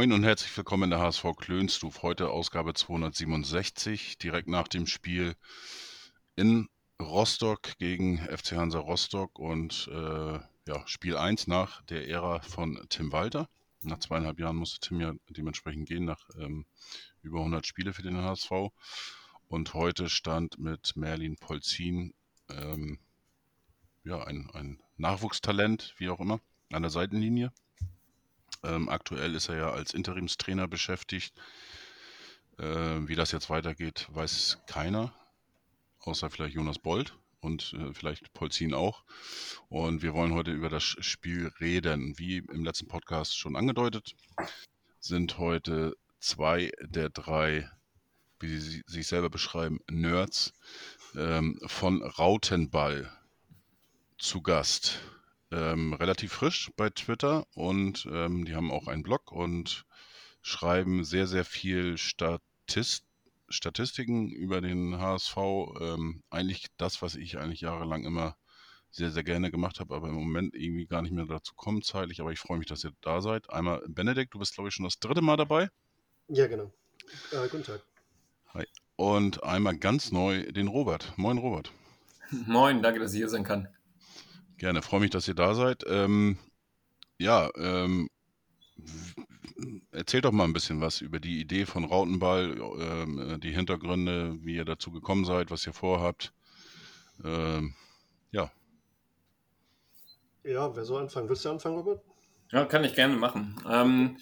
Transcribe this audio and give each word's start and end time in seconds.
Moin 0.00 0.12
und 0.12 0.24
herzlich 0.24 0.56
willkommen 0.56 0.84
in 0.84 0.90
der 0.92 1.00
HSV 1.00 1.36
Klönstuf. 1.36 2.00
Heute 2.00 2.30
Ausgabe 2.30 2.72
267, 2.72 4.16
direkt 4.16 4.48
nach 4.48 4.66
dem 4.66 4.86
Spiel 4.86 5.36
in 6.36 6.70
Rostock 6.98 7.76
gegen 7.76 8.16
FC 8.16 8.52
Hansa 8.52 8.78
Rostock 8.78 9.38
und 9.38 9.90
äh, 9.92 10.38
ja, 10.66 10.86
Spiel 10.86 11.18
1 11.18 11.48
nach 11.48 11.82
der 11.82 12.08
Ära 12.08 12.40
von 12.40 12.82
Tim 12.88 13.12
Walter. 13.12 13.46
Nach 13.82 13.98
zweieinhalb 13.98 14.40
Jahren 14.40 14.56
musste 14.56 14.80
Tim 14.80 15.02
ja 15.02 15.12
dementsprechend 15.28 15.86
gehen, 15.86 16.06
nach 16.06 16.30
ähm, 16.38 16.64
über 17.20 17.40
100 17.40 17.66
Spiele 17.66 17.92
für 17.92 18.00
den 18.00 18.16
HSV. 18.16 18.50
Und 19.48 19.74
heute 19.74 20.08
stand 20.08 20.58
mit 20.58 20.96
Merlin 20.96 21.36
Polzin 21.36 22.14
ähm, 22.48 23.00
ja, 24.04 24.24
ein, 24.24 24.48
ein 24.54 24.80
Nachwuchstalent, 24.96 25.92
wie 25.98 26.08
auch 26.08 26.20
immer, 26.20 26.40
an 26.72 26.80
der 26.80 26.90
Seitenlinie. 26.90 27.52
Ähm, 28.62 28.88
aktuell 28.88 29.34
ist 29.34 29.48
er 29.48 29.56
ja 29.56 29.70
als 29.70 29.94
Interimstrainer 29.94 30.68
beschäftigt. 30.68 31.34
Äh, 32.58 33.08
wie 33.08 33.14
das 33.14 33.32
jetzt 33.32 33.48
weitergeht, 33.48 34.06
weiß 34.10 34.58
keiner, 34.66 35.14
außer 36.00 36.28
vielleicht 36.30 36.54
Jonas 36.54 36.78
Bold 36.78 37.16
und 37.40 37.72
äh, 37.72 37.94
vielleicht 37.94 38.32
Polzin 38.34 38.74
auch. 38.74 39.02
Und 39.68 40.02
wir 40.02 40.12
wollen 40.12 40.34
heute 40.34 40.52
über 40.52 40.68
das 40.68 40.82
Spiel 40.82 41.50
reden. 41.60 42.18
Wie 42.18 42.38
im 42.38 42.64
letzten 42.64 42.88
Podcast 42.88 43.38
schon 43.38 43.56
angedeutet, 43.56 44.14
sind 44.98 45.38
heute 45.38 45.96
zwei 46.18 46.70
der 46.82 47.08
drei, 47.08 47.68
wie 48.40 48.58
sie 48.58 48.82
sich 48.86 49.06
selber 49.06 49.30
beschreiben, 49.30 49.80
Nerds 49.90 50.52
ähm, 51.16 51.58
von 51.66 52.02
Rautenball 52.02 53.10
zu 54.18 54.42
Gast 54.42 55.00
ähm, 55.50 55.94
relativ 55.94 56.32
frisch 56.32 56.70
bei 56.76 56.90
Twitter 56.90 57.46
und 57.54 58.06
ähm, 58.10 58.44
die 58.44 58.54
haben 58.54 58.70
auch 58.70 58.86
einen 58.86 59.02
Blog 59.02 59.32
und 59.32 59.84
schreiben 60.42 61.04
sehr, 61.04 61.26
sehr 61.26 61.44
viel 61.44 61.98
Statist 61.98 63.04
Statistiken 63.50 64.30
über 64.30 64.60
den 64.60 64.98
HSV. 64.98 65.36
Ähm, 65.80 66.22
eigentlich 66.30 66.66
das, 66.76 67.02
was 67.02 67.16
ich 67.16 67.36
eigentlich 67.36 67.62
jahrelang 67.62 68.04
immer 68.04 68.36
sehr, 68.92 69.10
sehr 69.10 69.24
gerne 69.24 69.50
gemacht 69.50 69.80
habe, 69.80 69.94
aber 69.94 70.08
im 70.08 70.14
Moment 70.14 70.54
irgendwie 70.54 70.86
gar 70.86 71.02
nicht 71.02 71.12
mehr 71.12 71.26
dazu 71.26 71.54
kommen 71.54 71.82
zeitlich. 71.82 72.20
Aber 72.20 72.32
ich 72.32 72.38
freue 72.38 72.58
mich, 72.58 72.68
dass 72.68 72.84
ihr 72.84 72.92
da 73.00 73.20
seid. 73.20 73.50
Einmal 73.50 73.82
Benedikt, 73.88 74.34
du 74.34 74.38
bist, 74.38 74.54
glaube 74.54 74.68
ich, 74.68 74.74
schon 74.74 74.84
das 74.84 74.98
dritte 74.98 75.20
Mal 75.20 75.36
dabei. 75.36 75.68
Ja, 76.28 76.46
genau. 76.46 76.72
Äh, 77.32 77.48
guten 77.48 77.64
Tag. 77.64 77.82
Hi. 78.54 78.66
Und 78.96 79.42
einmal 79.42 79.76
ganz 79.76 80.12
neu 80.12 80.50
den 80.52 80.68
Robert. 80.68 81.12
Moin, 81.16 81.38
Robert. 81.38 81.72
Moin, 82.30 82.82
danke, 82.82 83.00
dass 83.00 83.12
ich 83.12 83.18
hier 83.18 83.28
sein 83.28 83.44
kann. 83.44 83.68
Gerne, 84.60 84.82
freue 84.82 85.00
mich, 85.00 85.08
dass 85.08 85.26
ihr 85.26 85.32
da 85.32 85.54
seid. 85.54 85.84
Ähm, 85.88 86.36
ja, 87.16 87.48
ähm, 87.56 88.10
erzählt 89.90 90.26
doch 90.26 90.32
mal 90.32 90.44
ein 90.44 90.52
bisschen 90.52 90.82
was 90.82 91.00
über 91.00 91.18
die 91.18 91.40
Idee 91.40 91.64
von 91.64 91.86
Rautenball, 91.86 92.60
ähm, 92.78 93.40
die 93.40 93.52
Hintergründe, 93.52 94.36
wie 94.42 94.56
ihr 94.56 94.66
dazu 94.66 94.90
gekommen 94.90 95.24
seid, 95.24 95.50
was 95.50 95.66
ihr 95.66 95.72
vorhabt. 95.72 96.34
Ähm, 97.24 97.74
ja. 98.32 98.52
Ja, 100.44 100.76
wer 100.76 100.84
soll 100.84 101.04
anfangen? 101.04 101.30
Willst 101.30 101.46
du 101.46 101.48
anfangen, 101.48 101.76
Robert? 101.76 102.02
Ja, 102.52 102.66
kann 102.66 102.84
ich 102.84 102.94
gerne 102.94 103.16
machen. 103.16 103.56
Ähm, 103.66 104.18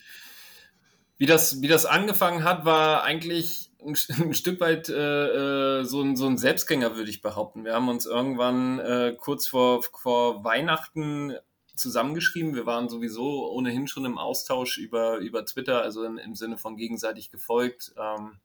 wie, 1.16 1.26
das, 1.26 1.62
wie 1.62 1.68
das 1.68 1.84
angefangen 1.84 2.44
hat, 2.44 2.64
war 2.64 3.02
eigentlich 3.02 3.67
ein, 3.84 3.96
ein 4.20 4.34
Stück 4.34 4.60
weit 4.60 4.88
äh, 4.88 5.80
äh, 5.80 5.84
so, 5.84 6.02
ein, 6.02 6.16
so 6.16 6.26
ein 6.26 6.38
Selbstgänger, 6.38 6.96
würde 6.96 7.10
ich 7.10 7.22
behaupten. 7.22 7.64
Wir 7.64 7.74
haben 7.74 7.88
uns 7.88 8.06
irgendwann 8.06 8.78
äh, 8.78 9.14
kurz 9.16 9.46
vor, 9.46 9.82
vor 9.82 10.44
Weihnachten 10.44 11.34
zusammengeschrieben. 11.74 12.54
Wir 12.54 12.66
waren 12.66 12.88
sowieso 12.88 13.50
ohnehin 13.52 13.86
schon 13.86 14.04
im 14.04 14.18
Austausch 14.18 14.78
über, 14.78 15.18
über 15.18 15.44
Twitter, 15.44 15.82
also 15.82 16.04
im, 16.04 16.18
im 16.18 16.34
Sinne 16.34 16.58
von 16.58 16.76
gegenseitig 16.76 17.30
gefolgt. 17.30 17.92
Ähm, 17.96 18.38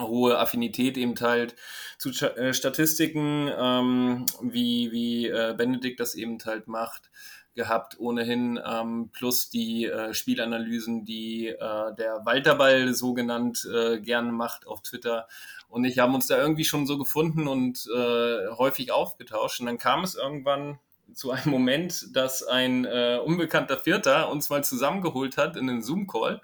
hohe 0.00 0.38
Affinität 0.38 0.96
eben 0.96 1.14
halt 1.20 1.54
zu 1.98 2.10
äh, 2.10 2.52
Statistiken, 2.52 3.48
ähm, 3.56 4.26
wie, 4.42 4.90
wie 4.90 5.28
äh, 5.28 5.54
Benedikt 5.56 6.00
das 6.00 6.14
eben 6.16 6.38
halt 6.44 6.66
macht 6.66 7.10
gehabt, 7.54 7.98
ohnehin, 7.98 8.60
ähm, 8.64 9.10
plus 9.12 9.50
die 9.50 9.86
äh, 9.86 10.14
Spielanalysen, 10.14 11.04
die 11.04 11.48
äh, 11.48 11.94
der 11.94 12.22
Walterball 12.24 12.94
so 12.94 13.14
genannt 13.14 13.68
äh, 13.72 14.00
gerne 14.00 14.32
macht 14.32 14.66
auf 14.66 14.82
Twitter. 14.82 15.28
Und 15.68 15.84
ich 15.84 15.98
haben 15.98 16.14
uns 16.14 16.26
da 16.26 16.36
irgendwie 16.36 16.64
schon 16.64 16.86
so 16.86 16.98
gefunden 16.98 17.48
und 17.48 17.88
äh, 17.94 18.48
häufig 18.56 18.92
aufgetauscht. 18.92 19.60
Und 19.60 19.66
dann 19.66 19.78
kam 19.78 20.04
es 20.04 20.14
irgendwann 20.14 20.78
zu 21.12 21.30
einem 21.30 21.50
Moment, 21.50 22.16
dass 22.16 22.42
ein 22.42 22.84
äh, 22.84 23.18
unbekannter 23.24 23.78
Vierter 23.78 24.30
uns 24.30 24.50
mal 24.50 24.64
zusammengeholt 24.64 25.36
hat 25.36 25.56
in 25.56 25.68
einen 25.68 25.82
Zoom-Call 25.82 26.40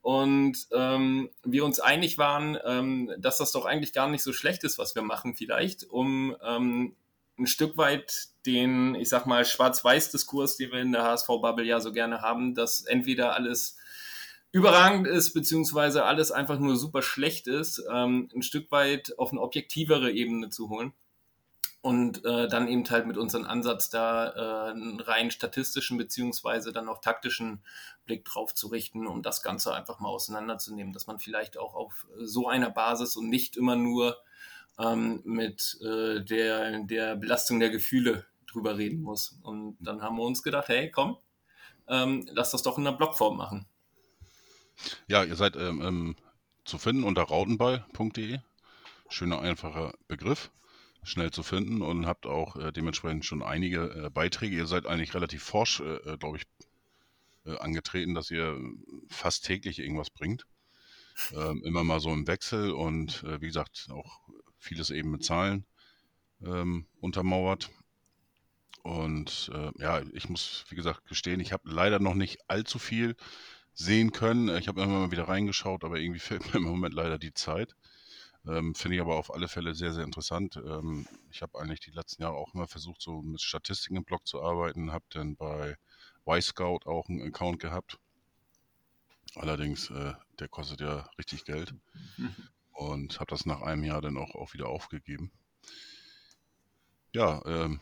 und 0.00 0.68
ähm, 0.72 1.28
wir 1.44 1.64
uns 1.64 1.80
einig 1.80 2.18
waren, 2.18 2.56
ähm, 2.64 3.12
dass 3.18 3.38
das 3.38 3.52
doch 3.52 3.64
eigentlich 3.64 3.92
gar 3.92 4.08
nicht 4.08 4.22
so 4.22 4.32
schlecht 4.32 4.64
ist, 4.64 4.78
was 4.78 4.94
wir 4.94 5.02
machen 5.02 5.34
vielleicht, 5.34 5.84
um 5.84 6.36
ähm, 6.42 6.96
ein 7.38 7.46
Stück 7.46 7.76
weit 7.76 8.28
den, 8.48 8.94
ich 8.94 9.10
sag 9.10 9.26
mal, 9.26 9.44
Schwarz-Weiß-Diskurs, 9.44 10.56
den 10.56 10.72
wir 10.72 10.80
in 10.80 10.92
der 10.92 11.04
HSV-Bubble 11.04 11.64
ja 11.64 11.80
so 11.80 11.92
gerne 11.92 12.22
haben, 12.22 12.54
dass 12.54 12.80
entweder 12.80 13.34
alles 13.34 13.76
überragend 14.52 15.06
ist, 15.06 15.34
beziehungsweise 15.34 16.04
alles 16.04 16.32
einfach 16.32 16.58
nur 16.58 16.76
super 16.76 17.02
schlecht 17.02 17.46
ist, 17.46 17.84
ähm, 17.92 18.30
ein 18.34 18.42
Stück 18.42 18.72
weit 18.72 19.18
auf 19.18 19.32
eine 19.32 19.42
objektivere 19.42 20.10
Ebene 20.10 20.48
zu 20.48 20.70
holen 20.70 20.94
und 21.82 22.24
äh, 22.24 22.48
dann 22.48 22.68
eben 22.68 22.88
halt 22.88 23.06
mit 23.06 23.18
unserem 23.18 23.44
Ansatz 23.44 23.90
da 23.90 24.30
äh, 24.30 24.70
einen 24.70 24.98
rein 25.00 25.30
statistischen 25.30 25.98
beziehungsweise 25.98 26.72
dann 26.72 26.88
auch 26.88 27.02
taktischen 27.02 27.62
Blick 28.06 28.24
drauf 28.24 28.54
zu 28.54 28.68
richten, 28.68 29.06
um 29.06 29.22
das 29.22 29.42
Ganze 29.42 29.74
einfach 29.74 30.00
mal 30.00 30.08
auseinanderzunehmen, 30.08 30.94
dass 30.94 31.06
man 31.06 31.18
vielleicht 31.18 31.58
auch 31.58 31.74
auf 31.74 32.06
so 32.18 32.48
einer 32.48 32.70
Basis 32.70 33.14
und 33.14 33.28
nicht 33.28 33.58
immer 33.58 33.76
nur 33.76 34.16
ähm, 34.78 35.20
mit 35.24 35.78
äh, 35.82 36.20
der, 36.24 36.80
der 36.84 37.16
Belastung 37.16 37.60
der 37.60 37.70
Gefühle 37.70 38.24
drüber 38.50 38.78
reden 38.78 39.02
muss. 39.02 39.38
Und 39.42 39.76
dann 39.80 40.02
haben 40.02 40.16
wir 40.16 40.24
uns 40.24 40.42
gedacht, 40.42 40.68
hey, 40.68 40.90
komm, 40.90 41.16
ähm, 41.88 42.26
lass 42.32 42.50
das 42.50 42.62
doch 42.62 42.78
in 42.78 42.84
der 42.84 42.92
Blogform 42.92 43.36
machen. 43.36 43.66
Ja, 45.06 45.24
ihr 45.24 45.36
seid 45.36 45.56
ähm, 45.56 45.82
ähm 45.82 46.16
zu 46.64 46.76
finden 46.76 47.04
unter 47.04 47.22
rautenball.de. 47.22 48.40
Schöner, 49.08 49.40
einfacher 49.40 49.94
Begriff 50.06 50.50
schnell 51.02 51.30
zu 51.30 51.42
finden 51.42 51.82
und 51.82 52.06
habt 52.06 52.26
auch 52.26 52.56
äh, 52.56 52.72
dementsprechend 52.72 53.24
schon 53.24 53.42
einige 53.42 54.04
äh, 54.06 54.10
Beiträge. 54.10 54.56
Ihr 54.56 54.66
seid 54.66 54.86
eigentlich 54.86 55.14
relativ 55.14 55.42
forsch, 55.42 55.80
äh, 55.80 55.96
äh 55.96 56.18
glaube 56.18 56.38
ich, 56.38 56.44
äh, 57.46 57.56
angetreten, 57.58 58.14
dass 58.14 58.30
ihr 58.30 58.58
fast 59.08 59.44
täglich 59.44 59.78
irgendwas 59.78 60.10
bringt. 60.10 60.46
Ähm, 61.32 61.62
immer 61.64 61.82
mal 61.82 62.00
so 62.00 62.12
im 62.12 62.26
Wechsel 62.26 62.70
und 62.70 63.24
äh, 63.24 63.40
wie 63.40 63.46
gesagt, 63.46 63.88
auch 63.90 64.20
vieles 64.58 64.90
eben 64.90 65.10
mit 65.10 65.24
Zahlen 65.24 65.64
ähm, 66.44 66.86
untermauert. 67.00 67.70
Und 68.82 69.50
ja, 69.78 70.02
ich 70.12 70.28
muss, 70.28 70.64
wie 70.68 70.74
gesagt, 70.76 71.06
gestehen, 71.06 71.40
ich 71.40 71.52
habe 71.52 71.68
leider 71.70 71.98
noch 71.98 72.14
nicht 72.14 72.38
allzu 72.48 72.78
viel 72.78 73.16
sehen 73.74 74.12
können. 74.12 74.54
Ich 74.56 74.66
habe 74.66 74.82
immer 74.82 75.00
mal 75.00 75.10
wieder 75.10 75.28
reingeschaut, 75.28 75.84
aber 75.84 75.98
irgendwie 75.98 76.20
fehlt 76.20 76.46
mir 76.52 76.58
im 76.58 76.64
Moment 76.64 76.94
leider 76.94 77.18
die 77.18 77.32
Zeit. 77.32 77.74
Ähm, 78.46 78.74
Finde 78.74 78.96
ich 78.96 79.00
aber 79.00 79.16
auf 79.16 79.32
alle 79.32 79.48
Fälle 79.48 79.74
sehr, 79.74 79.92
sehr 79.92 80.04
interessant. 80.04 80.56
Ähm, 80.56 81.06
ich 81.30 81.42
habe 81.42 81.58
eigentlich 81.60 81.80
die 81.80 81.90
letzten 81.90 82.22
Jahre 82.22 82.36
auch 82.36 82.54
immer 82.54 82.66
versucht, 82.66 83.02
so 83.02 83.20
mit 83.22 83.40
Statistiken 83.40 83.96
im 83.96 84.04
Blog 84.04 84.26
zu 84.26 84.42
arbeiten. 84.42 84.92
Habe 84.92 85.04
dann 85.10 85.36
bei 85.36 85.76
Y-Scout 86.26 86.86
auch 86.86 87.08
einen 87.08 87.22
Account 87.22 87.60
gehabt. 87.60 87.98
Allerdings, 89.34 89.90
äh, 89.90 90.14
der 90.38 90.48
kostet 90.48 90.80
ja 90.80 91.08
richtig 91.18 91.44
Geld. 91.44 91.74
Und 92.72 93.20
habe 93.20 93.30
das 93.30 93.44
nach 93.44 93.60
einem 93.62 93.84
Jahr 93.84 94.00
dann 94.00 94.16
auch, 94.16 94.34
auch 94.34 94.54
wieder 94.54 94.68
aufgegeben. 94.68 95.30
Ja, 97.12 97.42
ähm, 97.44 97.80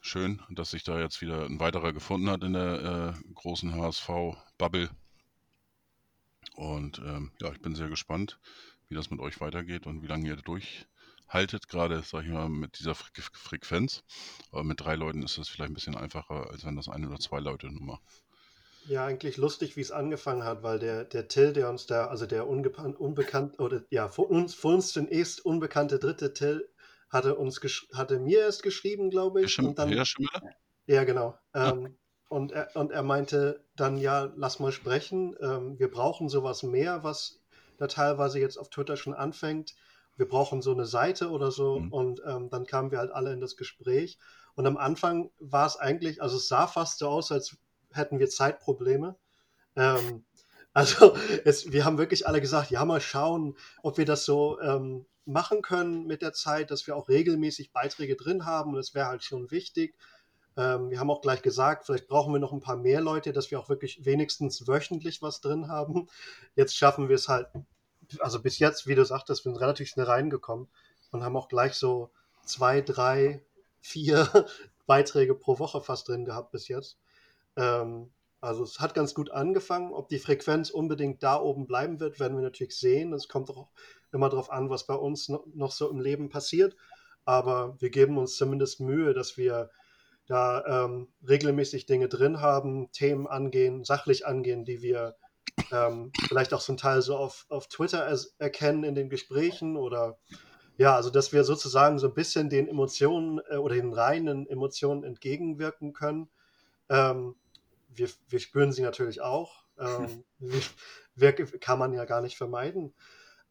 schön, 0.00 0.40
dass 0.50 0.70
sich 0.70 0.84
da 0.84 0.98
jetzt 1.00 1.20
wieder 1.20 1.44
ein 1.44 1.60
weiterer 1.60 1.92
gefunden 1.92 2.30
hat 2.30 2.42
in 2.42 2.52
der 2.52 3.14
äh, 3.16 3.32
großen 3.34 3.74
HSV-Bubble. 3.74 4.90
Und 6.56 6.98
ähm, 6.98 7.32
ja, 7.40 7.52
ich 7.52 7.60
bin 7.60 7.74
sehr 7.74 7.88
gespannt, 7.88 8.38
wie 8.88 8.94
das 8.94 9.10
mit 9.10 9.20
euch 9.20 9.40
weitergeht 9.40 9.86
und 9.86 10.02
wie 10.02 10.06
lange 10.06 10.28
ihr 10.28 10.36
durchhaltet, 10.36 11.68
gerade, 11.68 12.02
sag 12.02 12.24
ich 12.24 12.30
mal, 12.30 12.48
mit 12.48 12.78
dieser 12.78 12.94
Fre 12.94 13.10
Frequenz. 13.32 14.02
Aber 14.50 14.64
mit 14.64 14.80
drei 14.80 14.96
Leuten 14.96 15.22
ist 15.22 15.38
das 15.38 15.48
vielleicht 15.48 15.70
ein 15.70 15.74
bisschen 15.74 15.96
einfacher, 15.96 16.50
als 16.50 16.64
wenn 16.64 16.76
das 16.76 16.88
ein 16.88 17.06
oder 17.06 17.18
zwei 17.18 17.40
Leute 17.40 17.68
nur 17.68 17.82
machen. 17.82 18.04
Ja, 18.88 19.04
eigentlich 19.04 19.36
lustig, 19.36 19.76
wie 19.76 19.82
es 19.82 19.90
angefangen 19.90 20.44
hat, 20.44 20.62
weil 20.62 20.78
der, 20.78 21.04
der 21.04 21.28
Till, 21.28 21.52
der 21.52 21.68
uns 21.68 21.84
da, 21.86 22.06
also 22.06 22.24
der 22.24 22.48
unbekannt, 22.48 23.60
oder 23.60 23.84
ja, 23.90 24.08
für 24.08 24.22
uns, 24.22 24.54
für 24.54 24.68
uns 24.68 24.94
den 24.94 25.08
erst 25.08 25.44
unbekannte 25.44 25.98
dritte 25.98 26.32
Till, 26.32 26.66
hatte 27.08 27.36
uns 27.36 27.60
hatte 27.94 28.18
mir 28.18 28.40
erst 28.40 28.62
geschrieben, 28.62 29.10
glaube 29.10 29.42
ich. 29.42 29.58
und 29.68 29.78
dann, 29.78 30.04
ja, 30.86 31.04
genau. 31.04 31.38
Ähm, 31.54 31.96
und, 32.28 32.52
er, 32.52 32.74
und 32.76 32.92
er 32.92 33.02
meinte 33.02 33.64
dann, 33.76 33.96
ja, 33.96 34.32
lass 34.36 34.58
mal 34.58 34.72
sprechen. 34.72 35.34
Ähm, 35.40 35.78
wir 35.78 35.90
brauchen 35.90 36.28
sowas 36.28 36.62
mehr, 36.62 37.02
was 37.02 37.40
da 37.78 37.86
teilweise 37.86 38.38
jetzt 38.38 38.58
auf 38.58 38.68
Twitter 38.68 38.96
schon 38.96 39.14
anfängt. 39.14 39.74
Wir 40.16 40.28
brauchen 40.28 40.60
so 40.60 40.72
eine 40.72 40.84
Seite 40.84 41.30
oder 41.30 41.50
so. 41.50 41.78
Mhm. 41.78 41.92
Und 41.92 42.22
ähm, 42.26 42.50
dann 42.50 42.66
kamen 42.66 42.90
wir 42.90 42.98
halt 42.98 43.12
alle 43.12 43.32
in 43.32 43.40
das 43.40 43.56
Gespräch. 43.56 44.18
Und 44.54 44.66
am 44.66 44.76
Anfang 44.76 45.30
war 45.38 45.66
es 45.66 45.76
eigentlich, 45.76 46.20
also 46.20 46.36
es 46.36 46.48
sah 46.48 46.66
fast 46.66 46.98
so 46.98 47.08
aus, 47.08 47.32
als 47.32 47.56
hätten 47.92 48.18
wir 48.18 48.28
Zeitprobleme. 48.28 49.16
Ähm, 49.76 50.24
also 50.74 51.16
es, 51.44 51.72
wir 51.72 51.84
haben 51.84 51.98
wirklich 51.98 52.26
alle 52.26 52.40
gesagt, 52.40 52.70
ja, 52.70 52.84
mal 52.84 53.00
schauen, 53.00 53.56
ob 53.82 53.96
wir 53.96 54.04
das 54.04 54.24
so 54.24 54.60
ähm, 54.60 55.06
machen 55.28 55.62
können 55.62 56.06
mit 56.06 56.22
der 56.22 56.32
Zeit, 56.32 56.70
dass 56.70 56.86
wir 56.86 56.96
auch 56.96 57.08
regelmäßig 57.08 57.72
Beiträge 57.72 58.16
drin 58.16 58.46
haben. 58.46 58.74
das 58.74 58.94
wäre 58.94 59.06
halt 59.06 59.22
schon 59.22 59.50
wichtig. 59.50 59.94
Ähm, 60.56 60.90
wir 60.90 60.98
haben 60.98 61.10
auch 61.10 61.20
gleich 61.20 61.42
gesagt, 61.42 61.86
vielleicht 61.86 62.08
brauchen 62.08 62.32
wir 62.32 62.40
noch 62.40 62.52
ein 62.52 62.60
paar 62.60 62.76
mehr 62.76 63.00
Leute, 63.00 63.32
dass 63.32 63.50
wir 63.50 63.60
auch 63.60 63.68
wirklich 63.68 64.04
wenigstens 64.04 64.66
wöchentlich 64.66 65.22
was 65.22 65.40
drin 65.40 65.68
haben. 65.68 66.08
Jetzt 66.56 66.76
schaffen 66.76 67.08
wir 67.08 67.16
es 67.16 67.28
halt, 67.28 67.48
also 68.20 68.40
bis 68.40 68.58
jetzt, 68.58 68.86
wie 68.86 68.94
du 68.94 69.04
sagtest, 69.04 69.44
wir 69.44 69.52
sind 69.52 69.60
relativ 69.60 69.88
schnell 69.88 70.06
reingekommen 70.06 70.68
und 71.12 71.22
haben 71.22 71.36
auch 71.36 71.48
gleich 71.48 71.74
so 71.74 72.10
zwei, 72.44 72.80
drei, 72.80 73.42
vier 73.80 74.46
Beiträge 74.86 75.34
pro 75.34 75.58
Woche 75.58 75.80
fast 75.80 76.08
drin 76.08 76.24
gehabt 76.24 76.50
bis 76.50 76.68
jetzt. 76.68 76.98
Ähm, 77.56 78.10
also 78.40 78.62
es 78.62 78.78
hat 78.78 78.94
ganz 78.94 79.14
gut 79.14 79.30
angefangen. 79.30 79.92
Ob 79.92 80.08
die 80.08 80.18
Frequenz 80.18 80.70
unbedingt 80.70 81.22
da 81.22 81.40
oben 81.40 81.66
bleiben 81.66 82.00
wird, 82.00 82.20
werden 82.20 82.36
wir 82.36 82.42
natürlich 82.42 82.76
sehen. 82.76 83.12
Es 83.12 83.28
kommt 83.28 83.50
auch 83.50 83.68
immer 84.12 84.28
darauf 84.28 84.50
an, 84.50 84.70
was 84.70 84.86
bei 84.86 84.94
uns 84.94 85.28
noch 85.28 85.72
so 85.72 85.90
im 85.90 86.00
Leben 86.00 86.28
passiert. 86.28 86.76
Aber 87.24 87.76
wir 87.80 87.90
geben 87.90 88.16
uns 88.16 88.36
zumindest 88.36 88.80
Mühe, 88.80 89.12
dass 89.12 89.36
wir 89.36 89.70
da 90.26 90.84
ähm, 90.84 91.08
regelmäßig 91.26 91.86
Dinge 91.86 92.08
drin 92.08 92.40
haben, 92.40 92.92
Themen 92.92 93.26
angehen, 93.26 93.84
sachlich 93.84 94.26
angehen, 94.26 94.64
die 94.64 94.82
wir 94.82 95.16
ähm, 95.72 96.12
vielleicht 96.28 96.54
auch 96.54 96.60
zum 96.60 96.76
Teil 96.76 97.02
so 97.02 97.16
auf, 97.16 97.46
auf 97.48 97.66
Twitter 97.68 98.06
erkennen 98.38 98.84
in 98.84 98.94
den 98.94 99.08
Gesprächen 99.08 99.76
oder 99.76 100.18
ja, 100.76 100.94
also 100.94 101.10
dass 101.10 101.32
wir 101.32 101.44
sozusagen 101.44 101.98
so 101.98 102.06
ein 102.06 102.14
bisschen 102.14 102.50
den 102.50 102.68
Emotionen 102.68 103.40
äh, 103.50 103.56
oder 103.56 103.74
den 103.74 103.92
reinen 103.92 104.46
Emotionen 104.46 105.02
entgegenwirken 105.02 105.92
können. 105.92 106.28
Ähm, 106.88 107.34
wir, 107.88 108.08
wir 108.28 108.40
spüren 108.40 108.72
sie 108.72 108.82
natürlich 108.82 109.20
auch. 109.20 109.64
Ähm, 109.78 110.24
kann 111.60 111.78
man 111.78 111.92
ja 111.92 112.04
gar 112.04 112.20
nicht 112.20 112.36
vermeiden. 112.36 112.94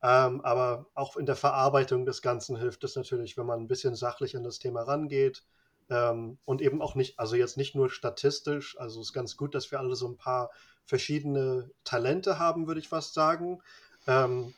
Ähm, 0.02 0.42
aber 0.42 0.88
auch 0.94 1.18
in 1.18 1.26
der 1.26 1.36
Verarbeitung 1.36 2.06
des 2.06 2.22
Ganzen 2.22 2.56
hilft 2.56 2.84
es 2.84 2.96
natürlich, 2.96 3.38
wenn 3.38 3.46
man 3.46 3.62
ein 3.62 3.68
bisschen 3.68 3.96
sachlich 3.96 4.38
an 4.38 4.44
das 4.44 4.60
Thema 4.60 4.84
rangeht, 4.84 5.44
ähm, 5.90 6.38
und 6.46 6.62
eben 6.62 6.82
auch 6.82 6.96
nicht, 6.96 7.18
also 7.18 7.36
jetzt 7.36 7.58
nicht 7.58 7.76
nur 7.76 7.90
statistisch, 7.90 8.78
also 8.78 9.00
es 9.00 9.08
ist 9.08 9.14
ganz 9.14 9.38
gut, 9.38 9.56
dass 9.56 9.72
wir 9.72 9.80
alle 9.80 9.96
so 9.96 10.08
ein 10.08 10.18
paar 10.18 10.52
verschiedene 10.86 11.72
Talente 11.84 12.40
haben, 12.40 12.68
würde 12.68 12.80
ich 12.80 12.90
fast 12.90 13.14
sagen. 13.14 13.62
Ähm, 14.06 14.54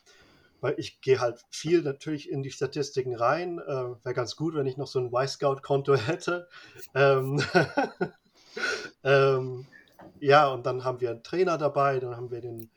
weil 0.62 0.76
ich 0.78 1.00
gehe 1.02 1.20
halt 1.20 1.42
viel 1.50 1.82
natürlich 1.84 2.30
in 2.30 2.44
die 2.44 2.52
Statistiken 2.52 3.16
rein. 3.16 3.60
Äh, 3.60 4.04
Wäre 4.04 4.14
ganz 4.14 4.36
gut, 4.36 4.56
wenn 4.56 4.66
ich 4.66 4.76
noch 4.76 4.88
so 4.88 5.00
ein 5.00 5.14
Y-Scout-Konto 5.14 5.96
hätte. 5.96 6.50
Ähm, 6.94 7.42
ähm, 9.04 9.66
ja, 10.20 10.48
und 10.52 10.66
dann 10.66 10.84
haben 10.84 11.00
wir 11.02 11.12
einen 11.12 11.24
Trainer 11.24 11.58
dabei, 11.58 12.00
dann 12.00 12.16
haben 12.16 12.32
wir 12.32 12.42
den, 12.42 12.72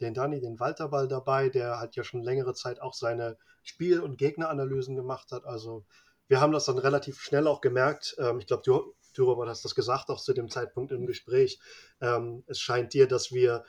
den 0.00 0.14
Danny, 0.14 0.40
den 0.40 0.60
Walterball 0.60 1.08
dabei, 1.08 1.48
der 1.48 1.80
hat 1.80 1.96
ja 1.96 2.04
schon 2.04 2.22
längere 2.22 2.54
Zeit 2.54 2.80
auch 2.80 2.94
seine 2.94 3.36
Spiel- 3.62 4.00
und 4.00 4.16
Gegneranalysen 4.16 4.96
gemacht 4.96 5.32
hat. 5.32 5.44
Also 5.44 5.84
wir 6.28 6.40
haben 6.40 6.52
das 6.52 6.66
dann 6.66 6.78
relativ 6.78 7.20
schnell 7.20 7.46
auch 7.46 7.60
gemerkt. 7.60 8.16
Ähm, 8.18 8.38
ich 8.38 8.46
glaube, 8.46 8.62
du, 8.64 8.94
du, 9.14 9.24
Robert, 9.24 9.48
hast 9.48 9.64
das 9.64 9.74
gesagt, 9.74 10.10
auch 10.10 10.20
zu 10.20 10.32
dem 10.32 10.48
Zeitpunkt 10.48 10.92
im 10.92 11.06
Gespräch. 11.06 11.58
Ähm, 12.00 12.44
es 12.46 12.60
scheint 12.60 12.94
dir, 12.94 13.08
dass 13.08 13.32
wir 13.32 13.64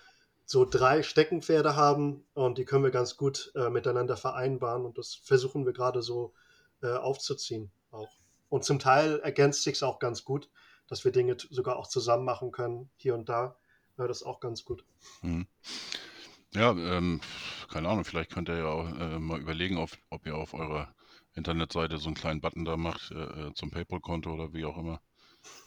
so 0.46 0.66
drei 0.66 1.04
Steckenpferde 1.04 1.76
haben 1.76 2.26
und 2.34 2.58
die 2.58 2.66
können 2.66 2.84
wir 2.84 2.92
ganz 2.92 3.18
gut 3.18 3.52
äh, 3.56 3.70
miteinander 3.70 4.18
vereinbaren 4.18 4.84
und 4.84 4.98
das 4.98 5.14
versuchen 5.14 5.66
wir 5.66 5.74
gerade 5.74 6.02
so 6.02 6.34
äh, 6.82 6.88
aufzuziehen 6.88 7.72
auch. 7.92 8.10
Und 8.50 8.66
zum 8.66 8.80
Teil 8.80 9.20
ergänzt 9.20 9.64
sich 9.64 9.76
es 9.76 9.84
auch 9.84 10.00
ganz 10.00 10.24
gut, 10.24 10.50
dass 10.90 11.06
wir 11.06 11.12
Dinge 11.12 11.38
sogar 11.50 11.78
auch 11.78 11.88
zusammen 11.88 12.26
machen 12.26 12.52
können, 12.52 12.90
hier 12.98 13.16
und 13.16 13.30
da. 13.30 13.56
Äh, 13.98 14.08
das 14.08 14.22
ist 14.22 14.24
auch 14.24 14.40
ganz 14.40 14.66
gut. 14.66 14.84
Mhm. 15.22 15.48
Ja, 16.54 16.72
ähm, 16.72 17.22
keine 17.70 17.90
Ahnung, 17.90 18.06
vielleicht 18.06 18.32
könnt 18.32 18.50
ihr 18.50 18.58
ja 18.58 18.66
auch 18.66 18.90
äh, 18.90 19.20
mal 19.20 19.40
überlegen, 19.40 19.78
ob, 19.78 19.92
ob 20.10 20.26
ihr 20.26 20.36
auf 20.36 20.56
eurer 20.56 20.94
Internetseite 21.36 22.00
so 22.00 22.08
einen 22.08 22.16
kleinen 22.16 22.42
Button 22.42 22.66
da 22.66 22.76
macht 22.76 23.12
äh, 23.12 23.16
äh, 23.48 23.54
zum 23.54 23.70
PayPal-Konto 23.70 24.34
oder 24.34 24.52
wie 24.54 24.66
auch 24.66 24.78
immer. 24.78 25.00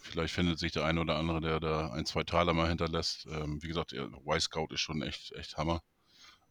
Vielleicht 0.02 0.34
findet 0.34 0.58
sich 0.58 0.72
der 0.72 0.84
eine 0.84 1.00
oder 1.00 1.16
andere, 1.16 1.40
der 1.40 1.60
da 1.60 1.90
ein, 1.92 2.04
zwei 2.04 2.24
Taler 2.24 2.52
mal 2.52 2.68
hinterlässt. 2.68 3.26
Ähm, 3.26 3.62
wie 3.62 3.68
gesagt, 3.68 3.92
Y-Scout 3.92 4.68
ist 4.70 4.80
schon 4.80 5.02
echt, 5.02 5.32
echt 5.32 5.56
Hammer. 5.56 5.82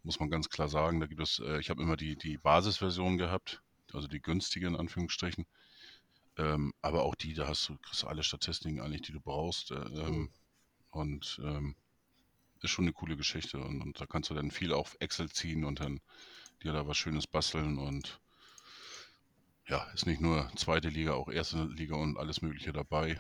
Muss 0.04 0.20
man 0.20 0.32
ganz 0.32 0.50
klar 0.50 0.70
sagen. 0.70 1.00
Da 1.00 1.06
gibt 1.06 1.22
es, 1.22 1.40
äh, 1.40 1.60
ich 1.60 1.70
habe 1.70 1.84
immer 1.84 1.98
die, 1.98 2.16
die 2.16 2.38
Basisversion 2.38 3.18
gehabt, 3.18 3.62
also 3.94 4.08
die 4.08 4.22
günstige 4.22 4.66
in 4.66 4.76
Anführungsstrichen. 4.76 5.46
Ähm, 6.38 6.74
aber 6.81 7.04
auch 7.04 7.16
die, 7.16 7.33
da 7.33 7.48
hast 7.48 7.68
du, 7.69 7.78
kriegst 7.78 8.04
du 8.04 8.07
alle 8.07 8.24
Statistiken 8.24 8.80
eigentlich, 8.80 9.01
die 9.01 9.12
du 9.12 9.19
brauchst. 9.19 9.72
Äh, 9.72 9.75
ähm, 9.75 10.30
und 10.92 11.39
ähm, 11.44 11.75
ist 12.62 12.72
schon 12.72 12.86
eine 12.86 12.94
coole 12.94 13.18
Geschichte. 13.18 13.60
Und, 13.60 13.81
und, 13.81 14.00
da 14.00 14.06
kannst 14.06 14.30
du 14.30 14.33
dann 14.33 14.51
viel 14.51 14.74
auf 14.74 14.95
Excel 15.00 15.30
ziehen 15.30 15.63
und 15.63 15.80
dann 15.80 16.00
dir 16.63 16.74
da 16.74 16.88
was 16.88 16.98
Schönes 16.98 17.28
basteln 17.28 17.78
und 17.80 18.19
ja, 19.68 19.88
ist 19.94 20.06
nicht 20.06 20.22
nur 20.22 20.51
zweite 20.56 20.89
Liga, 20.89 21.13
auch 21.13 21.30
erste 21.30 21.63
Liga 21.63 21.95
und 21.95 22.18
alles 22.18 22.42
Mögliche 22.42 22.74
dabei. 22.74 23.19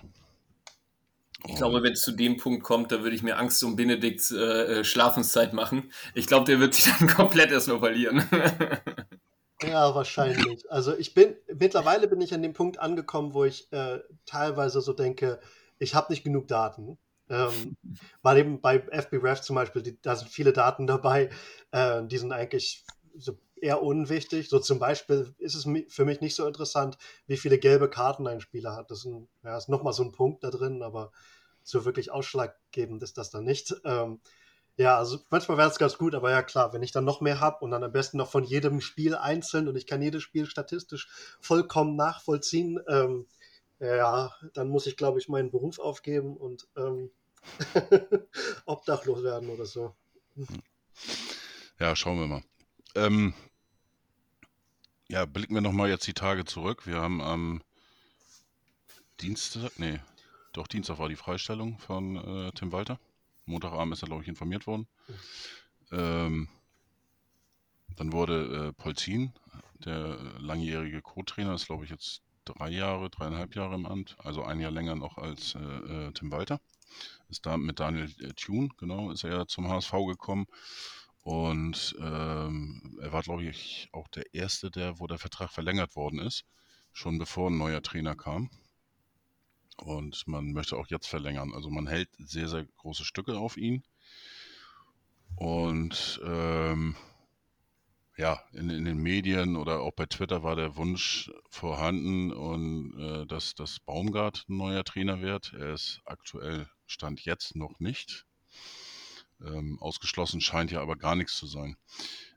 Ich 1.47 1.55
glaube, 1.55 1.81
wenn 1.81 1.93
es 1.93 2.03
zu 2.03 2.11
dem 2.11 2.37
Punkt 2.37 2.63
kommt, 2.63 2.91
da 2.91 3.01
würde 3.01 3.15
ich 3.15 3.23
mir 3.23 3.37
Angst 3.37 3.63
um 3.63 3.75
Benedikts 3.75 4.31
äh, 4.31 4.79
äh 4.79 4.83
Schlafenszeit 4.83 5.53
machen. 5.53 5.91
Ich 6.13 6.27
glaube, 6.27 6.45
der 6.45 6.59
wird 6.59 6.75
sich 6.75 6.93
dann 6.99 7.07
komplett 7.07 7.51
erstmal 7.51 7.79
verlieren. 7.79 8.23
ja, 9.63 9.93
wahrscheinlich. 9.95 10.69
Also 10.71 10.95
ich 10.95 11.13
bin, 11.13 11.35
mittlerweile 11.53 12.07
bin 12.07 12.21
ich 12.21 12.33
an 12.33 12.41
dem 12.41 12.53
Punkt 12.53 12.79
angekommen, 12.79 13.33
wo 13.33 13.45
ich 13.45 13.71
äh, 13.71 13.99
teilweise 14.25 14.81
so 14.81 14.93
denke, 14.93 15.39
ich 15.79 15.95
habe 15.95 16.11
nicht 16.11 16.23
genug 16.23 16.47
Daten. 16.47 16.97
Ähm, 17.29 17.77
weil 18.21 18.39
eben 18.39 18.59
bei 18.59 18.79
FBref 18.79 19.41
zum 19.41 19.55
Beispiel, 19.55 19.81
die, 19.81 20.01
da 20.01 20.15
sind 20.17 20.29
viele 20.29 20.51
Daten 20.51 20.85
dabei, 20.85 21.29
äh, 21.71 22.03
die 22.03 22.17
sind 22.17 22.33
eigentlich 22.33 22.83
so 23.15 23.37
eher 23.61 23.81
unwichtig. 23.81 24.49
So 24.49 24.59
zum 24.59 24.79
Beispiel 24.79 25.33
ist 25.37 25.55
es 25.55 25.65
für 25.87 26.05
mich 26.05 26.19
nicht 26.19 26.35
so 26.35 26.45
interessant, 26.45 26.97
wie 27.27 27.37
viele 27.37 27.57
gelbe 27.57 27.89
Karten 27.89 28.27
ein 28.27 28.41
Spieler 28.41 28.75
hat. 28.75 28.91
Das 28.91 28.99
ist, 28.99 29.05
ein, 29.05 29.29
ja, 29.43 29.57
ist 29.57 29.69
nochmal 29.69 29.93
so 29.93 30.03
ein 30.03 30.11
Punkt 30.11 30.43
da 30.43 30.49
drin, 30.49 30.81
aber 30.81 31.11
so 31.63 31.85
wirklich 31.85 32.11
ausschlaggebend 32.11 33.01
ist 33.03 33.17
das 33.17 33.29
dann 33.29 33.45
nicht. 33.45 33.73
Ähm, 33.85 34.19
ja, 34.81 34.97
also 34.97 35.19
manchmal 35.29 35.57
wäre 35.57 35.69
es 35.69 35.77
ganz 35.77 35.97
gut, 35.97 36.15
aber 36.15 36.31
ja 36.31 36.41
klar, 36.41 36.73
wenn 36.73 36.81
ich 36.81 36.91
dann 36.91 37.05
noch 37.05 37.21
mehr 37.21 37.39
habe 37.39 37.63
und 37.63 37.71
dann 37.71 37.83
am 37.83 37.91
besten 37.91 38.17
noch 38.17 38.31
von 38.31 38.43
jedem 38.43 38.81
Spiel 38.81 39.15
einzeln 39.15 39.67
und 39.67 39.75
ich 39.75 39.85
kann 39.85 40.01
jedes 40.01 40.23
Spiel 40.23 40.47
statistisch 40.47 41.07
vollkommen 41.39 41.95
nachvollziehen, 41.95 42.79
ähm, 42.87 43.27
ja, 43.79 44.35
dann 44.53 44.69
muss 44.69 44.87
ich, 44.87 44.97
glaube 44.97 45.19
ich, 45.19 45.29
meinen 45.29 45.51
Beruf 45.51 45.79
aufgeben 45.79 46.35
und 46.35 46.67
ähm, 46.75 47.11
obdachlos 48.65 49.23
werden 49.23 49.49
oder 49.49 49.65
so. 49.65 49.95
Ja, 51.79 51.95
schauen 51.95 52.19
wir 52.19 52.27
mal. 52.27 52.43
Ähm, 52.95 53.33
ja, 55.09 55.25
blicken 55.25 55.53
wir 55.53 55.61
nochmal 55.61 55.89
jetzt 55.89 56.07
die 56.07 56.13
Tage 56.13 56.45
zurück. 56.45 56.87
Wir 56.87 56.97
haben 56.97 57.21
am 57.21 57.61
Dienstag, 59.19 59.71
nee, 59.77 59.99
doch 60.53 60.67
Dienstag 60.67 60.97
war 60.97 61.09
die 61.09 61.15
Freistellung 61.15 61.77
von 61.77 62.15
äh, 62.15 62.51
Tim 62.53 62.71
Walter. 62.71 62.99
Montagabend 63.51 63.93
ist 63.93 64.03
er, 64.03 64.07
glaube 64.07 64.23
ich, 64.23 64.29
informiert 64.29 64.67
worden. 64.67 64.87
Ähm, 65.91 66.47
dann 67.95 68.13
wurde 68.13 68.69
äh, 68.69 68.73
Polzin, 68.73 69.33
der 69.85 70.17
langjährige 70.39 71.01
Co-Trainer, 71.01 71.53
ist, 71.53 71.67
glaube 71.67 71.83
ich, 71.83 71.89
jetzt 71.89 72.21
drei 72.45 72.69
Jahre, 72.69 73.09
dreieinhalb 73.09 73.55
Jahre 73.55 73.75
im 73.75 73.85
Amt, 73.85 74.15
also 74.19 74.43
ein 74.43 74.59
Jahr 74.59 74.71
länger 74.71 74.95
noch 74.95 75.17
als 75.17 75.55
äh, 75.55 75.59
äh 75.59 76.11
Tim 76.13 76.31
Walter. 76.31 76.59
Ist 77.29 77.45
da 77.45 77.57
mit 77.57 77.79
Daniel 77.79 78.11
äh, 78.19 78.33
Thune, 78.33 78.69
genau, 78.77 79.11
ist 79.11 79.23
er 79.23 79.31
ja 79.31 79.47
zum 79.47 79.69
HSV 79.69 79.91
gekommen. 80.07 80.47
Und 81.23 81.95
ähm, 81.99 82.97
er 83.01 83.13
war, 83.13 83.21
glaube 83.21 83.43
ich, 83.43 83.89
auch 83.91 84.07
der 84.07 84.33
Erste, 84.33 84.71
der, 84.71 84.99
wo 84.99 85.07
der 85.07 85.19
Vertrag 85.19 85.51
verlängert 85.51 85.95
worden 85.95 86.19
ist, 86.19 86.45
schon 86.93 87.19
bevor 87.19 87.49
ein 87.49 87.57
neuer 87.57 87.83
Trainer 87.83 88.15
kam. 88.15 88.49
Und 89.81 90.27
man 90.27 90.53
möchte 90.53 90.77
auch 90.77 90.87
jetzt 90.87 91.07
verlängern. 91.07 91.53
Also 91.53 91.69
man 91.69 91.87
hält 91.87 92.09
sehr, 92.17 92.47
sehr 92.47 92.65
große 92.77 93.03
Stücke 93.03 93.37
auf 93.37 93.57
ihn. 93.57 93.83
Und 95.35 96.21
ähm, 96.23 96.95
ja, 98.17 98.43
in, 98.53 98.69
in, 98.69 98.85
den 98.85 98.97
Medien 98.97 99.55
oder 99.55 99.79
auch 99.79 99.93
bei 99.93 100.05
Twitter 100.05 100.43
war 100.43 100.55
der 100.55 100.75
Wunsch 100.75 101.31
vorhanden, 101.49 102.31
und, 102.31 102.99
äh, 102.99 103.25
dass, 103.25 103.55
dass 103.55 103.79
Baumgart 103.79 104.45
ein 104.47 104.57
neuer 104.57 104.83
Trainer 104.83 105.21
wird. 105.21 105.53
Er 105.53 105.73
ist 105.73 106.01
aktuell 106.05 106.69
Stand 106.85 107.25
jetzt 107.25 107.55
noch 107.55 107.79
nicht. 107.79 108.25
Ähm, 109.43 109.79
ausgeschlossen 109.81 110.41
scheint 110.41 110.71
ja 110.71 110.81
aber 110.81 110.95
gar 110.95 111.15
nichts 111.15 111.35
zu 111.37 111.47
sein. 111.47 111.77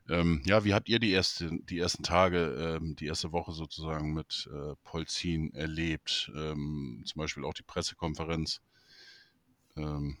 Ähm, 0.07 0.43
ja, 0.45 0.63
wie 0.63 0.73
habt 0.73 0.87
ihr 0.87 0.99
die, 0.99 1.11
erste, 1.11 1.49
die 1.51 1.79
ersten 1.79 2.03
Tage, 2.03 2.77
ähm, 2.79 2.95
die 2.95 3.07
erste 3.07 3.31
Woche 3.31 3.53
sozusagen 3.53 4.13
mit 4.13 4.47
äh, 4.53 4.75
Polzin 4.83 5.53
erlebt? 5.55 6.31
Ähm, 6.35 7.03
zum 7.05 7.19
Beispiel 7.19 7.43
auch 7.43 7.55
die 7.55 7.63
Pressekonferenz, 7.63 8.61
ähm, 9.75 10.17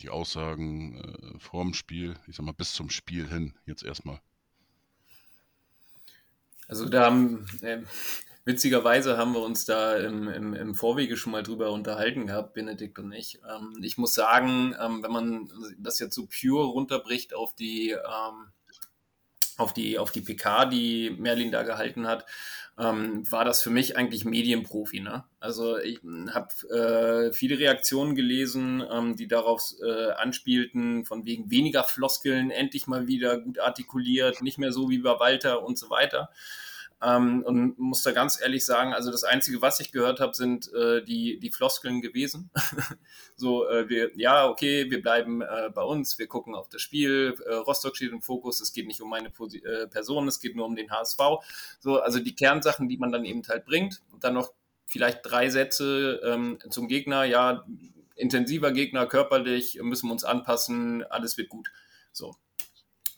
die 0.00 0.10
Aussagen 0.10 0.98
äh, 0.98 1.38
vor 1.38 1.62
dem 1.62 1.74
Spiel, 1.74 2.16
ich 2.26 2.34
sag 2.34 2.44
mal 2.44 2.52
bis 2.52 2.72
zum 2.72 2.90
Spiel 2.90 3.28
hin, 3.28 3.54
jetzt 3.64 3.84
erstmal. 3.84 4.20
Also 6.66 6.88
da 6.88 7.04
haben, 7.04 7.46
äh, 7.62 7.82
witzigerweise 8.44 9.16
haben 9.16 9.34
wir 9.34 9.42
uns 9.42 9.66
da 9.66 9.96
im, 9.98 10.28
im, 10.28 10.52
im 10.52 10.74
Vorwege 10.74 11.16
schon 11.16 11.30
mal 11.30 11.44
drüber 11.44 11.70
unterhalten 11.70 12.26
gehabt, 12.26 12.54
Benedikt 12.54 12.98
und 12.98 13.12
ich. 13.12 13.38
Ähm, 13.48 13.78
ich 13.82 13.98
muss 13.98 14.14
sagen, 14.14 14.74
ähm, 14.80 15.04
wenn 15.04 15.12
man 15.12 15.52
das 15.78 16.00
jetzt 16.00 16.16
so 16.16 16.26
pure 16.26 16.64
runterbricht 16.64 17.34
auf 17.34 17.54
die 17.54 17.94
auf 19.56 19.72
die, 19.72 19.98
auf 19.98 20.12
die 20.12 20.20
PK, 20.20 20.66
die 20.66 21.16
Merlin 21.18 21.50
da 21.50 21.62
gehalten 21.62 22.06
hat, 22.06 22.26
ähm, 22.78 23.30
war 23.30 23.44
das 23.44 23.62
für 23.62 23.70
mich 23.70 23.96
eigentlich 23.96 24.24
Medienprofi. 24.24 25.00
Ne? 25.00 25.24
Also 25.38 25.78
ich 25.78 26.00
habe 26.32 27.28
äh, 27.28 27.32
viele 27.32 27.58
Reaktionen 27.58 28.14
gelesen, 28.14 28.82
ähm, 28.90 29.16
die 29.16 29.28
darauf 29.28 29.62
äh, 29.80 30.10
anspielten, 30.12 31.04
von 31.04 31.24
wegen 31.24 31.50
weniger 31.50 31.84
Floskeln, 31.84 32.50
endlich 32.50 32.86
mal 32.86 33.06
wieder 33.06 33.38
gut 33.38 33.60
artikuliert, 33.60 34.42
nicht 34.42 34.58
mehr 34.58 34.72
so 34.72 34.90
wie 34.90 34.98
bei 34.98 35.18
Walter 35.20 35.64
und 35.64 35.78
so 35.78 35.88
weiter. 35.90 36.30
Ähm, 37.02 37.42
und 37.42 37.78
muss 37.78 38.02
da 38.02 38.12
ganz 38.12 38.40
ehrlich 38.40 38.64
sagen, 38.64 38.94
also 38.94 39.10
das 39.10 39.24
Einzige, 39.24 39.60
was 39.60 39.80
ich 39.80 39.92
gehört 39.92 40.20
habe, 40.20 40.34
sind 40.34 40.72
äh, 40.72 41.02
die, 41.04 41.38
die 41.38 41.50
Floskeln 41.50 42.00
gewesen. 42.00 42.50
so, 43.36 43.68
äh, 43.68 43.88
wir, 43.88 44.10
ja, 44.16 44.48
okay, 44.48 44.90
wir 44.90 45.02
bleiben 45.02 45.42
äh, 45.42 45.70
bei 45.74 45.82
uns, 45.82 46.18
wir 46.18 46.26
gucken 46.26 46.54
auf 46.54 46.68
das 46.68 46.80
Spiel, 46.80 47.34
äh, 47.46 47.54
Rostock 47.54 47.96
steht 47.96 48.12
im 48.12 48.22
Fokus, 48.22 48.60
es 48.60 48.72
geht 48.72 48.86
nicht 48.86 49.00
um 49.00 49.10
meine 49.10 49.30
Posi 49.30 49.58
äh, 49.58 49.86
Person, 49.88 50.28
es 50.28 50.40
geht 50.40 50.56
nur 50.56 50.66
um 50.66 50.76
den 50.76 50.90
HSV. 50.90 51.18
So, 51.80 52.00
also 52.00 52.20
die 52.20 52.34
Kernsachen, 52.34 52.88
die 52.88 52.96
man 52.96 53.12
dann 53.12 53.24
eben 53.24 53.42
halt 53.48 53.66
bringt. 53.66 54.00
Und 54.12 54.24
dann 54.24 54.34
noch 54.34 54.52
vielleicht 54.86 55.20
drei 55.22 55.50
Sätze 55.50 56.20
ähm, 56.24 56.58
zum 56.70 56.88
Gegner, 56.88 57.24
ja, 57.24 57.66
intensiver 58.16 58.72
Gegner, 58.72 59.06
körperlich, 59.06 59.80
müssen 59.82 60.08
wir 60.08 60.12
uns 60.12 60.24
anpassen, 60.24 61.02
alles 61.04 61.36
wird 61.36 61.48
gut. 61.48 61.70
So. 62.12 62.36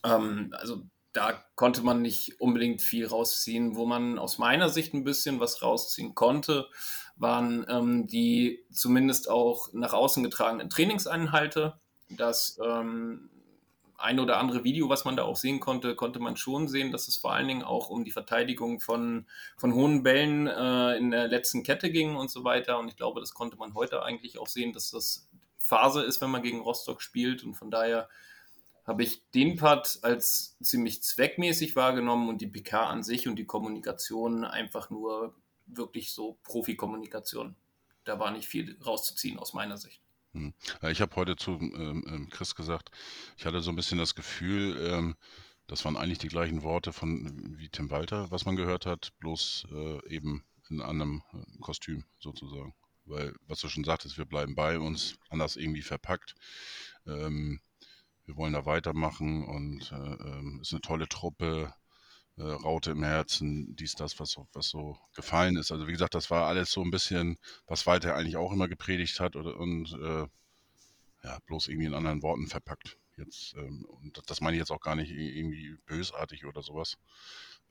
Ähm, 0.05 0.55
also 0.59 0.83
da 1.17 1.43
konnte 1.55 1.83
man 1.83 2.03
nicht 2.03 2.41
unbedingt 2.41 2.83
viel 2.83 3.07
rausziehen. 3.07 3.75
Wo 3.75 3.87
man 3.87 4.19
aus 4.19 4.39
meiner 4.39 4.69
Sicht 4.69 4.93
ein 4.93 5.05
bisschen 5.05 5.41
was 5.41 5.63
rausziehen 5.63 6.15
konnte, 6.15 6.69
waren 7.17 7.65
ähm, 7.69 8.07
die 8.07 8.65
zumindest 8.71 9.31
auch 9.31 9.73
nach 9.73 9.95
außen 9.95 10.23
getragenen 10.23 10.69
Trainingseinhalte. 10.69 11.81
Das 12.11 12.59
ähm, 12.63 13.31
ein 13.97 14.21
oder 14.21 14.37
andere 14.37 14.63
Video, 14.63 14.91
was 14.91 15.07
man 15.07 15.17
da 15.17 15.25
auch 15.25 15.37
sehen 15.37 15.59
konnte, 15.59 15.97
konnte 15.97 16.21
man 16.21 16.37
schon 16.37 16.69
sehen, 16.69 16.93
dass 16.93 17.09
es 17.09 17.17
vor 17.17 17.33
allen 17.33 17.49
Dingen 17.49 17.63
auch 17.63 17.89
um 17.89 18.05
die 18.05 18.11
Verteidigung 18.11 18.81
von, 18.81 19.27
von 19.57 19.73
hohen 19.73 20.03
Bällen 20.03 20.47
äh, 20.47 20.97
in 20.99 21.11
der 21.11 21.29
letzten 21.29 21.63
Kette 21.63 21.91
ging 21.91 22.15
und 22.15 22.31
so 22.31 22.45
weiter. 22.45 22.79
Und 22.79 22.89
ich 22.89 22.97
glaube, 22.97 23.21
das 23.21 23.33
konnte 23.33 23.57
man 23.57 23.75
heute 23.75 24.03
eigentlich 24.03 24.39
auch 24.39 24.49
sehen, 24.49 24.75
dass 24.75 24.91
das 24.91 25.31
Phase 25.57 26.03
ist, 26.03 26.21
wenn 26.21 26.31
man 26.31 26.43
gegen 26.43 26.61
Rostock 26.61 27.01
spielt. 27.01 27.43
Und 27.43 27.55
von 27.55 27.71
daher 27.71 28.11
habe 28.87 29.03
ich 29.03 29.23
den 29.33 29.57
Part 29.57 29.99
als 30.03 30.57
ziemlich 30.63 31.03
zweckmäßig 31.03 31.75
wahrgenommen 31.75 32.29
und 32.29 32.41
die 32.41 32.47
PK 32.47 32.87
an 32.87 33.03
sich 33.03 33.27
und 33.27 33.37
die 33.37 33.45
Kommunikation 33.45 34.45
einfach 34.45 34.91
nur 34.91 35.35
wirklich 35.67 36.13
so 36.13 36.39
Profi-Kommunikation. 36.45 37.57
Da 38.05 38.21
war 38.21 38.31
nicht 38.31 38.47
viel 38.47 38.79
rauszuziehen 38.85 39.39
aus 39.39 39.53
meiner 39.53 39.77
Sicht. 39.77 40.01
Hm. 40.33 40.55
Ich 40.91 41.01
habe 41.01 41.17
heute 41.17 41.35
zu 41.35 41.53
ähm, 41.53 42.05
ähm, 42.07 42.29
Chris 42.31 42.55
gesagt, 42.55 42.91
ich 43.37 43.45
hatte 43.45 43.61
so 43.61 43.71
ein 43.71 43.77
bisschen 43.77 43.99
das 43.99 44.15
Gefühl, 44.15 44.77
ähm, 44.81 45.17
das 45.67 45.85
waren 45.85 45.97
eigentlich 45.97 46.19
die 46.19 46.29
gleichen 46.29 46.63
Worte 46.63 46.93
von 46.93 47.57
wie 47.59 47.69
Tim 47.69 47.91
Walter, 47.91 48.31
was 48.31 48.45
man 48.45 48.55
gehört 48.55 48.87
hat, 48.87 49.13
bloß 49.19 49.67
äh, 49.73 50.15
eben 50.15 50.45
in 50.71 50.81
einem 50.81 51.23
äh, 51.33 51.59
Kostüm 51.61 52.05
sozusagen. 52.21 52.75
Weil, 53.05 53.35
was 53.47 53.61
du 53.61 53.69
schon 53.69 53.85
sagtest, 53.85 54.19
wir 54.19 54.25
bleiben 54.25 54.55
bei 54.55 54.79
uns, 54.79 55.17
anders 55.29 55.57
irgendwie 55.57 55.83
verpackt. 55.83 56.35
Ähm, 57.07 57.61
wir 58.27 58.37
wollen 58.37 58.53
da 58.53 58.67
weitermachen 58.67 59.45
und 59.45 59.91
äh, 59.93 59.95
ähm, 59.95 60.59
ist 60.61 60.73
eine 60.73 60.81
tolle 60.81 61.09
Truppe, 61.09 61.73
äh, 62.37 62.43
Raute 62.43 62.91
im 62.91 63.03
Herzen, 63.03 63.75
dies, 63.77 63.95
das, 63.95 64.19
was, 64.21 64.37
was 64.53 64.69
so 64.69 64.99
gefallen 65.15 65.57
ist. 65.57 65.73
Also 65.73 65.87
wie 65.87 65.93
gesagt, 65.93 66.15
das 66.15 66.31
war 66.31 66.47
alles 66.47 66.71
so 66.71 66.83
ein 66.83 66.91
bisschen, 66.91 67.39
was 67.67 67.87
Walter 67.87 68.15
eigentlich 68.15 68.37
auch 68.37 68.53
immer 68.53 68.69
gepredigt 68.69 69.21
hat 69.21 69.37
oder, 69.37 69.57
und 69.57 69.93
äh, 69.93 70.27
ja, 71.25 71.39
bloß 71.47 71.69
irgendwie 71.69 71.87
in 71.87 71.95
anderen 71.95 72.23
Worten 72.23 72.47
verpackt. 72.49 72.99
Jetzt, 73.17 73.55
ähm, 73.55 73.87
und 73.87 74.21
das 74.27 74.41
meine 74.41 74.57
ich 74.57 74.61
jetzt 74.61 74.71
auch 74.71 74.81
gar 74.81 74.95
nicht 74.95 75.11
irgendwie 75.11 75.79
bösartig 75.87 76.45
oder 76.45 76.63
sowas. 76.63 76.99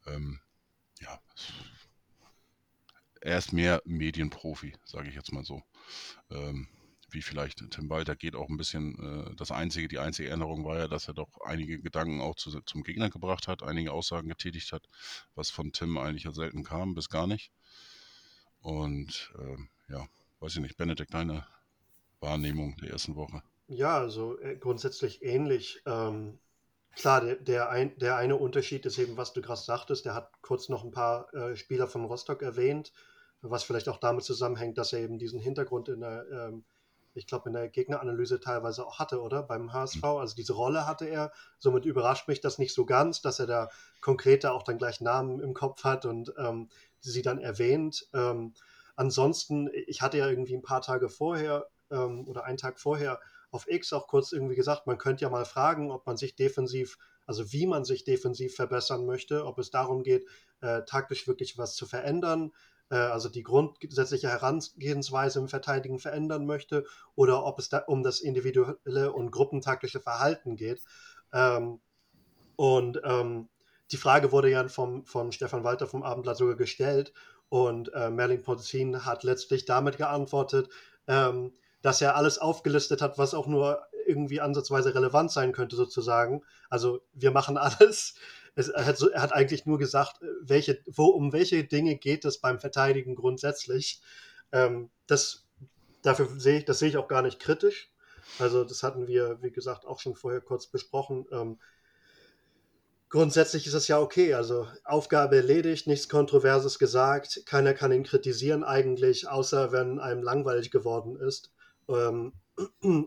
Ähm, 0.08 0.40
ja, 1.00 1.20
er 3.22 3.38
ist 3.38 3.54
mehr 3.54 3.82
Medienprofi, 3.86 4.76
sage 4.86 5.10
ich 5.10 5.16
jetzt 5.16 5.32
mal 5.32 5.44
so. 5.44 5.62
Ähm, 6.30 6.68
wie 7.15 7.22
vielleicht 7.22 7.72
Tim 7.72 7.89
Walter 7.89 8.15
geht 8.15 8.36
auch 8.36 8.50
ein 8.50 8.57
bisschen, 8.57 9.29
äh, 9.31 9.36
das 9.36 9.50
einzige, 9.50 9.88
die 9.88 10.00
einzige 10.00 10.29
Erinnerung 10.29 10.65
war 10.65 10.77
ja, 10.77 10.88
dass 10.88 11.07
er 11.07 11.15
doch 11.15 11.29
einige 11.43 11.79
Gedanken 11.79 12.22
auch 12.22 12.36
zu, 12.36 12.62
zum 12.62 12.84
Gegner 12.84 13.10
gebracht 13.10 13.48
hat, 13.48 13.63
einige 13.63 13.91
Aussagen 13.93 14.27
getätigt 14.27 14.72
hat, 14.74 14.88
was 15.34 15.50
von 15.50 15.72
Tim 15.72 15.98
eigentlich 15.98 16.25
ja 16.25 16.34
selten 16.34 16.63
kam, 16.63 16.93
bis 16.93 17.10
gar 17.10 17.25
nicht. 17.25 17.51
Und 18.60 19.34
äh, 19.39 19.93
ja, 19.93 20.05
weiß 20.41 20.55
ich 20.55 20.62
nicht, 20.62 20.77
Benedikt, 20.77 21.13
deine 21.13 21.48
Wahrnehmung 22.19 22.75
der 22.77 22.91
ersten 22.91 23.15
Woche. 23.15 23.41
Ja, 23.67 23.98
also 23.98 24.38
äh, 24.39 24.57
grundsätzlich 24.57 25.24
ähnlich. 25.24 25.81
Ähm, 25.86 26.38
klar, 26.95 27.22
der, 27.22 27.36
der, 27.38 27.69
ein, 27.69 27.98
der 27.98 28.17
eine 28.17 28.36
Unterschied 28.36 28.86
ist 28.86 29.00
eben, 29.00 29.17
was 29.17 29.34
du 29.34 29.41
gerade 29.41 29.62
sagtest, 29.62 30.05
der 30.05 30.15
hat 30.15 30.29
kurz 30.41 30.67
noch 30.69 30.84
ein 30.84 30.91
paar 30.91 31.34
äh, 31.34 31.55
Spieler 31.55 31.88
von 31.88 32.05
Rostock 32.05 32.41
erwähnt, 32.41 32.91
was 33.41 33.63
vielleicht 33.63 33.88
auch 33.88 33.98
damit 33.98 34.25
zusammenhängt, 34.25 34.77
dass 34.77 34.91
er 34.91 35.00
eben 35.00 35.17
diesen 35.17 35.39
Hintergrund 35.39 35.88
in 35.88 36.01
der 36.01 36.25
ähm, 36.29 36.65
ich 37.15 37.27
glaube, 37.27 37.50
in 37.50 37.53
der 37.53 37.69
Gegneranalyse 37.69 38.39
teilweise 38.39 38.86
auch 38.86 39.00
hatte, 39.00 39.22
oder? 39.22 39.41
Beim 39.41 39.74
HSV. 39.74 40.03
Mhm. 40.03 40.03
Also 40.03 40.36
diese 40.36 40.53
Rolle 40.53 40.86
hatte 40.86 41.05
er. 41.05 41.31
Somit 41.57 41.86
überrascht 41.86 42.27
mich 42.27 42.41
das 42.41 42.60
nicht 42.60 42.74
so 42.74 42.86
ganz, 42.86 43.22
dass 43.22 43.39
er 43.39 43.48
da 43.48 43.69
konkreter 44.01 44.53
auch 44.53 44.63
dann 44.63 44.77
gleich 44.77 45.01
Namen 45.01 45.39
im 45.39 45.53
Kopf 45.53 45.84
hat 45.84 46.05
und 46.05 46.34
ähm, 46.38 46.69
sie 47.00 47.22
dann 47.22 47.39
erwähnt. 47.39 48.07
Ähm, 48.13 48.53
ansonsten, 48.95 49.69
ich 49.88 50.01
hatte 50.01 50.17
ja 50.17 50.27
irgendwie 50.27 50.55
ein 50.55 50.62
paar 50.62 50.81
Tage 50.81 51.10
vorher 51.10 51.67
ähm, 51.89 52.27
oder 52.27 52.43
einen 52.43 52.57
Tag 52.57 52.79
vorher 52.79 53.19
auf 53.51 53.67
X 53.69 53.93
auch 53.93 54.07
kurz 54.07 54.34
irgendwie 54.34 54.55
gesagt, 54.55 54.86
man 54.86 54.98
könnte 54.98 55.24
ja 55.24 55.29
mal 55.29 55.45
fragen, 55.45 55.91
ob 55.91 56.05
man 56.05 56.17
sich 56.17 56.36
defensiv, 56.36 56.98
also 57.25 57.53
wie 57.53 57.65
man 57.65 57.86
sich 57.86 58.03
defensiv 58.03 58.55
verbessern 58.55 59.05
möchte, 59.05 59.45
ob 59.45 59.57
es 59.60 59.72
darum 59.72 60.03
geht, 60.03 60.27
äh, 60.60 60.84
taktisch 60.84 61.27
wirklich 61.27 61.57
was 61.57 61.75
zu 61.75 61.86
verändern, 61.86 62.51
also 62.96 63.30
die 63.30 63.44
grundsätzliche 63.44 64.30
Herangehensweise 64.30 65.39
im 65.39 65.48
Verteidigen 65.48 66.00
verändern 66.00 66.46
möchte 66.46 66.86
oder 67.15 67.46
ob 67.46 67.60
es 67.60 67.70
da 67.70 67.80
um 67.80 68.04
das 68.04 68.20
individuelle 68.20 69.12
und 69.12 69.32
gruppentaktische 69.32 70.00
Verhalten 70.00 70.56
geht. 70.56 70.82
Ähm, 71.34 71.80
und 72.56 73.01
ähm, 73.04 73.50
die 73.92 73.98
Frage 73.98 74.32
wurde 74.32 74.50
ja 74.50 74.68
vom, 74.68 75.06
von 75.06 75.32
Stefan 75.32 75.63
Walter 75.63 75.88
vom 75.88 76.04
Abendblatt 76.04 76.38
sogar 76.38 76.56
gestellt 76.56 77.13
und 77.50 77.94
äh, 77.94 78.10
Merlin 78.10 78.42
Ponzin 78.42 79.06
hat 79.06 79.24
letztlich 79.24 79.65
damit 79.65 79.98
geantwortet, 79.98 80.70
ähm, 81.08 81.54
dass 81.82 82.01
er 82.01 82.15
alles 82.15 82.39
aufgelistet 82.39 83.01
hat, 83.01 83.18
was 83.18 83.34
auch 83.36 83.48
nur 83.48 83.84
irgendwie 84.08 84.42
ansatzweise 84.42 84.96
relevant 84.96 85.32
sein 85.32 85.51
könnte, 85.51 85.75
sozusagen. 85.75 86.44
Also 86.70 87.01
wir 87.13 87.32
machen 87.32 87.58
alles, 87.58 88.15
es, 88.56 88.70
er, 88.70 88.86
hat 88.86 89.02
er, 89.02 89.22
hat 89.22 89.34
eigentlich 89.34 89.66
nur 89.66 89.78
gesagt, 89.78 90.22
äh, 90.22 90.28
welche, 90.42 90.82
wo, 90.88 91.06
um 91.06 91.34
welche 91.34 91.64
Dinge 91.64 91.98
geht 91.98 92.26
es 92.26 92.40
beim 92.40 92.60
Verteidigen 92.60 93.16
grundsätzlich. 93.16 94.02
Ähm, 94.52 94.90
das, 95.08 95.46
dafür 96.02 96.28
sehe 96.38 96.60
ich, 96.60 96.66
das 96.66 96.80
sehe 96.80 96.90
ich 96.90 96.98
auch 96.98 97.08
gar 97.08 97.22
nicht 97.22 97.40
kritisch. 97.40 97.92
Also 98.40 98.64
das 98.64 98.82
hatten 98.82 99.08
wir, 99.08 99.42
wie 99.42 99.52
gesagt, 99.52 99.86
auch 99.86 100.00
schon 100.00 100.16
vorher 100.16 100.42
kurz 100.42 100.68
besprochen. 100.68 101.26
Ähm, 101.32 101.60
grundsätzlich 103.10 103.68
ist 103.68 103.74
es 103.74 103.88
ja 103.88 104.00
okay. 104.00 104.34
Also 104.34 104.68
Aufgabe 104.84 105.36
erledigt, 105.36 105.88
nichts 105.88 106.10
Kontroverses 106.10 106.80
gesagt. 106.80 107.44
Keiner 107.46 107.74
kann 107.74 107.92
ihn 107.92 108.04
kritisieren 108.04 108.64
eigentlich, 108.64 109.28
außer 109.28 109.72
wenn 109.72 110.00
einem 110.00 110.24
langweilig 110.24 110.72
geworden 110.72 111.18
ist. 111.18 111.52
Ähm, 111.88 112.34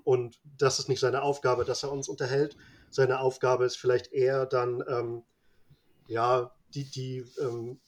und 0.05 0.41
das 0.45 0.79
ist 0.79 0.89
nicht 0.89 1.01
seine 1.01 1.23
Aufgabe, 1.23 1.65
dass 1.65 1.83
er 1.83 1.91
uns 1.91 2.09
unterhält. 2.09 2.57
Seine 2.91 3.21
Aufgabe 3.21 3.65
ist 3.65 3.77
vielleicht 3.77 4.13
eher 4.13 4.47
dann 4.47 4.85
ähm, 4.89 5.23
ja, 6.09 6.51
die, 6.75 6.91
die, 6.91 7.25
ähm, 7.41 7.81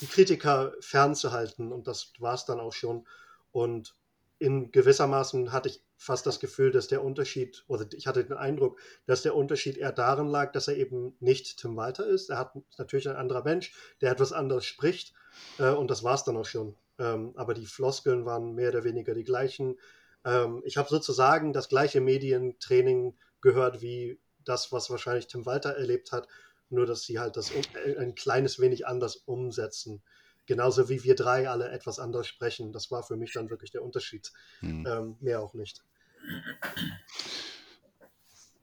die 0.00 0.06
Kritiker 0.06 0.72
fernzuhalten. 0.80 1.72
Und 1.72 1.86
das 1.86 2.12
war 2.18 2.34
es 2.34 2.44
dann 2.46 2.60
auch 2.60 2.72
schon. 2.72 3.06
Und 3.52 3.94
in 4.38 4.72
gewissermaßen 4.72 5.52
hatte 5.52 5.68
ich 5.68 5.82
fast 5.96 6.26
das 6.26 6.40
Gefühl, 6.40 6.70
dass 6.70 6.88
der 6.88 7.04
Unterschied, 7.04 7.64
oder 7.68 7.86
ich 7.92 8.06
hatte 8.06 8.24
den 8.24 8.36
Eindruck, 8.36 8.80
dass 9.06 9.22
der 9.22 9.34
Unterschied 9.34 9.76
eher 9.76 9.92
darin 9.92 10.28
lag, 10.28 10.52
dass 10.52 10.68
er 10.68 10.76
eben 10.76 11.16
nicht 11.20 11.58
Tim 11.58 11.76
Walter 11.76 12.06
ist. 12.06 12.30
Er 12.30 12.38
hat 12.38 12.52
natürlich 12.78 13.08
ein 13.08 13.16
anderer 13.16 13.44
Mensch, 13.44 13.72
der 14.00 14.12
etwas 14.12 14.32
anderes 14.32 14.64
spricht. 14.64 15.14
Äh, 15.58 15.70
und 15.70 15.90
das 15.90 16.02
war 16.02 16.14
es 16.14 16.24
dann 16.24 16.36
auch 16.36 16.46
schon. 16.46 16.76
Ähm, 16.98 17.32
aber 17.36 17.54
die 17.54 17.66
Floskeln 17.66 18.24
waren 18.24 18.54
mehr 18.54 18.70
oder 18.70 18.84
weniger 18.84 19.14
die 19.14 19.24
gleichen. 19.24 19.78
Ähm, 20.24 20.62
ich 20.64 20.76
habe 20.76 20.88
sozusagen 20.88 21.52
das 21.52 21.68
gleiche 21.68 22.00
Medientraining 22.00 23.16
gehört 23.40 23.80
wie 23.82 24.20
das, 24.44 24.72
was 24.72 24.90
wahrscheinlich 24.90 25.26
Tim 25.26 25.46
Walter 25.46 25.70
erlebt 25.76 26.12
hat, 26.12 26.28
nur 26.74 26.86
dass 26.86 27.02
sie 27.02 27.18
halt 27.18 27.36
das 27.36 27.52
ein 27.98 28.14
kleines 28.14 28.60
wenig 28.60 28.86
anders 28.86 29.16
umsetzen. 29.16 30.02
Genauso 30.46 30.88
wie 30.90 31.02
wir 31.04 31.14
drei 31.14 31.48
alle 31.48 31.70
etwas 31.70 31.98
anders 31.98 32.26
sprechen. 32.26 32.72
Das 32.72 32.90
war 32.90 33.02
für 33.02 33.16
mich 33.16 33.32
dann 33.32 33.48
wirklich 33.48 33.70
der 33.70 33.82
Unterschied. 33.82 34.30
Hm. 34.60 34.86
Ähm, 34.86 35.16
mehr 35.20 35.40
auch 35.40 35.54
nicht. 35.54 35.82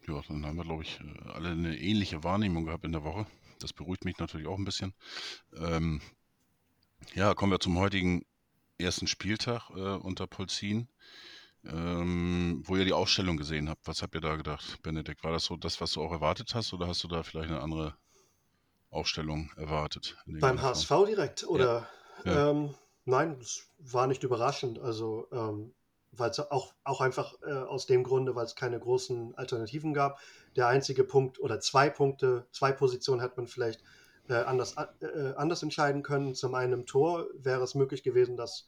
Ja, 0.08 0.22
dann 0.27 0.46
haben 0.46 0.58
wir, 0.58 0.63
glaube 0.63 0.84
ich, 0.84 1.00
alle 1.34 1.50
eine 1.50 1.77
ähnliche 1.77 2.24
Wahrnehmung 2.24 2.65
gehabt 2.65 2.86
in 2.86 2.91
der 2.91 3.03
Woche. 3.03 3.25
Das 3.60 3.74
beruhigt 3.74 4.06
mich 4.06 4.18
natürlich 4.18 4.48
auch 4.48 4.58
ein 4.58 4.65
bisschen. 4.65 4.94
Ähm, 5.56 6.01
ja, 7.13 7.34
kommen 7.34 7.51
wir 7.51 7.60
zum 7.60 7.77
heutigen 7.80 8.25
ersten 8.77 9.08
Spieltag 9.08 9.70
äh, 9.72 9.96
unter 9.96 10.27
Polzin, 10.27 10.88
ähm, 11.65 12.63
wo 12.65 12.75
ihr 12.75 12.86
die 12.86 12.94
Ausstellung 12.94 13.38
gesehen 13.38 13.70
habt. 13.70 13.88
Was 13.88 14.01
habt 14.01 14.15
ihr 14.15 14.22
da 14.22 14.36
gedacht, 14.36 14.82
Benedikt? 14.82 15.24
War 15.24 15.32
das 15.32 15.46
so 15.46 15.56
das, 15.56 15.82
was 15.82 15.94
du 15.94 16.01
auch 16.01 16.12
erwartet 16.12 16.53
hast, 16.56 16.74
oder 16.74 16.88
hast 16.88 17.03
du 17.03 17.08
da 17.08 17.24
vielleicht 17.24 17.50
eine 17.50 17.62
andere 17.62 17.96
Ausstellung 18.91 19.51
erwartet? 19.55 20.17
Beim 20.25 20.62
HSV 20.62 20.91
direkt, 21.07 21.48
oder? 21.48 21.88
Ja. 22.25 22.31
Ja. 22.31 22.50
Ähm, 22.51 22.75
nein, 23.05 23.38
es 23.41 23.67
war 23.79 24.07
nicht 24.07 24.24
überraschend. 24.24 24.79
Also, 24.79 25.27
ähm, 25.31 25.74
weil 26.12 26.29
es 26.29 26.39
auch, 26.39 26.74
auch 26.83 27.01
einfach 27.01 27.36
äh, 27.43 27.53
aus 27.53 27.86
dem 27.86 28.03
Grunde, 28.03 28.36
weil 28.36 28.45
es 28.45 28.55
keine 28.55 28.79
großen 28.79 29.36
Alternativen 29.36 29.93
gab. 29.93 30.19
Der 30.55 30.67
einzige 30.67 31.03
Punkt 31.03 31.39
oder 31.39 31.60
zwei 31.60 31.89
Punkte, 31.89 32.45
zwei 32.51 32.71
Positionen 32.71 33.21
hat 33.21 33.38
man 33.38 33.48
vielleicht 33.48 33.81
äh, 34.27 34.33
anders, 34.33 34.75
äh, 35.00 35.33
anders 35.36 35.63
entscheiden 35.63 36.03
können. 36.03 36.36
Zum 36.36 36.53
einen 36.53 36.74
im 36.74 36.86
Tor 36.86 37.27
wäre 37.33 37.63
es 37.63 37.75
möglich 37.75 38.03
gewesen, 38.03 38.36
dass 38.36 38.67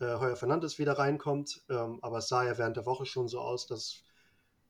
äh, 0.00 0.18
Heuer 0.18 0.36
Fernandes 0.36 0.78
wieder 0.78 0.98
reinkommt, 0.98 1.62
ähm, 1.68 1.98
aber 2.02 2.18
es 2.18 2.28
sah 2.28 2.44
ja 2.44 2.58
während 2.58 2.76
der 2.76 2.86
Woche 2.86 3.06
schon 3.06 3.28
so 3.28 3.40
aus, 3.40 3.66
dass 3.66 4.02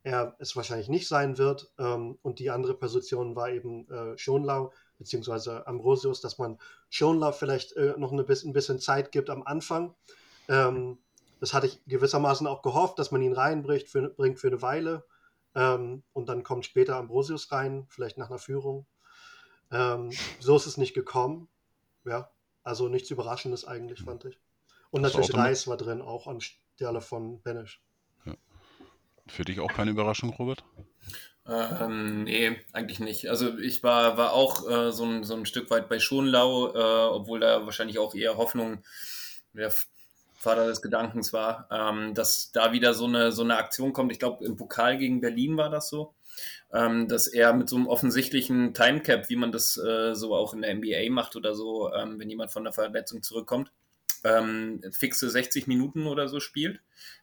er 0.03 0.37
es 0.39 0.55
wahrscheinlich 0.57 0.89
nicht 0.89 1.09
sein 1.09 1.39
wird. 1.39 1.73
Ähm, 1.79 2.19
und 2.23 2.39
die 2.39 2.51
andere 2.51 2.75
Position 2.75 3.37
war 3.37 3.51
eben 3.51 3.89
äh, 3.91 4.17
Schonlau 4.19 4.73
beziehungsweise 4.99 5.67
Ambrosius, 5.67 6.21
dass 6.21 6.39
man 6.39 6.59
Schonlau 6.91 7.33
vielleicht 7.33 7.73
äh, 7.73 7.95
noch 7.97 8.13
ein 8.13 8.25
bisschen, 8.27 8.51
ein 8.51 8.55
bisschen 8.55 8.79
Zeit 8.79 9.13
gibt 9.13 9.31
am 9.31 9.43
Anfang. 9.43 9.95
Ähm, 10.49 10.99
das 11.41 11.53
hatte 11.53 11.67
ich 11.67 11.85
gewissermaßen 11.87 12.47
auch 12.47 12.63
gehofft, 12.63 12.99
dass 12.99 13.11
man 13.11 13.23
ihn 13.23 13.33
reinbringt 13.33 13.89
für, 13.89 14.09
bringt 14.09 14.39
für 14.39 14.49
eine 14.49 14.63
Weile. 14.63 15.05
Ähm, 15.55 16.03
und 16.13 16.29
dann 16.29 16.43
kommt 16.43 16.65
später 16.65 16.97
Ambrosius 16.97 17.53
rein, 17.53 17.87
vielleicht 17.89 18.19
nach 18.19 18.31
einer 18.31 18.39
Führung. 18.39 18.87
Ähm, 19.71 20.11
so 20.41 20.57
ist 20.57 20.67
es 20.67 20.77
nicht 20.77 20.95
gekommen. 20.95 21.49
Ja, 22.05 22.31
also 22.63 22.89
nichts 22.89 23.11
Überraschendes 23.11 23.65
eigentlich, 23.65 24.03
fand 24.03 24.25
ich. 24.25 24.39
Und 24.91 25.05
Hast 25.05 25.15
natürlich 25.15 25.35
Reis 25.35 25.67
war 25.67 25.77
drin, 25.77 26.03
auch 26.03 26.27
anstelle 26.27 27.01
von 27.01 27.41
Benisch. 27.43 27.83
Ja. 28.25 28.35
Für 29.27 29.45
dich 29.45 29.61
auch 29.61 29.73
keine 29.73 29.91
Überraschung, 29.91 30.31
Robert? 30.31 30.65
Ähm, 31.47 32.25
nee, 32.25 32.57
eigentlich 32.73 33.01
nicht. 33.01 33.29
Also 33.29 33.59
ich 33.59 33.83
war, 33.83 34.17
war 34.17 34.33
auch 34.33 34.69
äh, 34.69 34.93
so, 34.93 35.05
ein, 35.05 35.25
so 35.25 35.35
ein 35.35 35.47
Stück 35.47 35.71
weit 35.71 35.89
bei 35.89 35.99
Schonlau, 35.99 36.75
äh, 36.75 37.09
obwohl 37.11 37.41
da 37.41 37.65
wahrscheinlich 37.65 37.99
auch 37.99 38.15
eher 38.15 38.37
Hoffnung 38.37 38.83
der 39.53 39.73
Vater 40.35 40.67
des 40.67 40.83
Gedankens 40.83 41.33
war, 41.33 41.69
ähm, 41.71 42.15
dass 42.15 42.51
da 42.53 42.73
wieder 42.73 42.95
so 42.95 43.05
eine, 43.07 43.33
so 43.33 43.43
eine 43.43 43.57
Aktion 43.57 43.93
kommt. 43.93 44.13
Ich 44.13 44.19
glaube, 44.19 44.45
im 44.45 44.57
Pokal 44.57 44.97
gegen 44.97 45.21
Berlin 45.21 45.57
war 45.57 45.71
das 45.71 45.89
so 45.89 46.15
ähm, 46.73 47.09
dass 47.09 47.27
er 47.27 47.53
mit 47.53 47.69
so 47.69 47.77
einem 47.77 47.87
offensichtlichen 47.87 48.75
Timecap, 48.75 49.29
wie 49.29 49.37
man 49.37 49.53
das 49.53 49.77
äh, 49.77 50.15
so 50.15 50.35
auch 50.35 50.55
in 50.55 50.63
der 50.63 50.75
NBA 50.75 51.11
macht 51.11 51.37
oder 51.37 51.55
so, 51.55 51.93
ähm, 51.93 52.19
wenn 52.19 52.29
jemand 52.29 52.51
von 52.51 52.65
der 52.65 52.73
Verletzung 52.73 53.23
zurückkommt, 53.23 53.71
ähm, 54.25 54.81
fixe 54.91 55.31
60 55.31 55.67
Minuten 55.67 56.07
oder 56.07 56.29
so 56.29 56.41
spielt, 56.41 56.81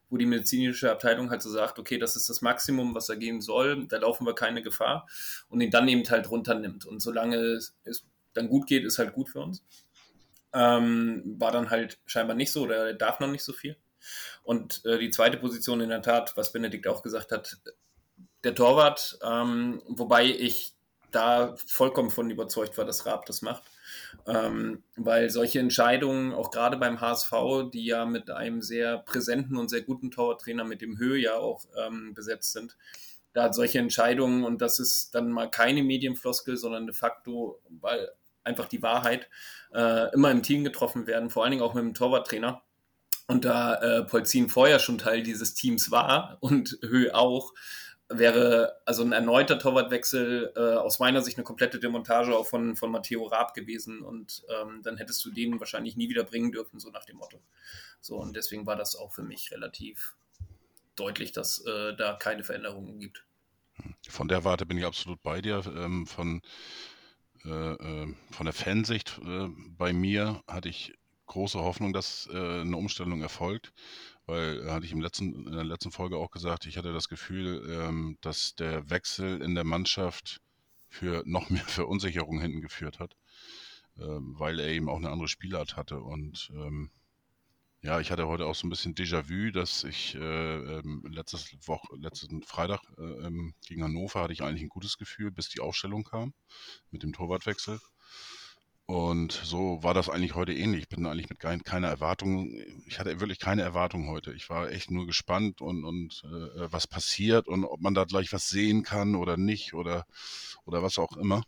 wo 0.10 0.18
die 0.18 0.26
medizinische 0.26 0.92
Abteilung 0.92 1.30
halt 1.30 1.42
so 1.42 1.50
sagt, 1.50 1.80
okay, 1.80 1.98
das 1.98 2.16
ist 2.16 2.30
das 2.30 2.42
Maximum, 2.42 2.94
was 2.96 3.10
er 3.10 3.18
gehen 3.18 3.42
soll, 3.42 3.88
da 3.88 3.98
laufen 3.98 4.26
wir 4.26 4.36
keine 4.36 4.62
Gefahr 4.62 5.08
und 5.50 5.62
ihn 5.62 5.72
dann 5.72 5.88
eben 5.88 6.08
halt 6.10 6.30
runternimmt. 6.30 6.86
Und 6.86 7.02
solange 7.02 7.38
es, 7.38 7.76
es 7.84 8.06
dann 8.34 8.48
gut 8.48 8.68
geht, 8.68 8.86
ist 8.86 9.00
halt 9.00 9.14
gut 9.14 9.30
für 9.30 9.40
uns. 9.40 9.64
Ähm, 10.54 11.36
war 11.40 11.52
dann 11.52 11.70
halt 11.70 12.00
scheinbar 12.06 12.36
nicht 12.36 12.52
so 12.52 12.64
oder 12.64 12.88
er 12.88 12.94
darf 12.94 13.20
noch 13.20 13.30
nicht 13.30 13.44
so 13.44 13.54
viel. 13.54 13.78
Und 14.44 14.84
äh, 14.86 15.00
die 15.00 15.12
zweite 15.12 15.38
Position 15.38 15.82
in 15.82 15.90
der 15.90 16.02
Tat, 16.02 16.34
was 16.36 16.52
Benedikt 16.52 16.88
auch 16.88 17.04
gesagt 17.04 17.32
hat, 17.32 17.58
der 18.44 18.56
Torwart, 18.56 19.20
ähm, 19.24 19.82
wobei 19.88 20.26
ich 20.26 20.74
da 21.12 21.56
vollkommen 21.68 22.10
von 22.10 22.30
überzeugt 22.30 22.78
war, 22.78 22.86
dass 22.86 23.06
Raab 23.06 23.26
das 23.26 23.42
macht. 23.42 23.64
Ähm, 24.28 24.84
weil 24.96 25.30
solche 25.30 25.60
Entscheidungen, 25.60 26.34
auch 26.34 26.52
gerade 26.52 26.78
beim 26.78 27.02
HSV, 27.02 27.32
die 27.74 27.86
ja 27.86 28.06
mit 28.06 28.30
einem 28.30 28.62
sehr 28.62 29.00
präsenten 29.00 29.58
und 29.58 29.70
sehr 29.70 29.82
guten 29.82 30.12
Torwarttrainer 30.12 30.64
mit 30.64 30.82
dem 30.82 30.98
Höhe 30.98 31.18
ja 31.18 31.36
auch 31.36 31.66
ähm, 31.86 32.14
besetzt 32.14 32.52
sind, 32.54 32.78
da 33.34 33.44
hat 33.44 33.56
solche 33.56 33.80
Entscheidungen, 33.80 34.44
und 34.44 34.62
das 34.62 34.80
ist 34.80 35.16
dann 35.16 35.32
mal 35.32 35.50
keine 35.50 35.84
Medienfloskel, 35.84 36.58
sondern 36.58 36.86
de 36.86 36.96
facto, 36.96 37.62
weil 37.70 38.10
einfach 38.44 38.68
die 38.68 38.82
Wahrheit, 38.82 39.30
äh, 39.74 40.14
immer 40.14 40.32
im 40.32 40.44
Team 40.44 40.64
getroffen 40.64 41.08
werden, 41.08 41.30
vor 41.30 41.44
allen 41.44 41.52
Dingen 41.52 41.64
auch 41.64 41.74
mit 41.74 41.84
dem 41.84 41.94
Torwarttrainer. 41.94 42.62
Und 43.28 43.46
da 43.46 43.76
äh, 43.76 44.04
Polzin 44.04 44.50
vorher 44.50 44.80
schon 44.80 44.98
Teil 44.98 45.24
dieses 45.24 45.54
Teams 45.54 45.92
war 45.92 46.38
und 46.42 46.78
Höhe 46.82 47.16
auch, 47.16 47.54
wäre 48.12 48.82
also 48.86 49.04
ein 49.04 49.12
erneuter 49.12 49.60
Torwartwechsel 49.60 50.54
äh, 50.56 50.60
aus 50.60 51.00
meiner 51.00 51.22
Sicht 51.22 51.38
eine 51.38 51.44
komplette 51.44 51.80
Demontage 51.80 52.36
auch 52.36 52.48
von, 52.48 52.76
von 52.76 52.92
Matteo 52.92 53.26
Raab 53.26 53.54
gewesen 53.54 54.02
und 54.02 54.44
ähm, 54.50 54.82
dann 54.84 54.98
hättest 54.98 55.24
du 55.26 55.32
den 55.32 55.60
wahrscheinlich 55.60 55.96
nie 55.96 56.10
wieder 56.10 56.24
bringen 56.24 56.52
dürfen, 56.52 56.80
so 56.80 56.90
nach 56.90 57.06
dem 57.06 57.18
Motto. 57.18 57.42
So 58.00 58.18
und 58.18 58.36
deswegen 58.36 58.66
war 58.66 58.76
das 58.76 58.96
auch 58.96 59.14
für 59.14 59.24
mich 59.24 59.52
relativ 59.52 60.16
deutlich, 60.96 61.32
dass 61.32 61.66
äh, 61.66 61.96
da 61.96 62.14
keine 62.14 62.44
Veränderungen 62.44 63.00
gibt. 63.00 63.26
Von 64.08 64.28
der 64.28 64.44
Warte 64.44 64.66
bin 64.66 64.78
ich 64.78 64.86
absolut 64.86 65.22
bei 65.24 65.42
dir. 65.42 65.64
Ähm, 65.76 66.06
von, 66.06 66.42
äh, 67.46 67.50
äh 67.50 68.14
von 68.32 68.46
der 68.46 68.54
Fansicht 68.54 69.20
äh, 69.24 69.48
bei 69.78 69.94
mir 69.94 70.44
hatte 70.48 70.70
ich 70.70 70.94
große 71.28 71.60
Hoffnung, 71.60 71.94
dass 71.94 72.30
äh, 72.32 72.62
eine 72.62 72.76
Umstellung 72.76 73.22
erfolgt 73.22 73.74
weil 74.32 74.66
äh, 74.66 74.72
hatte 74.72 74.86
ich 74.86 74.94
im 74.94 75.02
letzten, 75.02 75.46
in 75.46 75.52
der 75.52 75.66
letzten 75.66 75.92
Folge 75.92 76.18
auch 76.18 76.32
gesagt, 76.32 76.66
ich 76.66 76.78
hatte 76.78 76.94
das 76.94 77.10
Gefühl, 77.10 77.70
ähm, 77.70 78.18
dass 78.22 78.56
der 78.56 78.90
Wechsel 78.90 79.42
in 79.42 79.56
der 79.56 79.66
Mannschaft 79.66 80.42
für 80.88 81.24
noch 81.26 81.50
mehr 81.50 81.66
Verunsicherung 81.68 82.40
hinten 82.40 82.62
geführt 82.62 83.00
hat, 83.00 83.16
ähm, 83.98 84.36
weil 84.40 84.60
er 84.60 84.70
eben 84.70 84.90
auch 84.90 84.98
eine 84.98 85.10
andere 85.10 85.28
Spielart 85.28 85.76
hatte. 85.76 86.00
Und 86.00 86.50
ähm, 86.56 86.92
ja, 87.82 88.00
ich 88.00 88.10
hatte 88.12 88.28
heute 88.28 88.46
auch 88.46 88.56
so 88.56 88.68
ein 88.68 88.70
bisschen 88.70 88.96
Déjà-vu, 88.96 89.52
dass 89.52 89.84
ich 89.84 90.16
äh, 90.16 90.20
ähm, 90.20 91.04
letztes 91.10 91.54
Woche, 91.68 91.94
letzten 91.98 92.42
Freitag 92.44 92.82
äh, 92.98 93.02
ähm, 93.02 93.54
gegen 93.68 93.84
Hannover 93.84 94.22
hatte 94.22 94.34
ich 94.34 94.44
eigentlich 94.44 94.62
ein 94.62 94.70
gutes 94.70 94.98
Gefühl, 94.98 95.32
bis 95.32 95.50
die 95.50 95.60
Aufstellung 95.60 96.06
kam 96.06 96.34
mit 96.90 97.04
dem 97.04 97.12
Torwartwechsel. 97.12 97.82
Und 98.92 99.32
so 99.32 99.82
war 99.84 99.94
das 99.94 100.10
eigentlich 100.10 100.36
heute 100.36 100.52
ähnlich. 100.52 100.82
Ich 100.82 100.90
bin 100.90 101.06
eigentlich 101.06 101.30
mit 101.30 101.40
kein, 101.40 101.64
keiner 101.64 101.88
Erwartung, 101.88 102.54
ich 102.86 103.00
hatte 103.00 103.22
wirklich 103.22 103.40
keine 103.40 103.62
Erwartung 103.62 104.10
heute. 104.10 104.34
Ich 104.34 104.50
war 104.50 104.70
echt 104.70 104.92
nur 104.92 105.08
gespannt 105.08 105.62
und, 105.62 105.86
und 105.86 106.26
äh, 106.26 106.70
was 106.74 106.88
passiert 106.88 107.48
und 107.48 107.64
ob 107.64 107.80
man 107.80 107.94
da 107.94 108.04
gleich 108.04 108.34
was 108.34 108.50
sehen 108.50 108.84
kann 108.84 109.16
oder 109.16 109.38
nicht 109.38 109.74
oder, 109.74 110.06
oder 110.66 110.84
was 110.84 110.98
auch 110.98 111.16
immer. 111.16 111.46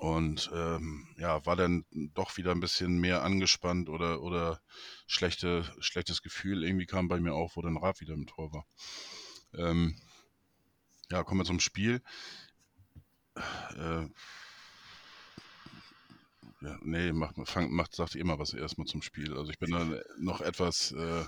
Und 0.00 0.50
ähm, 0.52 1.06
ja, 1.16 1.46
war 1.46 1.54
dann 1.54 1.84
doch 1.92 2.36
wieder 2.36 2.50
ein 2.50 2.60
bisschen 2.60 2.98
mehr 2.98 3.22
angespannt 3.22 3.88
oder, 3.88 4.20
oder 4.20 4.60
schlechte, 5.06 5.62
schlechtes 5.78 6.22
Gefühl 6.22 6.64
irgendwie 6.64 6.86
kam 6.86 7.06
bei 7.06 7.20
mir 7.20 7.34
auf, 7.34 7.54
wo 7.54 7.62
dann 7.62 7.76
Rab 7.76 8.00
wieder 8.00 8.14
im 8.14 8.26
Tor 8.26 8.52
war. 8.52 8.66
Ähm, 9.54 9.94
ja, 11.08 11.22
kommen 11.22 11.42
wir 11.42 11.44
zum 11.44 11.60
Spiel. 11.60 12.02
Äh, 13.76 14.08
ja, 16.62 16.78
nee, 16.82 17.12
macht, 17.12 17.36
fang, 17.44 17.72
macht, 17.72 17.94
sagt 17.94 18.14
immer 18.14 18.38
was 18.38 18.52
erstmal 18.52 18.86
zum 18.86 19.02
Spiel. 19.02 19.36
Also 19.36 19.50
ich 19.50 19.58
bin 19.58 19.70
da 19.70 19.86
noch 20.18 20.40
etwas 20.40 20.92
äh, 20.92 21.24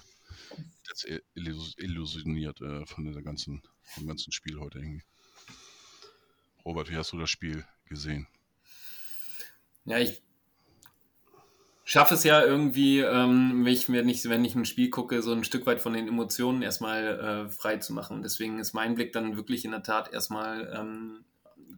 illusioniert 1.76 2.60
äh, 2.60 2.84
von 2.86 3.04
dieser 3.04 3.22
ganzen, 3.22 3.62
vom 3.82 4.06
ganzen 4.06 4.32
Spiel 4.32 4.60
heute 4.60 4.78
irgendwie. 4.78 5.02
Robert, 6.64 6.90
wie 6.90 6.96
hast 6.96 7.12
du 7.12 7.18
das 7.18 7.30
Spiel 7.30 7.64
gesehen? 7.86 8.26
Ja, 9.84 9.98
ich 9.98 10.22
schaffe 11.84 12.14
es 12.14 12.24
ja 12.24 12.44
irgendwie, 12.44 13.00
ähm, 13.00 13.64
wenn, 13.64 13.72
ich, 13.72 13.88
wenn, 13.88 14.08
ich, 14.08 14.24
wenn 14.28 14.44
ich 14.44 14.54
ein 14.54 14.64
Spiel 14.64 14.90
gucke, 14.90 15.22
so 15.22 15.32
ein 15.32 15.44
Stück 15.44 15.66
weit 15.66 15.80
von 15.80 15.94
den 15.94 16.08
Emotionen 16.08 16.62
erstmal 16.62 17.46
äh, 17.46 17.50
frei 17.50 17.78
zu 17.78 17.92
machen. 17.92 18.22
Deswegen 18.22 18.58
ist 18.58 18.74
mein 18.74 18.94
Blick 18.94 19.12
dann 19.12 19.36
wirklich 19.36 19.64
in 19.64 19.72
der 19.72 19.82
Tat 19.82 20.12
erstmal 20.12 20.72
ähm, 20.78 21.24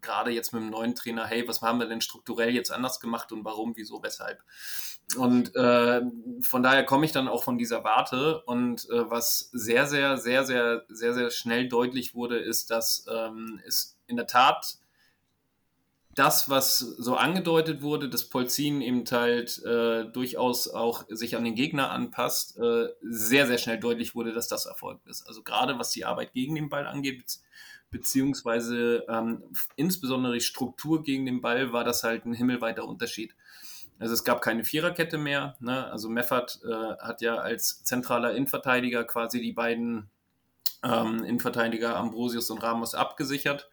gerade 0.04 0.30
jetzt 0.30 0.52
mit 0.52 0.62
dem 0.62 0.70
neuen 0.70 0.94
Trainer, 0.94 1.26
hey, 1.26 1.46
was 1.48 1.62
haben 1.62 1.80
wir 1.80 1.86
denn 1.86 2.00
strukturell 2.00 2.54
jetzt 2.54 2.70
anders 2.70 3.00
gemacht 3.00 3.32
und 3.32 3.44
warum, 3.44 3.72
wieso, 3.76 4.02
weshalb? 4.02 4.42
Und 5.16 5.54
äh, 5.54 6.02
von 6.40 6.62
daher 6.62 6.84
komme 6.84 7.04
ich 7.04 7.12
dann 7.12 7.28
auch 7.28 7.44
von 7.44 7.58
dieser 7.58 7.84
Warte. 7.84 8.42
Und 8.44 8.88
äh, 8.90 9.10
was 9.10 9.50
sehr, 9.52 9.86
sehr, 9.86 10.16
sehr, 10.16 10.44
sehr, 10.44 10.84
sehr, 10.88 11.14
sehr 11.14 11.30
schnell 11.30 11.68
deutlich 11.68 12.14
wurde, 12.14 12.38
ist, 12.38 12.70
dass 12.70 13.06
ähm, 13.08 13.60
es 13.66 13.98
in 14.06 14.16
der 14.16 14.26
Tat 14.26 14.78
das, 16.14 16.48
was 16.48 16.78
so 16.78 17.16
angedeutet 17.16 17.82
wurde, 17.82 18.08
dass 18.08 18.28
Polzin 18.28 18.80
eben 18.80 19.04
halt 19.10 19.62
äh, 19.64 20.04
durchaus 20.04 20.68
auch 20.68 21.04
sich 21.08 21.36
an 21.36 21.44
den 21.44 21.54
Gegner 21.54 21.90
anpasst, 21.90 22.56
äh, 22.58 22.88
sehr, 23.02 23.46
sehr 23.46 23.58
schnell 23.58 23.78
deutlich 23.78 24.14
wurde, 24.14 24.32
dass 24.32 24.48
das 24.48 24.66
erfolgt 24.66 25.06
ist. 25.06 25.26
Also 25.26 25.42
gerade 25.42 25.78
was 25.78 25.90
die 25.90 26.04
Arbeit 26.04 26.32
gegen 26.32 26.54
den 26.54 26.68
Ball 26.68 26.86
angeht, 26.86 27.40
beziehungsweise 27.94 29.04
ähm, 29.09 29.44
insbesondere 29.76 30.35
die 30.35 30.40
Struktur 30.40 31.04
gegen 31.04 31.26
den 31.26 31.40
Ball, 31.40 31.72
war 31.72 31.85
das 31.85 32.02
halt 32.02 32.26
ein 32.26 32.35
himmelweiter 32.35 32.85
Unterschied. 32.85 33.37
Also 34.00 34.14
es 34.14 34.24
gab 34.24 34.42
keine 34.42 34.64
Viererkette 34.64 35.16
mehr. 35.16 35.54
Ne? 35.61 35.87
Also 35.92 36.09
Meffert 36.09 36.61
äh, 36.68 36.96
hat 36.98 37.22
ja 37.22 37.37
als 37.37 37.85
zentraler 37.85 38.35
Innenverteidiger 38.35 39.04
quasi 39.04 39.40
die 39.40 39.52
beiden 39.52 40.11
ähm, 40.83 41.22
Innenverteidiger 41.22 41.94
Ambrosius 41.94 42.50
und 42.50 42.64
Ramos 42.64 42.96
abgesichert 42.96 43.70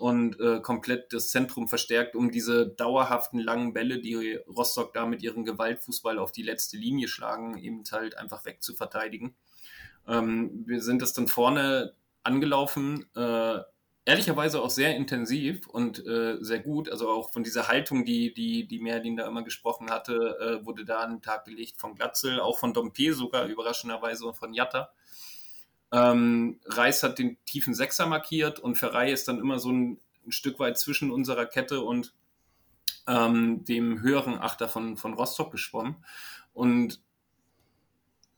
und 0.00 0.40
äh, 0.40 0.58
komplett 0.60 1.12
das 1.12 1.30
Zentrum 1.30 1.68
verstärkt, 1.68 2.16
um 2.16 2.32
diese 2.32 2.66
dauerhaften 2.66 3.38
langen 3.38 3.72
Bälle, 3.72 4.00
die 4.00 4.34
Rostock 4.48 4.92
da 4.94 5.06
mit 5.06 5.22
ihrem 5.22 5.44
Gewaltfußball 5.44 6.18
auf 6.18 6.32
die 6.32 6.42
letzte 6.42 6.76
Linie 6.76 7.06
schlagen, 7.06 7.56
eben 7.56 7.84
halt 7.92 8.18
einfach 8.18 8.44
wegzuverteidigen. 8.44 9.36
Ähm, 10.08 10.64
wir 10.66 10.82
sind 10.82 11.02
das 11.02 11.12
dann 11.12 11.28
vorne 11.28 11.94
angelaufen, 12.22 13.06
äh, 13.14 13.58
ehrlicherweise 14.04 14.60
auch 14.62 14.70
sehr 14.70 14.96
intensiv 14.96 15.66
und 15.66 16.04
äh, 16.06 16.38
sehr 16.40 16.60
gut. 16.60 16.88
Also 16.90 17.08
auch 17.08 17.32
von 17.32 17.44
dieser 17.44 17.68
Haltung, 17.68 18.04
die, 18.04 18.32
die, 18.32 18.66
die 18.66 18.80
Merlin 18.80 19.16
da 19.16 19.26
immer 19.26 19.42
gesprochen 19.42 19.90
hatte, 19.90 20.38
äh, 20.40 20.66
wurde 20.66 20.84
da 20.84 21.00
an 21.00 21.10
den 21.10 21.22
Tag 21.22 21.44
gelegt 21.44 21.78
von 21.78 21.94
Glatzel, 21.94 22.40
auch 22.40 22.58
von 22.58 22.72
Dompe 22.72 23.12
sogar 23.12 23.46
überraschenderweise 23.46 24.26
und 24.26 24.36
von 24.36 24.52
Jatta. 24.52 24.90
Ähm, 25.92 26.60
Reis 26.64 27.02
hat 27.02 27.18
den 27.18 27.36
tiefen 27.44 27.74
Sechser 27.74 28.06
markiert 28.06 28.58
und 28.60 28.76
Ferrei 28.76 29.10
ist 29.12 29.28
dann 29.28 29.38
immer 29.38 29.58
so 29.58 29.70
ein, 29.70 30.00
ein 30.26 30.32
Stück 30.32 30.58
weit 30.58 30.78
zwischen 30.78 31.10
unserer 31.10 31.46
Kette 31.46 31.80
und 31.80 32.14
ähm, 33.06 33.64
dem 33.64 34.00
höheren 34.00 34.38
Achter 34.38 34.68
von, 34.68 34.96
von 34.96 35.14
Rostock 35.14 35.50
geschwommen. 35.50 35.96
Und 36.52 37.00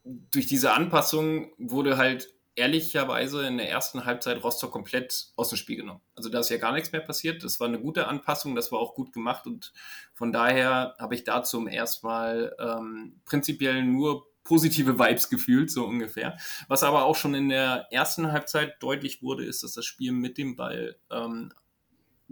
durch 0.04 0.46
diese 0.46 0.72
Anpassung 0.72 1.52
wurde 1.58 1.96
halt 1.96 2.34
ehrlicherweise 2.54 3.46
in 3.46 3.56
der 3.56 3.70
ersten 3.70 4.04
Halbzeit 4.04 4.42
Rostock 4.42 4.72
komplett 4.72 5.28
aus 5.36 5.48
dem 5.48 5.56
Spiel 5.56 5.76
genommen. 5.76 6.02
Also 6.14 6.28
da 6.28 6.40
ist 6.40 6.50
ja 6.50 6.58
gar 6.58 6.72
nichts 6.72 6.92
mehr 6.92 7.00
passiert. 7.00 7.44
Das 7.44 7.60
war 7.60 7.68
eine 7.68 7.80
gute 7.80 8.06
Anpassung, 8.08 8.54
das 8.54 8.70
war 8.72 8.78
auch 8.78 8.94
gut 8.94 9.12
gemacht 9.12 9.46
und 9.46 9.72
von 10.12 10.32
daher 10.32 10.94
habe 10.98 11.14
ich 11.14 11.24
da 11.24 11.42
zum 11.42 11.66
ersten 11.66 12.06
Mal 12.06 12.54
ähm, 12.58 13.20
prinzipiell 13.24 13.82
nur 13.82 14.26
positive 14.44 14.98
Vibes 14.98 15.30
gefühlt, 15.30 15.70
so 15.70 15.86
ungefähr. 15.86 16.36
Was 16.68 16.82
aber 16.82 17.04
auch 17.04 17.16
schon 17.16 17.34
in 17.34 17.48
der 17.48 17.86
ersten 17.90 18.32
Halbzeit 18.32 18.82
deutlich 18.82 19.22
wurde, 19.22 19.44
ist, 19.44 19.62
dass 19.62 19.72
das 19.72 19.86
Spiel 19.86 20.12
mit 20.12 20.36
dem 20.36 20.56
Ball 20.56 20.96
ähm, 21.10 21.52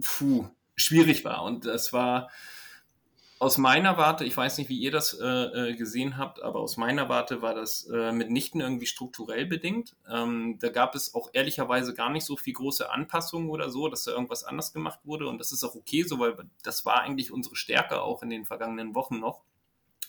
puh, 0.01 0.49
schwierig 0.75 1.25
war. 1.25 1.43
Und 1.43 1.65
das 1.65 1.93
war 1.93 2.29
aus 3.41 3.57
meiner 3.57 3.97
Warte, 3.97 4.23
ich 4.23 4.37
weiß 4.37 4.59
nicht, 4.59 4.69
wie 4.69 4.77
ihr 4.77 4.91
das 4.91 5.17
äh, 5.19 5.25
äh, 5.25 5.75
gesehen 5.75 6.17
habt, 6.17 6.43
aber 6.43 6.59
aus 6.59 6.77
meiner 6.77 7.09
Warte 7.09 7.41
war 7.41 7.55
das 7.55 7.89
äh, 7.91 8.11
mitnichten 8.11 8.61
irgendwie 8.61 8.85
strukturell 8.85 9.47
bedingt. 9.47 9.95
Ähm, 10.07 10.59
da 10.59 10.69
gab 10.69 10.93
es 10.93 11.15
auch 11.15 11.31
ehrlicherweise 11.33 11.95
gar 11.95 12.11
nicht 12.11 12.23
so 12.23 12.37
viel 12.37 12.53
große 12.53 12.91
Anpassungen 12.91 13.49
oder 13.49 13.71
so, 13.71 13.87
dass 13.87 14.03
da 14.03 14.11
irgendwas 14.11 14.43
anders 14.43 14.73
gemacht 14.73 14.99
wurde. 15.05 15.27
Und 15.27 15.39
das 15.39 15.51
ist 15.51 15.63
auch 15.63 15.73
okay 15.73 16.03
so, 16.03 16.19
weil 16.19 16.35
das 16.61 16.85
war 16.85 17.01
eigentlich 17.01 17.31
unsere 17.31 17.55
Stärke 17.55 18.03
auch 18.03 18.21
in 18.21 18.29
den 18.29 18.45
vergangenen 18.45 18.93
Wochen 18.93 19.19
noch. 19.19 19.41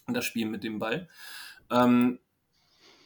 Das 0.06 0.26
Spiel 0.26 0.46
mit 0.46 0.62
dem 0.62 0.78
Ball 0.78 1.08
ähm, 1.72 2.18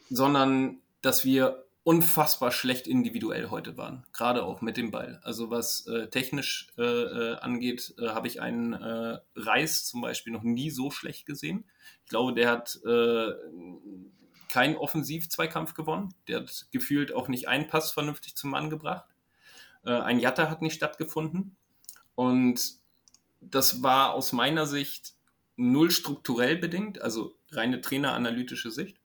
sondern 0.09 0.79
dass 1.01 1.25
wir 1.25 1.66
unfassbar 1.87 2.51
schlecht 2.51 2.85
individuell 2.85 3.49
heute 3.49 3.77
waren, 3.77 4.05
gerade 4.11 4.43
auch 4.43 4.59
mit 4.59 4.75
dem 4.75 4.91
Ball. 4.91 5.21
Also 5.23 5.51
was 5.51 5.87
äh, 5.87 6.09
technisch 6.09 6.67
äh, 6.77 6.81
äh, 6.83 7.35
angeht, 7.37 7.95
äh, 7.97 8.09
habe 8.09 8.27
ich 8.27 8.41
einen 8.41 8.73
äh, 8.73 9.19
Reis 9.37 9.85
zum 9.85 10.01
Beispiel 10.01 10.33
noch 10.33 10.43
nie 10.43 10.69
so 10.69 10.91
schlecht 10.91 11.25
gesehen. 11.25 11.63
Ich 12.03 12.09
glaube, 12.09 12.33
der 12.33 12.51
hat 12.51 12.77
äh, 12.85 13.31
keinen 14.49 14.75
Offensiv-Zweikampf 14.75 15.75
gewonnen. 15.75 16.13
Der 16.27 16.41
hat 16.41 16.67
gefühlt 16.71 17.13
auch 17.13 17.29
nicht 17.29 17.47
einen 17.47 17.67
Pass 17.67 17.93
vernünftig 17.93 18.35
zum 18.35 18.49
Mann 18.49 18.69
gebracht. 18.69 19.07
ein 19.83 20.19
Jatta 20.19 20.49
hat 20.49 20.61
nicht 20.61 20.75
stattgefunden. 20.75 21.55
Und 22.15 22.79
das 23.39 23.81
war 23.81 24.13
aus 24.13 24.33
meiner 24.33 24.65
Sicht 24.65 25.13
null 25.55 25.91
strukturell 25.91 26.57
bedingt, 26.57 27.01
also 27.01 27.37
reine 27.51 27.79
traineranalytische 27.79 28.71
Sicht, 28.71 28.96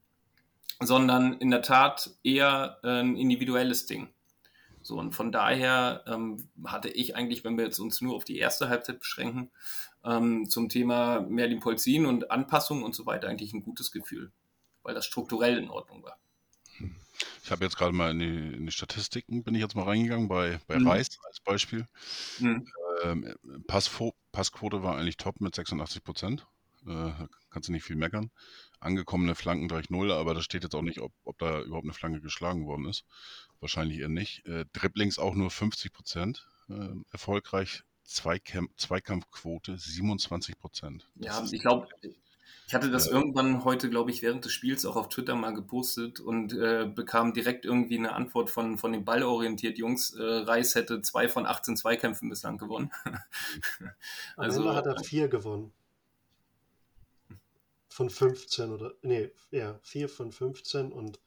sondern 0.86 1.34
in 1.34 1.50
der 1.50 1.62
Tat 1.62 2.10
eher 2.22 2.78
ein 2.82 3.16
individuelles 3.16 3.86
Ding. 3.86 4.08
So, 4.82 4.98
und 4.98 5.14
von 5.14 5.30
daher 5.30 6.02
ähm, 6.06 6.48
hatte 6.64 6.88
ich 6.88 7.14
eigentlich, 7.14 7.44
wenn 7.44 7.56
wir 7.56 7.64
jetzt 7.64 7.78
uns 7.78 8.00
nur 8.00 8.16
auf 8.16 8.24
die 8.24 8.38
erste 8.38 8.68
Halbzeit 8.68 8.98
beschränken, 8.98 9.50
ähm, 10.04 10.48
zum 10.50 10.68
Thema 10.68 11.20
Merlin 11.20 11.60
Polzin 11.60 12.04
und 12.06 12.30
Anpassung 12.30 12.82
und 12.82 12.94
so 12.94 13.06
weiter 13.06 13.28
eigentlich 13.28 13.52
ein 13.52 13.62
gutes 13.62 13.92
Gefühl, 13.92 14.32
weil 14.82 14.94
das 14.94 15.06
strukturell 15.06 15.58
in 15.58 15.70
Ordnung 15.70 16.02
war. 16.02 16.18
Ich 17.44 17.50
habe 17.50 17.64
jetzt 17.64 17.76
gerade 17.76 17.92
mal 17.92 18.10
in 18.10 18.18
die, 18.18 18.56
in 18.56 18.66
die, 18.66 18.72
Statistiken, 18.72 19.44
bin 19.44 19.54
ich 19.54 19.60
jetzt 19.60 19.76
mal 19.76 19.84
reingegangen, 19.84 20.28
bei, 20.28 20.60
bei 20.66 20.78
mhm. 20.78 20.88
Reis 20.88 21.18
als 21.26 21.40
Beispiel. 21.40 21.86
Mhm. 22.38 22.66
Ähm, 23.04 23.34
Passquote 23.66 24.82
war 24.82 24.96
eigentlich 24.96 25.16
top 25.16 25.40
mit 25.40 25.54
86 25.54 26.02
Prozent. 26.02 26.46
Äh, 26.86 27.12
kannst 27.50 27.68
du 27.68 27.72
nicht 27.72 27.84
viel 27.84 27.96
meckern. 27.96 28.30
Angekommene 28.80 29.34
Flanken 29.34 29.68
3-0, 29.68 30.12
aber 30.12 30.34
da 30.34 30.42
steht 30.42 30.64
jetzt 30.64 30.74
auch 30.74 30.82
nicht, 30.82 31.00
ob, 31.00 31.12
ob, 31.24 31.38
da 31.38 31.62
überhaupt 31.62 31.84
eine 31.84 31.92
Flanke 31.92 32.20
geschlagen 32.20 32.66
worden 32.66 32.86
ist. 32.86 33.04
Wahrscheinlich 33.60 34.00
eher 34.00 34.08
nicht. 34.08 34.44
Äh, 34.46 34.64
Dribblings 34.72 35.18
auch 35.18 35.34
nur 35.34 35.50
50 35.50 35.92
Prozent. 35.92 36.46
Äh, 36.68 36.88
erfolgreich. 37.10 37.82
Zweikampf 38.04 38.72
Zweikampfquote 38.76 39.78
27 39.78 40.58
Prozent. 40.58 41.08
Ja, 41.14 41.42
ich 41.50 41.60
glaube, 41.60 41.86
ich 42.66 42.74
hatte 42.74 42.90
das 42.90 43.06
äh, 43.06 43.12
irgendwann 43.12 43.62
heute, 43.62 43.88
glaube 43.88 44.10
ich, 44.10 44.22
während 44.22 44.44
des 44.44 44.52
Spiels 44.52 44.84
auch 44.84 44.96
auf 44.96 45.08
Twitter 45.08 45.36
mal 45.36 45.54
gepostet 45.54 46.18
und 46.18 46.52
äh, 46.52 46.90
bekam 46.92 47.32
direkt 47.32 47.64
irgendwie 47.64 47.98
eine 47.98 48.14
Antwort 48.14 48.50
von, 48.50 48.76
von 48.76 48.92
den 48.92 49.04
ballorientiert 49.04 49.78
Jungs. 49.78 50.14
Äh, 50.14 50.22
Reis 50.22 50.74
hätte 50.74 51.00
zwei 51.02 51.28
von 51.28 51.46
18 51.46 51.76
Zweikämpfen 51.76 52.28
bislang 52.28 52.58
gewonnen. 52.58 52.90
also 54.36 54.68
Am 54.68 54.74
hat 54.74 54.86
er 54.86 54.98
vier 55.04 55.28
gewonnen 55.28 55.72
von 57.92 58.10
15 58.10 58.72
oder, 58.72 58.94
nee, 59.02 59.30
ja, 59.50 59.78
4 59.82 60.08
von 60.08 60.32
15 60.32 60.92
und. 60.92 61.20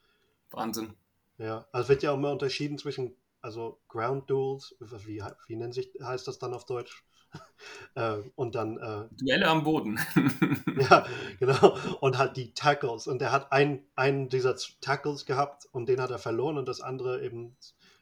Wahnsinn. 0.51 0.93
Ja, 1.37 1.67
also 1.71 1.89
wird 1.89 2.03
ja 2.03 2.11
auch 2.11 2.17
immer 2.17 2.31
unterschieden 2.31 2.77
zwischen, 2.77 3.15
also 3.41 3.79
Ground 3.87 4.29
Duels, 4.29 4.75
wie, 4.79 5.23
wie 5.47 5.55
nennt 5.55 5.73
sich, 5.73 5.91
heißt 6.01 6.27
das 6.27 6.39
dann 6.39 6.53
auf 6.53 6.65
Deutsch? 6.65 7.03
äh, 7.95 8.17
und 8.35 8.55
dann. 8.55 8.77
Äh, 8.77 9.07
Duelle 9.15 9.47
am 9.47 9.63
Boden. 9.63 9.99
ja, 10.89 11.05
genau. 11.39 11.77
Und 11.99 12.17
halt 12.17 12.37
die 12.37 12.53
Tackles. 12.53 13.07
Und 13.07 13.21
er 13.21 13.31
hat 13.31 13.51
ein, 13.51 13.85
einen 13.95 14.29
dieser 14.29 14.55
Tackles 14.81 15.25
gehabt 15.25 15.67
und 15.71 15.87
den 15.87 16.01
hat 16.01 16.11
er 16.11 16.19
verloren 16.19 16.57
und 16.57 16.67
das 16.67 16.81
andere 16.81 17.23
eben, 17.23 17.55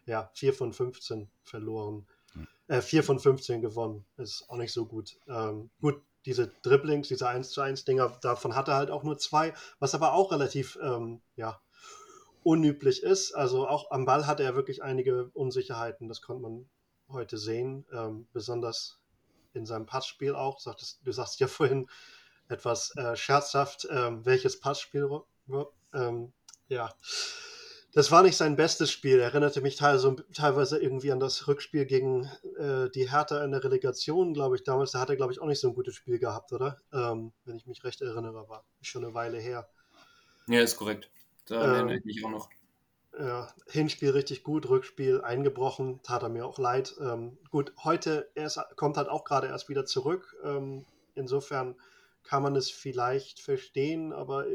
ja, 0.06 0.30
4 0.36 0.54
von 0.54 0.74
15 0.74 1.30
verloren. 1.42 2.06
Hm. 2.34 2.48
Äh, 2.68 2.82
4 2.82 3.04
von 3.04 3.20
15 3.20 3.62
gewonnen. 3.62 4.06
Ist 4.18 4.46
auch 4.50 4.58
nicht 4.58 4.74
so 4.74 4.86
gut. 4.86 5.18
Ähm, 5.28 5.72
gut, 5.82 6.02
diese 6.26 6.48
Dribblings, 6.64 7.08
diese 7.08 7.28
1 7.28 7.52
zu 7.52 7.62
1 7.62 7.86
Dinger, 7.86 8.18
davon 8.22 8.56
hat 8.56 8.68
er 8.68 8.76
halt 8.76 8.92
auch 8.92 9.04
nur 9.04 9.18
zwei, 9.18 9.54
was 9.80 9.96
aber 9.96 10.14
auch 10.14 10.32
relativ, 10.32 10.78
ähm, 10.82 11.22
ja, 11.36 11.62
unüblich 12.44 13.04
ist. 13.04 13.34
Also 13.34 13.68
auch 13.68 13.92
am 13.92 14.06
Ball 14.06 14.28
hatte 14.28 14.44
er 14.44 14.56
wirklich 14.56 14.84
einige 14.84 15.30
Unsicherheiten, 15.34 16.08
das 16.08 16.22
konnte 16.22 16.44
man 16.44 16.70
heute 17.10 17.38
sehen, 17.38 17.86
ähm, 17.94 18.28
besonders 18.34 19.00
in 19.54 19.66
seinem 19.66 19.86
Passspiel 19.86 20.36
auch. 20.36 20.60
Sagtest, 20.60 21.00
du 21.04 21.12
sagst 21.12 21.40
ja 21.40 21.48
vorhin 21.48 21.88
etwas 22.50 22.96
äh, 22.98 23.16
scherzhaft, 23.16 23.88
ähm, 23.90 24.26
welches 24.26 24.60
Passspiel, 24.60 25.10
ähm, 25.94 26.34
ja, 26.68 26.94
das 27.94 28.12
war 28.12 28.24
nicht 28.24 28.36
sein 28.36 28.56
bestes 28.56 28.92
Spiel. 28.92 29.20
Erinnerte 29.20 29.62
mich 29.62 29.76
teilweise 29.76 30.82
irgendwie 30.82 31.12
an 31.12 31.20
das 31.20 31.48
Rückspiel 31.48 31.86
gegen 31.86 32.26
äh, 32.58 32.90
die 32.90 33.12
Hertha 33.12 33.44
in 33.44 33.52
der 33.52 33.64
Relegation, 33.64 34.34
glaube 34.34 34.56
ich, 34.56 34.64
damals. 34.64 34.92
Da 34.92 35.00
hat 35.00 35.10
er, 35.10 35.16
glaube 35.16 35.32
ich, 35.32 35.40
auch 35.40 35.48
nicht 35.48 35.60
so 35.60 35.68
ein 35.68 35.76
gutes 35.76 35.96
Spiel 35.96 36.18
gehabt, 36.18 36.52
oder? 36.52 36.82
Ähm, 36.92 37.34
wenn 37.46 37.56
ich 37.56 37.68
mich 37.68 37.84
recht 37.84 38.02
erinnere, 38.02 38.50
war 38.50 38.66
schon 38.82 39.06
eine 39.06 39.14
Weile 39.14 39.38
her. 39.38 39.70
Ja, 40.48 40.62
ist 40.62 40.76
korrekt. 40.76 41.12
Da 41.46 41.64
ähm, 41.64 41.72
erinnere 41.72 41.98
ich 41.98 42.06
mich 42.06 42.26
auch 42.26 42.32
noch. 42.32 42.50
Ja, 43.18 43.54
Hinspiel 43.68 44.10
richtig 44.10 44.42
gut, 44.42 44.68
Rückspiel 44.68 45.22
eingebrochen, 45.22 46.02
tat 46.02 46.24
er 46.24 46.30
mir 46.30 46.48
auch 46.48 46.58
leid. 46.58 46.96
Ähm, 47.00 47.38
gut, 47.52 47.72
heute 47.84 48.32
er 48.34 48.48
ist, 48.48 48.60
kommt 48.76 48.98
halt 48.98 49.08
auch 49.08 49.24
gerade 49.24 49.48
erst 49.48 49.70
wieder 49.70 49.86
zurück. 49.86 50.36
Ähm, 50.44 50.84
insofern 51.14 51.76
kann 52.24 52.42
man 52.42 52.56
es 52.56 52.72
vielleicht 52.72 53.40
verstehen, 53.40 54.14
aber 54.14 54.48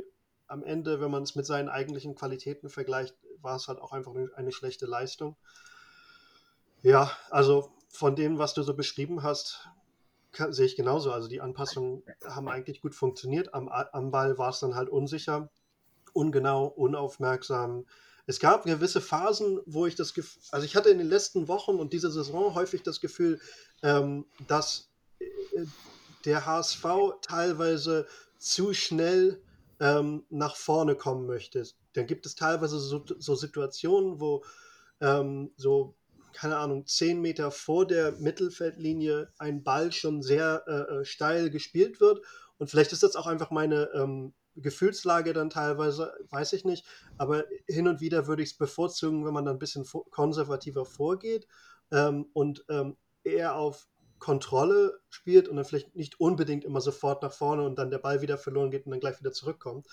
am 0.48 0.64
Ende, 0.64 1.00
wenn 1.00 1.10
man 1.10 1.22
es 1.22 1.34
mit 1.34 1.46
seinen 1.46 1.68
eigentlichen 1.68 2.14
Qualitäten 2.14 2.68
vergleicht, 2.70 3.14
war 3.40 3.56
es 3.56 3.68
halt 3.68 3.80
auch 3.80 3.92
einfach 3.92 4.14
eine, 4.34 4.52
schlechte 4.52 4.86
Leistung. 4.86 5.36
Ja, 6.82 7.10
also 7.30 7.70
von 7.88 8.16
dem, 8.16 8.38
was 8.38 8.54
du 8.54 8.62
so 8.62 8.74
beschrieben 8.74 9.22
hast, 9.22 9.68
kann, 10.32 10.52
sehe 10.52 10.66
ich 10.66 10.76
genauso. 10.76 11.12
Also 11.12 11.28
die 11.28 11.40
Anpassungen 11.40 12.02
haben 12.24 12.48
eigentlich 12.48 12.80
gut 12.80 12.94
funktioniert. 12.94 13.54
Am, 13.54 13.68
am 13.68 14.10
Ball 14.10 14.38
war 14.38 14.50
es 14.50 14.60
dann 14.60 14.74
halt 14.74 14.88
unsicher, 14.88 15.50
ungenau, 16.12 16.66
unaufmerksam. 16.66 17.86
Es 18.26 18.40
gab 18.40 18.64
gewisse 18.64 19.00
Phasen, 19.00 19.60
wo 19.66 19.86
ich 19.86 19.94
das 19.94 20.14
Gefühl, 20.14 20.42
also 20.50 20.64
ich 20.64 20.76
hatte 20.76 20.90
in 20.90 20.98
den 20.98 21.08
letzten 21.08 21.48
Wochen 21.48 21.76
und 21.76 21.92
dieser 21.92 22.10
Saison 22.10 22.54
häufig 22.54 22.82
das 22.82 23.00
Gefühl, 23.00 23.40
ähm, 23.82 24.26
dass 24.46 24.90
äh, 25.18 25.64
der 26.24 26.44
HSV 26.46 26.84
teilweise 27.22 28.06
zu 28.38 28.74
schnell 28.74 29.42
ähm, 29.80 30.24
nach 30.30 30.56
vorne 30.56 30.94
kommen 30.94 31.26
möchte. 31.26 31.64
Dann 31.94 32.06
gibt 32.06 32.26
es 32.26 32.34
teilweise 32.34 32.78
so, 32.78 33.04
so 33.18 33.34
Situationen, 33.34 34.20
wo 34.20 34.44
ähm, 35.00 35.52
so, 35.56 35.94
keine 36.32 36.56
Ahnung, 36.56 36.86
zehn 36.86 37.20
Meter 37.20 37.50
vor 37.50 37.86
der 37.86 38.12
Mittelfeldlinie 38.12 39.32
ein 39.38 39.62
Ball 39.62 39.92
schon 39.92 40.22
sehr 40.22 40.64
äh, 40.66 41.00
äh 41.00 41.04
steil 41.04 41.50
gespielt 41.50 42.00
wird. 42.00 42.20
Und 42.58 42.70
vielleicht 42.70 42.92
ist 42.92 43.02
das 43.02 43.16
auch 43.16 43.26
einfach 43.26 43.50
meine 43.50 43.90
ähm, 43.94 44.34
Gefühlslage 44.56 45.32
dann 45.32 45.50
teilweise, 45.50 46.12
weiß 46.30 46.52
ich 46.52 46.64
nicht. 46.64 46.84
Aber 47.16 47.44
hin 47.66 47.88
und 47.88 48.00
wieder 48.00 48.26
würde 48.26 48.42
ich 48.42 48.50
es 48.50 48.58
bevorzugen, 48.58 49.24
wenn 49.24 49.32
man 49.32 49.44
dann 49.44 49.56
ein 49.56 49.60
bisschen 49.60 49.86
konservativer 50.10 50.84
vorgeht 50.84 51.46
ähm, 51.92 52.26
und 52.32 52.64
ähm, 52.68 52.96
eher 53.24 53.56
auf 53.56 53.88
Kontrolle 54.18 55.00
spielt 55.10 55.48
und 55.48 55.56
dann 55.56 55.64
vielleicht 55.64 55.94
nicht 55.96 56.20
unbedingt 56.20 56.64
immer 56.64 56.80
sofort 56.80 57.22
nach 57.22 57.32
vorne 57.32 57.64
und 57.64 57.78
dann 57.78 57.90
der 57.90 57.98
Ball 57.98 58.20
wieder 58.20 58.38
verloren 58.38 58.70
geht 58.70 58.86
und 58.86 58.90
dann 58.90 59.00
gleich 59.00 59.20
wieder 59.20 59.32
zurückkommt. 59.32 59.86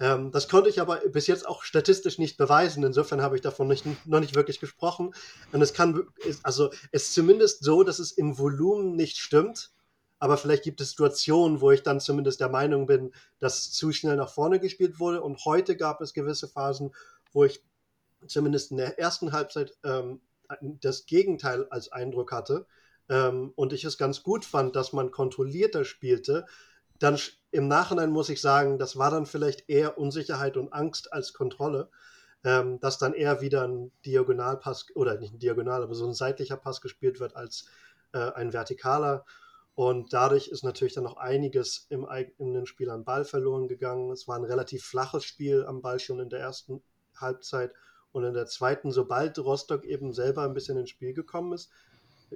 Ähm, 0.00 0.30
das 0.32 0.48
konnte 0.48 0.68
ich 0.68 0.80
aber 0.80 0.96
bis 1.08 1.26
jetzt 1.26 1.46
auch 1.46 1.62
statistisch 1.62 2.18
nicht 2.18 2.36
beweisen. 2.36 2.82
Insofern 2.82 3.22
habe 3.22 3.36
ich 3.36 3.42
davon 3.42 3.68
nicht, 3.68 3.84
noch 4.06 4.20
nicht 4.20 4.34
wirklich 4.34 4.60
gesprochen. 4.60 5.14
Und 5.52 5.62
es 5.62 5.74
kann, 5.74 6.08
also 6.42 6.70
es 6.90 7.04
ist 7.04 7.14
zumindest 7.14 7.62
so, 7.64 7.82
dass 7.82 7.98
es 7.98 8.12
im 8.12 8.38
Volumen 8.38 8.96
nicht 8.96 9.18
stimmt. 9.18 9.70
Aber 10.18 10.36
vielleicht 10.36 10.62
gibt 10.62 10.80
es 10.80 10.90
Situationen, 10.90 11.60
wo 11.60 11.72
ich 11.72 11.82
dann 11.82 12.00
zumindest 12.00 12.40
der 12.40 12.48
Meinung 12.48 12.86
bin, 12.86 13.12
dass 13.40 13.72
zu 13.72 13.92
schnell 13.92 14.16
nach 14.16 14.30
vorne 14.30 14.60
gespielt 14.60 15.00
wurde. 15.00 15.22
Und 15.22 15.44
heute 15.44 15.76
gab 15.76 16.00
es 16.00 16.14
gewisse 16.14 16.48
Phasen, 16.48 16.94
wo 17.32 17.44
ich 17.44 17.62
zumindest 18.26 18.70
in 18.70 18.76
der 18.76 18.98
ersten 18.98 19.32
Halbzeit 19.32 19.76
ähm, 19.84 20.20
das 20.60 21.06
Gegenteil 21.06 21.66
als 21.70 21.90
Eindruck 21.92 22.32
hatte 22.32 22.66
ähm, 23.12 23.52
und 23.56 23.74
ich 23.74 23.84
es 23.84 23.98
ganz 23.98 24.22
gut 24.22 24.46
fand, 24.46 24.74
dass 24.74 24.94
man 24.94 25.10
kontrollierter 25.10 25.84
spielte, 25.84 26.46
dann 26.98 27.18
im 27.50 27.68
Nachhinein 27.68 28.10
muss 28.10 28.30
ich 28.30 28.40
sagen, 28.40 28.78
das 28.78 28.96
war 28.96 29.10
dann 29.10 29.26
vielleicht 29.26 29.68
eher 29.68 29.98
Unsicherheit 29.98 30.56
und 30.56 30.72
Angst 30.72 31.12
als 31.12 31.34
Kontrolle, 31.34 31.90
ähm, 32.42 32.80
dass 32.80 32.96
dann 32.96 33.12
eher 33.12 33.42
wieder 33.42 33.68
ein 33.68 33.92
Diagonalpass 34.06 34.86
oder 34.94 35.18
nicht 35.18 35.34
ein 35.34 35.38
Diagonal, 35.40 35.82
aber 35.82 35.94
so 35.94 36.06
ein 36.06 36.14
seitlicher 36.14 36.56
Pass 36.56 36.80
gespielt 36.80 37.20
wird 37.20 37.36
als 37.36 37.66
äh, 38.14 38.32
ein 38.32 38.52
vertikaler. 38.52 39.26
Und 39.74 40.14
dadurch 40.14 40.48
ist 40.48 40.64
natürlich 40.64 40.94
dann 40.94 41.04
noch 41.04 41.18
einiges 41.18 41.86
im 41.90 42.06
eigenen 42.06 42.64
Spiel 42.64 42.88
am 42.88 43.04
Ball 43.04 43.26
verloren 43.26 43.68
gegangen. 43.68 44.10
Es 44.10 44.26
war 44.26 44.36
ein 44.36 44.44
relativ 44.44 44.84
flaches 44.84 45.24
Spiel 45.24 45.66
am 45.66 45.82
Ball 45.82 46.00
schon 46.00 46.18
in 46.18 46.30
der 46.30 46.40
ersten 46.40 46.82
Halbzeit. 47.14 47.74
Und 48.10 48.24
in 48.24 48.32
der 48.32 48.46
zweiten, 48.46 48.90
sobald 48.90 49.38
Rostock 49.38 49.84
eben 49.84 50.14
selber 50.14 50.44
ein 50.44 50.54
bisschen 50.54 50.78
ins 50.78 50.90
Spiel 50.90 51.12
gekommen 51.12 51.52
ist, 51.52 51.70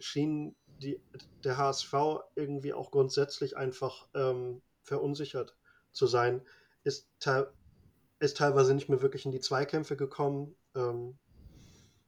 schien 0.01 0.55
die, 0.81 1.01
der 1.45 1.57
HSV 1.57 1.93
irgendwie 2.35 2.73
auch 2.73 2.91
grundsätzlich 2.91 3.57
einfach 3.57 4.09
ähm, 4.15 4.63
verunsichert 4.83 5.57
zu 5.93 6.07
sein, 6.07 6.43
ist, 6.85 7.09
te 7.19 7.53
ist 8.19 8.39
teilweise 8.39 8.75
nicht 8.75 8.89
mehr 8.89 9.03
wirklich 9.03 9.27
in 9.27 9.33
die 9.33 9.41
Zweikämpfe 9.41 9.97
gekommen. 9.97 10.55
Ähm, 10.75 11.19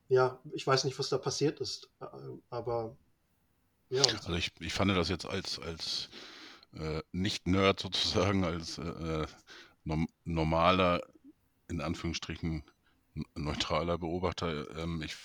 ja, 0.09 0.41
ich 0.53 0.67
weiß 0.67 0.85
nicht, 0.85 0.99
was 0.99 1.11
da 1.11 1.19
passiert 1.19 1.61
ist, 1.61 1.91
äh, 2.01 2.07
aber 2.49 2.97
ja. 3.91 4.03
Also 4.03 4.35
ich, 4.35 4.53
ich 4.61 4.73
fand 4.73 4.91
das 4.91 5.09
jetzt 5.09 5.27
als, 5.27 5.59
als 5.59 6.09
äh, 6.75 7.03
Nicht-Nerd 7.13 7.81
sozusagen, 7.81 8.45
als 8.45 8.79
äh, 8.79 9.27
norm 9.85 10.09
normaler, 10.25 11.03
in 11.69 11.81
Anführungsstrichen 11.81 12.65
neutraler 13.35 13.99
Beobachter, 13.99 14.77
ähm, 14.77 15.03
ich 15.03 15.17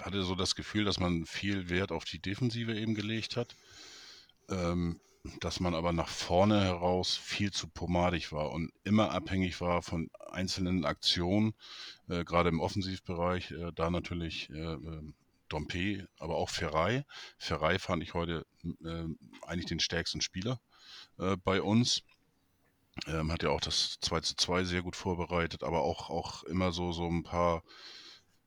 hatte 0.00 0.22
so 0.22 0.34
das 0.34 0.54
Gefühl, 0.54 0.84
dass 0.84 1.00
man 1.00 1.26
viel 1.26 1.68
Wert 1.68 1.92
auf 1.92 2.04
die 2.04 2.20
Defensive 2.20 2.74
eben 2.74 2.94
gelegt 2.94 3.36
hat, 3.36 3.56
ähm, 4.48 5.00
dass 5.40 5.60
man 5.60 5.74
aber 5.74 5.92
nach 5.92 6.08
vorne 6.08 6.62
heraus 6.62 7.16
viel 7.16 7.50
zu 7.50 7.68
pomadig 7.68 8.32
war 8.32 8.50
und 8.50 8.72
immer 8.84 9.10
abhängig 9.12 9.60
war 9.60 9.82
von 9.82 10.10
einzelnen 10.30 10.84
Aktionen, 10.84 11.54
äh, 12.08 12.24
gerade 12.24 12.50
im 12.50 12.60
Offensivbereich, 12.60 13.52
äh, 13.52 13.72
da 13.74 13.90
natürlich 13.90 14.50
äh, 14.50 14.74
ähm, 14.74 15.14
Dompe, 15.48 16.08
aber 16.18 16.36
auch 16.36 16.50
Ferrei. 16.50 17.04
Ferrei 17.38 17.78
fand 17.78 18.02
ich 18.02 18.14
heute 18.14 18.44
äh, 18.84 19.04
eigentlich 19.46 19.66
den 19.66 19.80
stärksten 19.80 20.20
Spieler 20.20 20.60
äh, 21.18 21.36
bei 21.36 21.62
uns. 21.62 22.02
Ähm, 23.06 23.32
hat 23.32 23.42
ja 23.42 23.50
auch 23.50 23.60
das 23.60 23.98
2 24.00 24.20
zu 24.20 24.36
2 24.36 24.64
sehr 24.64 24.82
gut 24.82 24.94
vorbereitet, 24.94 25.64
aber 25.64 25.82
auch, 25.82 26.10
auch 26.10 26.44
immer 26.44 26.70
so, 26.70 26.92
so 26.92 27.06
ein 27.08 27.22
paar 27.24 27.62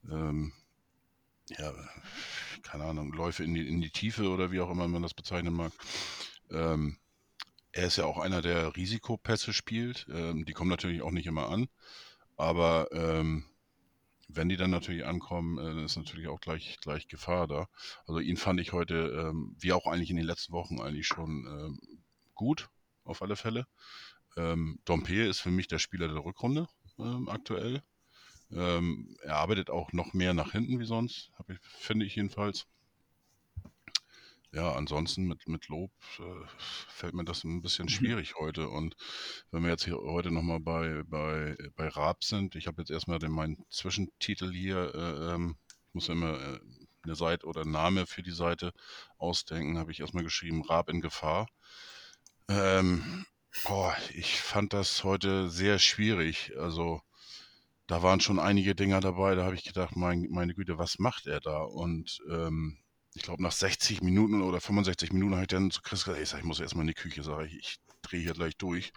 ähm, 0.09 0.53
ja, 1.49 1.73
keine 2.63 2.85
Ahnung, 2.85 3.11
Läufe 3.13 3.43
in 3.43 3.53
die, 3.53 3.67
in 3.67 3.81
die 3.81 3.89
Tiefe 3.89 4.29
oder 4.29 4.51
wie 4.51 4.59
auch 4.59 4.69
immer 4.69 4.87
man 4.87 5.03
das 5.03 5.13
bezeichnen 5.13 5.53
mag. 5.53 5.71
Ähm, 6.51 6.97
er 7.71 7.87
ist 7.87 7.97
ja 7.97 8.05
auch 8.05 8.17
einer, 8.17 8.41
der 8.41 8.75
Risikopässe 8.75 9.53
spielt. 9.53 10.07
Ähm, 10.09 10.45
die 10.45 10.53
kommen 10.53 10.69
natürlich 10.69 11.01
auch 11.01 11.11
nicht 11.11 11.27
immer 11.27 11.49
an. 11.49 11.67
Aber 12.35 12.89
ähm, 12.91 13.45
wenn 14.27 14.49
die 14.49 14.57
dann 14.57 14.71
natürlich 14.71 15.05
ankommen, 15.05 15.57
äh, 15.57 15.85
ist 15.85 15.95
natürlich 15.95 16.27
auch 16.27 16.41
gleich, 16.41 16.77
gleich 16.81 17.07
Gefahr 17.07 17.47
da. 17.47 17.67
Also 18.05 18.19
ihn 18.19 18.37
fand 18.37 18.59
ich 18.59 18.73
heute, 18.73 19.29
ähm, 19.29 19.55
wie 19.59 19.73
auch 19.73 19.87
eigentlich 19.87 20.09
in 20.09 20.17
den 20.17 20.25
letzten 20.25 20.53
Wochen, 20.53 20.81
eigentlich 20.81 21.07
schon 21.07 21.45
ähm, 21.47 21.79
gut, 22.33 22.69
auf 23.03 23.21
alle 23.21 23.35
Fälle. 23.35 23.67
Ähm, 24.35 24.79
Dompe 24.85 25.25
ist 25.25 25.39
für 25.39 25.51
mich 25.51 25.67
der 25.67 25.79
Spieler 25.79 26.07
der 26.07 26.23
Rückrunde 26.23 26.67
ähm, 26.99 27.29
aktuell. 27.29 27.81
Ähm, 28.51 29.17
er 29.21 29.35
arbeitet 29.35 29.69
auch 29.69 29.91
noch 29.91 30.13
mehr 30.13 30.33
nach 30.33 30.51
hinten 30.51 30.79
wie 30.79 30.85
sonst, 30.85 31.31
ich, 31.47 31.59
finde 31.61 32.05
ich 32.05 32.15
jedenfalls. 32.15 32.65
Ja, 34.53 34.73
ansonsten 34.73 35.25
mit, 35.25 35.47
mit 35.47 35.67
Lob 35.67 35.91
äh, 36.19 36.47
fällt 36.87 37.13
mir 37.13 37.25
das 37.25 37.43
ein 37.43 37.61
bisschen 37.61 37.85
mhm. 37.85 37.89
schwierig 37.89 38.35
heute. 38.39 38.69
Und 38.69 38.95
wenn 39.51 39.63
wir 39.63 39.69
jetzt 39.69 39.83
hier 39.83 39.97
heute 39.97 40.31
nochmal 40.31 40.59
bei, 40.59 41.03
bei, 41.05 41.57
bei 41.75 41.89
Raab 41.89 42.23
sind, 42.23 42.55
ich 42.55 42.67
habe 42.67 42.81
jetzt 42.81 42.89
erstmal 42.89 43.19
den, 43.19 43.31
meinen 43.31 43.65
Zwischentitel 43.69 44.51
hier, 44.51 44.95
äh, 44.95 45.33
ähm, 45.33 45.57
muss 45.91 46.07
ja 46.07 46.13
immer 46.13 46.39
äh, 46.39 46.59
eine 47.03 47.15
Seite 47.15 47.45
oder 47.45 47.65
Name 47.65 48.07
für 48.07 48.23
die 48.23 48.31
Seite 48.31 48.73
ausdenken, 49.17 49.77
habe 49.77 49.91
ich 49.91 49.99
erstmal 49.99 50.23
geschrieben, 50.23 50.63
Raab 50.63 50.89
in 50.89 51.01
Gefahr. 51.01 51.47
Ähm, 52.47 53.25
boah, 53.65 53.95
ich 54.13 54.39
fand 54.39 54.73
das 54.73 55.03
heute 55.03 55.49
sehr 55.49 55.77
schwierig. 55.77 56.53
Also 56.57 57.01
da 57.87 58.03
waren 58.03 58.19
schon 58.19 58.39
einige 58.39 58.75
Dinger 58.75 58.99
dabei, 58.99 59.35
da 59.35 59.45
habe 59.45 59.55
ich 59.55 59.63
gedacht, 59.63 59.95
mein, 59.95 60.27
meine 60.29 60.53
Güte, 60.53 60.77
was 60.77 60.99
macht 60.99 61.25
er 61.25 61.39
da? 61.39 61.61
Und 61.61 62.19
ähm, 62.29 62.77
ich 63.13 63.23
glaube, 63.23 63.41
nach 63.41 63.51
60 63.51 64.01
Minuten 64.01 64.41
oder 64.41 64.61
65 64.61 65.13
Minuten 65.13 65.33
habe 65.33 65.43
ich 65.43 65.47
dann 65.47 65.71
zu 65.71 65.81
Chris 65.81 66.03
gesagt, 66.03 66.21
ich, 66.21 66.29
sag, 66.29 66.39
ich 66.39 66.45
muss 66.45 66.59
erstmal 66.59 66.83
in 66.83 66.89
die 66.89 66.93
Küche, 66.93 67.23
sage 67.23 67.47
ich, 67.47 67.55
ich 67.57 67.77
drehe 68.01 68.21
hier 68.21 68.33
gleich 68.33 68.57
durch. 68.57 68.91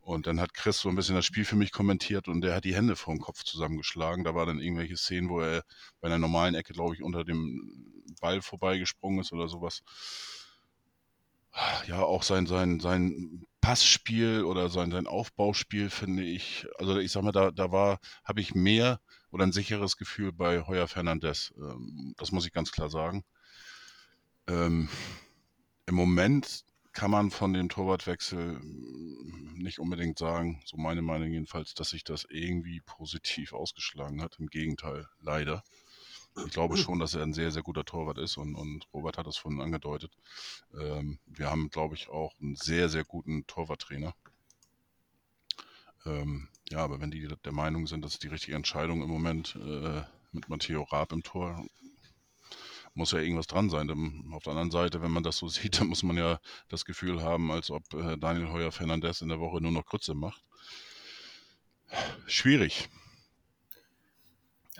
Und 0.00 0.26
dann 0.26 0.40
hat 0.40 0.54
Chris 0.54 0.80
so 0.80 0.88
ein 0.88 0.96
bisschen 0.96 1.14
das 1.14 1.26
Spiel 1.26 1.44
für 1.44 1.56
mich 1.56 1.72
kommentiert 1.72 2.28
und 2.28 2.40
der 2.40 2.54
hat 2.54 2.64
die 2.64 2.74
Hände 2.74 2.96
vor 2.96 3.14
dem 3.14 3.20
Kopf 3.20 3.42
zusammengeschlagen. 3.44 4.24
Da 4.24 4.34
war 4.34 4.46
dann 4.46 4.58
irgendwelche 4.58 4.96
Szenen, 4.96 5.28
wo 5.28 5.40
er 5.40 5.62
bei 6.00 6.08
einer 6.08 6.18
normalen 6.18 6.54
Ecke, 6.54 6.72
glaube 6.72 6.94
ich, 6.94 7.02
unter 7.02 7.24
dem 7.24 8.04
Ball 8.20 8.42
vorbeigesprungen 8.42 9.20
ist 9.20 9.32
oder 9.32 9.48
sowas 9.48 9.82
ja, 11.86 12.02
auch 12.02 12.22
sein, 12.22 12.46
sein, 12.46 12.80
sein 12.80 13.46
Passspiel 13.60 14.44
oder 14.44 14.68
sein, 14.70 14.90
sein 14.90 15.06
Aufbauspiel 15.06 15.90
finde 15.90 16.22
ich, 16.24 16.66
also 16.78 16.98
ich 16.98 17.12
sag 17.12 17.22
mal, 17.22 17.32
da, 17.32 17.50
da 17.50 17.70
war, 17.72 18.00
habe 18.24 18.40
ich 18.40 18.54
mehr 18.54 19.00
oder 19.30 19.44
ein 19.44 19.52
sicheres 19.52 19.96
Gefühl 19.96 20.32
bei 20.32 20.66
Heuer 20.66 20.88
Fernandez. 20.88 21.52
Ähm, 21.56 22.14
das 22.16 22.32
muss 22.32 22.46
ich 22.46 22.52
ganz 22.52 22.72
klar 22.72 22.90
sagen. 22.90 23.24
Ähm, 24.46 24.88
Im 25.86 25.94
Moment 25.94 26.64
kann 26.92 27.10
man 27.10 27.30
von 27.30 27.52
dem 27.52 27.68
Torwartwechsel 27.68 28.60
nicht 29.54 29.78
unbedingt 29.78 30.18
sagen, 30.18 30.60
so 30.64 30.76
meine 30.76 31.02
Meinung 31.02 31.30
jedenfalls, 31.30 31.74
dass 31.74 31.90
sich 31.90 32.02
das 32.02 32.26
irgendwie 32.28 32.80
positiv 32.80 33.52
ausgeschlagen 33.52 34.22
hat. 34.22 34.36
Im 34.38 34.48
Gegenteil, 34.48 35.06
leider. 35.20 35.62
Ich 36.36 36.52
glaube 36.52 36.76
schon, 36.76 36.98
dass 36.98 37.14
er 37.14 37.22
ein 37.22 37.32
sehr, 37.32 37.50
sehr 37.50 37.62
guter 37.62 37.84
Torwart 37.84 38.18
ist 38.18 38.36
und, 38.36 38.54
und 38.54 38.86
Robert 38.94 39.18
hat 39.18 39.26
das 39.26 39.36
vorhin 39.36 39.60
angedeutet. 39.60 40.12
Ähm, 40.78 41.18
wir 41.26 41.50
haben, 41.50 41.70
glaube 41.70 41.96
ich, 41.96 42.08
auch 42.08 42.32
einen 42.40 42.56
sehr, 42.56 42.88
sehr 42.88 43.04
guten 43.04 43.46
Torwarttrainer. 43.46 44.14
Ähm, 46.06 46.48
ja, 46.70 46.78
aber 46.78 47.00
wenn 47.00 47.10
die 47.10 47.28
der 47.28 47.52
Meinung 47.52 47.86
sind, 47.86 48.04
dass 48.04 48.18
die 48.18 48.28
richtige 48.28 48.56
Entscheidung 48.56 49.02
im 49.02 49.08
Moment 49.08 49.56
äh, 49.56 50.02
mit 50.32 50.48
Matteo 50.48 50.84
Raab 50.84 51.12
im 51.12 51.22
Tor, 51.22 51.64
muss 52.94 53.12
ja 53.12 53.18
irgendwas 53.18 53.46
dran 53.46 53.70
sein. 53.70 53.88
Denn 53.88 54.30
auf 54.32 54.44
der 54.44 54.52
anderen 54.52 54.70
Seite, 54.70 55.02
wenn 55.02 55.10
man 55.10 55.22
das 55.22 55.36
so 55.36 55.48
sieht, 55.48 55.80
dann 55.80 55.88
muss 55.88 56.02
man 56.02 56.16
ja 56.16 56.40
das 56.68 56.84
Gefühl 56.84 57.22
haben, 57.22 57.50
als 57.50 57.70
ob 57.70 57.92
äh, 57.94 58.16
Daniel 58.16 58.50
Heuer 58.50 58.72
Fernandez 58.72 59.20
in 59.20 59.28
der 59.28 59.40
Woche 59.40 59.60
nur 59.60 59.72
noch 59.72 59.86
Krütze 59.86 60.14
macht. 60.14 60.42
Schwierig. 62.26 62.88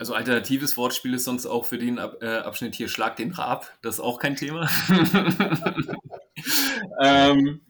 Also 0.00 0.14
alternatives 0.14 0.78
Wortspiel 0.78 1.12
ist 1.12 1.24
sonst 1.24 1.44
auch 1.44 1.66
für 1.66 1.76
den 1.76 1.98
äh, 1.98 2.42
Abschnitt 2.42 2.74
hier 2.74 2.88
Schlag 2.88 3.16
den 3.16 3.32
Raab. 3.32 3.70
Das 3.82 3.96
ist 3.96 4.00
auch 4.00 4.18
kein 4.18 4.34
Thema. 4.34 4.66
ähm, 7.02 7.60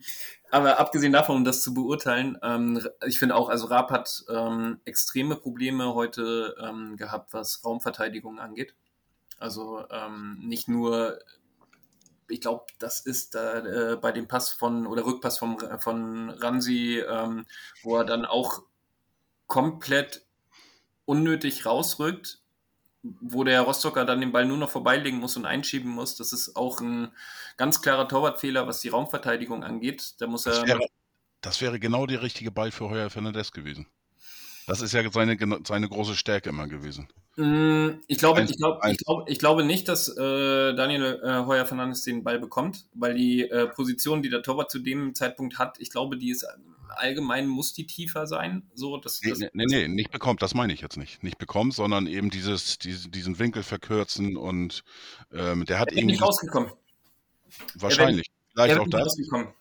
aber 0.49 0.79
abgesehen 0.79 1.11
davon, 1.11 1.35
um 1.35 1.43
das 1.43 1.61
zu 1.61 1.73
beurteilen, 1.73 2.37
ähm, 2.41 2.87
ich 3.05 3.19
finde 3.19 3.35
auch, 3.35 3.49
also 3.49 3.65
Raab 3.65 3.91
hat 3.91 4.23
ähm, 4.29 4.79
extreme 4.85 5.35
Probleme 5.35 5.93
heute 5.93 6.55
ähm, 6.63 6.95
gehabt, 6.95 7.33
was 7.33 7.65
Raumverteidigung 7.65 8.39
angeht. 8.39 8.75
Also 9.37 9.83
ähm, 9.91 10.39
nicht 10.41 10.69
nur 10.69 11.19
ich 12.29 12.39
glaube, 12.39 12.63
das 12.79 13.01
ist 13.01 13.35
äh, 13.35 13.97
bei 14.01 14.13
dem 14.13 14.29
Pass 14.29 14.51
von 14.53 14.87
oder 14.87 15.05
Rückpass 15.05 15.37
vom, 15.37 15.59
von 15.79 16.29
Ramsi, 16.29 17.03
ähm, 17.05 17.45
wo 17.83 17.97
er 17.97 18.05
dann 18.05 18.23
auch 18.23 18.63
komplett 19.47 20.25
unnötig 21.11 21.65
rausrückt, 21.65 22.39
wo 23.03 23.43
der 23.43 23.61
Rostocker 23.61 24.05
dann 24.05 24.21
den 24.21 24.31
Ball 24.31 24.45
nur 24.45 24.57
noch 24.57 24.69
vorbeilegen 24.69 25.19
muss 25.19 25.35
und 25.35 25.45
einschieben 25.45 25.91
muss. 25.91 26.15
Das 26.15 26.31
ist 26.31 26.55
auch 26.55 26.79
ein 26.79 27.11
ganz 27.57 27.81
klarer 27.81 28.07
Torwartfehler, 28.07 28.65
was 28.65 28.79
die 28.79 28.89
Raumverteidigung 28.89 29.63
angeht. 29.63 30.15
Da 30.19 30.27
muss 30.27 30.45
er. 30.45 30.53
Das 30.53 30.67
wäre, 30.67 30.87
das 31.41 31.61
wäre 31.61 31.79
genau 31.79 32.05
der 32.05 32.21
richtige 32.21 32.49
Ball 32.49 32.71
für 32.71 32.89
Heuer 32.89 33.09
Fernandes 33.09 33.51
gewesen. 33.51 33.87
Das 34.67 34.79
ist 34.79 34.93
ja 34.93 35.03
seine, 35.11 35.37
seine 35.67 35.89
große 35.89 36.15
Stärke 36.15 36.49
immer 36.49 36.67
gewesen. 36.67 37.09
Mm, 37.35 37.99
ich 38.07 38.19
glaube, 38.19 38.43
ich, 38.43 38.55
glaub, 38.55 38.85
ich, 38.85 38.97
glaub, 38.99 39.29
ich 39.29 39.39
glaube 39.39 39.65
nicht, 39.65 39.89
dass 39.89 40.07
äh, 40.07 40.73
Daniel 40.75 41.19
äh, 41.23 41.45
Heuer 41.45 41.65
Fernandes 41.65 42.03
den 42.03 42.23
Ball 42.23 42.39
bekommt, 42.39 42.85
weil 42.93 43.15
die 43.15 43.41
äh, 43.41 43.67
Position, 43.67 44.21
die 44.21 44.29
der 44.29 44.43
Torwart 44.43 44.71
zu 44.71 44.79
dem 44.79 45.13
Zeitpunkt 45.13 45.59
hat, 45.59 45.77
ich 45.79 45.89
glaube, 45.89 46.17
die 46.17 46.29
ist 46.29 46.45
allgemein 46.97 47.47
muss 47.47 47.73
die 47.73 47.85
tiefer 47.85 48.27
sein. 48.27 48.69
So, 48.73 48.97
das, 48.97 49.19
das, 49.19 49.39
nee, 49.39 49.49
nee, 49.53 49.65
nee, 49.65 49.87
nicht 49.87 50.11
bekommt, 50.11 50.41
das 50.41 50.53
meine 50.53 50.73
ich 50.73 50.81
jetzt 50.81 50.97
nicht. 50.97 51.23
Nicht 51.23 51.37
bekommt, 51.37 51.73
sondern 51.73 52.07
eben 52.07 52.29
dieses, 52.29 52.77
diese, 52.77 53.09
diesen 53.09 53.39
Winkel 53.39 53.63
verkürzen 53.63 54.37
und 54.37 54.83
ähm, 55.31 55.65
der 55.65 55.79
hat 55.79 55.91
irgendwie. 55.91 56.05
nicht 56.07 56.21
rausgekommen. 56.21 56.71
Wahrscheinlich. 57.75 58.27
Vielleicht 58.53 58.79
auch 58.79 58.87
das. 58.87 59.15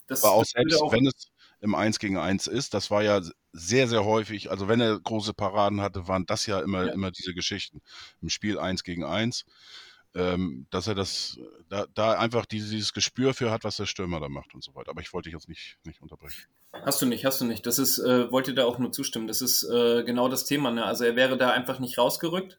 das. 0.07 0.25
Aber 0.25 0.35
auch 0.35 0.45
selbst 0.45 0.81
auch 0.83 0.93
wenn 0.93 1.07
es 1.07 1.31
im 1.61 1.75
1 1.75 1.99
gegen 1.99 2.17
1 2.17 2.47
ist, 2.47 2.75
das 2.75 2.91
war 2.91 3.03
ja 3.03 3.21
sehr, 3.53 3.89
sehr 3.89 4.05
häufig, 4.05 4.51
also 4.51 4.69
wenn 4.69 4.81
er 4.81 4.99
große 4.99 5.35
Paraden 5.35 5.81
hatte, 5.81 6.09
waren 6.09 6.27
das 6.27 6.47
ja 6.47 6.61
immer, 6.61 6.87
ja. 6.87 6.93
immer 6.93 7.11
diese 7.11 7.35
Geschichten. 7.35 7.83
Im 8.23 8.31
Spiel 8.31 8.59
1 8.59 8.85
gegen 8.85 9.05
1 9.05 9.45
ähm, 10.15 10.67
dass 10.71 10.87
er 10.87 10.95
das, 10.95 11.39
da, 11.69 11.87
da 11.95 12.19
einfach 12.19 12.47
dieses 12.47 12.93
Gespür 12.93 13.35
für 13.35 13.51
hat, 13.51 13.65
was 13.65 13.77
der 13.77 13.87
Stürmer 13.87 14.21
da 14.21 14.29
macht 14.29 14.55
und 14.55 14.65
so 14.65 14.75
weiter. 14.75 14.91
Aber 14.91 15.01
ich 15.01 15.13
wollte 15.13 15.29
dich 15.29 15.35
jetzt 15.35 15.49
nicht, 15.49 15.79
nicht 15.85 16.03
unterbrechen. 16.03 16.47
Hast 16.73 17.03
du 17.03 17.07
nicht, 17.07 17.25
hast 17.25 17.41
du 17.41 17.45
nicht. 17.45 17.67
Das 17.67 17.79
ist, 17.79 17.99
äh, 17.99 18.31
wollte 18.31 18.55
da 18.55 18.65
auch 18.65 18.79
nur 18.79 18.93
zustimmen. 18.93 19.27
Das 19.27 19.43
ist 19.43 19.65
äh, 19.65 20.03
genau 20.05 20.29
das 20.29 20.45
Thema. 20.45 20.71
Ne? 20.71 20.85
Also 20.85 21.05
er 21.05 21.17
wäre 21.17 21.37
da 21.37 21.51
einfach 21.51 21.79
nicht 21.79 21.99
rausgerückt. 21.99 22.59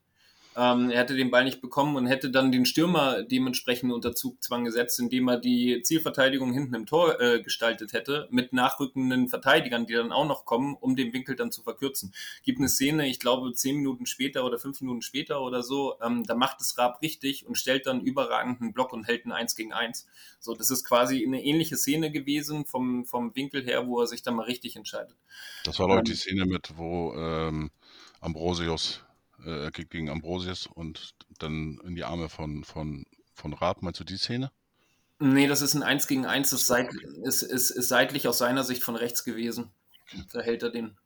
Ähm, 0.55 0.89
er 0.89 0.99
hätte 0.99 1.15
den 1.15 1.31
Ball 1.31 1.45
nicht 1.45 1.61
bekommen 1.61 1.95
und 1.95 2.07
hätte 2.07 2.29
dann 2.29 2.51
den 2.51 2.65
Stürmer 2.65 3.23
dementsprechend 3.23 3.93
unter 3.93 4.13
Zugzwang 4.13 4.65
gesetzt, 4.65 4.99
indem 4.99 5.29
er 5.29 5.37
die 5.37 5.81
Zielverteidigung 5.81 6.51
hinten 6.51 6.75
im 6.75 6.85
Tor 6.85 7.21
äh, 7.21 7.41
gestaltet 7.41 7.93
hätte, 7.93 8.27
mit 8.31 8.51
nachrückenden 8.51 9.29
Verteidigern, 9.29 9.85
die 9.85 9.93
dann 9.93 10.11
auch 10.11 10.27
noch 10.27 10.45
kommen, 10.45 10.75
um 10.75 10.97
den 10.97 11.13
Winkel 11.13 11.37
dann 11.37 11.51
zu 11.51 11.63
verkürzen. 11.63 12.13
Gibt 12.43 12.59
eine 12.59 12.67
Szene, 12.67 13.07
ich 13.07 13.19
glaube, 13.19 13.53
zehn 13.53 13.77
Minuten 13.77 14.05
später 14.05 14.43
oder 14.45 14.59
fünf 14.59 14.81
Minuten 14.81 15.01
später 15.01 15.41
oder 15.41 15.63
so, 15.63 15.95
ähm, 16.03 16.25
da 16.25 16.35
macht 16.35 16.59
es 16.59 16.77
Raab 16.77 17.01
richtig 17.01 17.47
und 17.47 17.57
stellt 17.57 17.85
dann 17.85 18.01
überragenden 18.01 18.73
Block 18.73 18.91
und 18.91 19.07
hält 19.07 19.25
ein 19.25 19.31
Eins 19.31 19.55
gegen 19.55 19.71
Eins. 19.71 20.05
So, 20.39 20.53
das 20.53 20.69
ist 20.69 20.83
quasi 20.83 21.23
eine 21.25 21.41
ähnliche 21.41 21.77
Szene 21.77 22.11
gewesen 22.11 22.65
vom, 22.65 23.05
vom 23.05 23.33
Winkel 23.35 23.63
her, 23.63 23.87
wo 23.87 24.01
er 24.01 24.07
sich 24.07 24.21
dann 24.21 24.35
mal 24.35 24.43
richtig 24.43 24.75
entscheidet. 24.75 25.15
Das 25.63 25.79
war, 25.79 25.87
glaube 25.87 26.01
ich, 26.03 26.11
die 26.11 26.17
Szene 26.17 26.45
mit, 26.45 26.73
wo 26.75 27.13
ähm, 27.15 27.71
Ambrosius 28.19 29.01
äh, 29.45 29.71
gegen 29.71 30.09
Ambrosius 30.09 30.67
und 30.67 31.15
dann 31.39 31.79
in 31.85 31.95
die 31.95 32.03
Arme 32.03 32.29
von, 32.29 32.63
von, 32.63 33.05
von 33.33 33.53
Raab. 33.53 33.81
Meinst 33.81 33.99
du 33.99 34.03
die 34.03 34.17
Szene? 34.17 34.51
Nee, 35.19 35.47
das 35.47 35.61
ist 35.61 35.75
ein 35.75 35.83
1 35.83 36.07
gegen 36.07 36.25
1, 36.25 36.51
ist, 36.51 36.65
seit, 36.65 36.91
ist, 37.23 37.43
ist, 37.43 37.69
ist 37.69 37.87
seitlich 37.87 38.27
aus 38.27 38.39
seiner 38.39 38.63
Sicht 38.63 38.83
von 38.83 38.95
rechts 38.95 39.23
gewesen. 39.23 39.71
Okay. 40.11 40.23
Da 40.33 40.41
hält 40.41 40.63
er 40.63 40.71
den. 40.71 40.97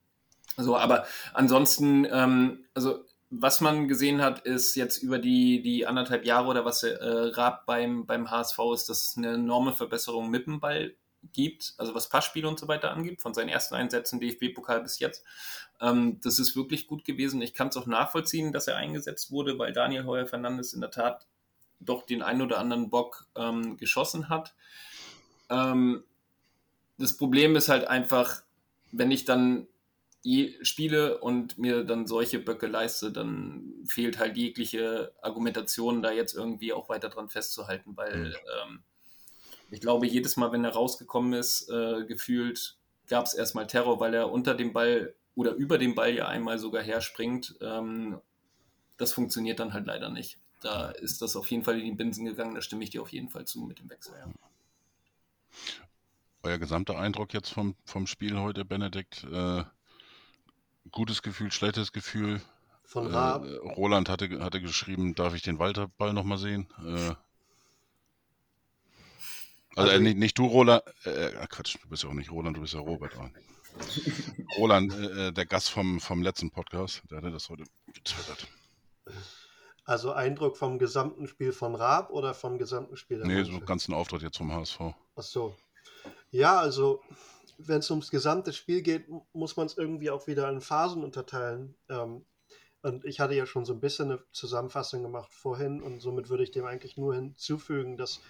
So, 0.58 0.78
aber 0.78 1.06
ansonsten, 1.34 2.08
ähm, 2.10 2.66
also 2.74 3.04
was 3.30 3.60
man 3.60 3.88
gesehen 3.88 4.22
hat, 4.22 4.40
ist 4.40 4.76
jetzt 4.76 5.04
über 5.04 5.20
die, 5.20 5.62
die 5.62 5.86
anderthalb 5.86 6.26
Jahre 6.26 6.48
oder 6.48 6.64
was 6.64 6.84
äh, 6.84 6.96
Raab 7.02 7.66
beim, 7.66 8.06
beim 8.06 8.32
HSV 8.32 8.58
ist, 8.74 8.90
dass 8.90 9.10
es 9.10 9.18
eine 9.18 9.34
enorme 9.34 9.74
Verbesserung 9.74 10.30
mit 10.30 10.48
dem 10.48 10.60
Ball 10.60 10.96
gibt, 11.34 11.74
also 11.78 11.96
was 11.96 12.10
Passspiele 12.10 12.48
und 12.48 12.60
so 12.60 12.68
weiter 12.68 12.92
angeht, 12.92 13.22
von 13.22 13.34
seinen 13.34 13.50
ersten 13.50 13.76
Einsätzen 13.76 14.20
DFB-Pokal 14.20 14.82
bis 14.82 15.00
jetzt. 15.00 15.24
Ähm, 15.82 16.20
das 16.22 16.40
ist 16.40 16.56
wirklich 16.56 16.88
gut 16.88 17.06
gewesen. 17.06 17.42
Ich 17.42 17.54
kann 17.54 17.70
es 17.70 17.78
auch 17.78 17.86
nachvollziehen, 17.86 18.52
dass 18.52 18.68
er 18.68 18.78
eingesetzt 18.78 19.32
wurde, 19.32 19.58
weil 19.60 19.74
Daniel 19.74 20.06
Heuer 20.06 20.26
Fernandes 20.26 20.74
in 20.74 20.82
der 20.82 20.92
Tat 20.92 21.28
doch 21.80 22.06
den 22.06 22.22
einen 22.22 22.42
oder 22.42 22.60
anderen 22.60 22.90
Bock 22.90 23.28
ähm, 23.36 23.78
geschossen 23.78 24.30
hat. 24.30 24.56
Ähm, 25.50 26.04
das 26.98 27.18
Problem 27.18 27.56
ist 27.56 27.70
halt 27.70 27.88
einfach, 27.88 28.44
wenn 28.92 29.12
ich 29.12 29.26
dann 29.26 29.68
spiele 30.64 31.20
und 31.20 31.60
mir 31.60 31.84
dann 31.84 32.08
solche 32.08 32.40
Böcke 32.40 32.66
leiste, 32.66 33.12
dann 33.12 33.74
fehlt 33.88 34.18
halt 34.18 34.38
jegliche 34.38 35.14
Argumentation, 35.22 36.02
da 36.02 36.12
jetzt 36.12 36.34
irgendwie 36.34 36.74
auch 36.74 36.90
weiter 36.90 37.10
dran 37.10 37.30
festzuhalten, 37.30 37.96
weil 37.96 38.30
mhm. 38.30 38.34
ähm, 38.64 38.84
ich 39.72 39.82
glaube, 39.82 40.08
jedes 40.08 40.38
Mal, 40.38 40.52
wenn 40.52 40.64
er 40.64 40.74
rausgekommen 40.74 41.34
ist, 41.34 41.70
äh, 41.70 42.06
gefühlt 42.06 42.78
gab 43.08 43.26
es 43.26 43.34
erstmal 43.34 43.68
Terror, 43.68 44.00
weil 44.00 44.14
er 44.14 44.32
unter 44.32 44.56
dem 44.56 44.74
Ball 44.74 45.14
oder 45.36 45.54
über 45.54 45.78
den 45.78 45.96
Ball 45.96 46.14
ja 46.14 46.28
einmal 46.28 46.60
sogar 46.60 46.82
herspringt. 46.84 47.56
Ähm, 47.62 48.20
das 48.98 49.14
funktioniert 49.14 49.60
dann 49.60 49.74
halt 49.74 49.86
leider 49.86 50.10
nicht. 50.10 50.40
Da 50.62 50.90
ist 50.90 51.22
das 51.22 51.36
auf 51.36 51.52
jeden 51.52 51.64
Fall 51.64 51.80
in 51.80 51.86
die 51.86 51.92
Binsen 51.92 52.26
gegangen, 52.26 52.56
da 52.56 52.62
stimme 52.62 52.84
ich 52.84 52.90
dir 52.90 53.02
auf 53.02 53.10
jeden 53.10 53.30
Fall 53.30 53.46
zu 53.46 53.62
mit 53.62 53.80
dem 53.80 53.90
Wechsel. 53.90 54.16
Ja. 54.18 54.32
Euer 56.44 56.58
gesamter 56.58 56.98
Eindruck 56.98 57.34
jetzt 57.34 57.50
vom, 57.50 57.76
vom 57.86 58.08
Spiel 58.08 58.40
heute, 58.40 58.66
Benedikt? 58.66 59.26
Äh, 59.32 59.64
gutes 60.92 61.22
Gefühl, 61.22 61.52
schlechtes 61.52 61.92
Gefühl? 61.92 62.42
Von 62.84 63.08
Raab. 63.08 63.46
Äh, 63.46 63.56
Roland 63.58 64.10
hatte, 64.10 64.44
hatte 64.44 64.62
geschrieben, 64.62 65.16
darf 65.16 65.34
ich 65.34 65.42
den 65.42 65.60
Walter-Ball 65.60 66.14
nochmal 66.14 66.38
sehen? 66.38 66.68
Äh, 66.86 67.16
also, 69.76 69.92
also 69.92 70.02
äh, 70.02 70.04
nicht, 70.04 70.18
nicht, 70.18 70.38
du, 70.38 70.46
Roland. 70.46 70.84
Äh, 71.06 71.28
äh, 71.30 71.48
Quatsch, 71.48 71.78
du 71.82 71.90
bist 71.90 72.04
ja 72.04 72.10
auch 72.10 72.14
nicht 72.14 72.32
Roland, 72.32 72.58
du 72.58 72.62
bist 72.62 72.74
ja 72.74 72.80
Robert. 72.80 73.14
Roland, 74.58 74.94
äh, 74.94 75.32
der 75.32 75.46
Gast 75.46 75.70
vom, 75.70 76.00
vom 76.00 76.22
letzten 76.22 76.50
Podcast, 76.50 77.02
der 77.10 77.18
hatte 77.18 77.32
das 77.32 77.50
heute 77.50 77.64
getwittert. 77.94 78.48
Also 79.84 80.14
Eindruck 80.14 80.58
vom 80.58 80.80
gesamten 80.80 81.28
Spiel 81.28 81.52
von 81.52 81.76
Raab 81.76 82.10
oder 82.10 82.34
vom 82.34 82.58
gesamten 82.58 82.98
Spiel 82.98 83.18
der 83.20 83.28
Nee, 83.28 83.36
Mannschaft? 83.36 83.60
so 83.60 83.66
ganzen 83.66 83.94
Auftritt 83.94 84.24
jetzt 84.24 84.38
vom 84.38 84.52
HSV. 84.52 84.80
Ach 85.16 85.24
so. 85.24 85.56
Ja, 86.32 86.60
also 86.60 87.02
wenn 87.58 87.80
es 87.80 87.90
ums 87.92 88.10
gesamte 88.10 88.52
Spiel 88.52 88.82
geht, 88.82 89.06
muss 89.34 89.56
man 89.58 89.68
es 89.68 89.78
irgendwie 89.78 90.10
auch 90.10 90.28
wieder 90.28 90.50
in 90.50 90.62
Phasen 90.62 91.04
unterteilen. 91.04 91.76
Ähm, 91.90 92.26
und 92.82 93.06
ich 93.06 93.20
hatte 93.20 93.36
ja 93.36 93.46
schon 93.46 93.66
so 93.66 93.74
ein 93.74 93.80
bisschen 93.80 94.12
eine 94.12 94.24
Zusammenfassung 94.32 95.02
gemacht 95.02 95.34
vorhin 95.34 95.82
und 95.82 96.00
somit 96.02 96.30
würde 96.30 96.44
ich 96.44 96.52
dem 96.52 96.66
eigentlich 96.66 96.98
nur 96.98 97.16
hinzufügen, 97.16 97.98
dass 97.98 98.22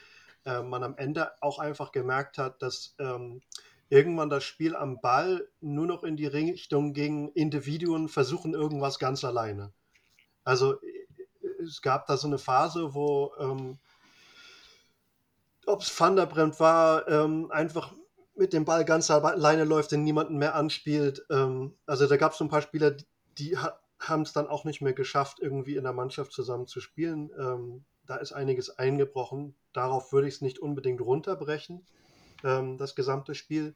äh, 0.46 0.62
man 0.62 0.84
am 0.84 0.98
Ende 0.98 1.32
auch 1.42 1.60
einfach 1.60 1.92
gemerkt 1.92 2.38
hat, 2.38 2.62
dass 2.62 2.96
ähm, 3.00 3.42
irgendwann 3.90 4.30
das 4.30 4.44
Spiel 4.44 4.76
am 4.76 5.02
Ball 5.02 5.48
nur 5.62 5.86
noch 5.86 6.04
in 6.04 6.18
die 6.18 6.28
Richtung 6.28 6.94
ging, 6.94 7.30
Individuen 7.30 8.10
versuchen 8.10 8.54
irgendwas 8.54 9.00
ganz 9.00 9.24
alleine. 9.24 9.74
Also 10.44 10.80
es 11.64 11.82
gab 11.82 12.06
da 12.08 12.18
so 12.18 12.28
eine 12.28 12.38
Phase, 12.38 12.94
wo, 12.94 13.34
ähm, 13.40 13.80
ob 15.66 15.82
es 15.82 16.00
Van 16.00 16.16
der 16.16 16.26
Bremt 16.26 16.60
war, 16.60 17.08
ähm, 17.08 17.52
einfach 17.52 17.94
mit 18.36 18.54
dem 18.54 18.66
Ball 18.66 18.86
ganz 18.86 19.10
alleine 19.10 19.64
läuft 19.64 19.94
und 19.94 20.04
niemanden 20.04 20.38
mehr 20.38 20.56
anspielt. 20.56 21.26
Ähm, 21.30 21.76
also 21.86 22.08
da 22.08 22.18
gab 22.18 22.34
es 22.34 22.38
so 22.38 22.46
ein 22.46 22.50
paar 22.50 22.62
Spieler, 22.62 22.92
die, 22.92 23.06
die 23.38 23.58
ha 23.58 23.80
haben 23.98 24.24
es 24.24 24.34
dann 24.34 24.48
auch 24.48 24.66
nicht 24.66 24.82
mehr 24.82 24.94
geschafft, 24.94 25.40
irgendwie 25.40 25.78
in 25.78 25.84
der 25.84 25.94
Mannschaft 25.94 26.34
zusammen 26.34 26.68
zu 26.68 26.82
spielen. 26.82 27.32
Ähm, 27.40 27.86
da 28.06 28.18
ist 28.18 28.34
einiges 28.34 28.78
eingebrochen. 28.78 29.56
Darauf 29.76 30.14
würde 30.14 30.28
ich 30.28 30.36
es 30.36 30.42
nicht 30.42 30.60
unbedingt 30.60 31.02
runterbrechen, 31.02 31.86
ähm, 32.44 32.78
das 32.78 32.96
gesamte 32.96 33.36
Spiel. 33.36 33.76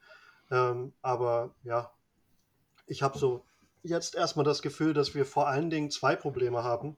Ähm, 0.49 0.93
aber 1.01 1.55
ja, 1.63 1.91
ich 2.87 3.01
habe 3.01 3.17
so 3.17 3.43
jetzt 3.83 4.15
erstmal 4.15 4.45
das 4.45 4.61
Gefühl, 4.61 4.93
dass 4.93 5.13
wir 5.13 5.25
vor 5.25 5.47
allen 5.47 5.69
Dingen 5.69 5.91
zwei 5.91 6.15
Probleme 6.15 6.63
haben. 6.63 6.97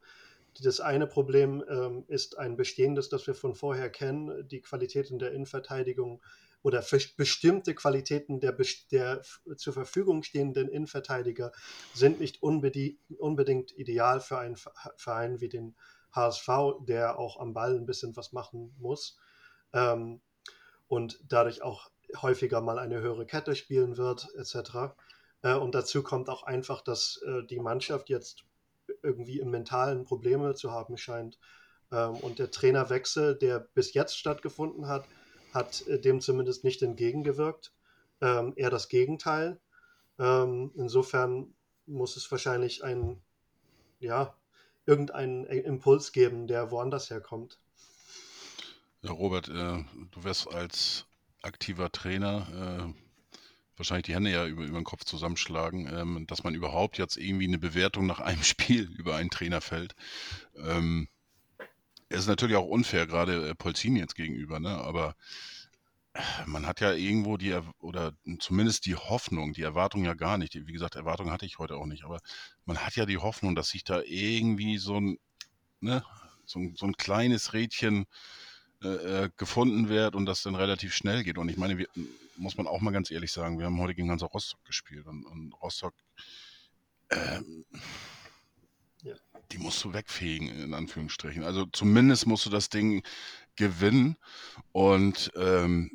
Das 0.62 0.80
eine 0.80 1.08
Problem 1.08 1.64
ähm, 1.68 2.04
ist 2.08 2.38
ein 2.38 2.58
bestehendes, 2.58 3.10
das 3.10 3.26
wir 3.26 3.36
von 3.36 3.56
vorher 3.56 3.90
kennen, 3.90 4.48
die 4.48 4.62
Qualitäten 4.62 5.18
der 5.18 5.32
Innenverteidigung 5.32 6.22
oder 6.62 6.86
bestimmte 7.18 7.74
Qualitäten 7.74 8.40
der, 8.40 8.56
der 8.92 9.24
zur 9.56 9.74
Verfügung 9.74 10.22
stehenden 10.22 10.70
Innenverteidiger 10.70 11.52
sind 11.94 12.20
nicht 12.20 12.44
unbedingt 12.44 13.72
ideal 13.78 14.20
für 14.20 14.38
einen 14.38 14.58
Verein 14.98 15.42
wie 15.42 15.50
den 15.50 15.75
HSV, 16.14 16.50
der 16.82 17.18
auch 17.20 17.40
am 17.40 17.54
Ball 17.54 17.76
ein 17.76 17.86
bisschen 17.86 18.16
was 18.16 18.32
machen 18.32 18.76
muss 18.80 19.18
ähm, 19.74 20.22
und 20.88 21.20
dadurch 21.28 21.62
auch 21.62 21.90
häufiger 22.22 22.62
mal 22.62 22.80
eine 22.80 23.00
höhere 23.00 23.26
Kette 23.26 23.56
spielen 23.56 23.98
wird, 23.98 24.28
etc. 24.36 24.94
Äh, 25.42 25.56
und 25.56 25.76
dazu 25.76 26.04
kommt 26.04 26.30
auch 26.30 26.44
einfach, 26.44 26.82
dass 26.82 27.22
äh, 27.26 27.44
die 27.44 27.60
Mannschaft 27.60 28.10
jetzt 28.10 28.44
irgendwie 29.04 29.40
im 29.40 29.50
mentalen 29.50 30.04
Probleme 30.04 30.54
zu 30.56 30.72
haben 30.72 30.98
scheint. 30.98 31.40
Ähm, 31.92 32.16
und 32.18 32.40
der 32.40 32.52
Trainerwechsel, 32.52 33.36
der 33.36 33.60
bis 33.60 33.94
jetzt 33.94 34.18
stattgefunden 34.18 34.88
hat, 34.88 35.06
hat 35.54 35.86
äh, 35.88 36.00
dem 36.00 36.22
zumindest 36.22 36.64
nicht 36.64 36.82
entgegengewirkt. 36.82 37.74
Ähm, 38.22 38.54
eher 38.56 38.70
das 38.70 38.90
Gegenteil. 38.90 39.60
Ähm, 40.20 40.72
insofern 40.76 41.54
muss 41.86 42.16
es 42.16 42.30
wahrscheinlich 42.32 42.84
ein, 42.84 43.22
ja, 44.00 44.36
irgendeinen 44.86 45.46
Impuls 45.46 46.12
geben, 46.12 46.48
der 46.48 46.71
woanders 46.71 47.10
herkommt. 47.10 47.60
Ja, 49.02 49.12
Robert, 49.12 49.48
äh, 49.50 49.84
du 50.12 50.23
wirst 50.23 50.48
als 50.48 51.06
aktiver 51.42 51.92
Trainer 51.92 52.94
äh, 52.94 53.02
wahrscheinlich 53.77 54.06
die 54.06 54.13
Hände 54.13 54.32
ja 54.32 54.46
über, 54.46 54.63
über 54.63 54.79
den 54.79 54.84
Kopf 54.84 55.04
zusammenschlagen, 55.06 55.90
ähm, 55.92 56.27
dass 56.27 56.44
man 56.44 56.54
überhaupt 56.54 57.00
jetzt 57.00 57.17
irgendwie 57.17 57.48
eine 57.48 57.58
Bewertung 57.58 58.06
nach 58.06 58.19
einem 58.19 58.44
Spiel 58.44 58.90
über 58.92 59.15
einen 59.15 59.32
Trainer 59.32 59.62
fällt. 59.62 59.96
Ähm, 60.56 61.08
es 62.10 62.19
ist 62.19 62.27
natürlich 62.27 62.58
auch 62.58 62.67
unfair, 62.67 63.08
gerade 63.08 63.50
äh, 63.50 63.56
Polzin 63.56 63.96
jetzt 63.96 64.15
gegenüber, 64.15 64.60
ne? 64.60 64.69
aber 64.69 65.15
man 66.46 66.66
hat 66.66 66.82
ja 66.82 66.92
irgendwo 66.92 67.38
die, 67.38 67.58
oder 67.80 68.14
zumindest 68.40 68.86
die 68.86 68.96
Hoffnung, 68.96 69.54
die 69.54 69.62
Erwartung 69.62 70.04
ja 70.04 70.14
gar 70.14 70.38
nicht. 70.38 70.56
Wie 70.56 70.74
gesagt, 70.74 70.96
Erwartung 70.96 71.32
hatte 71.32 71.46
ich 71.46 71.60
heute 71.60 71.76
auch 71.76 71.86
nicht, 71.86 72.04
aber 72.04 72.20
man 72.66 72.78
hat 72.80 72.96
ja 72.96 73.06
die 73.06 73.18
Hoffnung, 73.18 73.56
dass 73.56 73.70
sich 73.70 73.84
da 73.84 74.02
irgendwie 74.02 74.78
so 74.78 75.00
ein, 75.00 75.18
ne, 75.80 76.04
so 76.46 76.60
ein, 76.60 76.76
so 76.76 76.86
ein 76.86 76.98
kleines 76.98 77.54
Rädchen 77.54 78.06
äh, 78.84 78.88
äh 79.24 79.30
gefunden 79.38 79.90
wird 79.90 80.16
und 80.16 80.26
das 80.26 80.44
dann 80.44 80.56
relativ 80.56 80.94
schnell 80.94 81.24
geht. 81.24 81.38
Und 81.38 81.50
ich 81.50 81.58
meine, 81.58 81.78
wir, 81.78 81.88
muss 82.36 82.58
man 82.58 82.68
auch 82.68 82.82
mal 82.82 82.92
ganz 82.92 83.12
ehrlich 83.12 83.32
sagen, 83.32 83.60
wir 83.60 83.66
haben 83.66 83.80
heute 83.80 83.96
gegen 83.96 84.10
Hansa 84.10 84.26
Rostock 84.26 84.64
gespielt 84.66 85.06
und, 85.06 85.26
und 85.26 85.54
Rostock, 85.62 85.94
ähm, 87.12 87.66
ja. 89.04 89.16
die 89.52 89.58
musst 89.60 89.84
du 89.84 89.94
wegfegen, 89.94 90.50
in 90.50 90.74
Anführungsstrichen. 90.74 91.44
Also 91.44 91.66
zumindest 91.68 92.26
musst 92.26 92.46
du 92.46 92.50
das 92.50 92.70
Ding 92.70 93.04
gewinnen 93.56 94.17
und 94.71 95.31
ähm, 95.35 95.91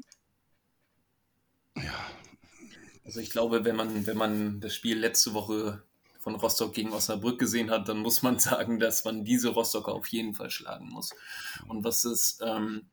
ja. 1.76 1.94
Also 3.04 3.20
ich 3.20 3.30
glaube, 3.30 3.64
wenn 3.64 3.76
man, 3.76 4.06
wenn 4.06 4.16
man 4.16 4.60
das 4.60 4.74
Spiel 4.74 4.98
letzte 4.98 5.32
Woche 5.34 5.82
von 6.18 6.34
Rostock 6.34 6.74
gegen 6.74 6.92
Osnabrück 6.92 7.38
gesehen 7.38 7.70
hat, 7.70 7.88
dann 7.88 7.98
muss 7.98 8.22
man 8.22 8.38
sagen, 8.40 8.80
dass 8.80 9.04
man 9.04 9.24
diese 9.24 9.50
Rostocker 9.50 9.92
auf 9.94 10.08
jeden 10.08 10.34
Fall 10.34 10.50
schlagen 10.50 10.88
muss. 10.88 11.10
Und 11.68 11.84
was 11.84 12.04
ist, 12.04 12.42
ähm, 12.44 12.86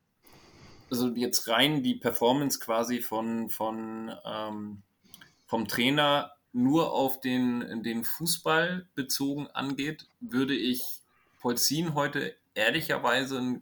also 0.90 1.08
jetzt 1.14 1.48
rein 1.48 1.82
die 1.82 1.96
Performance 1.96 2.60
quasi 2.60 3.00
von, 3.00 3.50
von 3.50 4.14
ähm, 4.24 4.82
vom 5.46 5.66
Trainer 5.66 6.32
nur 6.52 6.92
auf 6.92 7.20
den, 7.20 7.82
den 7.82 8.04
Fußball 8.04 8.86
bezogen 8.94 9.48
angeht, 9.48 10.06
würde 10.20 10.54
ich 10.54 10.84
Polzin 11.40 11.94
heute 11.94 12.36
ehrlicherweise 12.54 13.60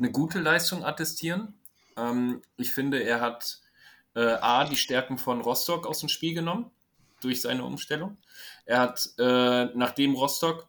eine 0.00 0.10
gute 0.10 0.40
Leistung 0.40 0.84
attestieren. 0.84 1.54
Ähm, 1.96 2.42
ich 2.56 2.72
finde, 2.72 3.02
er 3.02 3.20
hat 3.20 3.60
äh, 4.14 4.20
A, 4.20 4.64
die 4.64 4.76
Stärken 4.76 5.18
von 5.18 5.40
Rostock 5.40 5.86
aus 5.86 6.00
dem 6.00 6.08
Spiel 6.08 6.34
genommen 6.34 6.70
durch 7.20 7.42
seine 7.42 7.64
Umstellung. 7.64 8.16
Er 8.64 8.80
hat, 8.80 9.10
äh, 9.18 9.66
nachdem 9.74 10.14
Rostock 10.14 10.68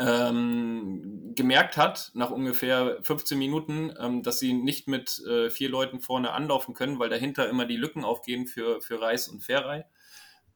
ähm, 0.00 1.32
gemerkt 1.34 1.76
hat, 1.76 2.10
nach 2.14 2.30
ungefähr 2.30 2.98
15 3.02 3.38
Minuten, 3.38 3.94
ähm, 3.98 4.22
dass 4.22 4.38
sie 4.38 4.52
nicht 4.52 4.86
mit 4.86 5.20
äh, 5.26 5.50
vier 5.50 5.68
Leuten 5.70 6.00
vorne 6.00 6.32
anlaufen 6.32 6.74
können, 6.74 6.98
weil 6.98 7.08
dahinter 7.08 7.48
immer 7.48 7.64
die 7.64 7.76
Lücken 7.76 8.04
aufgehen 8.04 8.46
für, 8.46 8.80
für 8.80 9.00
Reis 9.00 9.28
und 9.28 9.42
Ferrei. 9.42 9.86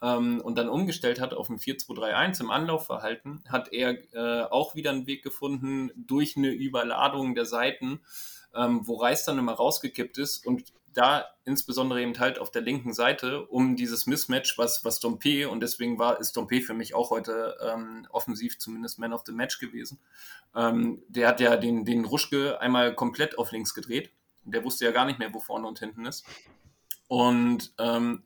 Ähm, 0.03 0.41
und 0.41 0.57
dann 0.57 0.67
umgestellt 0.67 1.21
hat 1.21 1.33
auf 1.33 1.49
ein 1.49 1.57
4-2-3-1 1.57 2.41
im 2.41 2.51
Anlaufverhalten, 2.51 3.41
hat 3.47 3.71
er 3.71 3.97
äh, 4.13 4.43
auch 4.43 4.75
wieder 4.75 4.91
einen 4.91 5.07
Weg 5.07 5.23
gefunden 5.23 5.91
durch 5.95 6.35
eine 6.35 6.49
Überladung 6.49 7.35
der 7.35 7.45
Seiten, 7.45 8.01
ähm, 8.53 8.85
wo 8.85 8.97
Reis 8.97 9.23
dann 9.23 9.39
immer 9.39 9.53
rausgekippt 9.53 10.17
ist 10.17 10.45
und 10.45 10.73
da 10.93 11.25
insbesondere 11.45 12.01
eben 12.01 12.19
halt 12.19 12.37
auf 12.37 12.51
der 12.51 12.61
linken 12.61 12.93
Seite 12.93 13.45
um 13.45 13.77
dieses 13.77 14.05
Mismatch, 14.05 14.57
was, 14.57 14.83
was 14.85 14.99
Dompe, 14.99 15.49
und 15.49 15.61
deswegen 15.61 15.97
war, 15.97 16.19
ist 16.19 16.35
Dompe 16.37 16.61
für 16.61 16.73
mich 16.73 16.93
auch 16.93 17.09
heute 17.09 17.55
ähm, 17.61 18.05
offensiv 18.11 18.59
zumindest 18.59 18.99
Man 18.99 19.13
of 19.13 19.23
the 19.25 19.31
Match 19.31 19.57
gewesen. 19.57 19.99
Ähm, 20.53 21.01
der 21.07 21.29
hat 21.29 21.39
ja 21.39 21.55
den, 21.55 21.85
den 21.85 22.05
Ruschke 22.05 22.59
einmal 22.61 22.93
komplett 22.93 23.37
auf 23.37 23.51
links 23.51 23.73
gedreht. 23.73 24.11
Der 24.43 24.63
wusste 24.63 24.85
ja 24.85 24.91
gar 24.91 25.05
nicht 25.05 25.17
mehr, 25.17 25.33
wo 25.33 25.39
vorne 25.39 25.65
und 25.65 25.79
hinten 25.79 26.05
ist. 26.05 26.25
Und 27.07 27.73
ähm, 27.79 28.23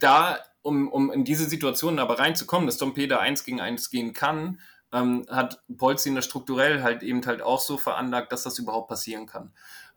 da, 0.00 0.38
um, 0.62 0.88
um 0.88 1.10
in 1.12 1.24
diese 1.24 1.48
Situation 1.48 1.98
aber 1.98 2.18
reinzukommen, 2.18 2.66
dass 2.66 2.78
Dompe 2.78 3.06
da 3.08 3.18
eins 3.18 3.44
gegen 3.44 3.60
eins 3.60 3.90
gehen 3.90 4.12
kann, 4.12 4.60
ähm, 4.92 5.26
hat 5.30 5.62
Polzin 5.76 6.16
das 6.16 6.24
strukturell 6.24 6.82
halt 6.82 7.02
eben 7.02 7.24
halt 7.24 7.42
auch 7.42 7.60
so 7.60 7.78
veranlagt, 7.78 8.32
dass 8.32 8.42
das 8.42 8.58
überhaupt 8.58 8.88
passieren 8.88 9.26
kann. 9.26 9.52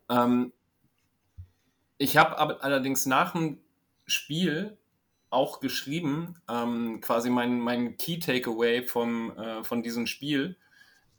Ähm, 0.08 0.52
ich 1.98 2.16
habe 2.16 2.62
allerdings 2.62 3.06
nach 3.06 3.32
dem 3.32 3.60
Spiel 4.06 4.78
auch 5.30 5.60
geschrieben, 5.60 6.36
ähm, 6.48 7.00
quasi 7.00 7.30
mein, 7.30 7.58
mein 7.58 7.96
Key 7.96 8.18
Takeaway 8.18 8.82
vom, 8.82 9.36
äh, 9.36 9.64
von 9.64 9.82
diesem 9.82 10.06
Spiel 10.06 10.56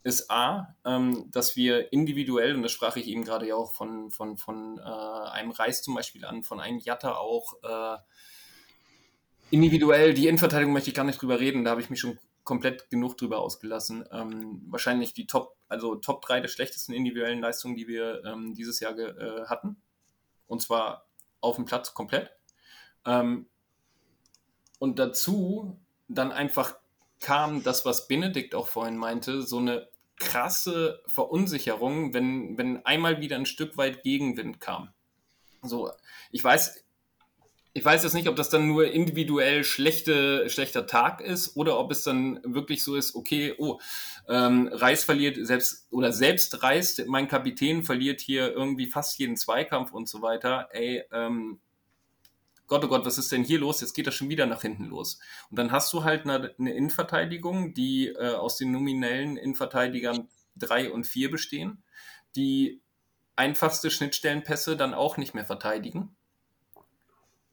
ist 0.02 0.30
A, 0.30 0.74
ähm, 0.84 1.30
dass 1.32 1.56
wir 1.56 1.92
individuell, 1.92 2.54
und 2.54 2.62
das 2.62 2.72
sprach 2.72 2.96
ich 2.96 3.08
eben 3.08 3.24
gerade 3.24 3.48
ja 3.48 3.56
auch 3.56 3.72
von, 3.72 4.10
von, 4.10 4.36
von 4.36 4.78
äh, 4.78 4.82
einem 4.82 5.50
Reis 5.50 5.82
zum 5.82 5.94
Beispiel 5.94 6.24
an, 6.24 6.44
von 6.44 6.60
einem 6.60 6.78
Jatta 6.78 7.16
auch, 7.16 7.54
äh, 7.62 7.98
individuell, 9.50 10.14
die 10.14 10.26
Innenverteidigung 10.26 10.72
möchte 10.72 10.90
ich 10.90 10.96
gar 10.96 11.04
nicht 11.04 11.20
drüber 11.20 11.40
reden, 11.40 11.64
da 11.64 11.70
habe 11.70 11.80
ich 11.80 11.90
mich 11.90 12.00
schon 12.00 12.18
komplett 12.44 12.90
genug 12.90 13.16
drüber 13.16 13.40
ausgelassen. 13.40 14.04
Ähm, 14.12 14.62
wahrscheinlich 14.68 15.12
die 15.14 15.26
Top, 15.26 15.56
also 15.68 15.96
Top 15.96 16.22
3 16.22 16.40
der 16.40 16.48
schlechtesten 16.48 16.92
individuellen 16.92 17.40
Leistungen, 17.40 17.76
die 17.76 17.88
wir 17.88 18.24
ähm, 18.24 18.54
dieses 18.54 18.80
Jahr 18.80 18.96
äh, 18.98 19.46
hatten 19.46 19.76
und 20.46 20.62
zwar 20.62 21.06
auf 21.40 21.56
dem 21.56 21.64
Platz 21.64 21.94
komplett. 21.94 22.30
Ähm, 23.04 23.46
und 24.78 24.98
dazu 24.98 25.80
dann 26.08 26.32
einfach 26.32 26.76
kam 27.20 27.62
das, 27.62 27.84
was 27.84 28.08
Benedikt 28.08 28.54
auch 28.54 28.68
vorhin 28.68 28.96
meinte, 28.96 29.42
so 29.42 29.58
eine 29.58 29.88
krasse 30.16 31.02
Verunsicherung, 31.06 32.14
wenn, 32.14 32.56
wenn 32.56 32.84
einmal 32.86 33.20
wieder 33.20 33.36
ein 33.36 33.46
Stück 33.46 33.76
weit 33.76 34.02
Gegenwind 34.02 34.60
kam. 34.60 34.92
So, 35.62 35.90
ich 36.30 36.42
weiß, 36.42 36.85
ich 37.76 37.84
weiß 37.84 38.04
jetzt 38.04 38.14
nicht, 38.14 38.26
ob 38.28 38.36
das 38.36 38.48
dann 38.48 38.66
nur 38.66 38.90
individuell 38.90 39.62
schlechte, 39.62 40.48
schlechter 40.48 40.86
Tag 40.86 41.20
ist 41.20 41.58
oder 41.58 41.78
ob 41.78 41.90
es 41.90 42.04
dann 42.04 42.40
wirklich 42.42 42.82
so 42.82 42.94
ist, 42.94 43.14
okay, 43.14 43.54
oh, 43.58 43.78
ähm, 44.30 44.70
Reis 44.72 45.04
verliert 45.04 45.36
selbst 45.46 45.86
oder 45.90 46.10
selbst 46.10 46.62
Reis, 46.62 47.04
mein 47.06 47.28
Kapitän 47.28 47.82
verliert 47.82 48.22
hier 48.22 48.50
irgendwie 48.50 48.86
fast 48.86 49.18
jeden 49.18 49.36
Zweikampf 49.36 49.92
und 49.92 50.08
so 50.08 50.22
weiter. 50.22 50.70
Ey, 50.72 51.04
ähm, 51.12 51.60
Gott, 52.66 52.82
oh 52.82 52.88
Gott, 52.88 53.04
was 53.04 53.18
ist 53.18 53.30
denn 53.30 53.44
hier 53.44 53.58
los? 53.58 53.82
Jetzt 53.82 53.92
geht 53.92 54.06
das 54.06 54.14
schon 54.14 54.30
wieder 54.30 54.46
nach 54.46 54.62
hinten 54.62 54.86
los. 54.86 55.18
Und 55.50 55.58
dann 55.58 55.70
hast 55.70 55.92
du 55.92 56.02
halt 56.02 56.24
eine, 56.24 56.54
eine 56.58 56.72
Innenverteidigung, 56.72 57.74
die 57.74 58.06
äh, 58.08 58.36
aus 58.36 58.56
den 58.56 58.72
nominellen 58.72 59.36
Innenverteidigern 59.36 60.28
drei 60.56 60.90
und 60.90 61.06
vier 61.06 61.30
bestehen, 61.30 61.84
die 62.36 62.80
einfachste 63.36 63.90
Schnittstellenpässe 63.90 64.78
dann 64.78 64.94
auch 64.94 65.18
nicht 65.18 65.34
mehr 65.34 65.44
verteidigen 65.44 66.15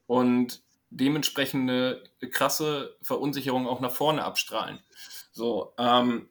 und 0.07 0.61
dementsprechend 0.89 1.69
eine 1.69 2.03
krasse 2.29 2.95
Verunsicherung 3.01 3.67
auch 3.67 3.79
nach 3.79 3.91
vorne 3.91 4.23
abstrahlen. 4.23 4.79
So, 5.31 5.73
ähm, 5.77 6.29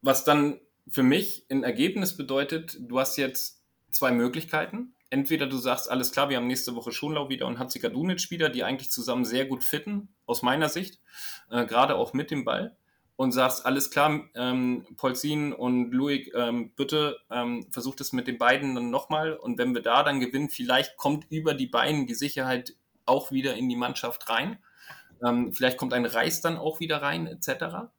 was 0.00 0.24
dann 0.24 0.60
für 0.88 1.02
mich 1.02 1.44
ein 1.50 1.64
Ergebnis 1.64 2.16
bedeutet, 2.16 2.78
du 2.80 2.98
hast 2.98 3.16
jetzt 3.18 3.62
zwei 3.90 4.10
Möglichkeiten. 4.10 4.94
Entweder 5.10 5.46
du 5.46 5.58
sagst, 5.58 5.90
alles 5.90 6.12
klar, 6.12 6.30
wir 6.30 6.38
haben 6.38 6.46
nächste 6.46 6.74
Woche 6.74 6.92
Schonlau 6.92 7.28
wieder 7.28 7.46
und 7.46 7.58
Hatzika 7.58 7.88
Dunic 7.88 8.30
wieder, 8.30 8.48
die 8.48 8.64
eigentlich 8.64 8.90
zusammen 8.90 9.24
sehr 9.24 9.46
gut 9.46 9.64
fitten, 9.64 10.08
aus 10.26 10.42
meiner 10.42 10.68
Sicht, 10.68 11.00
äh, 11.50 11.66
gerade 11.66 11.96
auch 11.96 12.12
mit 12.12 12.30
dem 12.30 12.44
Ball. 12.44 12.76
Und 13.18 13.32
sagst, 13.32 13.66
alles 13.66 13.90
klar, 13.90 14.20
ähm, 14.36 14.86
Polzin 14.96 15.52
und 15.52 15.90
Luik, 15.90 16.32
ähm, 16.36 16.70
bitte 16.76 17.16
ähm, 17.32 17.66
versucht 17.72 18.00
es 18.00 18.12
mit 18.12 18.28
den 18.28 18.38
beiden 18.38 18.76
dann 18.76 18.90
nochmal. 18.90 19.32
Und 19.32 19.58
wenn 19.58 19.74
wir 19.74 19.82
da 19.82 20.04
dann 20.04 20.20
gewinnen, 20.20 20.50
vielleicht 20.50 20.96
kommt 20.96 21.26
über 21.28 21.52
die 21.52 21.66
beiden 21.66 22.06
die 22.06 22.14
Sicherheit 22.14 22.76
auch 23.06 23.32
wieder 23.32 23.56
in 23.56 23.68
die 23.68 23.74
Mannschaft 23.74 24.28
rein. 24.28 24.58
Ähm, 25.20 25.52
vielleicht 25.52 25.78
kommt 25.78 25.94
ein 25.94 26.06
Reis 26.06 26.42
dann 26.42 26.56
auch 26.58 26.78
wieder 26.78 27.02
rein, 27.02 27.26
etc. 27.26 27.90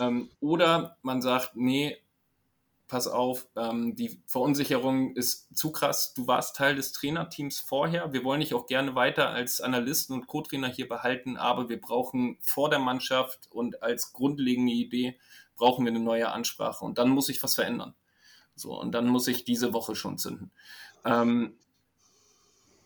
Ähm, 0.00 0.30
oder 0.40 0.96
man 1.02 1.20
sagt, 1.20 1.56
nee, 1.56 1.98
pass 2.88 3.06
auf, 3.06 3.46
ähm, 3.56 3.96
die 3.96 4.20
Verunsicherung 4.26 5.16
ist 5.16 5.56
zu 5.56 5.72
krass. 5.72 6.12
Du 6.14 6.26
warst 6.26 6.56
Teil 6.56 6.76
des 6.76 6.92
Trainerteams 6.92 7.60
vorher. 7.60 8.12
Wir 8.12 8.24
wollen 8.24 8.40
dich 8.40 8.54
auch 8.54 8.66
gerne 8.66 8.94
weiter 8.94 9.30
als 9.30 9.60
Analysten 9.60 10.14
und 10.14 10.26
Co-Trainer 10.26 10.68
hier 10.68 10.88
behalten, 10.88 11.36
aber 11.36 11.68
wir 11.68 11.80
brauchen 11.80 12.36
vor 12.40 12.70
der 12.70 12.78
Mannschaft 12.78 13.48
und 13.50 13.82
als 13.82 14.12
grundlegende 14.12 14.72
Idee 14.72 15.18
brauchen 15.56 15.84
wir 15.84 15.92
eine 15.92 16.00
neue 16.00 16.30
Ansprache 16.30 16.84
und 16.84 16.98
dann 16.98 17.08
muss 17.08 17.28
ich 17.28 17.42
was 17.42 17.54
verändern. 17.54 17.94
So, 18.54 18.78
und 18.78 18.92
dann 18.92 19.08
muss 19.08 19.26
ich 19.28 19.44
diese 19.44 19.72
Woche 19.72 19.96
schon 19.96 20.18
zünden. 20.18 20.50
Ähm, 21.04 21.54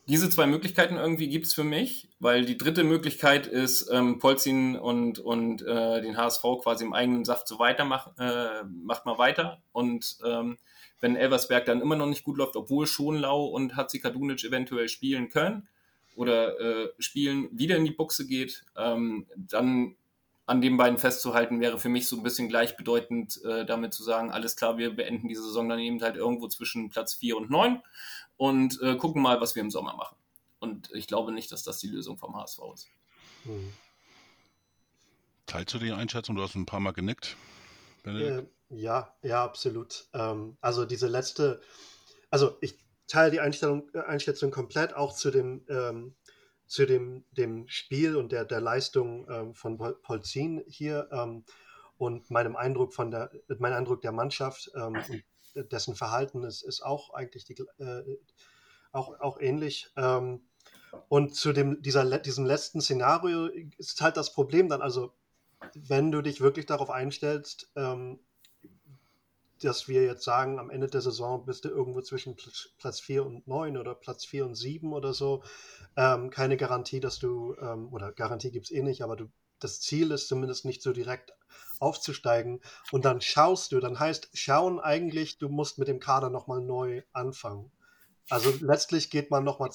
diese 0.08 0.30
zwei 0.30 0.46
Möglichkeiten 0.46 0.96
irgendwie 0.96 1.28
gibt 1.28 1.46
es 1.46 1.54
für 1.54 1.64
mich, 1.64 2.08
weil 2.18 2.46
die 2.46 2.56
dritte 2.56 2.82
Möglichkeit 2.82 3.46
ist, 3.46 3.90
ähm, 3.92 4.18
Polzin 4.18 4.74
und, 4.74 5.18
und 5.18 5.60
äh, 5.60 6.00
den 6.00 6.16
HSV 6.16 6.42
quasi 6.62 6.84
im 6.84 6.94
eigenen 6.94 7.26
Saft 7.26 7.46
so 7.46 7.58
weitermachen, 7.58 8.12
äh, 8.18 8.64
macht 8.64 9.04
mal 9.04 9.18
weiter. 9.18 9.60
Und 9.70 10.16
ähm, 10.24 10.56
wenn 11.00 11.14
Elversberg 11.14 11.66
dann 11.66 11.82
immer 11.82 11.94
noch 11.94 12.06
nicht 12.06 12.24
gut 12.24 12.38
läuft, 12.38 12.56
obwohl 12.56 12.86
Schonlau 12.86 13.44
und 13.44 13.76
Hatzikadunic 13.76 14.44
eventuell 14.44 14.88
spielen 14.88 15.28
können 15.28 15.68
oder 16.16 16.58
äh, 16.58 16.88
spielen, 16.98 17.50
wieder 17.52 17.76
in 17.76 17.84
die 17.84 17.90
Buchse 17.90 18.26
geht, 18.26 18.64
ähm, 18.78 19.26
dann 19.36 19.94
an 20.46 20.62
den 20.62 20.78
beiden 20.78 20.96
festzuhalten, 20.96 21.60
wäre 21.60 21.78
für 21.78 21.90
mich 21.90 22.08
so 22.08 22.16
ein 22.16 22.22
bisschen 22.22 22.48
gleichbedeutend 22.48 23.44
äh, 23.44 23.66
damit 23.66 23.92
zu 23.92 24.02
sagen, 24.02 24.30
alles 24.30 24.56
klar, 24.56 24.78
wir 24.78 24.96
beenden 24.96 25.28
diese 25.28 25.42
Saison 25.42 25.68
dann 25.68 25.78
eben 25.78 26.00
halt 26.00 26.16
irgendwo 26.16 26.48
zwischen 26.48 26.88
Platz 26.88 27.12
4 27.12 27.36
und 27.36 27.50
9 27.50 27.82
und 28.38 28.80
äh, 28.80 28.96
gucken 28.96 29.20
mal, 29.20 29.42
was 29.42 29.54
wir 29.54 29.62
im 29.62 29.70
Sommer 29.70 29.94
machen. 29.94 30.16
Und 30.60 30.90
ich 30.94 31.06
glaube 31.06 31.32
nicht, 31.32 31.52
dass 31.52 31.62
das 31.62 31.78
die 31.78 31.88
Lösung 31.88 32.16
vom 32.16 32.34
HSV 32.34 32.58
ist. 32.72 32.88
Hm. 33.44 33.72
Teilst 35.44 35.74
du 35.74 35.78
die 35.78 35.92
Einschätzung? 35.92 36.36
Du 36.36 36.42
hast 36.42 36.54
ein 36.54 36.66
paar 36.66 36.80
Mal 36.80 36.92
genickt. 36.92 37.36
Äh, 38.04 38.44
ja, 38.70 39.14
ja, 39.22 39.44
absolut. 39.44 40.08
Ähm, 40.14 40.56
also 40.60 40.86
diese 40.86 41.08
letzte, 41.08 41.60
also 42.30 42.56
ich 42.60 42.78
teile 43.06 43.30
die 43.30 43.40
Einstellung, 43.40 43.90
äh, 43.92 44.00
Einschätzung 44.00 44.50
komplett 44.50 44.94
auch 44.94 45.14
zu 45.14 45.30
dem 45.30 45.64
ähm, 45.68 46.14
zu 46.68 46.84
dem, 46.84 47.24
dem 47.32 47.66
Spiel 47.66 48.14
und 48.14 48.30
der, 48.30 48.44
der 48.44 48.60
Leistung 48.60 49.26
ähm, 49.30 49.54
von 49.54 49.78
Polzin 50.02 50.62
hier 50.68 51.08
ähm, 51.10 51.44
und 51.96 52.30
meinem 52.30 52.56
Eindruck 52.56 52.92
von 52.92 53.10
der, 53.10 53.30
mein 53.58 53.72
Eindruck 53.72 54.02
der 54.02 54.12
Mannschaft 54.12 54.70
ähm, 54.76 55.02
und 55.08 55.24
dessen 55.64 55.94
Verhalten 55.94 56.44
ist, 56.44 56.62
ist 56.62 56.82
auch 56.82 57.14
eigentlich 57.14 57.44
die, 57.44 57.54
äh, 57.78 58.18
auch, 58.92 59.18
auch 59.20 59.40
ähnlich. 59.40 59.90
Ähm, 59.96 60.42
und 61.08 61.34
zu 61.34 61.52
dem, 61.52 61.82
dieser, 61.82 62.18
diesem 62.18 62.46
letzten 62.46 62.80
Szenario 62.80 63.46
ist 63.78 64.00
halt 64.00 64.16
das 64.16 64.32
Problem 64.32 64.68
dann, 64.68 64.82
also 64.82 65.12
wenn 65.74 66.12
du 66.12 66.22
dich 66.22 66.40
wirklich 66.40 66.66
darauf 66.66 66.90
einstellst, 66.90 67.70
ähm, 67.76 68.20
dass 69.60 69.88
wir 69.88 70.04
jetzt 70.04 70.24
sagen, 70.24 70.58
am 70.58 70.70
Ende 70.70 70.86
der 70.86 71.00
Saison 71.00 71.44
bist 71.44 71.64
du 71.64 71.68
irgendwo 71.68 72.00
zwischen 72.00 72.36
Platz 72.78 73.00
4 73.00 73.26
und 73.26 73.46
9 73.48 73.76
oder 73.76 73.94
Platz 73.94 74.24
4 74.24 74.46
und 74.46 74.54
7 74.54 74.92
oder 74.92 75.12
so. 75.12 75.42
Ähm, 75.96 76.30
keine 76.30 76.56
Garantie, 76.56 77.00
dass 77.00 77.18
du, 77.18 77.56
ähm, 77.60 77.92
oder 77.92 78.12
Garantie 78.12 78.52
gibt 78.52 78.66
es 78.66 78.70
eh 78.70 78.82
nicht, 78.82 79.02
aber 79.02 79.16
du, 79.16 79.28
das 79.60 79.80
Ziel 79.80 80.10
ist 80.10 80.28
zumindest 80.28 80.64
nicht 80.64 80.82
so 80.82 80.92
direkt 80.92 81.32
aufzusteigen. 81.80 82.60
Und 82.90 83.04
dann 83.04 83.20
schaust 83.20 83.72
du, 83.72 83.80
dann 83.80 83.98
heißt 83.98 84.30
schauen 84.34 84.80
eigentlich, 84.80 85.38
du 85.38 85.48
musst 85.48 85.78
mit 85.78 85.88
dem 85.88 86.00
Kader 86.00 86.30
nochmal 86.30 86.60
neu 86.60 87.02
anfangen. 87.12 87.70
Also 88.30 88.52
letztlich 88.60 89.10
geht 89.10 89.30
man 89.30 89.44
nochmal, 89.44 89.70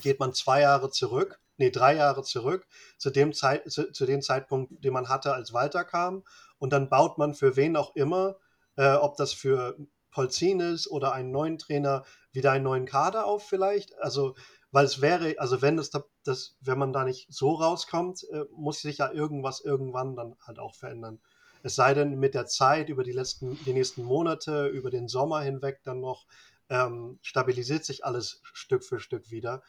geht 0.00 0.20
man 0.20 0.32
zwei 0.32 0.60
Jahre 0.60 0.90
zurück, 0.90 1.40
nee, 1.56 1.70
drei 1.70 1.96
Jahre 1.96 2.22
zurück, 2.22 2.66
zu 2.96 3.10
dem, 3.10 3.32
Zeit, 3.32 3.70
zu, 3.70 3.92
zu 3.92 4.06
dem 4.06 4.22
Zeitpunkt, 4.22 4.84
den 4.84 4.92
man 4.92 5.08
hatte, 5.08 5.34
als 5.34 5.52
Walter 5.52 5.84
kam. 5.84 6.24
Und 6.58 6.72
dann 6.72 6.88
baut 6.88 7.18
man 7.18 7.34
für 7.34 7.56
wen 7.56 7.76
auch 7.76 7.94
immer 7.94 8.36
äh, 8.78 8.94
ob 8.94 9.16
das 9.16 9.32
für 9.32 9.76
Polzin 10.10 10.60
ist 10.60 10.90
oder 10.90 11.12
einen 11.12 11.30
neuen 11.30 11.58
Trainer 11.58 12.04
wieder 12.32 12.52
einen 12.52 12.64
neuen 12.64 12.86
Kader 12.86 13.26
auf 13.26 13.46
vielleicht. 13.46 13.98
Also, 13.98 14.36
weil 14.70 14.84
es 14.84 15.00
wäre, 15.00 15.34
also 15.38 15.62
wenn 15.62 15.76
das, 15.76 15.90
das 16.24 16.56
wenn 16.60 16.78
man 16.78 16.92
da 16.92 17.04
nicht 17.04 17.26
so 17.30 17.52
rauskommt, 17.52 18.24
äh, 18.30 18.44
muss 18.52 18.80
sich 18.80 18.98
ja 18.98 19.10
irgendwas 19.10 19.60
irgendwann 19.60 20.16
dann 20.16 20.36
halt 20.46 20.58
auch 20.58 20.74
verändern. 20.74 21.20
Es 21.62 21.74
sei 21.74 21.94
denn, 21.94 22.18
mit 22.18 22.34
der 22.34 22.46
Zeit, 22.46 22.88
über 22.88 23.02
die 23.02 23.12
letzten, 23.12 23.58
die 23.64 23.72
nächsten 23.72 24.04
Monate, 24.04 24.68
über 24.68 24.90
den 24.90 25.08
Sommer 25.08 25.40
hinweg 25.40 25.80
dann 25.84 26.00
noch, 26.00 26.26
ähm, 26.68 27.18
stabilisiert 27.22 27.84
sich 27.84 28.04
alles 28.04 28.40
Stück 28.52 28.84
für 28.84 29.00
Stück 29.00 29.30
wieder. 29.30 29.62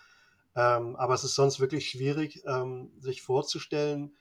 Ähm, 0.55 0.95
aber 0.97 1.13
es 1.13 1.23
ist 1.23 1.35
sonst 1.35 1.59
wirklich 1.59 1.89
schwierig, 1.89 2.43
ähm, 2.45 2.91
sich 2.99 3.21
vorzustellen, 3.21 4.15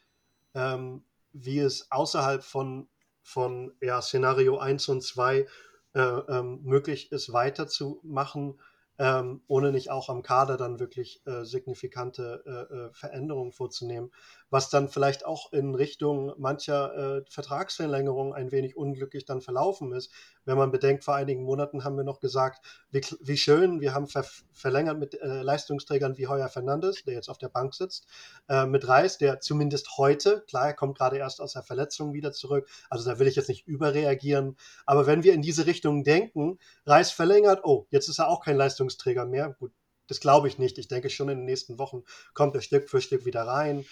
ähm, 0.55 1.05
wie 1.33 1.59
es 1.59 1.91
außerhalb 1.91 2.43
von 2.43 2.89
von 3.29 3.73
ja, 3.83 4.01
Szenario 4.01 4.57
1 4.57 4.89
und 4.89 5.03
2 5.03 5.47
äh, 5.93 6.01
ähm, 6.01 6.61
möglich 6.63 7.13
ist, 7.13 7.33
weiterzumachen 7.33 8.59
ähm, 8.99 9.43
ohne 9.47 9.73
nicht 9.73 9.91
auch 9.91 10.09
am 10.09 10.23
Kader 10.23 10.57
dann 10.57 10.81
wirklich 10.81 11.23
äh, 11.27 11.45
signifikante 11.45 12.43
äh, 12.47 12.75
äh, 12.75 12.93
Veränderungen 12.93 13.53
vorzunehmen, 13.53 14.11
was 14.51 14.71
dann 14.71 14.89
vielleicht 14.89 15.27
auch 15.27 15.53
in 15.53 15.75
Richtung 15.75 16.33
mancher 16.39 17.19
äh, 17.19 17.25
Vertragsverlängerung 17.29 18.35
ein 18.35 18.53
wenig 18.53 18.77
unglücklich 18.77 19.25
dann 19.25 19.41
verlaufen 19.41 19.93
ist. 19.93 20.13
Wenn 20.45 20.57
man 20.57 20.71
bedenkt, 20.71 21.05
vor 21.05 21.15
einigen 21.15 21.45
Monaten 21.45 21.85
haben 21.85 21.97
wir 21.97 22.05
noch 22.05 22.21
gesagt, 22.21 22.65
wie, 22.91 23.03
wie 23.21 23.37
schön, 23.37 23.81
wir 23.81 23.95
haben 23.95 24.07
ver 24.07 24.25
verlängert 24.53 24.99
mit 24.99 25.15
äh, 25.21 25.43
Leistungsträgern 25.43 26.19
wie 26.19 26.27
Heuer 26.27 26.49
Fernandes, 26.49 27.05
der 27.05 27.15
jetzt 27.15 27.29
auf 27.29 27.39
der 27.39 27.49
Bank 27.49 27.75
sitzt, 27.75 28.07
äh, 28.49 28.67
mit 28.67 28.89
Reis, 28.89 29.19
der 29.19 29.41
zumindest 29.41 29.99
heute, 29.99 30.45
klar, 30.49 30.67
er 30.67 30.75
kommt 30.75 30.99
gerade 30.99 31.17
erst 31.17 31.41
aus 31.41 31.53
der 31.53 31.63
Verletzung 31.63 32.13
wieder 32.13 32.33
zurück, 32.33 32.69
also 32.91 33.09
da 33.09 33.19
will 33.19 33.29
ich 33.29 33.37
jetzt 33.37 33.49
nicht 33.49 33.69
überreagieren, 33.69 34.57
aber 34.85 35.07
wenn 35.07 35.23
wir 35.23 35.35
in 35.35 35.43
diese 35.43 35.67
Richtung 35.67 36.03
denken, 36.03 36.59
Reis 36.87 37.13
verlängert, 37.13 37.61
oh, 37.63 37.87
jetzt 37.91 38.09
ist 38.09 38.19
er 38.19 38.29
auch 38.29 38.45
kein 38.45 38.57
Leistungsträger, 38.57 38.89
Leistungsträger 38.89 39.27
mehr. 39.27 39.57
Gut, 39.59 39.73
das 40.07 40.21
glaube 40.21 40.49
ich 40.49 40.59
nicht. 40.59 40.79
Ich 40.79 40.89
denke 40.89 41.11
schon 41.11 41.29
in 41.29 41.39
den 41.39 41.45
nächsten 41.45 41.79
Wochen 41.79 42.03
kommt 42.35 42.55
er 42.55 42.63
Stück 42.63 42.89
für 42.89 43.01
Stück 43.01 43.25
wieder 43.25 43.43
rein. 43.43 43.85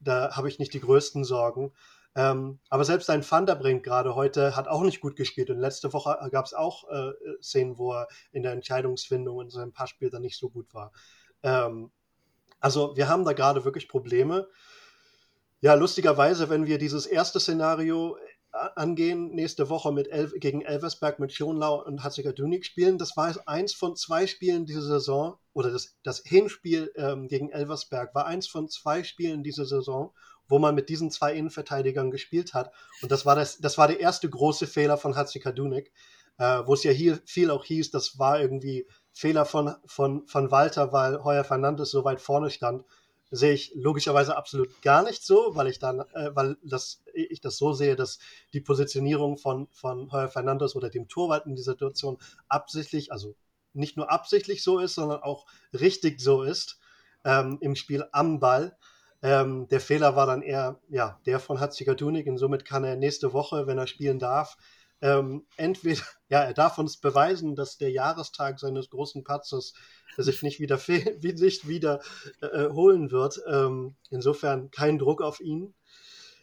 Da 0.00 0.36
habe 0.36 0.48
ich 0.48 0.58
nicht 0.58 0.74
die 0.74 0.80
größten 0.80 1.24
Sorgen. 1.24 1.72
Ähm, 2.14 2.60
aber 2.70 2.84
selbst 2.84 3.10
ein 3.10 3.20
Thunderbrink 3.20 3.84
gerade 3.84 4.14
heute 4.14 4.56
hat 4.56 4.68
auch 4.68 4.82
nicht 4.82 5.00
gut 5.00 5.16
gespielt. 5.16 5.50
Und 5.50 5.58
letzte 5.58 5.92
Woche 5.92 6.16
gab 6.30 6.46
es 6.46 6.54
auch 6.54 6.88
äh, 6.88 7.12
Szenen, 7.42 7.76
wo 7.76 7.92
er 7.92 8.08
in 8.32 8.42
der 8.42 8.52
Entscheidungsfindung 8.52 9.42
in 9.42 9.50
seinem 9.50 9.72
Passspiel 9.72 10.08
dann 10.08 10.22
nicht 10.22 10.38
so 10.38 10.48
gut 10.48 10.72
war. 10.72 10.92
Ähm, 11.42 11.90
also 12.58 12.96
wir 12.96 13.08
haben 13.08 13.24
da 13.24 13.34
gerade 13.34 13.64
wirklich 13.64 13.88
Probleme. 13.88 14.48
Ja, 15.60 15.74
lustigerweise, 15.74 16.48
wenn 16.48 16.66
wir 16.66 16.78
dieses 16.78 17.06
erste 17.06 17.38
Szenario 17.38 18.16
angehen, 18.74 19.34
nächste 19.34 19.68
Woche 19.68 19.92
mit 19.92 20.08
El 20.08 20.30
gegen 20.38 20.62
Elversberg 20.62 21.18
mit 21.18 21.32
Schonlau 21.32 21.84
und 21.84 22.02
Hatziger 22.02 22.32
Dünig 22.32 22.64
spielen. 22.64 22.98
Das 22.98 23.16
war 23.16 23.34
eins 23.46 23.74
von 23.74 23.96
zwei 23.96 24.26
Spielen 24.26 24.66
diese 24.66 24.82
Saison, 24.82 25.38
oder 25.52 25.70
das, 25.70 25.96
das 26.02 26.22
Hinspiel 26.24 26.92
ähm, 26.96 27.28
gegen 27.28 27.50
Elversberg 27.50 28.14
war 28.14 28.26
eins 28.26 28.46
von 28.46 28.68
zwei 28.68 29.04
Spielen 29.04 29.42
diese 29.42 29.64
Saison, 29.64 30.12
wo 30.48 30.58
man 30.58 30.74
mit 30.74 30.88
diesen 30.88 31.10
zwei 31.10 31.34
Innenverteidigern 31.34 32.10
gespielt 32.10 32.54
hat. 32.54 32.72
Und 33.02 33.10
das 33.10 33.26
war, 33.26 33.36
das, 33.36 33.58
das 33.58 33.78
war 33.78 33.88
der 33.88 34.00
erste 34.00 34.28
große 34.28 34.66
Fehler 34.66 34.96
von 34.96 35.16
Hatziger 35.16 35.52
Dünig, 35.52 35.92
äh, 36.38 36.62
wo 36.66 36.74
es 36.74 36.84
ja 36.84 36.90
hier 36.90 37.20
viel 37.24 37.50
auch 37.50 37.64
hieß, 37.64 37.90
das 37.90 38.18
war 38.18 38.40
irgendwie 38.40 38.86
Fehler 39.12 39.46
von, 39.46 39.74
von, 39.86 40.26
von 40.26 40.50
Walter, 40.50 40.92
weil 40.92 41.24
Heuer 41.24 41.44
Fernandes 41.44 41.90
so 41.90 42.04
weit 42.04 42.20
vorne 42.20 42.50
stand 42.50 42.84
sehe 43.30 43.52
ich 43.52 43.72
logischerweise 43.74 44.36
absolut 44.36 44.82
gar 44.82 45.02
nicht 45.02 45.24
so, 45.24 45.52
weil 45.54 45.66
ich 45.66 45.78
dann, 45.78 46.00
äh, 46.14 46.30
weil 46.34 46.56
das, 46.62 47.02
ich 47.12 47.40
das 47.40 47.56
so 47.56 47.72
sehe, 47.72 47.96
dass 47.96 48.18
die 48.52 48.60
Positionierung 48.60 49.36
von, 49.36 49.68
von 49.72 50.12
Heuer 50.12 50.28
Fernandes 50.28 50.76
oder 50.76 50.90
dem 50.90 51.08
Torwart 51.08 51.46
in 51.46 51.56
dieser 51.56 51.72
Situation 51.72 52.18
absichtlich, 52.48 53.12
also 53.12 53.34
nicht 53.72 53.96
nur 53.96 54.10
absichtlich 54.10 54.62
so 54.62 54.78
ist, 54.78 54.94
sondern 54.94 55.22
auch 55.22 55.46
richtig 55.72 56.20
so 56.20 56.42
ist 56.42 56.78
ähm, 57.24 57.58
im 57.60 57.74
Spiel 57.74 58.06
am 58.12 58.40
Ball. 58.40 58.76
Ähm, 59.22 59.66
der 59.68 59.80
Fehler 59.80 60.14
war 60.14 60.26
dann 60.26 60.42
eher 60.42 60.80
ja, 60.88 61.20
der 61.26 61.40
von 61.40 61.60
Hatziger 61.60 61.94
Dunig 61.94 62.26
und 62.28 62.38
somit 62.38 62.64
kann 62.64 62.84
er 62.84 62.96
nächste 62.96 63.32
Woche, 63.32 63.66
wenn 63.66 63.78
er 63.78 63.86
spielen 63.86 64.18
darf, 64.18 64.56
ähm, 65.00 65.46
entweder, 65.56 66.00
ja, 66.28 66.42
er 66.42 66.54
darf 66.54 66.78
uns 66.78 66.98
beweisen, 66.98 67.54
dass 67.54 67.78
der 67.78 67.90
Jahrestag 67.90 68.58
seines 68.58 68.90
großen 68.90 69.24
Patzes 69.24 69.74
sich 70.16 70.42
nicht 70.42 70.60
wieder, 70.60 70.78
sich 71.36 71.68
wieder 71.68 72.00
äh, 72.40 72.46
äh, 72.46 72.70
holen 72.72 73.10
wird. 73.10 73.40
Ähm, 73.46 73.96
insofern 74.10 74.70
kein 74.70 74.98
Druck 74.98 75.22
auf 75.22 75.40
ihn. 75.40 75.74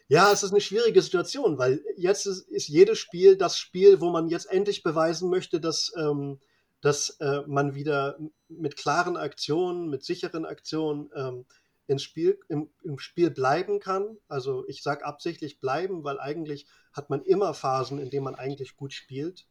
Ja, 0.06 0.30
es 0.32 0.42
ist 0.42 0.52
eine 0.52 0.60
schwierige 0.60 1.00
Situation, 1.00 1.58
weil 1.58 1.82
jetzt 1.96 2.26
ist, 2.26 2.46
ist 2.48 2.68
jedes 2.68 2.98
Spiel 2.98 3.36
das 3.36 3.58
Spiel, 3.58 4.00
wo 4.00 4.10
man 4.10 4.28
jetzt 4.28 4.50
endlich 4.50 4.82
beweisen 4.82 5.30
möchte, 5.30 5.60
dass, 5.60 5.92
ähm, 5.96 6.40
dass 6.82 7.10
äh, 7.20 7.40
man 7.46 7.74
wieder 7.74 8.18
mit 8.48 8.76
klaren 8.76 9.16
Aktionen, 9.16 9.88
mit 9.88 10.04
sicheren 10.04 10.44
Aktionen 10.44 11.10
ähm, 11.14 11.46
ins 11.86 12.02
Spiel, 12.02 12.38
im, 12.48 12.70
im 12.82 12.98
Spiel 12.98 13.30
bleiben 13.30 13.80
kann. 13.80 14.16
Also 14.28 14.66
ich 14.68 14.82
sage 14.82 15.04
absichtlich 15.04 15.60
bleiben, 15.60 16.04
weil 16.04 16.18
eigentlich 16.18 16.66
hat 16.92 17.10
man 17.10 17.22
immer 17.22 17.54
Phasen, 17.54 17.98
in 17.98 18.10
denen 18.10 18.24
man 18.24 18.34
eigentlich 18.34 18.76
gut 18.76 18.92
spielt 18.92 19.46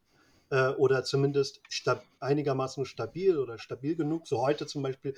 äh, 0.50 0.68
oder 0.70 1.04
zumindest 1.04 1.60
stab 1.68 2.04
einigermaßen 2.20 2.86
stabil 2.86 3.38
oder 3.38 3.58
stabil 3.58 3.96
genug. 3.96 4.26
So 4.26 4.40
heute 4.40 4.66
zum 4.66 4.82
Beispiel, 4.82 5.14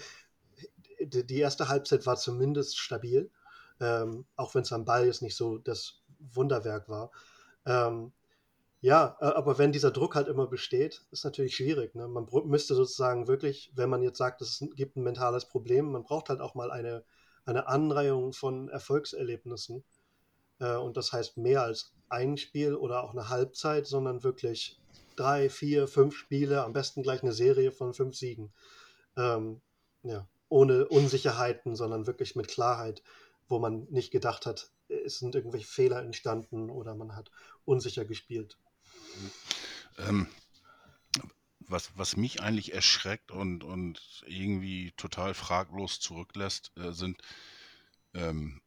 die 1.01 1.39
erste 1.39 1.69
Halbzeit 1.69 2.07
war 2.07 2.17
zumindest 2.17 2.79
stabil, 2.79 3.31
ähm, 3.81 4.27
auch 4.37 4.55
wenn 4.55 4.63
es 4.63 4.73
am 4.73 4.85
Ball 4.85 5.07
jetzt 5.07 5.23
nicht 5.23 5.37
so 5.37 5.59
das 5.59 6.01
Wunderwerk 6.19 6.89
war. 6.89 7.11
Ähm, 7.67 8.13
ja, 8.87 9.17
äh, 9.21 9.25
aber 9.25 9.59
wenn 9.59 9.73
dieser 9.73 9.91
Druck 9.91 10.15
halt 10.15 10.29
immer 10.29 10.47
besteht, 10.47 11.05
ist 11.11 11.25
natürlich 11.25 11.57
schwierig. 11.57 11.97
Ne? 11.97 12.07
Man 12.07 12.29
müsste 12.45 12.77
sozusagen 12.77 13.27
wirklich, 13.27 13.73
wenn 13.75 13.91
man 13.91 14.01
jetzt 14.01 14.19
sagt, 14.19 14.41
es 14.43 14.65
gibt 14.77 14.95
ein 14.97 15.03
mentales 15.03 15.47
Problem, 15.47 15.91
man 15.91 16.05
braucht 16.05 16.29
halt 16.29 16.41
auch 16.41 16.55
mal 16.55 16.71
eine, 16.71 17.03
eine 17.47 17.67
Anreihung 17.67 18.33
von 18.33 18.69
Erfolgserlebnissen. 18.69 19.83
Äh, 20.61 20.77
und 20.77 20.97
das 20.97 21.13
heißt 21.13 21.37
mehr 21.37 21.63
als 21.63 21.95
ein 22.11 22.37
Spiel 22.37 22.77
oder 22.77 23.03
auch 23.03 23.11
eine 23.11 23.29
Halbzeit, 23.29 23.89
sondern 23.89 24.23
wirklich 24.23 24.81
drei, 25.17 25.51
vier, 25.51 25.89
fünf 25.89 26.15
Spiele, 26.15 26.63
am 26.63 26.73
besten 26.73 27.03
gleich 27.03 27.25
eine 27.25 27.33
Serie 27.33 27.73
von 27.73 27.93
fünf 27.93 28.15
Siegen. 28.15 28.53
Ähm, 29.17 29.63
ja, 30.05 30.29
ohne 30.49 30.87
Unsicherheiten, 30.87 31.75
sondern 31.75 32.07
wirklich 32.07 32.37
mit 32.37 32.47
Klarheit, 32.47 33.03
wo 33.49 33.59
man 33.59 33.89
nicht 33.91 34.13
gedacht 34.13 34.47
hat, 34.47 34.71
es 34.87 35.19
sind 35.19 35.35
irgendwelche 35.35 35.67
Fehler 35.67 36.05
entstanden 36.05 36.71
oder 36.71 36.95
man 36.95 37.17
hat 37.17 37.33
unsicher 37.65 38.05
gespielt. 38.05 38.57
Ähm, 39.99 40.27
was, 41.69 41.91
was 41.97 42.17
mich 42.17 42.41
eigentlich 42.41 42.75
erschreckt 42.75 43.31
und, 43.31 43.65
und 43.65 44.25
irgendwie 44.27 44.93
total 44.97 45.35
fraglos 45.35 46.01
zurücklässt, 46.01 46.73
äh, 46.77 46.93
sind 46.93 47.21
ähm, 48.15 48.61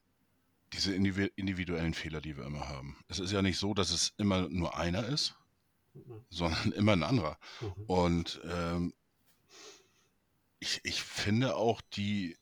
diese 0.74 0.93
individuellen 0.93 1.93
Fehler, 1.93 2.22
die 2.22 2.38
wir 2.38 2.45
immer 2.45 2.68
haben. 2.68 2.97
Es 3.08 3.20
ist 3.20 3.32
ja 3.32 3.41
nicht 3.41 3.58
so, 3.58 3.74
dass 3.74 3.89
es 3.91 4.14
immer 4.18 4.47
nur 4.50 4.78
einer 4.78 5.06
ist, 5.08 5.36
mhm. 5.93 6.24
sondern 6.30 6.72
immer 6.74 6.93
ein 6.93 7.04
anderer. 7.04 7.38
Mhm. 7.62 7.84
Und 7.88 8.41
ähm, 8.43 8.93
ich, 10.60 10.82
ich 10.84 11.02
finde 11.02 11.56
auch 11.56 11.82
die 11.93 12.38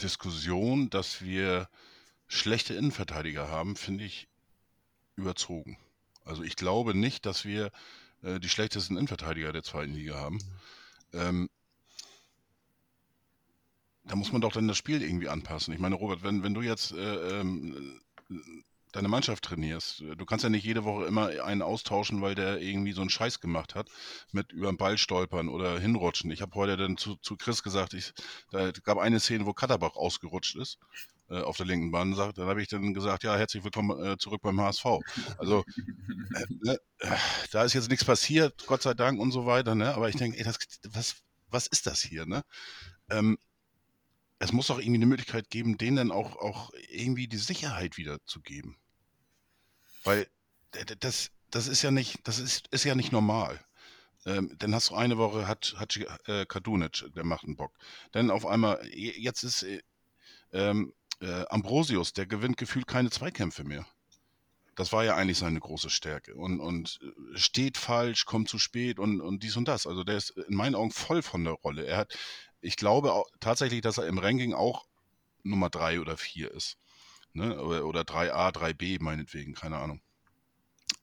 Diskussion, 0.00 0.90
dass 0.90 1.22
wir 1.22 1.68
schlechte 2.28 2.74
Innenverteidiger 2.74 3.48
haben, 3.48 3.76
finde 3.76 4.04
ich 4.04 4.28
überzogen. 5.16 5.78
Also 6.26 6.42
ich 6.42 6.56
glaube 6.56 6.94
nicht, 6.94 7.24
dass 7.24 7.44
wir 7.44 7.70
äh, 8.22 8.40
die 8.40 8.48
schlechtesten 8.48 8.96
Innenverteidiger 8.96 9.52
der 9.52 9.62
zweiten 9.62 9.94
Liga 9.94 10.16
haben. 10.16 10.36
Mhm. 11.12 11.20
Ähm, 11.20 11.50
da 14.04 14.16
muss 14.16 14.32
man 14.32 14.40
doch 14.40 14.52
dann 14.52 14.68
das 14.68 14.76
Spiel 14.76 15.02
irgendwie 15.02 15.28
anpassen. 15.28 15.72
Ich 15.72 15.80
meine, 15.80 15.94
Robert, 15.94 16.22
wenn, 16.22 16.42
wenn 16.42 16.54
du 16.54 16.62
jetzt 16.62 16.92
äh, 16.92 17.40
ähm, 17.40 18.00
deine 18.92 19.08
Mannschaft 19.08 19.44
trainierst, 19.44 20.00
du 20.00 20.24
kannst 20.24 20.42
ja 20.42 20.48
nicht 20.48 20.64
jede 20.64 20.84
Woche 20.84 21.06
immer 21.06 21.26
einen 21.44 21.62
austauschen, 21.62 22.22
weil 22.22 22.34
der 22.34 22.60
irgendwie 22.60 22.92
so 22.92 23.00
einen 23.00 23.10
Scheiß 23.10 23.40
gemacht 23.40 23.74
hat, 23.74 23.88
mit 24.32 24.52
über 24.52 24.68
den 24.68 24.76
Ball 24.76 24.96
stolpern 24.96 25.48
oder 25.48 25.78
hinrutschen. 25.78 26.30
Ich 26.30 26.40
habe 26.40 26.54
heute 26.54 26.76
dann 26.76 26.96
zu, 26.96 27.16
zu 27.16 27.36
Chris 27.36 27.62
gesagt, 27.62 27.94
ich, 27.94 28.12
da 28.50 28.70
gab 28.70 28.98
eine 28.98 29.20
Szene, 29.20 29.44
wo 29.44 29.52
Katterbach 29.52 29.96
ausgerutscht 29.96 30.56
ist 30.56 30.78
äh, 31.28 31.40
auf 31.40 31.56
der 31.56 31.66
linken 31.66 31.90
Bahn. 31.90 32.14
Sagt, 32.14 32.38
dann 32.38 32.46
habe 32.46 32.62
ich 32.62 32.68
dann 32.68 32.94
gesagt, 32.94 33.24
ja, 33.24 33.36
herzlich 33.36 33.64
willkommen 33.64 34.04
äh, 34.04 34.16
zurück 34.18 34.42
beim 34.42 34.60
HSV. 34.60 34.86
Also 35.38 35.64
äh, 36.34 36.44
ne, 36.62 36.78
äh, 36.98 37.16
da 37.50 37.64
ist 37.64 37.74
jetzt 37.74 37.90
nichts 37.90 38.04
passiert, 38.04 38.66
Gott 38.66 38.82
sei 38.82 38.94
Dank 38.94 39.20
und 39.20 39.32
so 39.32 39.46
weiter. 39.46 39.74
Ne? 39.74 39.94
Aber 39.94 40.08
ich 40.08 40.16
denke, 40.16 40.44
was, 40.90 41.16
was 41.48 41.66
ist 41.66 41.86
das 41.86 42.02
hier? 42.02 42.26
Ne? 42.26 42.44
Ähm, 43.10 43.38
es 44.38 44.52
muss 44.52 44.66
doch 44.66 44.78
irgendwie 44.78 44.98
eine 44.98 45.06
Möglichkeit 45.06 45.50
geben, 45.50 45.78
denen 45.78 45.96
dann 45.96 46.12
auch, 46.12 46.36
auch 46.36 46.70
irgendwie 46.90 47.26
die 47.26 47.38
Sicherheit 47.38 47.96
wieder 47.96 48.18
zu 48.26 48.40
geben. 48.40 48.76
Weil 50.04 50.28
das, 51.00 51.30
das 51.50 51.68
ist 51.68 51.82
ja 51.82 51.90
nicht, 51.90 52.20
das 52.28 52.38
ist, 52.38 52.68
ist 52.70 52.84
ja 52.84 52.94
nicht 52.94 53.12
normal. 53.12 53.58
Ähm, 54.26 54.54
dann 54.58 54.74
hast 54.74 54.90
du 54.90 54.94
eine 54.94 55.18
Woche, 55.18 55.46
hat, 55.46 55.74
hat 55.78 55.96
äh, 56.26 56.44
Kadunic, 56.46 57.04
der 57.14 57.24
macht 57.24 57.44
einen 57.44 57.56
Bock. 57.56 57.72
Dann 58.12 58.30
auf 58.30 58.44
einmal, 58.44 58.84
jetzt 58.92 59.44
ist 59.44 59.62
äh, 59.62 59.80
ähm, 60.52 60.92
äh, 61.20 61.44
Ambrosius, 61.48 62.12
der 62.12 62.26
gewinnt 62.26 62.56
gefühlt 62.56 62.86
keine 62.86 63.10
Zweikämpfe 63.10 63.64
mehr. 63.64 63.86
Das 64.74 64.92
war 64.92 65.04
ja 65.04 65.16
eigentlich 65.16 65.38
seine 65.38 65.58
große 65.58 65.88
Stärke. 65.88 66.34
Und, 66.34 66.60
und 66.60 66.98
äh, 67.02 67.38
steht 67.38 67.78
falsch, 67.78 68.26
kommt 68.26 68.48
zu 68.48 68.58
spät 68.58 68.98
und, 68.98 69.20
und 69.20 69.42
dies 69.42 69.56
und 69.56 69.68
das. 69.68 69.86
Also 69.86 70.04
der 70.04 70.16
ist 70.16 70.30
in 70.30 70.54
meinen 70.54 70.74
Augen 70.74 70.90
voll 70.90 71.22
von 71.22 71.44
der 71.44 71.54
Rolle. 71.54 71.86
Er 71.86 71.96
hat, 71.96 72.18
ich 72.60 72.76
glaube 72.76 73.12
auch, 73.12 73.26
tatsächlich, 73.40 73.80
dass 73.80 73.98
er 73.98 74.06
im 74.06 74.18
Ranking 74.18 74.52
auch 74.52 74.86
Nummer 75.42 75.70
3 75.70 76.00
oder 76.00 76.16
4 76.16 76.50
ist. 76.50 76.76
Ne? 77.32 77.60
Oder, 77.62 77.86
oder 77.86 78.00
3a, 78.02 78.52
3b 78.52 79.02
meinetwegen, 79.02 79.54
keine 79.54 79.78
Ahnung. 79.78 80.00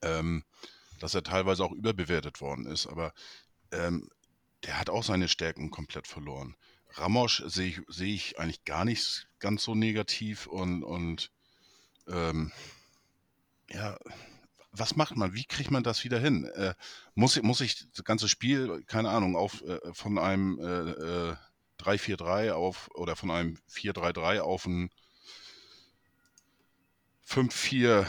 Ähm, 0.02 0.44
dass 1.00 1.14
er 1.14 1.22
teilweise 1.22 1.64
auch 1.64 1.72
überbewertet 1.72 2.40
worden 2.40 2.66
ist, 2.66 2.86
aber 2.86 3.12
ähm, 3.72 4.08
der 4.64 4.78
hat 4.78 4.90
auch 4.90 5.02
seine 5.02 5.28
Stärken 5.28 5.70
komplett 5.70 6.06
verloren. 6.06 6.56
Ramos 6.96 7.36
sehe 7.46 7.68
ich, 7.68 7.80
seh 7.88 8.14
ich 8.14 8.38
eigentlich 8.38 8.64
gar 8.64 8.84
nicht 8.84 9.28
ganz 9.38 9.64
so 9.64 9.74
negativ 9.74 10.46
und, 10.46 10.82
und 10.82 11.30
ähm, 12.08 12.52
ja, 13.70 13.96
was 14.72 14.96
macht 14.96 15.16
man? 15.16 15.34
Wie 15.34 15.44
kriegt 15.44 15.70
man 15.70 15.82
das 15.82 16.04
wieder 16.04 16.18
hin? 16.18 16.44
Äh, 16.54 16.74
muss, 17.14 17.40
muss 17.42 17.60
ich 17.60 17.90
das 17.92 18.04
ganze 18.04 18.28
Spiel, 18.28 18.82
keine 18.86 19.10
Ahnung, 19.10 19.36
auf, 19.36 19.62
äh, 19.62 19.78
von 19.92 20.18
einem 20.18 20.58
äh, 20.58 21.30
äh, 21.30 21.36
3-4-3 21.80 22.52
auf 22.52 22.90
oder 22.94 23.16
von 23.16 23.30
einem 23.30 23.58
4-3-3 23.70 24.40
auf 24.40 24.66
ein 24.66 24.90
5-4-1 27.26 28.06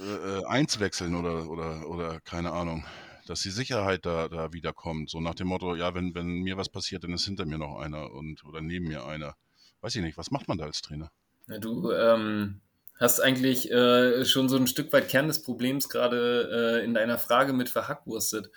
äh, 0.00 0.80
wechseln 0.80 1.14
oder, 1.14 1.48
oder, 1.48 1.86
oder 1.88 2.20
keine 2.20 2.52
Ahnung, 2.52 2.86
dass 3.30 3.42
die 3.42 3.50
Sicherheit 3.50 4.04
da, 4.06 4.28
da 4.28 4.52
wiederkommt. 4.52 5.08
So 5.08 5.20
nach 5.20 5.36
dem 5.36 5.46
Motto, 5.46 5.76
ja, 5.76 5.94
wenn, 5.94 6.14
wenn 6.14 6.26
mir 6.42 6.56
was 6.56 6.68
passiert, 6.68 7.04
dann 7.04 7.12
ist 7.12 7.24
hinter 7.24 7.46
mir 7.46 7.58
noch 7.58 7.78
einer 7.78 8.10
und 8.12 8.44
oder 8.44 8.60
neben 8.60 8.88
mir 8.88 9.06
einer. 9.06 9.36
Weiß 9.80 9.94
ich 9.94 10.02
nicht, 10.02 10.18
was 10.18 10.32
macht 10.32 10.48
man 10.48 10.58
da 10.58 10.64
als 10.64 10.82
Trainer? 10.82 11.10
Ja, 11.46 11.58
du 11.58 11.92
ähm, 11.92 12.60
hast 12.98 13.20
eigentlich 13.20 13.70
äh, 13.70 14.24
schon 14.24 14.48
so 14.48 14.56
ein 14.56 14.66
Stück 14.66 14.92
weit 14.92 15.08
Kern 15.08 15.28
des 15.28 15.42
Problems 15.42 15.88
gerade 15.88 16.80
äh, 16.80 16.84
in 16.84 16.92
deiner 16.92 17.18
Frage 17.18 17.52
mit 17.52 17.68
verhackwurstet. 17.68 18.50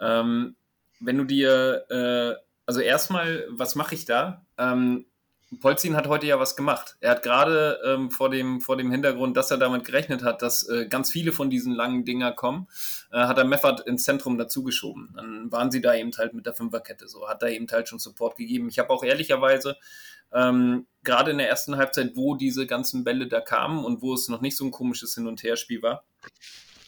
Ähm, 0.00 0.56
wenn 1.00 1.18
du 1.18 1.24
dir 1.24 1.84
äh, 1.90 2.42
also 2.66 2.80
erstmal, 2.80 3.46
was 3.50 3.74
mache 3.74 3.94
ich 3.94 4.06
da? 4.06 4.46
Ähm, 4.56 5.04
Polzin 5.60 5.96
hat 5.96 6.08
heute 6.08 6.26
ja 6.26 6.38
was 6.40 6.56
gemacht. 6.56 6.96
Er 7.00 7.12
hat 7.12 7.22
gerade 7.22 7.78
ähm, 7.84 8.10
vor, 8.10 8.30
dem, 8.30 8.60
vor 8.60 8.76
dem 8.76 8.90
Hintergrund, 8.90 9.36
dass 9.36 9.50
er 9.50 9.58
damit 9.58 9.84
gerechnet 9.84 10.22
hat, 10.22 10.42
dass 10.42 10.68
äh, 10.68 10.86
ganz 10.88 11.10
viele 11.10 11.32
von 11.32 11.50
diesen 11.50 11.72
langen 11.72 12.04
Dinger 12.04 12.32
kommen, 12.32 12.68
äh, 13.12 13.18
hat 13.18 13.38
er 13.38 13.44
Meffert 13.44 13.80
ins 13.86 14.04
Zentrum 14.04 14.38
dazugeschoben. 14.38 15.12
Dann 15.14 15.52
waren 15.52 15.70
sie 15.70 15.80
da 15.80 15.94
eben 15.94 16.10
halt 16.16 16.34
mit 16.34 16.46
der 16.46 16.54
Fünferkette. 16.54 17.08
So 17.08 17.28
hat 17.28 17.42
er 17.42 17.50
eben 17.50 17.66
halt 17.70 17.88
schon 17.88 17.98
Support 17.98 18.36
gegeben. 18.36 18.68
Ich 18.68 18.78
habe 18.78 18.90
auch 18.90 19.04
ehrlicherweise 19.04 19.76
ähm, 20.32 20.86
gerade 21.04 21.30
in 21.30 21.38
der 21.38 21.48
ersten 21.48 21.76
Halbzeit, 21.76 22.16
wo 22.16 22.34
diese 22.34 22.66
ganzen 22.66 23.04
Bälle 23.04 23.28
da 23.28 23.40
kamen 23.40 23.84
und 23.84 24.02
wo 24.02 24.14
es 24.14 24.28
noch 24.28 24.40
nicht 24.40 24.56
so 24.56 24.64
ein 24.64 24.70
komisches 24.70 25.14
Hin- 25.14 25.28
und 25.28 25.42
Herspiel 25.42 25.82
war, 25.82 26.04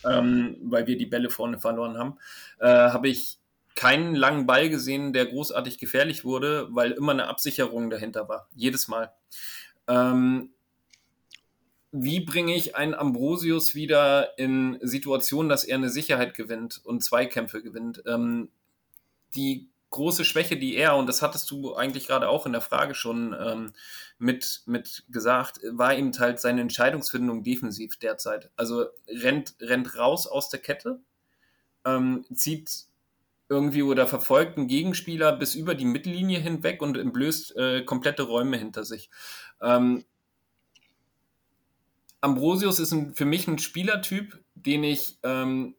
ähm, 0.05 0.57
weil 0.63 0.87
wir 0.87 0.97
die 0.97 1.07
Bälle 1.07 1.31
vorne 1.31 1.59
verloren 1.59 1.97
haben, 1.97 2.19
äh, 2.59 2.67
habe 2.67 3.09
ich 3.09 3.39
keinen 3.77 4.15
langen 4.15 4.47
Ball 4.47 4.69
gesehen, 4.69 5.13
der 5.13 5.27
großartig 5.27 5.79
gefährlich 5.79 6.25
wurde, 6.25 6.69
weil 6.71 6.93
immer 6.93 7.13
eine 7.13 7.29
Absicherung 7.29 7.91
dahinter 7.91 8.29
war. 8.29 8.49
Jedes 8.55 8.89
Mal. 8.89 9.13
Ähm, 9.87 10.51
wie 11.93 12.21
bringe 12.21 12.55
ich 12.55 12.75
einen 12.75 12.95
Ambrosius 12.95 13.75
wieder 13.75 14.37
in 14.39 14.79
Situationen, 14.83 15.49
dass 15.49 15.65
er 15.65 15.77
eine 15.77 15.91
Sicherheit 15.91 16.35
gewinnt 16.35 16.81
und 16.85 17.05
Zweikämpfe 17.05 17.63
gewinnt? 17.63 18.03
Ähm, 18.07 18.51
die 19.35 19.69
große 19.91 20.25
Schwäche, 20.25 20.57
die 20.57 20.77
er, 20.77 20.97
und 20.97 21.07
das 21.07 21.23
hattest 21.23 21.51
du 21.51 21.75
eigentlich 21.75 22.07
gerade 22.07 22.29
auch 22.29 22.45
in 22.45 22.53
der 22.53 22.61
Frage 22.61 22.95
schon 22.95 23.35
ähm, 23.39 23.73
mit, 24.19 24.63
mit 24.67 25.05
gesagt, 25.09 25.61
war 25.71 25.97
eben 25.97 26.13
halt 26.19 26.41
seine 26.41 26.61
Entscheidungsfindung 26.61 27.43
defensiv 27.43 27.97
derzeit. 27.97 28.51
Also 28.57 28.87
rennt, 29.09 29.55
rennt 29.61 29.97
raus 29.97 30.27
aus 30.27 30.51
der 30.51 30.61
Kette, 30.61 31.01
ähm, 31.85 32.25
zieht 32.35 32.86
irgendwie 33.49 33.83
oder 33.83 34.07
verfolgt 34.07 34.57
einen 34.57 34.67
Gegenspieler 34.67 35.33
bis 35.33 35.55
über 35.55 35.75
die 35.75 35.85
Mittellinie 35.85 36.41
hinweg 36.41 36.83
und 36.83 36.97
entblößt 36.97 37.57
äh, 37.57 37.83
komplette 37.83 38.25
Räume 38.25 38.57
hinter 38.57 38.85
sich. 38.85 39.09
Ähm, 39.61 40.05
Ambrosius 42.21 42.79
ist 42.79 42.93
ein, 42.93 43.15
für 43.15 43.25
mich 43.25 43.47
ein 43.47 43.59
Spielertyp, 43.59 44.43
den 44.55 44.83
ich 44.83 45.19
ähm, 45.23 45.77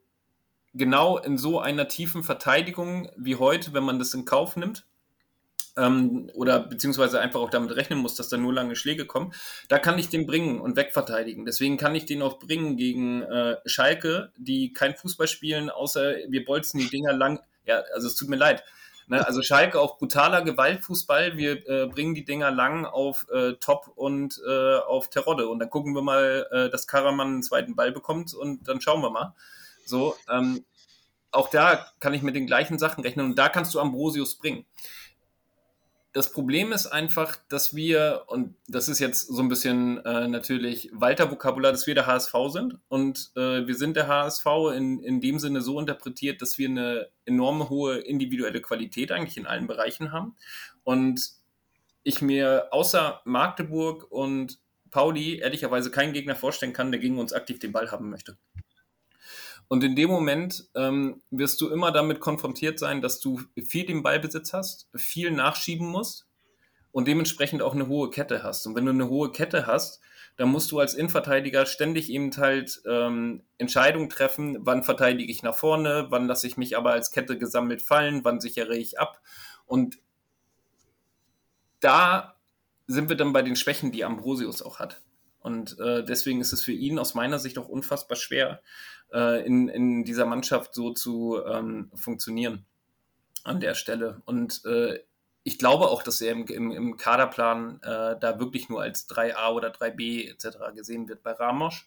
genau 0.73 1.17
in 1.17 1.37
so 1.37 1.59
einer 1.59 1.87
tiefen 1.87 2.23
Verteidigung 2.23 3.09
wie 3.17 3.35
heute, 3.35 3.73
wenn 3.73 3.83
man 3.83 3.99
das 3.99 4.13
in 4.13 4.25
Kauf 4.25 4.55
nimmt, 4.55 4.85
ähm, 5.77 6.29
oder 6.33 6.59
beziehungsweise 6.59 7.19
einfach 7.19 7.39
auch 7.39 7.49
damit 7.49 7.75
rechnen 7.75 7.99
muss, 7.99 8.15
dass 8.15 8.29
da 8.29 8.37
nur 8.37 8.53
lange 8.53 8.75
Schläge 8.75 9.05
kommen, 9.05 9.33
da 9.69 9.79
kann 9.79 9.99
ich 9.99 10.09
den 10.09 10.25
bringen 10.25 10.59
und 10.59 10.75
wegverteidigen. 10.75 11.45
Deswegen 11.45 11.77
kann 11.77 11.95
ich 11.95 12.05
den 12.05 12.21
auch 12.21 12.39
bringen 12.39 12.77
gegen 12.77 13.21
äh, 13.21 13.57
Schalke, 13.65 14.31
die 14.37 14.73
kein 14.73 14.95
Fußball 14.95 15.27
spielen, 15.27 15.69
außer 15.69 16.15
wir 16.27 16.45
bolzen 16.45 16.79
die 16.79 16.89
Dinger 16.89 17.13
lang 17.13 17.39
ja, 17.67 17.83
also 17.93 18.07
es 18.07 18.15
tut 18.15 18.29
mir 18.29 18.35
leid. 18.35 18.63
Ne? 19.07 19.25
Also 19.25 19.41
Schalke 19.41 19.79
auf 19.79 19.97
brutaler 19.97 20.41
Gewaltfußball, 20.41 21.37
wir 21.37 21.67
äh, 21.69 21.87
bringen 21.87 22.13
die 22.13 22.25
Dinger 22.25 22.51
lang 22.51 22.85
auf 22.85 23.25
äh, 23.31 23.53
Top 23.53 23.91
und 23.95 24.41
äh, 24.47 24.77
auf 24.79 25.09
Terodde 25.09 25.47
und 25.47 25.59
dann 25.59 25.69
gucken 25.69 25.93
wir 25.93 26.01
mal, 26.01 26.47
äh, 26.51 26.69
dass 26.69 26.87
Karaman 26.87 27.27
einen 27.27 27.43
zweiten 27.43 27.75
Ball 27.75 27.91
bekommt 27.91 28.33
und 28.33 28.67
dann 28.67 28.81
schauen 28.81 29.01
wir 29.01 29.09
mal. 29.09 29.33
So, 29.85 30.15
ähm, 30.29 30.65
auch 31.31 31.49
da 31.49 31.85
kann 31.99 32.13
ich 32.13 32.21
mit 32.21 32.35
den 32.35 32.47
gleichen 32.47 32.79
Sachen 32.79 33.01
rechnen 33.01 33.27
und 33.27 33.35
da 33.39 33.47
kannst 33.47 33.73
du 33.73 33.79
Ambrosius 33.79 34.35
bringen 34.35 34.65
das 36.17 36.31
Problem 36.31 36.71
ist 36.71 36.87
einfach, 36.87 37.37
dass 37.47 37.75
wir, 37.75 38.23
und 38.25 38.55
das 38.67 38.89
ist 38.89 38.97
jetzt 38.97 39.27
so 39.27 39.39
ein 39.39 39.49
bisschen 39.49 40.03
äh, 40.03 40.27
natürlich 40.27 40.89
Walter-Vokabular, 40.91 41.71
dass 41.71 41.85
wir 41.85 41.93
der 41.93 42.07
HSV 42.07 42.33
sind. 42.47 42.79
Und 42.87 43.29
äh, 43.35 43.67
wir 43.67 43.75
sind 43.75 43.95
der 43.95 44.07
HSV 44.07 44.47
in, 44.75 44.99
in 45.03 45.21
dem 45.21 45.37
Sinne 45.37 45.61
so 45.61 45.79
interpretiert, 45.79 46.41
dass 46.41 46.57
wir 46.57 46.69
eine 46.69 47.09
enorme 47.25 47.69
hohe 47.69 47.99
individuelle 47.99 48.61
Qualität 48.61 49.11
eigentlich 49.11 49.37
in 49.37 49.45
allen 49.45 49.67
Bereichen 49.67 50.11
haben. 50.11 50.35
Und 50.83 51.33
ich 52.01 52.23
mir 52.23 52.69
außer 52.71 53.21
Magdeburg 53.23 54.11
und 54.11 54.57
Pauli 54.89 55.37
ehrlicherweise 55.37 55.91
keinen 55.91 56.13
Gegner 56.13 56.35
vorstellen 56.35 56.73
kann, 56.73 56.91
der 56.91 56.99
gegen 56.99 57.19
uns 57.19 57.31
aktiv 57.31 57.59
den 57.59 57.73
Ball 57.73 57.91
haben 57.91 58.09
möchte. 58.09 58.39
Und 59.67 59.83
in 59.83 59.95
dem 59.95 60.09
Moment 60.09 60.69
ähm, 60.75 61.21
wirst 61.29 61.59
du 61.59 61.69
immer 61.69 61.91
damit 61.91 62.19
konfrontiert 62.19 62.79
sein, 62.79 63.01
dass 63.01 63.19
du 63.19 63.41
viel 63.61 63.85
den 63.85 64.01
Ballbesitz 64.01 64.53
hast, 64.53 64.87
viel 64.95 65.31
nachschieben 65.31 65.87
musst 65.87 66.25
und 66.91 67.07
dementsprechend 67.07 67.61
auch 67.61 67.73
eine 67.73 67.87
hohe 67.87 68.09
Kette 68.09 68.43
hast. 68.43 68.65
Und 68.65 68.75
wenn 68.75 68.85
du 68.85 68.91
eine 68.91 69.09
hohe 69.09 69.31
Kette 69.31 69.67
hast, 69.67 69.99
dann 70.37 70.49
musst 70.49 70.71
du 70.71 70.79
als 70.79 70.93
Innenverteidiger 70.93 71.65
ständig 71.65 72.09
eben 72.09 72.31
halt 72.37 72.81
ähm, 72.87 73.43
Entscheidungen 73.57 74.09
treffen, 74.09 74.57
wann 74.61 74.83
verteidige 74.83 75.31
ich 75.31 75.43
nach 75.43 75.55
vorne, 75.55 76.07
wann 76.09 76.27
lasse 76.27 76.47
ich 76.47 76.57
mich 76.57 76.77
aber 76.77 76.91
als 76.91 77.11
Kette 77.11 77.37
gesammelt 77.37 77.81
fallen, 77.81 78.23
wann 78.23 78.39
sichere 78.39 78.77
ich 78.77 78.99
ab. 78.99 79.21
Und 79.65 79.97
da 81.79 82.35
sind 82.85 83.09
wir 83.09 83.17
dann 83.17 83.33
bei 83.33 83.41
den 83.41 83.55
Schwächen, 83.55 83.91
die 83.91 84.05
Ambrosius 84.05 84.61
auch 84.61 84.79
hat. 84.79 85.01
Und 85.47 85.79
äh, 85.79 86.03
deswegen 86.03 86.41
ist 86.41 86.51
es 86.51 86.61
für 86.61 86.73
ihn 86.73 86.99
aus 86.99 87.13
meiner 87.13 87.39
Sicht 87.39 87.57
auch 87.57 87.69
unfassbar 87.69 88.17
schwer, 88.17 88.61
äh, 89.13 89.45
in, 89.45 89.69
in 89.69 90.03
dieser 90.03 90.25
Mannschaft 90.25 90.73
so 90.73 90.91
zu 90.91 91.41
ähm, 91.41 91.89
funktionieren 91.95 92.65
an 93.45 93.61
der 93.61 93.73
Stelle. 93.73 94.21
Und 94.25 94.65
äh, 94.65 94.99
ich 95.43 95.57
glaube 95.57 95.87
auch, 95.87 96.03
dass 96.03 96.19
er 96.19 96.33
im, 96.33 96.45
im, 96.47 96.71
im 96.71 96.97
Kaderplan 96.97 97.79
äh, 97.81 98.19
da 98.19 98.39
wirklich 98.41 98.67
nur 98.67 98.81
als 98.81 99.07
3a 99.07 99.53
oder 99.53 99.69
3b 99.71 100.29
etc. 100.29 100.75
gesehen 100.75 101.07
wird. 101.07 101.23
Bei 101.23 101.31
Ramos 101.31 101.85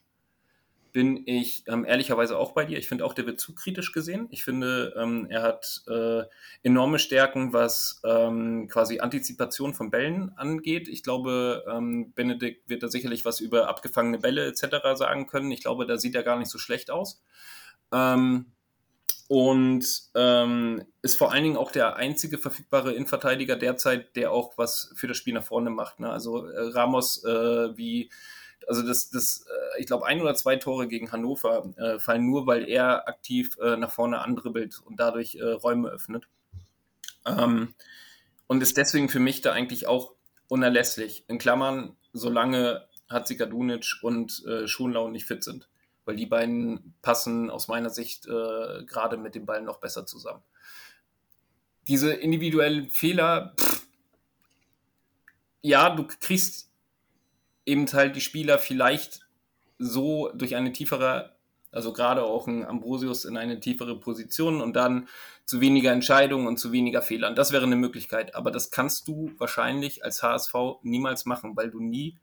bin 0.93 1.27
ich 1.27 1.65
ähm, 1.67 1.85
ehrlicherweise 1.85 2.39
auch 2.39 2.53
bei 2.53 2.65
dir. 2.65 2.79
Ich 2.79 2.89
finde 2.89 3.05
auch, 3.05 3.15
der 3.15 3.27
wird 3.27 3.41
zu 3.41 3.55
kritisch 3.55 3.93
gesehen. 3.93 4.29
Ich 4.31 4.45
finde, 4.45 4.95
ähm, 4.97 5.27
er 5.31 5.43
hat 5.43 5.83
äh, 5.89 6.23
enorme 6.63 6.99
Stärken, 6.99 7.53
was 7.53 8.01
ähm, 8.05 8.69
quasi 8.69 9.01
Antizipation 9.01 9.75
von 9.75 9.91
Bällen 9.91 10.33
angeht. 10.37 10.89
Ich 10.89 11.03
glaube, 11.03 11.65
ähm, 11.71 12.13
Benedikt 12.15 12.69
wird 12.69 12.83
da 12.83 12.89
sicherlich 12.89 13.25
was 13.25 13.41
über 13.41 13.69
abgefangene 13.69 14.19
Bälle 14.19 14.47
etc. 14.47 14.95
sagen 14.95 15.27
können. 15.27 15.51
Ich 15.51 15.63
glaube, 15.63 15.87
da 15.87 15.97
sieht 15.97 16.15
er 16.15 16.23
gar 16.23 16.39
nicht 16.39 16.51
so 16.51 16.59
schlecht 16.59 16.91
aus. 16.91 17.23
Ähm, 17.93 18.47
und 19.31 19.87
ähm, 20.17 20.83
ist 21.03 21.17
vor 21.17 21.31
allen 21.31 21.45
Dingen 21.45 21.57
auch 21.57 21.71
der 21.71 21.95
einzige 21.95 22.37
verfügbare 22.37 22.95
Innenverteidiger 22.95 23.55
derzeit, 23.55 24.17
der 24.17 24.33
auch 24.33 24.59
was 24.59 24.93
für 24.97 25.07
das 25.07 25.19
Spiel 25.19 25.35
nach 25.35 25.45
vorne 25.45 25.71
macht. 25.71 26.01
Ne? 26.01 26.11
Also 26.11 26.47
äh, 26.47 26.71
Ramos 26.71 27.23
äh, 27.23 27.77
wie 27.77 28.11
also 28.67 28.83
das, 28.83 29.11
das 29.11 29.47
äh, 29.49 29.81
ich 29.81 29.87
glaube, 29.87 30.07
ein 30.07 30.21
oder 30.21 30.35
zwei 30.35 30.57
Tore 30.57 30.89
gegen 30.89 31.13
Hannover 31.13 31.73
äh, 31.77 31.99
fallen 31.99 32.27
nur, 32.27 32.47
weil 32.47 32.69
er 32.69 33.09
aktiv 33.09 33.57
äh, 33.61 33.77
nach 33.77 33.91
vorne 33.91 34.21
andribbelt 34.21 34.81
und 34.85 34.99
dadurch 34.99 35.37
äh, 35.37 35.45
Räume 35.45 35.89
öffnet. 35.89 36.29
Ähm, 37.27 37.75
und 38.47 38.63
ist 38.63 38.77
deswegen 38.77 39.09
für 39.09 39.21
mich 39.21 39.41
da 39.41 39.53
eigentlich 39.53 39.87
auch 39.87 40.15
unerlässlich. 40.49 41.25
In 41.29 41.39
Klammern, 41.39 41.97
solange 42.13 42.89
Hatzika 43.09 43.47
Dunic 43.47 43.99
und 44.03 44.45
äh, 44.47 44.67
Schonlau 44.67 45.09
nicht 45.09 45.27
fit 45.27 45.45
sind. 45.45 45.69
Weil 46.05 46.17
die 46.17 46.27
beiden 46.27 46.95
passen 47.03 47.51
aus 47.51 47.69
meiner 47.69 47.91
Sicht 47.91 48.27
äh, 48.27 48.85
gerade 48.85 49.17
mit 49.17 49.35
dem 49.35 49.47
Ball 49.47 49.63
noch 49.63 49.79
besser 49.79 50.07
zusammen. 50.07 50.43
Diese 51.87 52.13
individuellen 52.13 52.89
Fehler, 52.89 53.55
pff, 53.59 53.87
ja, 55.63 55.91
du 55.91 56.07
kriegst 56.07 56.70
eben 57.71 57.87
halt 57.93 58.17
die 58.17 58.21
Spieler 58.21 58.59
vielleicht 58.59 59.21
so 59.79 60.31
durch 60.35 60.57
eine 60.57 60.73
tiefere, 60.73 61.37
also 61.71 61.93
gerade 61.93 62.25
auch 62.25 62.47
ein 62.47 62.67
Ambrosius 62.67 63.25
in 63.25 63.37
eine 63.37 63.61
tiefere 63.61 63.99
Position 63.99 64.61
und 64.61 64.75
dann 64.75 65.09
zu 65.47 65.61
weniger 65.61 65.93
Entscheidungen 65.93 66.47
und 66.47 66.59
zu 66.59 66.73
weniger 66.73 67.01
Fehlern. 67.01 67.35
Das 67.35 67.53
wäre 67.53 67.65
eine 67.65 67.77
Möglichkeit, 67.77 68.35
aber 68.35 68.51
das 68.51 68.71
kannst 68.71 69.09
du 69.09 69.33
wahrscheinlich 69.39 70.05
als 70.05 70.23
HSV 70.23 70.55
niemals 70.83 71.25
machen, 71.25 71.57
weil 71.57 71.71
du 71.71 71.81
nie 71.81 72.19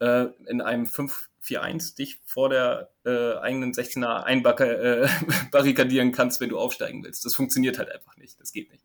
äh, 0.00 0.26
in 0.46 0.60
einem 0.60 0.84
5-4-1 0.84 1.96
dich 1.96 2.20
vor 2.24 2.48
der 2.50 2.90
äh, 3.04 3.36
eigenen 3.38 3.72
16er 3.72 4.22
einbarrikadieren 4.22 6.08
äh, 6.08 6.12
kannst, 6.16 6.40
wenn 6.40 6.50
du 6.50 6.58
aufsteigen 6.58 7.02
willst. 7.02 7.24
Das 7.24 7.34
funktioniert 7.34 7.78
halt 7.78 7.90
einfach 7.90 8.16
nicht. 8.16 8.40
Das 8.40 8.52
geht 8.52 8.70
nicht. 8.70 8.84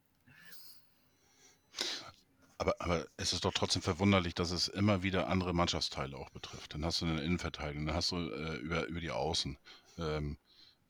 Aber, 2.59 2.75
aber 2.79 3.07
es 3.15 3.31
ist 3.31 3.45
doch 3.45 3.53
trotzdem 3.53 3.81
verwunderlich, 3.81 4.35
dass 4.35 4.51
es 4.51 4.67
immer 4.67 5.01
wieder 5.01 5.29
andere 5.29 5.53
Mannschaftsteile 5.53 6.17
auch 6.17 6.29
betrifft. 6.29 6.73
Dann 6.73 6.83
hast 6.83 6.99
du 6.99 7.05
eine 7.05 7.21
Innenverteidigung, 7.21 7.85
dann 7.85 7.95
hast 7.95 8.11
du 8.11 8.17
äh, 8.17 8.57
über, 8.57 8.85
über 8.85 8.99
die 8.99 9.11
Außen. 9.11 9.57
Ähm, 9.97 10.37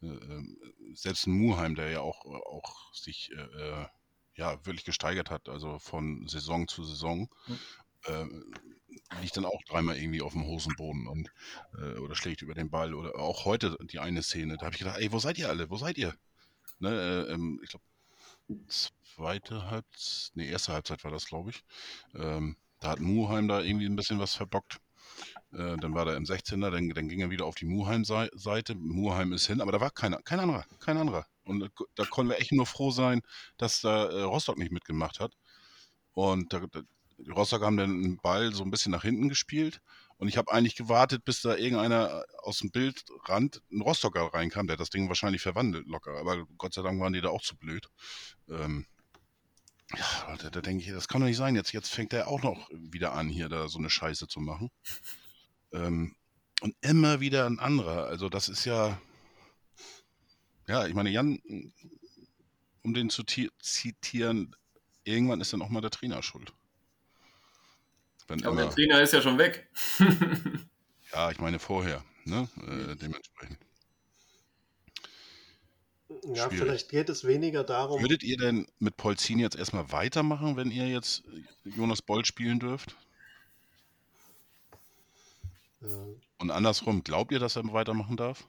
äh, 0.01 0.07
ähm, 0.07 0.57
selbst 0.95 1.27
ein 1.27 1.33
Muheim, 1.33 1.75
der 1.75 1.91
ja 1.91 2.01
auch, 2.01 2.25
auch 2.25 2.91
sich 2.95 3.31
äh, 3.33 3.41
äh, 3.41 3.85
ja, 4.33 4.65
wirklich 4.65 4.83
gesteigert 4.83 5.29
hat, 5.29 5.47
also 5.47 5.77
von 5.77 6.27
Saison 6.27 6.67
zu 6.67 6.83
Saison, 6.83 7.29
mhm. 7.45 8.53
liegt 9.21 9.37
dann 9.37 9.45
auch 9.45 9.61
dreimal 9.67 9.97
irgendwie 9.97 10.21
auf 10.21 10.31
dem 10.31 10.45
Hosenboden 10.45 11.05
und 11.05 11.29
äh, 11.77 11.99
oder 11.99 12.15
schlägt 12.15 12.41
über 12.41 12.55
den 12.55 12.71
Ball. 12.71 12.95
Oder 12.95 13.15
auch 13.19 13.45
heute 13.45 13.77
die 13.81 13.99
eine 13.99 14.23
Szene, 14.23 14.57
da 14.57 14.65
habe 14.65 14.73
ich 14.73 14.79
gedacht, 14.79 14.97
ey, 14.97 15.11
wo 15.11 15.19
seid 15.19 15.37
ihr 15.37 15.49
alle? 15.49 15.69
Wo 15.69 15.77
seid 15.77 15.99
ihr? 15.99 16.15
Ne, 16.79 17.27
ähm, 17.29 17.59
ich 17.61 17.69
glaube, 17.69 17.83
zweite 18.67 19.69
Halbzeit, 19.69 20.31
nee, 20.35 20.49
erste 20.49 20.73
Halbzeit 20.73 21.03
war 21.03 21.11
das, 21.11 21.25
glaube 21.25 21.51
ich. 21.51 21.63
Ähm, 22.15 22.55
da 22.79 22.89
hat 22.89 22.99
Muheim 22.99 23.47
da 23.47 23.61
irgendwie 23.61 23.85
ein 23.85 23.95
bisschen 23.95 24.19
was 24.19 24.35
verbockt. 24.35 24.79
Äh, 25.51 25.77
dann 25.77 25.93
war 25.93 26.07
er 26.07 26.15
im 26.15 26.25
16er, 26.25 26.69
dann, 26.69 26.89
dann 26.89 27.09
ging 27.09 27.19
er 27.19 27.29
wieder 27.29 27.45
auf 27.45 27.55
die 27.55 27.65
Muheim-Seite. 27.65 28.75
Muheim 28.75 29.33
ist 29.33 29.47
hin, 29.47 29.61
aber 29.61 29.71
da 29.71 29.81
war 29.81 29.91
keiner, 29.91 30.21
kein 30.21 30.39
anderer, 30.39 30.65
kein 30.79 30.97
anderer. 30.97 31.25
Und 31.43 31.69
da 31.95 32.05
konnten 32.05 32.31
wir 32.31 32.39
echt 32.39 32.51
nur 32.51 32.65
froh 32.65 32.91
sein, 32.91 33.21
dass 33.57 33.81
da 33.81 34.05
äh, 34.05 34.21
Rostock 34.21 34.57
nicht 34.57 34.71
mitgemacht 34.71 35.19
hat. 35.19 35.33
Und 36.13 36.53
da, 36.53 36.61
Rostock 37.35 37.63
haben 37.63 37.77
dann 37.77 37.91
einen 37.91 38.17
Ball 38.17 38.53
so 38.53 38.63
ein 38.63 38.71
bisschen 38.71 38.91
nach 38.91 39.03
hinten 39.03 39.29
gespielt. 39.29 39.81
Und 40.19 40.27
ich 40.27 40.37
habe 40.37 40.51
eigentlich 40.51 40.75
gewartet, 40.75 41.23
bis 41.23 41.41
da 41.41 41.55
irgendeiner 41.55 42.25
aus 42.39 42.59
dem 42.59 42.71
Bildrand, 42.71 43.61
ein 43.71 43.81
Rostocker 43.81 44.33
reinkam, 44.33 44.67
der 44.67 44.75
das 44.75 44.89
Ding 44.89 45.07
wahrscheinlich 45.07 45.41
verwandelt 45.41 45.87
locker. 45.87 46.19
Aber 46.19 46.45
Gott 46.57 46.73
sei 46.73 46.81
Dank 46.81 46.99
waren 46.99 47.13
die 47.13 47.21
da 47.21 47.29
auch 47.29 47.41
zu 47.41 47.55
blöd. 47.55 47.89
Ähm, 48.49 48.85
ja, 49.95 50.35
da, 50.35 50.49
da 50.49 50.61
denke 50.61 50.83
ich, 50.83 50.91
das 50.91 51.07
kann 51.07 51.21
doch 51.21 51.27
nicht 51.27 51.37
sein. 51.37 51.55
Jetzt, 51.55 51.71
jetzt 51.71 51.89
fängt 51.89 52.11
er 52.11 52.27
auch 52.27 52.43
noch 52.43 52.69
wieder 52.71 53.13
an, 53.13 53.29
hier 53.29 53.47
da 53.47 53.69
so 53.69 53.79
eine 53.79 53.89
Scheiße 53.89 54.27
zu 54.27 54.41
machen. 54.41 54.69
Ähm, 55.71 56.15
und 56.59 56.75
immer 56.81 57.21
wieder 57.21 57.45
ein 57.45 57.59
anderer. 57.59 58.07
Also 58.07 58.27
das 58.27 58.49
ist 58.49 58.65
ja, 58.65 58.99
ja, 60.67 60.85
ich 60.85 60.93
meine, 60.93 61.11
Jan, 61.11 61.39
um 62.83 62.93
den 62.93 63.09
zu 63.09 63.23
zitieren, 63.23 64.53
irgendwann 65.05 65.39
ist 65.39 65.53
dann 65.53 65.61
auch 65.61 65.69
mal 65.69 65.79
der 65.79 65.91
Trainer 65.91 66.21
schuld. 66.21 66.53
Wenn 68.29 68.43
Aber 68.43 68.51
immer, 68.51 68.61
der 68.61 68.69
Trainer 68.69 69.01
ist 69.01 69.11
ja 69.11 69.21
schon 69.21 69.37
weg. 69.39 69.67
ja, 71.13 71.31
ich 71.31 71.39
meine 71.39 71.57
vorher, 71.57 72.03
ne? 72.25 72.47
Äh, 72.57 72.95
dementsprechend. 72.95 73.57
Ja, 76.23 76.45
Schwierig. 76.45 76.59
vielleicht 76.59 76.89
geht 76.89 77.09
es 77.09 77.25
weniger 77.25 77.63
darum. 77.63 78.01
Würdet 78.01 78.23
ihr 78.23 78.37
denn 78.37 78.67
mit 78.77 78.97
Polzin 78.97 79.39
jetzt 79.39 79.55
erstmal 79.55 79.91
weitermachen, 79.91 80.57
wenn 80.57 80.69
ihr 80.69 80.87
jetzt 80.87 81.23
Jonas 81.63 82.01
Boll 82.01 82.23
spielen 82.23 82.59
dürft? 82.59 82.95
Ja. 85.81 85.87
Und 86.37 86.51
andersrum, 86.51 87.03
glaubt 87.03 87.31
ihr, 87.31 87.39
dass 87.39 87.55
er 87.55 87.73
weitermachen 87.73 88.15
darf? 88.15 88.47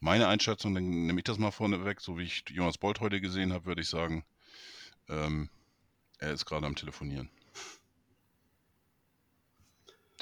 Meine 0.00 0.28
Einschätzung, 0.28 0.74
dann 0.74 1.06
nehme 1.06 1.18
ich 1.18 1.24
das 1.24 1.38
mal 1.38 1.50
vorne 1.50 1.84
weg, 1.84 2.00
so 2.00 2.18
wie 2.18 2.24
ich 2.24 2.44
Jonas 2.48 2.78
Bolt 2.78 3.00
heute 3.00 3.20
gesehen 3.20 3.52
habe, 3.52 3.66
würde 3.66 3.80
ich 3.80 3.88
sagen, 3.88 4.24
ähm, 5.08 5.48
er 6.18 6.32
ist 6.32 6.44
gerade 6.44 6.66
am 6.66 6.76
Telefonieren. 6.76 7.30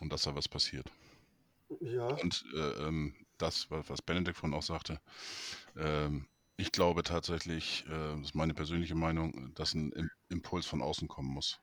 Und 0.01 0.13
dass 0.13 0.23
da 0.23 0.35
was 0.35 0.49
passiert. 0.49 0.91
Ja. 1.81 2.09
Und 2.09 2.45
äh, 2.55 2.87
ähm, 2.87 3.15
das, 3.39 3.71
was 3.71 4.03
Benedikt 4.03 4.37
von 4.37 4.55
auch 4.55 4.63
sagte, 4.63 5.01
ähm, 5.77 6.27
ich 6.57 6.73
glaube 6.73 7.03
tatsächlich, 7.03 7.85
äh, 7.87 8.17
das 8.17 8.29
ist 8.29 8.35
meine 8.35 8.55
persönliche 8.55 8.95
Meinung, 8.95 9.53
dass 9.55 9.75
ein 9.75 10.11
Impuls 10.29 10.67
von 10.67 10.83
außen 10.83 11.09
kommen 11.09 11.29
muss. 11.29 11.61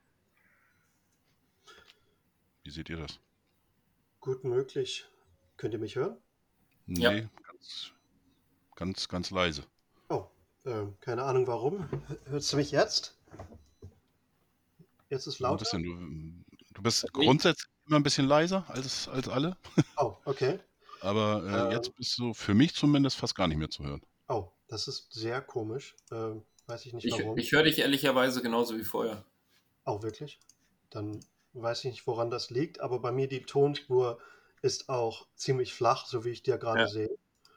Wie 2.62 2.70
seht 2.70 2.88
ihr 2.88 2.96
das? 2.96 3.18
Gut 4.20 4.44
möglich. 4.44 5.06
Könnt 5.56 5.74
ihr 5.74 5.80
mich 5.80 5.96
hören? 5.96 6.16
Nee, 6.86 7.02
ja. 7.02 7.30
ganz, 7.46 7.92
ganz, 8.74 9.08
ganz 9.08 9.30
leise. 9.30 9.64
Oh, 10.08 10.26
äh, 10.64 10.86
keine 11.00 11.22
Ahnung 11.24 11.46
warum. 11.46 11.88
Hörst 12.26 12.52
du 12.52 12.56
mich 12.56 12.70
jetzt? 12.70 13.18
Jetzt 15.10 15.26
ist 15.26 15.38
lauter. 15.38 15.64
Du, 15.78 16.42
du 16.72 16.82
bist 16.82 17.06
grundsätzlich 17.12 17.73
immer 17.86 17.96
ein 17.96 18.02
bisschen 18.02 18.26
leiser 18.26 18.64
als, 18.68 19.08
als 19.08 19.28
alle. 19.28 19.56
Oh, 19.96 20.16
okay. 20.24 20.58
Aber 21.00 21.44
äh, 21.44 21.72
äh, 21.72 21.76
jetzt 21.76 21.94
bist 21.96 22.18
du 22.18 22.32
für 22.32 22.54
mich 22.54 22.74
zumindest 22.74 23.16
fast 23.16 23.34
gar 23.34 23.46
nicht 23.46 23.58
mehr 23.58 23.70
zu 23.70 23.84
hören. 23.84 24.02
Oh, 24.28 24.48
das 24.68 24.88
ist 24.88 25.12
sehr 25.12 25.42
komisch. 25.42 25.94
Äh, 26.10 26.30
weiß 26.66 26.86
ich 26.86 26.94
nicht 26.94 27.10
warum. 27.10 27.36
Ich, 27.36 27.46
ich 27.46 27.52
höre 27.52 27.64
dich 27.64 27.78
ehrlicherweise 27.78 28.42
genauso 28.42 28.76
wie 28.78 28.84
vorher. 28.84 29.24
Oh, 29.84 30.02
wirklich? 30.02 30.40
Dann 30.90 31.20
weiß 31.52 31.84
ich 31.84 31.90
nicht, 31.90 32.06
woran 32.06 32.30
das 32.30 32.50
liegt, 32.50 32.80
aber 32.80 32.98
bei 33.00 33.12
mir 33.12 33.28
die 33.28 33.42
Tonspur 33.42 34.18
ist 34.62 34.88
auch 34.88 35.26
ziemlich 35.36 35.74
flach, 35.74 36.06
so 36.06 36.24
wie 36.24 36.30
ich 36.30 36.42
dir 36.42 36.56
gerade 36.56 36.80
ja. 36.80 36.88
sehe. 36.88 37.10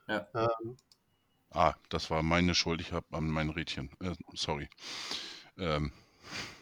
Ja. 0.07 0.27
Ähm, 0.35 0.77
ah, 1.51 1.73
das 1.89 2.09
war 2.09 2.21
meine 2.23 2.53
Schuld. 2.53 2.81
Ich 2.81 2.91
habe 2.91 3.05
an 3.11 3.29
mein 3.29 3.49
Rädchen. 3.49 3.89
Äh, 4.01 4.13
sorry. 4.33 4.69
Ähm, 5.57 5.93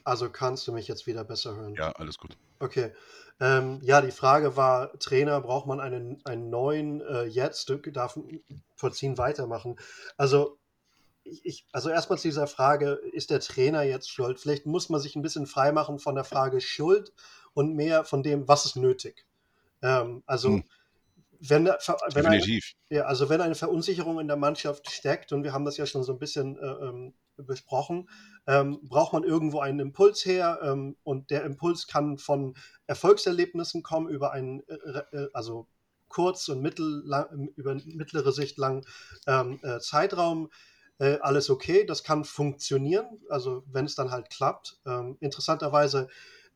also 0.06 0.30
kannst 0.30 0.68
du 0.68 0.72
mich 0.72 0.88
jetzt 0.88 1.08
wieder 1.08 1.24
besser 1.24 1.56
hören? 1.56 1.76
Ja, 1.76 1.92
alles 1.92 2.18
gut. 2.18 2.38
Okay. 2.60 2.94
Ähm, 3.40 3.80
ja, 3.82 4.00
die 4.00 4.12
Frage 4.12 4.56
war, 4.56 4.98
Trainer, 5.00 5.42
braucht 5.42 5.68
man 5.68 5.82
einen, 5.82 6.22
einen 6.26 6.50
neuen 6.50 7.02
äh, 7.02 7.24
jetzt, 7.24 7.70
darf 7.92 8.18
Vollziehen 8.76 9.18
weitermachen? 9.18 9.78
Also, 10.16 10.58
ich, 11.24 11.66
also 11.72 11.90
erstmal 11.90 12.20
zu 12.20 12.28
dieser 12.28 12.46
Frage, 12.46 12.92
ist 12.92 13.32
der 13.32 13.40
Trainer 13.40 13.82
jetzt 13.82 14.10
schuld? 14.10 14.40
Vielleicht 14.40 14.68
muss 14.68 14.90
man 14.90 15.02
sich 15.02 15.16
ein 15.16 15.24
bisschen 15.24 15.48
freimachen 15.48 15.98
von 15.98 16.14
der 16.14 16.24
Frage 16.24 16.62
Schuld 16.62 17.12
und 17.54 17.74
mehr 17.74 18.06
von 18.06 18.22
dem, 18.22 18.48
was 18.48 18.66
ist 18.66 18.76
nötig. 18.76 19.26
Ähm, 19.82 20.22
also, 20.28 20.50
hm. 20.50 20.64
wenn, 21.40 21.66
wenn 21.66 22.26
eine, 22.28 22.60
ja, 22.90 23.06
also 23.06 23.28
wenn 23.30 23.42
eine 23.42 23.56
Verunsicherung 23.56 24.20
in 24.20 24.28
der 24.28 24.38
Mannschaft 24.38 24.90
steckt, 24.92 25.34
und 25.34 25.44
wir 25.44 25.52
haben 25.52 25.66
das 25.66 25.78
ja 25.78 25.88
schon 25.88 26.04
so 26.04 26.14
ein 26.14 26.20
bisschen 26.20 26.58
äh, 26.60 26.86
ähm, 26.86 27.14
besprochen, 27.38 28.10
ähm, 28.48 28.80
braucht 28.84 29.14
man 29.14 29.24
irgendwo 29.24 29.60
einen 29.60 29.80
Impuls 29.80 30.26
her 30.26 30.60
ähm, 30.62 30.96
und 31.04 31.30
der 31.30 31.44
Impuls 31.44 31.88
kann 31.88 32.18
von 32.18 32.56
Erfolgserlebnissen 32.88 33.84
kommen 33.84 34.10
über 34.10 34.32
einen, 34.32 34.62
äh, 34.68 35.18
äh 35.18 35.30
also 35.34 35.68
kurz- 36.10 36.48
und 36.50 36.62
mittellang, 36.62 37.50
über 37.56 37.76
mittlere 37.86 38.32
Sicht 38.32 38.58
lang 38.58 38.86
ähm, 39.28 39.60
äh, 39.64 39.80
Zeitraum. 39.80 40.50
Äh, 40.98 41.18
alles 41.20 41.50
okay, 41.50 41.86
das 41.86 42.04
kann 42.04 42.24
funktionieren, 42.24 43.20
also 43.30 43.64
wenn 43.68 43.86
es 43.86 43.96
dann 43.96 44.12
halt 44.12 44.30
klappt. 44.30 44.80
Ähm, 44.86 45.18
interessanterweise 45.20 46.08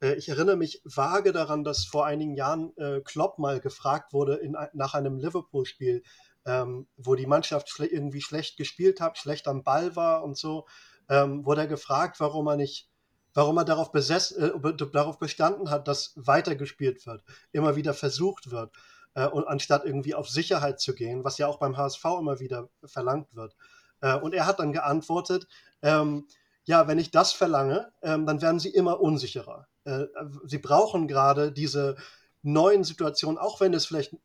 äh, 0.02 0.14
ich 0.16 0.30
erinnere 0.30 0.56
mich 0.56 0.82
vage 0.86 1.32
daran, 1.32 1.64
dass 1.64 1.86
vor 1.86 2.06
einigen 2.06 2.36
Jahren 2.36 2.76
äh, 2.78 3.02
Klopp 3.02 3.40
mal 3.40 3.60
gefragt 3.60 4.14
wurde 4.14 4.36
in, 4.36 4.56
nach 4.74 4.94
einem 4.94 5.18
Liverpool-Spiel, 5.18 6.04
ähm, 6.50 6.88
wo 6.98 7.14
die 7.14 7.28
Mannschaft 7.28 7.70
schle 7.70 7.86
irgendwie 7.86 8.22
schlecht 8.22 8.58
gespielt 8.58 9.00
hat, 9.00 9.20
schlecht 9.20 9.48
am 9.48 9.64
Ball 9.64 9.96
war 9.96 10.24
und 10.24 10.36
so, 10.36 10.68
ähm, 11.08 11.46
wurde 11.46 11.62
er 11.62 11.68
gefragt, 11.68 12.20
warum 12.20 12.48
er 12.48 12.56
nicht, 12.56 12.90
warum 13.36 13.58
er 13.58 13.66
darauf, 13.66 13.92
besessen, 13.92 14.64
äh, 14.64 14.90
darauf 14.92 15.20
bestanden 15.20 15.70
hat, 15.70 15.88
dass 15.88 16.14
weitergespielt 16.16 17.06
wird, 17.06 17.24
immer 17.52 17.76
wieder 17.76 17.94
versucht 17.94 18.50
wird, 18.50 18.72
äh, 19.14 19.28
und 19.28 19.48
anstatt 19.48 19.86
irgendwie 19.86 20.16
auf 20.16 20.28
Sicherheit 20.28 20.80
zu 20.80 20.96
gehen, 20.96 21.24
was 21.24 21.38
ja 21.38 21.48
auch 21.48 21.60
beim 21.60 21.78
HSV 21.78 22.04
immer 22.20 22.40
wieder 22.40 22.70
verlangt 22.84 23.36
wird. 23.36 23.56
Äh, 24.02 24.16
und 24.18 24.34
er 24.34 24.48
hat 24.48 24.60
dann 24.60 24.74
geantwortet, 24.74 25.48
ähm, 25.84 26.28
ja, 26.66 26.88
wenn 26.88 27.00
ich 27.00 27.12
das 27.12 27.32
verlange, 27.32 27.92
ähm, 28.02 28.26
dann 28.26 28.42
werden 28.42 28.60
sie 28.60 28.70
immer 28.70 29.00
unsicherer. 29.02 29.68
Äh, 29.84 30.06
sie 30.46 30.60
brauchen 30.60 31.08
gerade 31.08 31.52
diese 31.52 31.96
neuen 32.42 32.84
Situationen, 32.84 33.38
auch 33.38 33.60
wenn 33.60 33.74
es 33.74 33.86
vielleicht 33.86 34.16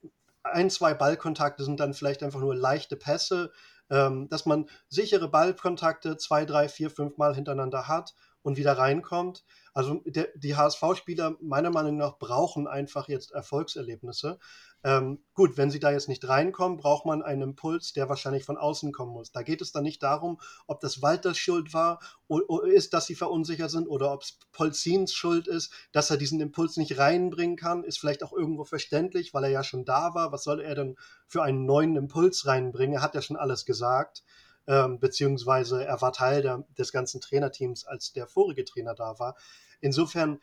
ein, 0.44 0.70
zwei 0.70 0.94
Ballkontakte 0.94 1.64
sind, 1.64 1.80
dann 1.80 1.94
vielleicht 1.94 2.22
einfach 2.22 2.40
nur 2.40 2.54
leichte 2.54 2.96
Pässe, 2.96 3.50
ähm, 3.90 4.28
dass 4.28 4.46
man 4.46 4.66
sichere 4.88 5.28
Ballkontakte 5.28 6.16
zwei, 6.16 6.44
drei, 6.44 6.68
vier, 6.68 6.90
fünf 6.90 7.16
Mal 7.16 7.34
hintereinander 7.34 7.88
hat 7.88 8.14
und 8.44 8.58
wieder 8.58 8.76
reinkommt. 8.76 9.42
Also 9.72 10.02
der, 10.04 10.28
die 10.36 10.54
HSV-Spieler 10.54 11.36
meiner 11.40 11.70
Meinung 11.70 11.96
nach 11.96 12.18
brauchen 12.18 12.68
einfach 12.68 13.08
jetzt 13.08 13.32
Erfolgserlebnisse. 13.32 14.38
Ähm, 14.84 15.24
gut, 15.32 15.56
wenn 15.56 15.70
sie 15.70 15.80
da 15.80 15.90
jetzt 15.90 16.10
nicht 16.10 16.28
reinkommen, 16.28 16.76
braucht 16.76 17.06
man 17.06 17.22
einen 17.22 17.40
Impuls, 17.40 17.94
der 17.94 18.10
wahrscheinlich 18.10 18.44
von 18.44 18.58
außen 18.58 18.92
kommen 18.92 19.12
muss. 19.12 19.32
Da 19.32 19.42
geht 19.42 19.62
es 19.62 19.72
dann 19.72 19.82
nicht 19.82 20.02
darum, 20.02 20.38
ob 20.66 20.80
das 20.80 21.00
Walters 21.00 21.38
Schuld 21.38 21.72
war 21.72 22.00
oder 22.28 22.64
ist, 22.68 22.92
dass 22.92 23.06
sie 23.06 23.14
verunsichert 23.14 23.70
sind 23.70 23.88
oder 23.88 24.12
ob 24.12 24.22
es 24.22 24.38
Polzins 24.52 25.14
Schuld 25.14 25.48
ist, 25.48 25.72
dass 25.92 26.10
er 26.10 26.18
diesen 26.18 26.38
Impuls 26.40 26.76
nicht 26.76 26.98
reinbringen 26.98 27.56
kann, 27.56 27.82
ist 27.82 27.98
vielleicht 27.98 28.22
auch 28.22 28.34
irgendwo 28.34 28.64
verständlich, 28.64 29.32
weil 29.32 29.44
er 29.44 29.50
ja 29.50 29.64
schon 29.64 29.86
da 29.86 30.14
war. 30.14 30.32
Was 30.32 30.44
soll 30.44 30.60
er 30.60 30.74
denn 30.74 30.96
für 31.26 31.42
einen 31.42 31.64
neuen 31.64 31.96
Impuls 31.96 32.46
reinbringen? 32.46 32.96
Er 32.96 33.02
hat 33.02 33.14
ja 33.14 33.22
schon 33.22 33.38
alles 33.38 33.64
gesagt. 33.64 34.22
Ähm, 34.66 34.98
beziehungsweise 34.98 35.84
er 35.84 36.00
war 36.00 36.12
Teil 36.12 36.42
der, 36.42 36.64
des 36.78 36.92
ganzen 36.92 37.20
Trainerteams, 37.20 37.86
als 37.86 38.12
der 38.12 38.26
vorige 38.26 38.64
Trainer 38.64 38.94
da 38.94 39.18
war. 39.18 39.36
Insofern 39.80 40.40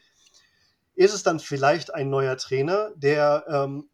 ist 0.95 1.13
es 1.13 1.23
dann 1.23 1.39
vielleicht 1.39 1.93
ein 1.93 2.09
neuer 2.09 2.37
Trainer, 2.37 2.91
der 2.95 3.45
ähm, 3.47 3.89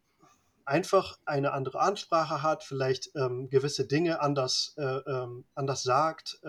einfach 0.64 1.18
eine 1.24 1.52
andere 1.52 1.80
Ansprache 1.80 2.42
hat, 2.42 2.62
vielleicht 2.62 3.10
ähm, 3.16 3.48
gewisse 3.48 3.86
Dinge 3.86 4.20
anders, 4.20 4.74
äh, 4.76 4.82
ähm, 4.82 5.44
anders 5.54 5.82
sagt. 5.82 6.40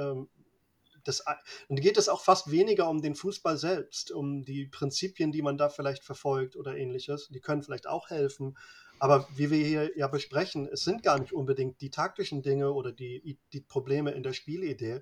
Das, 1.03 1.23
und 1.67 1.81
geht 1.81 1.97
es 1.97 2.09
auch 2.09 2.21
fast 2.21 2.51
weniger 2.51 2.89
um 2.89 3.01
den 3.01 3.15
Fußball 3.15 3.57
selbst, 3.57 4.11
um 4.11 4.43
die 4.43 4.65
Prinzipien, 4.65 5.31
die 5.31 5.41
man 5.41 5.57
da 5.57 5.69
vielleicht 5.69 6.03
verfolgt 6.03 6.55
oder 6.55 6.75
ähnliches. 6.75 7.29
Die 7.29 7.39
können 7.39 7.63
vielleicht 7.63 7.87
auch 7.87 8.09
helfen. 8.09 8.57
Aber 8.99 9.27
wie 9.35 9.49
wir 9.49 9.65
hier 9.65 9.97
ja 9.97 10.07
besprechen, 10.07 10.67
es 10.67 10.83
sind 10.83 11.03
gar 11.03 11.19
nicht 11.19 11.31
unbedingt 11.31 11.79
die 11.81 11.89
taktischen 11.89 12.41
Dinge 12.41 12.73
oder 12.73 12.91
die, 12.91 13.37
die 13.53 13.61
Probleme 13.61 14.11
in 14.11 14.23
der 14.23 14.33
Spielidee. 14.33 15.01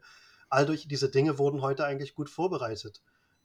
All 0.50 0.66
durch 0.66 0.88
diese 0.88 1.10
Dinge 1.10 1.38
wurden 1.38 1.62
heute 1.62 1.86
eigentlich 1.86 2.14
gut 2.14 2.30
vorbereitet. 2.30 3.02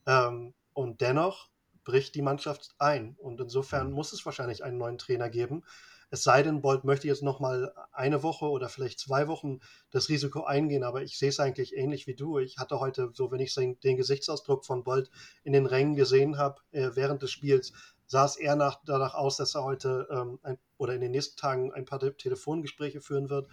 Ähm, 0.06 0.54
und 0.74 1.00
dennoch 1.00 1.48
bricht 1.84 2.14
die 2.14 2.22
Mannschaft 2.22 2.74
ein. 2.78 3.16
Und 3.18 3.40
insofern 3.40 3.88
mhm. 3.88 3.94
muss 3.94 4.12
es 4.12 4.24
wahrscheinlich 4.24 4.62
einen 4.62 4.78
neuen 4.78 4.98
Trainer 4.98 5.30
geben. 5.30 5.64
Es 6.12 6.24
sei 6.24 6.42
denn, 6.42 6.60
Bolt 6.60 6.84
möchte 6.84 7.08
jetzt 7.08 7.22
noch 7.22 7.40
mal 7.40 7.72
eine 7.90 8.22
Woche 8.22 8.44
oder 8.44 8.68
vielleicht 8.68 9.00
zwei 9.00 9.28
Wochen 9.28 9.60
das 9.90 10.10
Risiko 10.10 10.44
eingehen, 10.44 10.84
aber 10.84 11.02
ich 11.02 11.16
sehe 11.16 11.30
es 11.30 11.40
eigentlich 11.40 11.74
ähnlich 11.74 12.06
wie 12.06 12.14
du. 12.14 12.38
Ich 12.38 12.58
hatte 12.58 12.80
heute, 12.80 13.12
so 13.14 13.30
wenn 13.30 13.40
ich 13.40 13.54
den 13.54 13.96
Gesichtsausdruck 13.96 14.66
von 14.66 14.84
Bolt 14.84 15.10
in 15.42 15.54
den 15.54 15.64
Rängen 15.64 15.94
gesehen 15.94 16.36
habe, 16.36 16.60
äh, 16.72 16.90
während 16.92 17.22
des 17.22 17.30
Spiels, 17.30 17.72
sah 18.06 18.26
es 18.26 18.36
eher 18.36 18.56
nach, 18.56 18.82
danach 18.84 19.14
aus, 19.14 19.38
dass 19.38 19.54
er 19.54 19.64
heute 19.64 20.06
ähm, 20.10 20.38
ein, 20.42 20.58
oder 20.76 20.94
in 20.94 21.00
den 21.00 21.12
nächsten 21.12 21.40
Tagen 21.40 21.72
ein 21.72 21.86
paar 21.86 21.98
Telefongespräche 21.98 23.00
führen 23.00 23.30
wird 23.30 23.48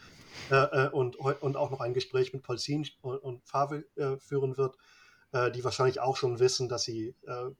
äh, 0.51 0.55
äh, 0.55 0.89
und, 0.89 1.15
und 1.15 1.55
auch 1.55 1.71
noch 1.71 1.79
ein 1.79 1.93
Gespräch 1.93 2.33
mit 2.33 2.43
Polzin 2.43 2.85
und, 3.01 3.19
und 3.19 3.47
Favre 3.47 3.85
äh, 3.95 4.17
führen 4.17 4.57
wird, 4.57 4.75
äh, 5.31 5.49
die 5.49 5.63
wahrscheinlich 5.63 6.01
auch 6.01 6.17
schon 6.17 6.39
wissen, 6.39 6.67
dass 6.67 6.83
sie 6.83 7.15
äh, 7.25 7.51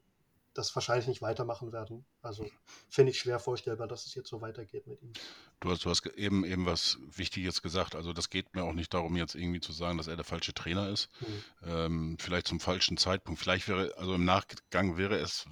das 0.59 0.75
wahrscheinlich 0.75 1.07
nicht 1.07 1.21
weitermachen 1.21 1.71
werden. 1.71 2.05
Also 2.21 2.45
finde 2.89 3.11
ich 3.11 3.19
schwer 3.19 3.39
vorstellbar, 3.39 3.87
dass 3.87 4.05
es 4.05 4.13
jetzt 4.13 4.29
so 4.29 4.41
weitergeht 4.41 4.85
mit 4.87 5.01
ihm. 5.01 5.13
Du 5.61 5.69
hast, 5.71 5.85
du 5.85 5.89
hast 5.89 6.05
eben, 6.05 6.43
eben 6.43 6.65
was 6.65 6.97
Wichtiges 7.15 7.61
gesagt. 7.61 7.95
Also 7.95 8.11
das 8.11 8.29
geht 8.29 8.53
mir 8.53 8.63
auch 8.63 8.73
nicht 8.73 8.93
darum, 8.93 9.15
jetzt 9.15 9.35
irgendwie 9.35 9.61
zu 9.61 9.71
sagen, 9.71 9.97
dass 9.97 10.07
er 10.07 10.17
der 10.17 10.25
falsche 10.25 10.53
Trainer 10.53 10.89
ist. 10.89 11.09
Mhm. 11.21 11.43
Ähm, 11.63 12.17
vielleicht 12.19 12.47
zum 12.47 12.59
falschen 12.59 12.97
Zeitpunkt. 12.97 13.39
Vielleicht 13.39 13.67
wäre, 13.69 13.93
also 13.97 14.13
im 14.15 14.25
Nachgang 14.25 14.97
wäre 14.97 15.17
es 15.17 15.45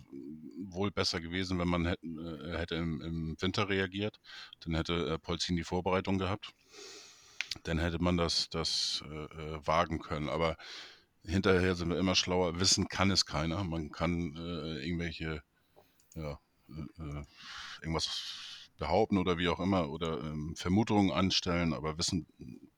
wohl 0.60 0.92
besser 0.92 1.22
gewesen, 1.22 1.58
wenn 1.58 1.70
man 1.70 1.86
hätte, 1.86 2.06
äh, 2.06 2.58
hätte 2.58 2.76
im, 2.76 3.02
im, 3.02 3.42
Winter 3.42 3.70
reagiert. 3.70 4.20
Dann 4.60 4.76
hätte 4.76 5.14
äh, 5.14 5.18
Polzin 5.18 5.56
die 5.56 5.64
Vorbereitung 5.64 6.18
gehabt. 6.18 6.52
Dann 7.64 7.80
hätte 7.80 8.00
man 8.00 8.18
das, 8.18 8.50
das 8.50 9.04
äh, 9.10 9.24
äh 9.24 9.66
wagen 9.66 10.00
können. 10.00 10.28
Aber 10.28 10.58
hinterher 11.28 11.76
sind 11.76 11.90
wir 11.90 11.98
immer 11.98 12.16
schlauer. 12.16 12.60
Wissen 12.60 12.88
kann 12.88 13.12
es 13.12 13.26
keiner. 13.26 13.64
Man 13.64 13.92
kann 13.92 14.36
äh, 14.36 14.86
irgendwelche, 14.86 15.44
ja, 16.16 16.40
äh, 16.70 17.02
äh, 17.04 17.24
irgendwas 17.82 18.70
behaupten 18.78 19.18
oder 19.18 19.38
wie 19.38 19.50
auch 19.50 19.60
immer 19.60 19.90
oder 19.90 20.20
ähm, 20.20 20.56
Vermutungen 20.56 21.12
anstellen, 21.12 21.74
aber 21.74 21.98
wissen 21.98 22.28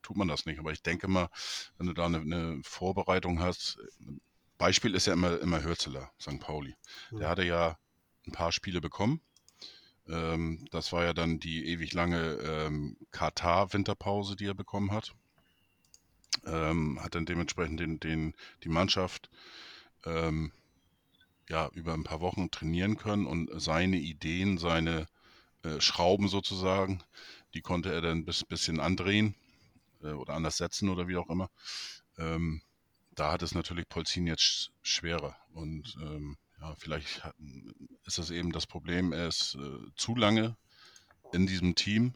tut 0.02 0.18
man 0.18 0.28
das 0.28 0.46
nicht. 0.46 0.60
Aber 0.60 0.72
ich 0.72 0.82
denke 0.82 1.08
mal, 1.08 1.30
wenn 1.78 1.88
du 1.88 1.94
da 1.94 2.06
eine, 2.06 2.20
eine 2.20 2.62
Vorbereitung 2.64 3.40
hast, 3.40 3.78
Beispiel 4.58 4.96
ist 4.96 5.08
ja 5.08 5.14
immer, 5.14 5.40
immer 5.40 5.64
Hürzeler, 5.64 6.12
St. 6.20 6.40
Pauli. 6.40 6.76
Der 7.12 7.30
hatte 7.30 7.44
ja 7.44 7.78
ein 8.28 8.32
paar 8.32 8.52
Spiele 8.52 8.82
bekommen. 8.82 9.22
Ähm, 10.08 10.66
das 10.72 10.92
war 10.92 11.04
ja 11.04 11.14
dann 11.14 11.40
die 11.40 11.66
ewig 11.68 11.94
lange 11.94 12.34
ähm, 12.44 12.98
Katar-Winterpause, 13.12 14.36
die 14.36 14.46
er 14.46 14.56
bekommen 14.56 14.92
hat 14.92 15.14
ähm, 16.46 17.00
hat 17.02 17.16
dann 17.16 17.26
dementsprechend 17.26 17.80
den, 17.80 18.00
den, 18.00 18.34
die 18.64 18.70
Mannschaft 18.70 19.30
ähm, 20.06 20.52
ja, 21.50 21.70
über 21.74 21.94
ein 21.94 22.04
paar 22.04 22.22
Wochen 22.22 22.52
trainieren 22.52 22.98
können 22.98 23.26
und 23.26 23.50
seine 23.60 23.98
Ideen, 23.98 24.58
seine 24.58 25.08
äh, 25.64 25.82
Schrauben 25.82 26.28
sozusagen, 26.28 27.04
die 27.54 27.62
konnte 27.62 27.92
er 27.92 28.02
dann 28.02 28.20
ein 28.20 28.26
bisschen 28.48 28.80
andrehen 28.80 29.36
äh, 30.04 30.12
oder 30.12 30.34
anders 30.34 30.58
setzen 30.58 30.90
oder 30.90 31.08
wie 31.08 31.18
auch 31.18 31.30
immer. 31.30 31.50
Ähm, 32.18 32.62
da 33.12 33.32
hat 33.32 33.42
es 33.42 33.54
natürlich 33.54 33.90
Polzin 33.90 34.28
jetzt 34.28 34.72
schwerer 34.82 35.36
und 35.54 35.98
ähm, 36.02 36.38
ja, 36.62 36.76
vielleicht 36.78 37.22
ist 38.06 38.18
das 38.18 38.32
eben 38.32 38.52
das 38.52 38.68
Problem, 38.68 39.12
er 39.12 39.28
ist 39.28 39.56
äh, 39.56 39.92
zu 39.96 40.16
lange 40.16 40.56
in 41.34 41.48
diesem 41.48 41.76
Team 41.76 42.14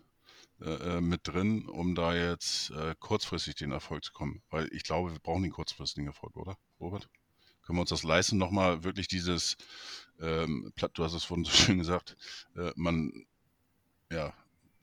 äh, 0.62 0.98
äh, 0.98 1.02
mit 1.02 1.28
drin, 1.28 1.68
um 1.68 1.96
da 1.96 2.16
jetzt 2.16 2.72
äh, 2.72 2.96
kurzfristig 3.00 3.56
den 3.56 3.72
Erfolg 3.72 4.04
zu 4.04 4.14
kommen. 4.14 4.42
Weil 4.50 4.70
ich 4.72 4.84
glaube, 4.84 5.12
wir 5.12 5.20
brauchen 5.20 5.44
den 5.44 5.52
kurzfristigen 5.52 6.08
Erfolg, 6.08 6.36
oder, 6.36 6.58
Robert? 6.80 7.10
Können 7.64 7.78
wir 7.78 7.82
uns 7.82 7.90
das 7.90 8.04
leisten, 8.04 8.38
nochmal 8.38 8.84
wirklich 8.84 9.08
dieses, 9.08 9.58
ähm, 10.20 10.72
du 10.94 11.04
hast 11.04 11.14
es 11.14 11.24
vorhin 11.24 11.46
so 11.46 11.52
schön 11.56 11.80
gesagt, 11.80 12.18
äh, 12.56 12.72
man 12.76 13.26
ja, 14.12 14.34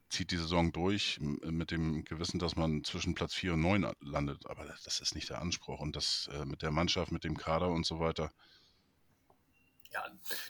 zieht 0.08 0.32
die 0.32 0.36
Saison 0.36 0.72
durch 0.72 1.20
mit 1.20 1.70
dem 1.70 2.04
Gewissen, 2.04 2.38
dass 2.38 2.56
man 2.56 2.82
zwischen 2.84 3.14
Platz 3.14 3.34
4 3.34 3.54
und 3.54 3.60
9 3.60 3.92
landet. 4.00 4.46
Aber 4.46 4.64
das 4.84 5.00
ist 5.00 5.14
nicht 5.14 5.30
der 5.30 5.40
Anspruch. 5.40 5.80
Und 5.80 5.94
das 5.94 6.28
äh, 6.32 6.44
mit 6.44 6.62
der 6.62 6.72
Mannschaft, 6.72 7.12
mit 7.12 7.24
dem 7.24 7.36
Kader 7.36 7.68
und 7.68 7.86
so 7.86 8.00
weiter, 8.00 8.32
ja, 9.92 10.04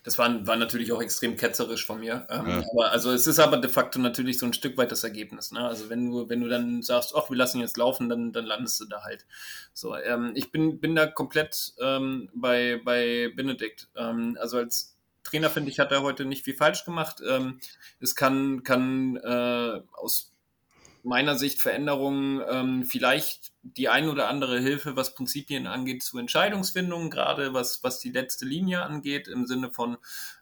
das 0.05 0.18
war, 0.18 0.47
war 0.47 0.57
natürlich 0.57 0.93
auch 0.93 1.01
extrem 1.01 1.36
ketzerisch 1.36 1.86
von 1.86 2.01
mir. 2.01 2.26
Ähm, 2.28 2.49
ja. 2.49 2.64
aber 2.72 2.91
also 2.91 3.11
es 3.12 3.26
ist 3.26 3.38
aber 3.38 3.57
de 3.57 3.70
facto 3.70 3.99
natürlich 3.99 4.38
so 4.38 4.47
ein 4.47 4.53
Stück 4.53 4.76
weit 4.76 4.93
das 4.93 5.05
Ergebnis. 5.05 5.51
Ne? 5.51 5.61
Also 5.61 5.88
wenn 5.88 6.11
du, 6.11 6.28
wenn 6.28 6.41
du 6.41 6.49
dann 6.49 6.82
sagst, 6.82 7.14
ach, 7.16 7.30
wir 7.30 7.36
lassen 7.36 7.61
jetzt 7.61 7.76
laufen, 7.76 8.09
dann, 8.09 8.32
dann 8.32 8.45
landest 8.45 8.80
du 8.80 8.84
da 8.84 9.03
halt. 9.03 9.26
So, 9.72 9.97
ähm, 9.97 10.32
ich 10.34 10.53
bin, 10.53 10.80
bin 10.80 10.95
da 10.95 11.07
komplett 11.07 11.72
ähm, 11.80 12.28
bei, 12.34 12.80
bei 12.84 13.32
Benedikt. 13.34 13.88
Ähm, 13.97 14.36
also 14.41 14.59
als 14.59 14.97
Trainer 15.22 15.51
finde 15.51 15.70
ich, 15.70 15.78
hat 15.78 15.93
er 15.93 16.03
heute 16.03 16.24
nicht 16.24 16.45
viel 16.45 16.57
falsch 16.57 16.84
gemacht. 16.84 17.22
Ähm, 17.26 17.61
es 17.99 18.14
kann, 18.14 18.62
kann 18.62 19.16
äh, 19.16 19.80
aus 19.93 20.32
meiner 21.03 21.36
Sicht 21.36 21.61
Veränderungen, 21.61 22.42
ähm, 22.48 22.84
vielleicht 22.84 23.53
die 23.62 23.88
ein 23.88 24.09
oder 24.09 24.28
andere 24.28 24.61
Hilfe, 24.61 24.96
was 24.96 25.14
Prinzipien 25.14 25.66
angeht, 25.66 26.03
zu 26.03 26.18
Entscheidungsfindungen, 26.18 27.11
gerade 27.11 27.53
was, 27.55 27.82
was 27.82 28.01
die 28.01 28.11
letzte 28.11 28.46
Linie 28.46 28.82
angeht, 28.82 29.28
im 29.28 29.46
Sinne 29.46 29.70
von, 29.70 29.96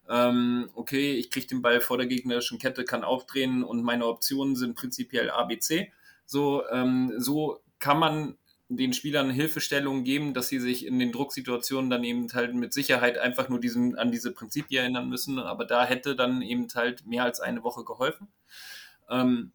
ähm, 0.09 0.71
okay, 0.75 1.15
ich 1.15 1.31
kriege 1.31 1.47
den 1.47 1.63
Ball 1.63 1.81
vor 1.81 1.99
der 1.99 2.07
gegnerischen 2.07 2.59
Kette, 2.59 2.85
kann 2.85 3.05
aufdrehen 3.05 3.65
und 3.65 3.83
meine 3.83 4.07
Optionen 4.07 4.57
sind 4.57 4.77
prinzipiell 4.77 5.31
ABC. 5.31 5.93
So, 6.27 6.63
ähm, 6.71 7.13
so 7.19 7.61
kann 7.79 7.99
man 7.99 8.37
den 8.69 8.93
Spielern 8.93 9.31
Hilfestellungen 9.31 10.05
geben, 10.05 10.35
dass 10.35 10.49
sie 10.49 10.61
sich 10.61 10.85
in 10.85 10.99
den 10.99 11.11
Drucksituationen 11.11 11.89
dann 11.89 12.05
eben 12.05 12.31
halt 12.35 12.55
mit 12.55 12.75
Sicherheit 12.75 13.17
einfach 13.17 13.49
nur 13.49 13.61
diesen, 13.61 13.97
an 13.97 14.13
diese 14.13 14.33
Prinzipien 14.33 14.83
erinnern 14.83 15.09
müssen. 15.09 15.39
Aber 15.39 15.65
da 15.65 15.87
hätte 15.87 16.15
dann 16.15 16.43
eben 16.43 16.69
halt 16.75 17.07
mehr 17.07 17.25
als 17.25 17.41
eine 17.41 17.63
Woche 17.63 17.85
geholfen. 17.85 18.29
Ähm, 19.09 19.53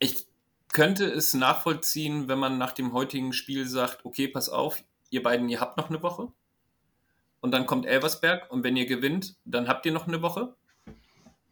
ich 0.00 0.26
könnte 0.72 1.04
es 1.06 1.34
nachvollziehen, 1.34 2.28
wenn 2.28 2.38
man 2.38 2.58
nach 2.58 2.72
dem 2.72 2.92
heutigen 2.92 3.32
Spiel 3.32 3.66
sagt, 3.66 4.04
okay, 4.04 4.28
pass 4.28 4.48
auf, 4.48 4.84
ihr 5.10 5.22
beiden, 5.22 5.48
ihr 5.48 5.60
habt 5.60 5.76
noch 5.76 5.90
eine 5.90 6.02
Woche. 6.02 6.28
Und 7.40 7.52
dann 7.52 7.66
kommt 7.66 7.86
Elversberg 7.86 8.50
und 8.50 8.64
wenn 8.64 8.76
ihr 8.76 8.86
gewinnt, 8.86 9.36
dann 9.44 9.68
habt 9.68 9.86
ihr 9.86 9.92
noch 9.92 10.06
eine 10.06 10.22
Woche. 10.22 10.54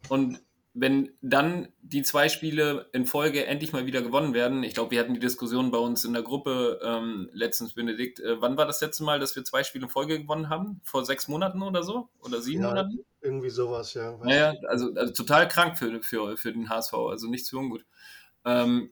Und 0.07 0.39
wenn 0.73 1.11
dann 1.21 1.69
die 1.81 2.03
zwei 2.03 2.29
Spiele 2.29 2.89
in 2.93 3.05
Folge 3.05 3.45
endlich 3.45 3.73
mal 3.73 3.85
wieder 3.87 4.01
gewonnen 4.01 4.33
werden, 4.33 4.63
ich 4.63 4.75
glaube, 4.75 4.91
wir 4.91 4.99
hatten 4.99 5.15
die 5.15 5.19
Diskussion 5.19 5.71
bei 5.71 5.79
uns 5.79 6.05
in 6.05 6.13
der 6.13 6.21
Gruppe 6.21 6.79
ähm, 6.83 7.29
letztens, 7.33 7.73
Benedikt, 7.73 8.19
äh, 8.19 8.39
wann 8.39 8.55
war 8.55 8.67
das 8.67 8.79
letzte 8.79 9.03
Mal, 9.03 9.19
dass 9.19 9.35
wir 9.35 9.43
zwei 9.43 9.63
Spiele 9.63 9.85
in 9.85 9.89
Folge 9.89 10.21
gewonnen 10.21 10.49
haben? 10.49 10.79
Vor 10.83 11.03
sechs 11.05 11.27
Monaten 11.27 11.63
oder 11.63 11.83
so? 11.83 12.09
Oder 12.19 12.41
sieben 12.41 12.61
Ja, 12.61 12.69
Monaten? 12.69 12.99
irgendwie 13.21 13.49
sowas, 13.49 13.93
ja. 13.95 14.15
Naja, 14.23 14.53
also, 14.67 14.93
also 14.93 15.11
total 15.11 15.47
krank 15.47 15.77
für, 15.77 16.01
für, 16.03 16.37
für 16.37 16.53
den 16.53 16.69
HSV, 16.69 16.93
also 16.93 17.27
nichts 17.27 17.49
für 17.49 17.57
ungut. 17.57 17.83
Ähm, 18.45 18.91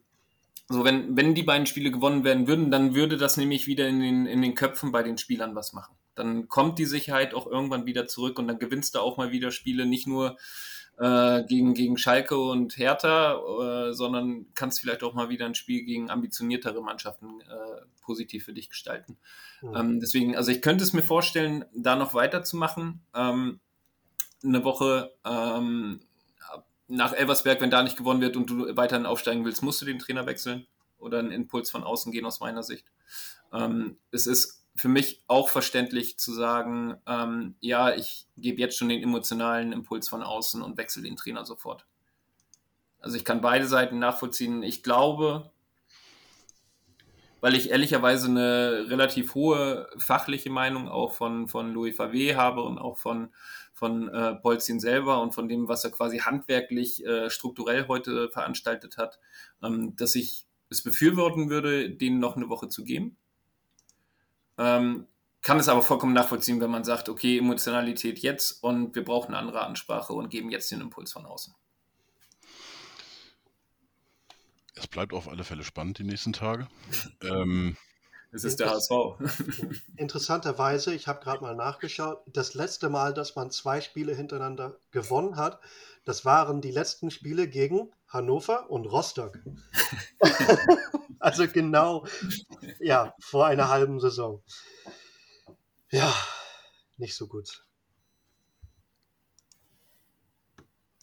so, 0.68 0.84
wenn, 0.84 1.16
wenn 1.16 1.34
die 1.34 1.42
beiden 1.42 1.66
Spiele 1.66 1.90
gewonnen 1.90 2.24
werden 2.24 2.46
würden, 2.46 2.70
dann 2.70 2.94
würde 2.94 3.16
das 3.16 3.38
nämlich 3.38 3.66
wieder 3.66 3.88
in 3.88 4.00
den, 4.00 4.26
in 4.26 4.42
den 4.42 4.54
Köpfen 4.54 4.92
bei 4.92 5.02
den 5.02 5.16
Spielern 5.16 5.54
was 5.54 5.72
machen. 5.72 5.96
Dann 6.14 6.48
kommt 6.48 6.78
die 6.78 6.84
Sicherheit 6.84 7.32
auch 7.32 7.46
irgendwann 7.46 7.86
wieder 7.86 8.06
zurück 8.06 8.38
und 8.38 8.48
dann 8.48 8.58
gewinnst 8.58 8.94
du 8.94 8.98
auch 8.98 9.16
mal 9.16 9.30
wieder 9.30 9.50
Spiele, 9.50 9.86
nicht 9.86 10.06
nur 10.06 10.36
äh, 10.98 11.44
gegen, 11.44 11.72
gegen 11.74 11.96
Schalke 11.96 12.36
und 12.36 12.76
Hertha, 12.76 13.38
äh, 13.88 13.92
sondern 13.94 14.46
kannst 14.54 14.80
vielleicht 14.80 15.02
auch 15.04 15.14
mal 15.14 15.30
wieder 15.30 15.46
ein 15.46 15.54
Spiel 15.54 15.84
gegen 15.84 16.10
ambitioniertere 16.10 16.82
Mannschaften 16.82 17.40
äh, 17.40 17.82
positiv 18.02 18.44
für 18.44 18.52
dich 18.52 18.68
gestalten. 18.68 19.16
Hm. 19.60 19.74
Ähm, 19.74 20.00
deswegen, 20.00 20.36
also 20.36 20.50
ich 20.50 20.60
könnte 20.60 20.84
es 20.84 20.92
mir 20.92 21.02
vorstellen, 21.02 21.64
da 21.74 21.96
noch 21.96 22.14
weiterzumachen. 22.14 23.00
Ähm, 23.14 23.60
eine 24.44 24.64
Woche 24.64 25.12
ähm, 25.24 26.00
nach 26.88 27.12
Elversberg, 27.12 27.60
wenn 27.60 27.70
da 27.70 27.82
nicht 27.82 27.96
gewonnen 27.96 28.20
wird 28.20 28.36
und 28.36 28.48
du 28.50 28.76
weiterhin 28.76 29.06
aufsteigen 29.06 29.44
willst, 29.44 29.62
musst 29.62 29.80
du 29.80 29.86
den 29.86 29.98
Trainer 29.98 30.26
wechseln 30.26 30.66
oder 30.98 31.18
einen 31.18 31.30
Impuls 31.30 31.70
von 31.70 31.84
außen 31.84 32.10
gehen, 32.12 32.26
aus 32.26 32.40
meiner 32.40 32.62
Sicht. 32.62 32.86
Ähm, 33.52 33.98
es 34.10 34.26
ist 34.26 34.64
für 34.74 34.88
mich 34.88 35.22
auch 35.26 35.48
verständlich 35.48 36.18
zu 36.18 36.32
sagen, 36.32 36.96
ähm, 37.06 37.56
ja, 37.60 37.94
ich 37.94 38.26
gebe 38.36 38.60
jetzt 38.60 38.76
schon 38.76 38.88
den 38.88 39.02
emotionalen 39.02 39.72
Impuls 39.72 40.08
von 40.08 40.22
außen 40.22 40.62
und 40.62 40.76
wechsle 40.78 41.02
den 41.02 41.16
Trainer 41.16 41.44
sofort. 41.44 41.86
Also 43.00 43.16
ich 43.16 43.24
kann 43.24 43.40
beide 43.40 43.66
Seiten 43.66 43.98
nachvollziehen. 43.98 44.62
Ich 44.62 44.82
glaube, 44.82 45.50
weil 47.40 47.54
ich 47.54 47.70
ehrlicherweise 47.70 48.28
eine 48.28 48.86
relativ 48.88 49.34
hohe 49.34 49.88
fachliche 49.98 50.50
Meinung 50.50 50.88
auch 50.88 51.12
von, 51.12 51.48
von 51.48 51.72
Louis 51.72 51.98
Favé 51.98 52.34
habe 52.34 52.62
und 52.62 52.78
auch 52.78 52.98
von, 52.98 53.32
von 53.78 54.08
äh, 54.08 54.34
Polzin 54.34 54.80
selber 54.80 55.22
und 55.22 55.34
von 55.34 55.48
dem, 55.48 55.68
was 55.68 55.84
er 55.84 55.90
quasi 55.90 56.18
handwerklich 56.18 57.04
äh, 57.06 57.30
strukturell 57.30 57.86
heute 57.86 58.28
veranstaltet 58.30 58.98
hat, 58.98 59.20
ähm, 59.62 59.94
dass 59.94 60.16
ich 60.16 60.46
es 60.68 60.82
befürworten 60.82 61.48
würde, 61.48 61.88
denen 61.88 62.18
noch 62.18 62.36
eine 62.36 62.48
Woche 62.48 62.68
zu 62.68 62.82
geben. 62.82 63.16
Ähm, 64.58 65.06
kann 65.42 65.60
es 65.60 65.68
aber 65.68 65.82
vollkommen 65.82 66.12
nachvollziehen, 66.12 66.60
wenn 66.60 66.70
man 66.70 66.82
sagt, 66.82 67.08
okay, 67.08 67.38
Emotionalität 67.38 68.18
jetzt 68.18 68.62
und 68.64 68.96
wir 68.96 69.04
brauchen 69.04 69.28
eine 69.28 69.38
andere 69.38 69.64
Ansprache 69.64 70.12
und 70.12 70.28
geben 70.28 70.50
jetzt 70.50 70.70
den 70.72 70.80
Impuls 70.80 71.12
von 71.12 71.24
außen. 71.24 71.54
Es 74.74 74.88
bleibt 74.88 75.12
auf 75.12 75.28
alle 75.28 75.44
Fälle 75.44 75.62
spannend 75.62 75.98
die 75.98 76.04
nächsten 76.04 76.32
Tage. 76.32 76.66
ähm, 77.22 77.76
Es 78.30 78.44
ist 78.44 78.60
der 78.60 78.70
HSV. 78.70 78.90
Interessanterweise, 79.96 80.94
ich 80.94 81.06
habe 81.06 81.20
gerade 81.20 81.42
mal 81.42 81.54
nachgeschaut, 81.54 82.22
das 82.26 82.54
letzte 82.54 82.88
Mal, 82.90 83.14
dass 83.14 83.36
man 83.36 83.50
zwei 83.50 83.80
Spiele 83.80 84.14
hintereinander 84.14 84.78
gewonnen 84.90 85.36
hat, 85.36 85.60
das 86.04 86.24
waren 86.24 86.60
die 86.60 86.70
letzten 86.70 87.10
Spiele 87.10 87.48
gegen 87.48 87.90
Hannover 88.06 88.70
und 88.70 88.86
Rostock. 88.86 89.38
also 91.18 91.46
genau, 91.48 92.06
ja, 92.80 93.14
vor 93.20 93.46
einer 93.46 93.68
halben 93.68 94.00
Saison. 94.00 94.42
Ja, 95.90 96.14
nicht 96.96 97.14
so 97.14 97.26
gut. 97.26 97.62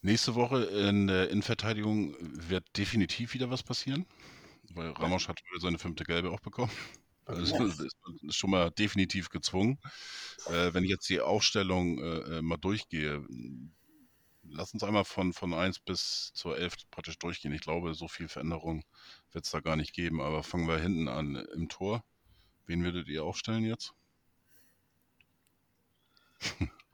nächste 0.05 0.35
Woche 0.35 0.63
in 0.63 1.07
der 1.07 1.29
Innenverteidigung 1.29 2.15
wird 2.19 2.77
definitiv 2.77 3.33
wieder 3.33 3.49
was 3.49 3.63
passieren, 3.63 4.05
weil 4.73 4.91
Ramos 4.91 5.27
hat 5.27 5.41
wieder 5.49 5.59
seine 5.59 5.79
fünfte 5.79 6.03
Gelbe 6.03 6.31
auch 6.31 6.39
bekommen. 6.39 6.71
Also 7.25 7.41
das 7.41 7.79
ist 7.79 7.95
ist 8.21 8.35
schon 8.35 8.51
mal 8.51 8.71
definitiv 8.71 9.29
gezwungen. 9.29 9.79
Äh, 10.47 10.73
wenn 10.73 10.83
ich 10.83 10.89
jetzt 10.89 11.09
die 11.09 11.21
Aufstellung 11.21 11.99
äh, 11.99 12.37
äh, 12.37 12.41
mal 12.41 12.57
durchgehe, 12.57 13.25
lass 14.43 14.73
uns 14.73 14.83
einmal 14.83 15.05
von, 15.05 15.33
von 15.33 15.53
1 15.53 15.79
bis 15.79 16.31
zur 16.33 16.57
11 16.57 16.75
praktisch 16.91 17.17
durchgehen. 17.17 17.53
Ich 17.53 17.61
glaube, 17.61 17.93
so 17.95 18.07
viel 18.07 18.27
Veränderung 18.27 18.83
wird 19.31 19.45
es 19.45 19.51
da 19.51 19.59
gar 19.59 19.75
nicht 19.75 19.93
geben. 19.93 20.21
Aber 20.21 20.43
fangen 20.43 20.67
wir 20.67 20.77
hinten 20.77 21.07
an 21.07 21.35
im 21.35 21.69
Tor. 21.69 22.03
Wen 22.67 22.83
würdet 22.83 23.07
ihr 23.07 23.23
aufstellen 23.23 23.63
jetzt? 23.63 23.93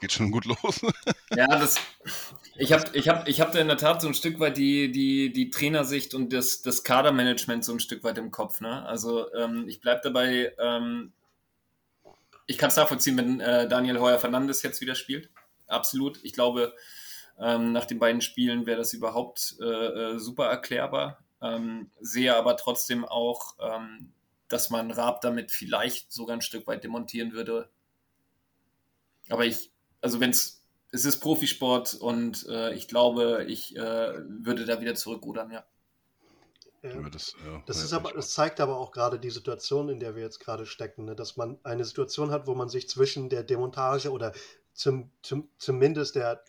Geht 0.00 0.12
schon 0.12 0.30
gut 0.30 0.46
los. 0.46 0.80
Ja, 1.36 1.46
das, 1.46 1.78
ich 2.56 2.72
habe 2.72 2.90
ich 2.92 3.08
hab, 3.08 3.28
ich 3.28 3.40
hab 3.40 3.52
da 3.52 3.60
in 3.60 3.68
der 3.68 3.76
Tat 3.76 4.02
so 4.02 4.08
ein 4.08 4.14
Stück 4.14 4.40
weit 4.40 4.56
die, 4.56 4.90
die, 4.90 5.32
die 5.32 5.48
Trainersicht 5.48 6.12
und 6.12 6.32
das, 6.32 6.60
das 6.62 6.82
Kadermanagement 6.82 7.64
so 7.64 7.72
ein 7.72 7.78
Stück 7.78 8.02
weit 8.02 8.18
im 8.18 8.32
Kopf. 8.32 8.60
Ne? 8.60 8.84
Also 8.84 9.32
ähm, 9.34 9.68
ich 9.68 9.80
bleibe 9.80 10.00
dabei, 10.02 10.52
ähm, 10.58 11.12
ich 12.46 12.58
kann 12.58 12.70
es 12.70 12.76
nachvollziehen, 12.76 13.16
wenn 13.16 13.38
äh, 13.38 13.68
Daniel 13.68 14.00
Heuer 14.00 14.18
Fernandes 14.18 14.64
jetzt 14.64 14.80
wieder 14.80 14.96
spielt. 14.96 15.30
Absolut. 15.68 16.18
Ich 16.24 16.32
glaube, 16.32 16.74
ähm, 17.38 17.72
nach 17.72 17.84
den 17.84 18.00
beiden 18.00 18.20
Spielen 18.20 18.66
wäre 18.66 18.78
das 18.78 18.92
überhaupt 18.92 19.56
äh, 19.60 19.64
äh, 19.64 20.18
super 20.18 20.46
erklärbar. 20.46 21.22
Ähm, 21.40 21.90
sehe 22.00 22.36
aber 22.36 22.56
trotzdem 22.56 23.04
auch, 23.04 23.54
ähm, 23.60 24.12
dass 24.48 24.68
man 24.68 24.90
Raab 24.90 25.20
damit 25.20 25.52
vielleicht 25.52 26.12
sogar 26.12 26.36
ein 26.36 26.42
Stück 26.42 26.66
weit 26.66 26.82
demontieren 26.82 27.32
würde. 27.32 27.70
Aber 29.30 29.46
ich, 29.46 29.70
also 30.00 30.20
wenn 30.20 30.30
es, 30.30 30.62
es 30.92 31.04
ist 31.04 31.20
Profisport 31.20 31.94
und 31.94 32.46
äh, 32.48 32.74
ich 32.74 32.88
glaube, 32.88 33.44
ich 33.48 33.76
äh, 33.76 34.14
würde 34.26 34.64
da 34.64 34.80
wieder 34.80 34.94
zurückrudern, 34.94 35.50
ja. 35.50 35.64
Ja. 36.82 36.94
Ja, 36.94 37.10
das, 37.10 37.34
äh, 37.34 37.60
Das, 37.66 37.78
ja, 37.78 37.84
ist 37.84 37.92
aber, 37.92 38.12
das 38.12 38.30
zeigt 38.30 38.60
aber 38.60 38.78
auch 38.78 38.90
gerade 38.90 39.18
die 39.18 39.30
Situation, 39.30 39.88
in 39.90 40.00
der 40.00 40.16
wir 40.16 40.22
jetzt 40.22 40.40
gerade 40.40 40.64
stecken, 40.64 41.04
ne? 41.04 41.14
dass 41.14 41.36
man 41.36 41.58
eine 41.62 41.84
Situation 41.84 42.30
hat, 42.30 42.46
wo 42.46 42.54
man 42.54 42.70
sich 42.70 42.88
zwischen 42.88 43.28
der 43.28 43.42
Demontage 43.42 44.10
oder 44.10 44.32
zum, 44.72 45.10
zum, 45.22 45.50
zumindest 45.58 46.14
der 46.14 46.42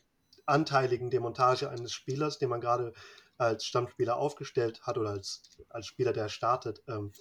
anteiligen 0.46 1.10
Demontage 1.10 1.70
eines 1.70 1.92
Spielers, 1.92 2.38
den 2.38 2.50
man 2.50 2.62
gerade 2.62 2.94
als 3.38 3.66
Stammspieler 3.66 4.18
aufgestellt 4.18 4.82
hat 4.84 4.98
oder 4.98 5.10
als, 5.10 5.42
als 5.70 5.88
Spieler, 5.88 6.14
der 6.14 6.30
startet, 6.30 6.82
ähm, 6.88 7.12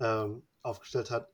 ähm, 0.00 0.42
aufgestellt 0.62 1.10
hat, 1.10 1.30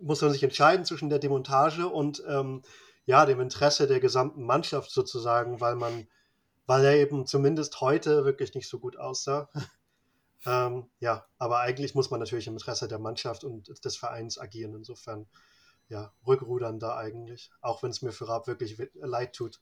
muss 0.00 0.22
man 0.22 0.30
sich 0.30 0.42
entscheiden 0.42 0.84
zwischen 0.84 1.10
der 1.10 1.18
Demontage 1.18 1.88
und 1.88 2.22
ähm, 2.26 2.62
ja, 3.06 3.26
dem 3.26 3.40
Interesse 3.40 3.86
der 3.86 4.00
gesamten 4.00 4.44
Mannschaft 4.44 4.90
sozusagen, 4.90 5.60
weil 5.60 5.76
man, 5.76 6.06
weil 6.66 6.84
er 6.84 6.96
eben 6.96 7.26
zumindest 7.26 7.80
heute 7.80 8.24
wirklich 8.24 8.54
nicht 8.54 8.68
so 8.68 8.78
gut 8.78 8.96
aussah. 8.96 9.48
Ähm, 10.46 10.90
ja, 11.00 11.26
aber 11.38 11.60
eigentlich 11.60 11.94
muss 11.94 12.10
man 12.10 12.20
natürlich 12.20 12.46
im 12.46 12.52
Interesse 12.54 12.86
der 12.86 12.98
Mannschaft 12.98 13.44
und 13.44 13.82
des 13.84 13.96
Vereins 13.96 14.38
agieren. 14.38 14.74
Insofern, 14.74 15.26
ja, 15.88 16.12
rückrudern 16.26 16.78
da 16.78 16.96
eigentlich. 16.96 17.50
Auch 17.62 17.82
wenn 17.82 17.90
es 17.90 18.02
mir 18.02 18.12
für 18.12 18.28
Raab 18.28 18.46
wirklich 18.46 18.76
leid 18.94 19.34
tut. 19.34 19.60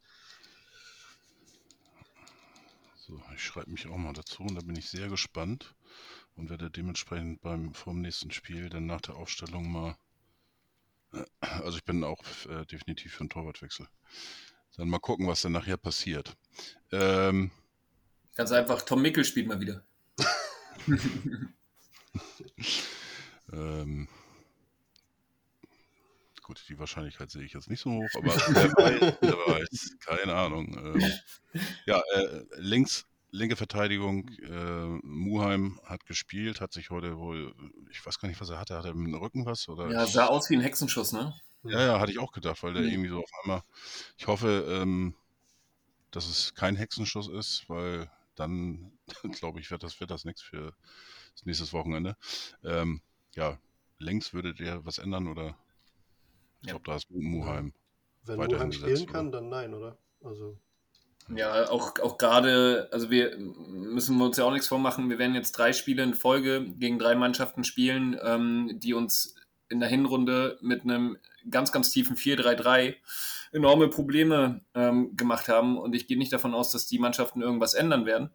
So, 2.97 3.23
ich 3.35 3.45
schreibe 3.45 3.71
mich 3.71 3.87
auch 3.89 3.97
mal 3.97 4.13
dazu 4.13 4.43
und 4.43 4.55
da 4.55 4.61
bin 4.61 4.77
ich 4.77 4.89
sehr 4.89 5.09
gespannt 5.09 5.75
und 6.35 6.51
werde 6.51 6.71
dementsprechend 6.71 7.41
beim 7.43 7.75
vom 7.75 8.01
nächsten 8.01 8.31
Spiel 8.31 8.69
dann 8.69 8.87
nach 8.87 9.01
der 9.01 9.17
Aufstellung 9.17 9.71
mal. 9.71 9.97
Also 11.41 11.79
ich 11.79 11.85
bin 11.85 12.05
auch 12.05 12.23
äh, 12.49 12.65
definitiv 12.67 13.15
für 13.15 13.21
einen 13.21 13.31
Torwartwechsel. 13.31 13.87
Dann 14.77 14.89
mal 14.89 14.99
gucken, 14.99 15.27
was 15.27 15.43
dann 15.43 15.53
nachher 15.53 15.77
passiert. 15.77 16.35
Ähm, 16.91 17.51
Ganz 18.35 18.53
einfach, 18.53 18.83
Tom 18.83 19.03
Mickel 19.03 19.25
spielt 19.25 19.47
mal 19.47 19.61
wieder. 19.61 19.85
ähm, 23.53 24.09
gut, 26.43 26.65
die 26.69 26.79
Wahrscheinlichkeit 26.79 27.31
sehe 27.31 27.45
ich 27.45 27.53
jetzt 27.53 27.69
nicht 27.69 27.81
so 27.81 27.91
hoch, 27.91 28.09
aber 28.15 28.35
wer 28.35 29.37
weiß, 29.55 29.99
keine 30.01 30.35
Ahnung. 30.35 30.75
Ähm, 30.79 31.13
ja, 31.87 32.03
äh, 32.15 32.45
links, 32.57 33.07
linke 33.33 33.57
Verteidigung, 33.57 34.29
äh, 34.41 34.87
Muheim 35.05 35.81
hat 35.85 36.07
gespielt, 36.07 36.61
hat 36.63 36.73
sich 36.73 36.91
heute 36.91 37.19
wohl, 37.19 37.55
ich 37.91 38.05
weiß 38.07 38.21
gar 38.21 38.29
nicht, 38.29 38.41
was 38.41 38.51
er 38.51 38.61
hatte, 38.61 38.77
hat 38.77 38.85
er 38.87 38.93
im 38.93 39.15
Rücken 39.15 39.47
was? 39.47 39.69
Oder 39.69 39.95
Ja, 39.95 40.07
sah 40.07 40.27
aus 40.27 40.51
wie 40.51 40.57
ein 40.57 40.61
Hexenschuss, 40.61 41.13
ne? 41.13 41.35
ja, 41.69 41.81
ja, 41.83 42.01
hatte 42.01 42.13
ich 42.13 42.19
auch 42.19 42.33
gedacht, 42.33 42.63
weil 42.63 42.75
der 42.75 42.85
Mhm. 42.85 42.91
irgendwie 42.91 43.09
so 43.11 43.21
auf 43.21 43.31
einmal. 43.43 43.63
Ich 44.19 44.27
hoffe, 44.27 44.67
ähm, 44.69 45.15
dass 46.13 46.29
es 46.29 46.55
kein 46.55 46.77
Hexenschuss 46.77 47.29
ist, 47.29 47.69
weil 47.69 48.11
dann, 48.37 48.99
glaube 49.41 49.61
ich, 49.61 49.71
wird 49.71 49.83
das, 49.85 50.01
wird 50.01 50.11
das 50.11 50.25
nichts 50.25 50.43
für 50.43 50.75
das 51.35 51.47
nächste 51.47 51.73
Wochenende. 51.73 52.17
Ähm, 52.65 53.03
ja, 53.37 53.59
links 53.99 54.35
würdet 54.35 54.61
ihr 54.61 54.85
was 54.87 54.99
ändern 54.99 55.29
oder? 55.29 55.59
Ich 56.63 56.67
Ja. 56.67 56.71
glaube, 56.71 56.85
da 56.87 56.97
ist 56.97 57.11
Muheim. 57.11 57.75
Wenn 58.25 58.39
weiterhin 58.39 58.73
Muheim 58.73 58.73
spielen 58.73 59.07
oder? 59.07 59.13
kann, 59.13 59.31
dann 59.31 59.49
nein, 59.49 59.75
oder? 59.75 59.97
Also, 60.25 60.59
Ja, 61.29 61.71
auch, 61.71 61.99
auch 62.01 62.19
gerade, 62.19 62.89
also 62.93 63.11
wir 63.11 63.37
müssen 63.39 64.19
wir 64.19 64.25
uns 64.27 64.37
ja 64.37 64.45
auch 64.45 64.53
nichts 64.53 64.69
vormachen. 64.69 65.09
Wir 65.09 65.19
werden 65.19 65.35
jetzt 65.35 65.53
drei 65.53 65.73
Spiele 65.73 66.03
in 66.03 66.15
Folge 66.15 66.65
gegen 66.79 66.99
drei 66.99 67.15
Mannschaften 67.15 67.65
spielen, 67.65 68.19
ähm, 68.23 68.71
die 68.75 68.95
uns 68.95 69.37
in 69.69 69.81
der 69.81 69.89
Hinrunde 69.89 70.59
mit 70.61 70.83
einem 70.83 71.17
ganz, 71.49 71.73
ganz 71.73 71.91
tiefen 71.91 72.17
4-3-3 72.17 72.95
enorme 73.53 73.89
Probleme 73.89 74.61
ähm, 74.75 75.17
gemacht 75.17 75.49
haben. 75.49 75.79
Und 75.79 75.95
ich 75.95 76.07
gehe 76.07 76.19
nicht 76.19 76.33
davon 76.33 76.55
aus, 76.55 76.71
dass 76.71 76.87
die 76.87 76.99
Mannschaften 76.99 77.41
irgendwas 77.41 77.75
ändern 77.75 78.05
werden. 78.05 78.31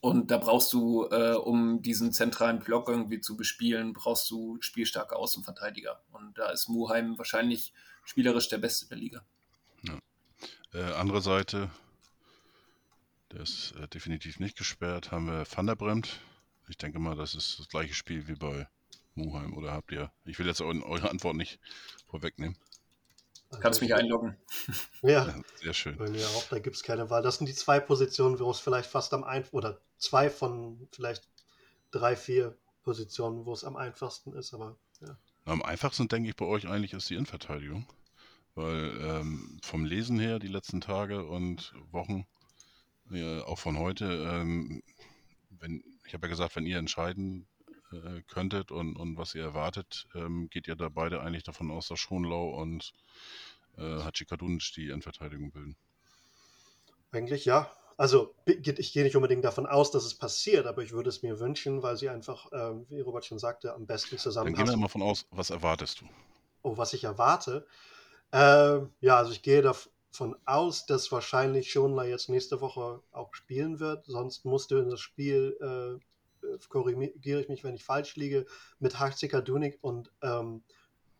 Und 0.00 0.30
da 0.30 0.36
brauchst 0.36 0.72
du, 0.74 1.08
äh, 1.10 1.32
um 1.32 1.80
diesen 1.80 2.12
zentralen 2.12 2.58
Block 2.58 2.88
irgendwie 2.88 3.20
zu 3.20 3.38
bespielen, 3.38 3.94
brauchst 3.94 4.30
du 4.30 4.58
spielstarke 4.60 5.16
Außenverteidiger. 5.16 6.02
Und 6.12 6.36
da 6.36 6.50
ist 6.50 6.68
Muheim 6.68 7.16
wahrscheinlich 7.16 7.72
spielerisch 8.04 8.48
der 8.50 8.58
Beste 8.58 8.86
der 8.86 8.98
Liga. 8.98 9.24
Äh, 10.74 10.92
andere 10.94 11.22
Seite, 11.22 11.70
der 13.34 13.42
ist 13.42 13.72
äh, 13.72 13.88
definitiv 13.88 14.38
nicht 14.38 14.56
gesperrt, 14.56 15.10
haben 15.10 15.26
wir 15.26 15.44
Van 15.50 15.66
der 15.66 15.74
Bremt. 15.74 16.20
Ich 16.68 16.78
denke 16.78 16.98
mal, 16.98 17.16
das 17.16 17.34
ist 17.34 17.58
das 17.58 17.68
gleiche 17.68 17.94
Spiel 17.94 18.26
wie 18.28 18.34
bei 18.34 18.68
Muheim. 19.14 19.54
Oder 19.54 19.72
habt 19.72 19.92
ihr, 19.92 20.10
ich 20.24 20.38
will 20.38 20.46
jetzt 20.46 20.60
eu 20.60 20.72
eure 20.82 21.10
Antwort 21.10 21.36
nicht 21.36 21.58
vorwegnehmen. 22.06 22.56
Kannst 23.60 23.80
mich 23.82 23.94
einloggen. 23.94 24.36
Ja, 25.02 25.26
Ja, 25.26 25.42
sehr 25.56 25.74
schön. 25.74 25.96
bei 25.96 26.08
mir 26.08 26.26
auch, 26.28 26.44
da 26.48 26.58
gibt 26.58 26.76
es 26.76 26.82
keine 26.82 27.10
Wahl. 27.10 27.22
Das 27.22 27.36
sind 27.38 27.46
die 27.46 27.54
zwei 27.54 27.78
Positionen, 27.80 28.38
wo 28.38 28.50
es 28.50 28.60
vielleicht 28.60 28.88
fast 28.88 29.12
am 29.12 29.22
einfachsten, 29.24 29.56
oder 29.56 29.80
zwei 29.98 30.30
von 30.30 30.88
vielleicht 30.92 31.28
drei, 31.90 32.16
vier 32.16 32.56
Positionen, 32.82 33.44
wo 33.44 33.52
es 33.52 33.64
am 33.64 33.76
einfachsten 33.76 34.32
ist, 34.32 34.54
aber 34.54 34.76
ja. 35.00 35.16
Am 35.44 35.62
einfachsten, 35.62 36.08
denke 36.08 36.30
ich, 36.30 36.36
bei 36.36 36.46
euch 36.46 36.66
eigentlich 36.66 36.94
ist 36.94 37.10
die 37.10 37.14
Innenverteidigung. 37.14 37.86
Weil 38.54 38.96
ähm, 39.00 39.58
vom 39.62 39.84
Lesen 39.84 40.18
her 40.18 40.38
die 40.38 40.48
letzten 40.48 40.80
Tage 40.80 41.26
und 41.26 41.74
Wochen, 41.90 42.26
äh, 43.10 43.40
auch 43.40 43.58
von 43.58 43.78
heute, 43.78 44.04
ähm, 44.04 44.82
wenn, 45.50 45.82
ich 46.06 46.14
habe 46.14 46.26
ja 46.26 46.30
gesagt, 46.30 46.56
wenn 46.56 46.66
ihr 46.66 46.78
entscheiden 46.78 47.46
äh, 47.92 48.22
könntet 48.26 48.70
und, 48.70 48.96
und 48.96 49.16
was 49.16 49.34
ihr 49.34 49.42
erwartet, 49.42 50.06
ähm, 50.14 50.48
geht 50.50 50.68
ihr 50.68 50.76
da 50.76 50.88
beide 50.88 51.20
eigentlich 51.20 51.44
davon 51.44 51.70
aus, 51.70 51.88
dass 51.88 51.98
Schonlau 51.98 52.50
und 52.50 52.92
äh, 53.76 53.82
Hachikadunic 54.02 54.72
die 54.74 54.86
Innenverteidigung 54.86 55.50
bilden. 55.52 55.76
Eigentlich 57.12 57.44
ja. 57.44 57.70
Also 57.96 58.34
ich 58.46 58.92
gehe 58.92 59.04
nicht 59.04 59.14
unbedingt 59.14 59.44
davon 59.44 59.66
aus, 59.66 59.92
dass 59.92 60.04
es 60.04 60.16
passiert, 60.16 60.66
aber 60.66 60.82
ich 60.82 60.90
würde 60.92 61.08
es 61.08 61.22
mir 61.22 61.38
wünschen, 61.38 61.82
weil 61.82 61.96
sie 61.96 62.08
einfach, 62.08 62.50
ähm, 62.52 62.86
wie 62.88 63.00
Robert 63.00 63.24
schon 63.24 63.38
sagte, 63.38 63.72
am 63.72 63.86
besten 63.86 64.16
Dann 64.42 64.54
gehen 64.54 64.66
wir 64.66 64.74
zusammenpassen. 64.74 64.80
mal 64.80 64.88
von 64.88 65.02
aus, 65.02 65.26
was 65.30 65.50
erwartest 65.50 66.00
du? 66.00 66.06
Oh, 66.62 66.76
was 66.76 66.92
ich 66.92 67.04
erwarte. 67.04 67.66
Ähm, 68.32 68.90
ja, 69.00 69.16
also 69.16 69.30
ich 69.30 69.42
gehe 69.42 69.62
davon 69.62 69.92
aus, 70.44 70.86
dass 70.86 71.10
wahrscheinlich 71.12 71.70
Schonler 71.70 72.04
jetzt 72.04 72.28
nächste 72.28 72.60
Woche 72.60 73.02
auch 73.10 73.34
spielen 73.34 73.80
wird. 73.80 74.06
Sonst 74.06 74.44
musste 74.44 74.78
in 74.78 74.90
das 74.90 75.00
Spiel, 75.00 75.56
äh, 75.60 76.46
äh, 76.46 76.58
korrigiere 76.68 77.40
ich 77.40 77.48
mich, 77.48 77.64
wenn 77.64 77.74
ich 77.74 77.84
falsch 77.84 78.16
liege, 78.16 78.46
mit 78.78 78.98
Hatzika 78.98 79.40
Dunik 79.40 79.78
und, 79.82 80.12
ähm, 80.22 80.64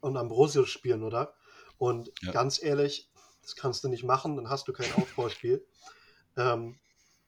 und 0.00 0.16
Ambrosius 0.16 0.68
spielen, 0.70 1.02
oder? 1.02 1.34
Und 1.78 2.12
Ja. 2.22 2.32
ganz 2.32 2.62
ehrlich, 2.62 3.10
das 3.42 3.56
kannst 3.56 3.84
du 3.84 3.88
nicht 3.88 4.04
machen, 4.04 4.36
dann 4.36 4.48
hast 4.48 4.68
du 4.68 4.72
kein 4.72 4.92
Aufbauspiel. 4.92 5.66
ähm, 6.36 6.78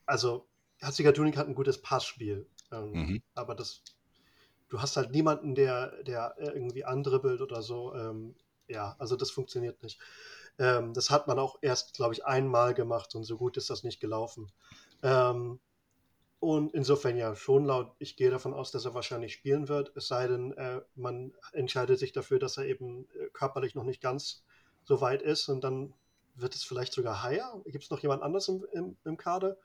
also, 0.07 0.49
Hatzika 0.83 1.13
Dunik 1.13 1.37
hat 1.37 1.49
ein 1.49 1.55
gutes 1.55 1.83
Passspiel. 1.83 2.49
Ähm, 2.73 2.93
Mhm. 2.95 3.23
aber 3.35 3.55
das, 3.55 3.83
du 4.69 4.81
hast 4.81 4.97
halt 4.97 5.11
niemanden, 5.11 5.55
der, 5.55 6.03
der 6.05 6.35
irgendwie 6.39 6.85
andribbelt 6.85 7.41
oder 7.41 7.63
so. 7.63 7.95
Ähm, 7.95 8.37
ja, 8.69 8.97
also 8.99 9.17
das 9.17 9.31
funktioniert 9.31 9.83
nicht. 9.83 10.01
Ähm, 10.59 10.95
das 10.95 11.11
hat 11.11 11.27
man 11.27 11.39
auch 11.39 11.59
erst, 11.63 11.95
glaube 11.95 12.15
ich, 12.15 12.25
einmal 12.25 12.75
gemacht 12.75 13.15
und 13.15 13.25
so 13.25 13.37
gut 13.37 13.57
ist 13.57 13.71
das 13.71 13.83
nicht 13.83 14.01
gelaufen. 14.01 14.51
Ähm, 15.03 15.61
und 16.39 16.75
insofern 16.75 17.17
ja, 17.17 17.35
schon 17.35 17.65
laut, 17.65 17.93
ich 17.99 18.17
gehe 18.17 18.31
davon 18.31 18.55
aus, 18.55 18.71
dass 18.71 18.85
er 18.85 18.95
wahrscheinlich 18.95 19.33
spielen 19.33 19.69
wird, 19.69 19.93
es 19.97 20.09
sei 20.09 20.27
denn, 20.29 20.53
äh, 20.53 20.81
man 20.95 21.33
entscheidet 21.53 21.99
sich 21.99 22.13
dafür, 22.13 22.39
dass 22.39 22.57
er 22.57 22.67
eben 22.67 23.09
äh, 23.15 23.29
körperlich 23.33 23.75
noch 23.75 23.85
nicht 23.85 24.01
ganz 24.03 24.45
so 24.85 25.01
weit 25.01 25.23
ist 25.23 25.49
und 25.49 25.65
dann 25.65 25.95
wird 26.37 26.55
es 26.55 26.63
vielleicht 26.63 26.93
sogar 26.93 27.23
Haier. 27.23 27.61
Gibt 27.65 27.85
es 27.85 27.91
noch 27.91 28.01
jemand 28.01 28.23
anderes 28.23 28.49
im, 28.49 28.67
im, 28.73 28.97
im 29.05 29.17
Kader? 29.17 29.57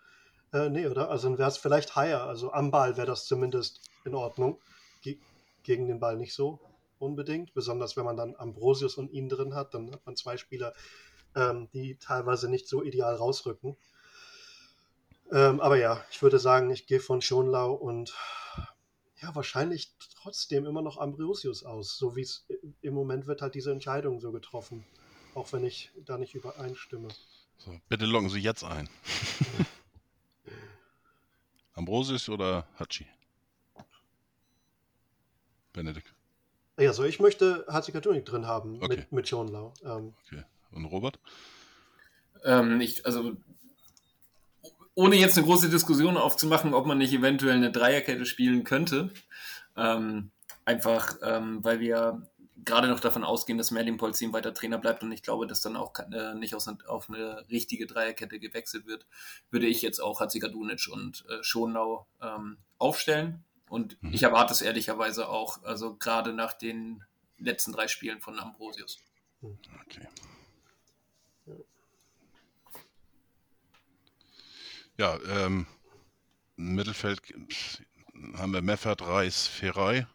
Äh, 0.54 0.70
nee, 0.70 0.88
oder? 0.88 1.10
Also 1.10 1.30
dann 1.30 1.38
wäre 1.38 1.50
es 1.50 1.58
vielleicht 1.58 1.96
Haier. 1.96 2.24
Also 2.24 2.52
am 2.52 2.72
Ball 2.72 2.98
wäre 2.98 3.08
das 3.08 3.26
zumindest 3.26 3.82
in 4.06 4.16
Ordnung. 4.16 4.60
Ge 5.02 5.18
gegen 5.64 5.88
den 5.88 6.00
Ball 6.00 6.18
nicht 6.18 6.34
so 6.34 6.60
unbedingt. 7.02 7.54
Besonders 7.54 7.98
wenn 7.98 8.06
man 8.06 8.18
dann 8.18 8.36
Ambrosius 8.36 8.96
und 8.96 9.12
ihn 9.12 9.30
drin 9.30 9.56
hat, 9.56 9.74
dann 9.74 9.92
hat 9.92 10.06
man 10.06 10.16
zwei 10.16 10.38
Spieler, 10.38 10.74
ähm, 11.36 11.70
die 11.74 11.98
teilweise 11.98 12.50
nicht 12.50 12.68
so 12.68 12.84
ideal 12.84 13.16
rausrücken. 13.16 13.76
Ähm, 15.32 15.62
aber 15.62 15.78
ja, 15.78 16.04
ich 16.12 16.22
würde 16.22 16.40
sagen, 16.40 16.70
ich 16.72 16.88
gehe 16.88 17.00
von 17.00 17.22
Schonlau 17.22 17.74
und 17.74 18.14
ja, 19.22 19.34
wahrscheinlich 19.36 19.94
trotzdem 20.16 20.66
immer 20.66 20.82
noch 20.82 20.98
Ambrosius 20.98 21.64
aus. 21.64 21.98
So 21.98 22.16
wie 22.16 22.22
es 22.22 22.46
im 22.82 22.94
Moment 22.94 23.28
wird 23.28 23.42
halt 23.42 23.56
diese 23.56 23.72
Entscheidung 23.72 24.20
so 24.20 24.32
getroffen. 24.32 24.84
Auch 25.36 25.54
wenn 25.54 25.64
ich 25.64 25.92
da 26.06 26.18
nicht 26.18 26.36
übereinstimme. 26.36 27.08
So, 27.58 27.80
bitte 27.88 28.06
loggen 28.06 28.30
Sie 28.30 28.40
jetzt 28.40 28.64
ein. 28.64 28.90
Ambrosius 31.74 32.28
oder 32.28 32.68
Hachi? 32.78 33.08
Benedikt. 35.72 36.14
Ja, 36.82 36.90
also 36.90 37.04
ich 37.04 37.20
möchte 37.20 37.66
Hatzikatunik 37.68 38.26
drin 38.26 38.48
haben 38.48 38.78
Okay. 38.82 38.98
mit, 38.98 39.12
mit 39.12 39.28
Schonlau. 39.28 39.74
Ähm, 39.84 40.14
Okay. 40.28 40.44
Und 40.72 40.86
Robert? 40.86 41.20
Ähm, 42.44 42.82
ich, 42.82 43.06
also, 43.06 43.36
ohne 44.96 45.16
jetzt 45.16 45.38
eine 45.38 45.46
große 45.46 45.70
Diskussion 45.70 46.18
aufzumachen, 46.18 46.74
ob 46.74 46.86
man 46.86 46.98
nicht 46.98 47.14
eventuell 47.14 47.56
eine 47.56 47.72
Dreierkette 47.72 48.26
spielen 48.26 48.64
könnte. 48.64 49.12
Ähm, 49.78 50.32
einfach, 50.66 51.18
ähm, 51.22 51.64
weil 51.64 51.80
wir 51.80 52.28
gerade 52.64 52.88
noch 52.88 53.00
davon 53.00 53.24
ausgehen, 53.24 53.58
dass 53.58 53.72
Merlin 53.72 53.98
Polzin 53.98 54.34
weiter 54.34 54.54
Trainer 54.54 54.78
bleibt 54.78 55.04
und 55.04 55.12
ich 55.12 55.24
glaube, 55.24 55.48
dass 55.48 55.62
dann 55.62 55.76
auch 55.76 55.94
äh, 56.12 56.36
nicht 56.36 56.56
aus, 56.56 56.68
auf 56.88 57.10
eine 57.10 57.44
richtige 57.50 57.88
Dreierkette 57.88 58.40
gewechselt 58.40 58.86
wird, 58.86 59.06
würde 59.50 59.68
ich 59.68 59.82
jetzt 59.82 60.00
auch 60.00 60.20
Hatzikadunic 60.20 60.88
und 60.92 61.26
äh, 61.30 61.44
Schonau 61.44 62.06
ähm, 62.22 62.58
aufstellen. 62.78 63.44
Und 63.72 64.04
Mhm. 64.04 64.14
ich 64.14 64.24
erwarte 64.24 64.52
es 64.52 64.62
ehrlicherweise 64.62 65.30
auch, 65.30 65.64
also 65.64 65.96
gerade 65.96 66.34
nach 66.34 66.52
den 66.52 67.06
letzten 67.38 67.72
drei 67.72 67.88
Spielen 67.88 68.20
von 68.20 68.38
Ambrosius. 68.38 69.00
Okay. 69.42 70.08
Ja, 74.98 75.18
ähm, 75.26 75.66
im 76.58 76.76
Mittelfeld 76.76 77.22
haben 78.36 78.52
wir 78.52 78.62
Meffert, 78.62 79.02
Reis, 79.02 79.48
Ferrei. 79.48 80.06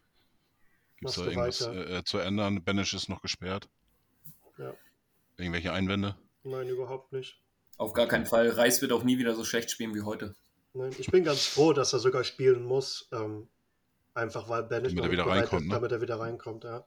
Gibt 0.99 1.09
es 1.09 1.15
da 1.15 1.23
irgendwas 1.25 1.61
weiter? 1.67 1.89
äh, 1.97 2.03
zu 2.03 2.19
ändern? 2.19 2.63
Benisch 2.63 2.93
ist 2.93 3.09
noch 3.09 3.23
gesperrt. 3.23 3.67
ja, 4.59 4.73
Irgendwelche 5.37 5.73
Einwände? 5.73 6.15
nein, 6.43 6.67
überhaupt 6.69 7.11
nicht. 7.11 7.41
Auf 7.77 7.93
gar 7.93 8.07
keinen 8.07 8.25
Fall. 8.27 8.49
Reis 8.51 8.81
wird 8.81 8.91
auch 8.91 9.03
nie 9.03 9.17
wieder 9.17 9.35
so 9.35 9.43
schlecht 9.43 9.69
spielen 9.71 9.93
wie 9.95 10.01
heute. 10.03 10.35
Nein, 10.73 10.95
ich 10.97 11.07
bin 11.07 11.23
ganz 11.23 11.45
froh, 11.45 11.73
dass 11.73 11.93
er 11.93 11.99
sogar 11.99 12.23
spielen 12.23 12.63
muss. 12.63 13.07
Ähm, 13.11 13.47
einfach 14.13 14.49
weil 14.49 14.63
Bennett 14.63 14.91
Damit 14.91 15.05
er 15.05 15.11
wieder 15.11 15.25
reinkommt, 15.27 15.61
ist, 15.63 15.67
ne? 15.67 15.73
damit 15.73 15.91
er 15.91 16.01
wieder 16.01 16.19
reinkommt, 16.19 16.63
ja. 16.63 16.85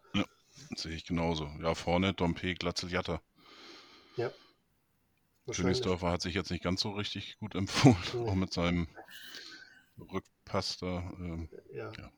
Das 0.71 0.83
sehe 0.83 0.95
ich 0.95 1.05
genauso. 1.05 1.49
Ja, 1.61 1.75
vorne 1.75 2.13
Dompe, 2.13 2.55
Glatzel, 2.55 2.91
Jatta. 2.91 3.21
Ja. 4.17 4.31
Königsdorfer 5.51 6.11
hat 6.11 6.23
sich 6.23 6.35
jetzt 6.35 6.51
nicht 6.51 6.63
ganz 6.63 6.81
so 6.81 6.91
richtig 6.93 7.39
gut 7.39 7.55
empfohlen, 7.57 7.97
Nee. 8.15 8.29
auch 8.29 8.35
mit 8.35 8.53
seinem 8.53 8.89
Rückpass 9.99 10.79
da. 10.79 10.99
Ähm, 11.19 11.49
Ja. 11.73 11.91
Ja. 11.99 12.11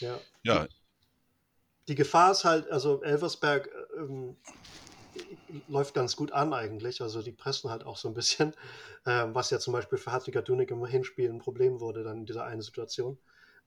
ja. 0.00 0.20
ja, 0.42 0.68
Die 1.88 1.94
Gefahr 1.94 2.32
ist 2.32 2.44
halt, 2.44 2.68
also 2.70 3.02
Elversberg 3.02 3.66
äh, 3.68 4.00
ähm, 4.00 4.36
läuft 5.68 5.94
ganz 5.94 6.16
gut 6.16 6.32
an 6.32 6.52
eigentlich. 6.52 7.00
Also 7.02 7.22
die 7.22 7.32
pressen 7.32 7.70
halt 7.70 7.84
auch 7.84 7.96
so 7.96 8.08
ein 8.08 8.14
bisschen, 8.14 8.54
ähm, 9.06 9.34
was 9.34 9.50
ja 9.50 9.58
zum 9.58 9.72
Beispiel 9.72 9.98
für 9.98 10.12
Hartwig 10.12 10.42
Dunik 10.44 10.70
im 10.70 10.84
Hinspiel 10.84 11.30
ein 11.30 11.38
Problem 11.38 11.80
wurde, 11.80 12.02
dann 12.04 12.18
in 12.18 12.26
dieser 12.26 12.44
einen 12.44 12.62
Situation, 12.62 13.18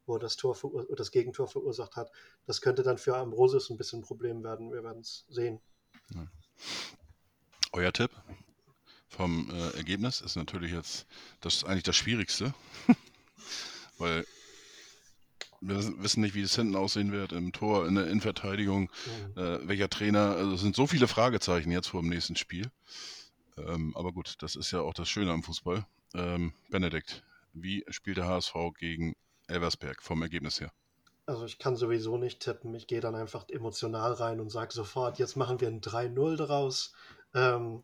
wo 0.05 0.17
das, 0.17 0.37
Tor 0.37 0.57
das 0.95 1.11
Gegentor 1.11 1.47
verursacht 1.47 1.95
hat. 1.95 2.11
Das 2.45 2.61
könnte 2.61 2.83
dann 2.83 2.97
für 2.97 3.15
Ambrosius 3.15 3.69
ein 3.69 3.77
bisschen 3.77 3.99
ein 3.99 4.03
Problem 4.03 4.43
werden. 4.43 4.71
Wir 4.71 4.83
werden 4.83 5.01
es 5.01 5.25
sehen. 5.29 5.59
euer 7.71 7.93
Tipp 7.93 8.11
vom 9.09 9.49
äh, 9.51 9.77
Ergebnis 9.77 10.21
ist 10.21 10.35
natürlich 10.35 10.71
jetzt, 10.71 11.05
das 11.41 11.55
ist 11.55 11.63
eigentlich 11.65 11.83
das 11.83 11.97
Schwierigste, 11.97 12.53
weil 13.97 14.25
wir 15.61 15.75
wissen- 16.01 16.21
nicht, 16.21 16.35
wie 16.35 16.41
es 16.41 16.55
hinten 16.55 16.75
aussehen 16.75 17.11
wird 17.11 17.31
im 17.31 17.51
Tor, 17.51 17.87
in 17.87 17.95
der 17.95 18.07
Innenverteidigung, 18.07 18.89
Mhm. 19.33 19.41
äh, 19.41 19.67
welcher 19.67 19.89
Trainer, 19.89 20.35
also 20.35 20.53
es 20.55 20.61
sind 20.61 20.75
so 20.75 20.87
viele 20.87 21.07
Fragezeichen 21.07 21.71
jetzt 21.71 21.87
vor 21.87 22.01
dem 22.01 22.09
nächsten 22.09 22.35
Spiel. 22.35 22.71
Ähm, 23.57 23.95
aber 23.95 24.11
gut, 24.13 24.35
das 24.41 24.55
ist 24.55 24.71
ja 24.71 24.81
auch 24.81 24.93
das 24.93 25.09
Schöne 25.09 25.31
am 25.31 25.43
Fußball. 25.43 25.85
Ähm, 26.15 26.53
Benedikt, 26.69 27.23
wie 27.53 27.83
spielt 27.89 28.17
der 28.17 28.27
HSV 28.27 28.53
gegen 28.77 29.15
Elversberg 29.47 30.01
vom 30.01 30.21
Ergebnis 30.21 30.59
her? 30.61 30.71
also 31.25 31.45
ich 31.45 31.59
kann 31.59 31.75
sowieso 31.75 32.17
nicht 32.17 32.39
tippen. 32.39 32.73
Ich 32.73 32.87
gehe 32.87 33.01
dann 33.01 33.13
einfach 33.13 33.47
emotional 33.49 34.13
rein 34.13 34.39
und 34.39 34.49
sage 34.49 34.73
sofort, 34.73 35.19
jetzt 35.19 35.35
machen 35.35 35.61
wir 35.61 35.67
ein 35.67 35.79
3-0 35.79 36.35
daraus. 36.37 36.93
Ähm, 37.35 37.83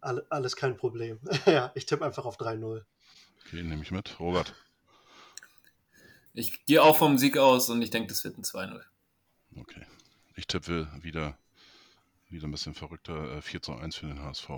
all, 0.00 0.26
alles 0.30 0.56
kein 0.56 0.76
Problem. 0.76 1.20
ja, 1.46 1.70
ich 1.76 1.86
tippe 1.86 2.04
einfach 2.04 2.24
auf 2.24 2.38
3-0. 2.38 2.82
Okay, 3.46 3.62
nehme 3.62 3.82
ich 3.84 3.92
mit. 3.92 4.18
Robert. 4.18 4.52
Ich 6.34 6.64
gehe 6.64 6.82
auch 6.82 6.96
vom 6.96 7.18
Sieg 7.18 7.36
aus 7.36 7.68
und 7.68 7.82
ich 7.82 7.90
denke, 7.90 8.08
das 8.08 8.24
wird 8.24 8.38
ein 8.38 8.44
2-0. 8.44 8.80
Okay. 9.58 9.86
Ich 10.34 10.46
tippe 10.46 10.88
wieder, 11.02 11.36
wieder 12.30 12.48
ein 12.48 12.50
bisschen 12.50 12.74
verrückter 12.74 13.36
äh, 13.36 13.42
4 13.42 13.62
zu 13.62 13.74
1 13.74 13.96
für 13.96 14.06
den 14.06 14.22
HSV. 14.22 14.48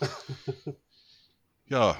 ja, 1.66 1.98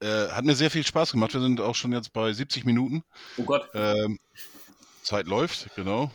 äh, 0.00 0.28
hat 0.28 0.44
mir 0.44 0.54
sehr 0.54 0.70
viel 0.70 0.86
Spaß 0.86 1.12
gemacht. 1.12 1.34
Wir 1.34 1.40
sind 1.42 1.60
auch 1.60 1.74
schon 1.74 1.92
jetzt 1.92 2.12
bei 2.12 2.32
70 2.32 2.64
Minuten. 2.64 3.04
Oh 3.36 3.42
Gott. 3.42 3.68
Ähm, 3.74 4.18
Zeit 5.02 5.26
läuft, 5.26 5.74
genau. 5.76 6.10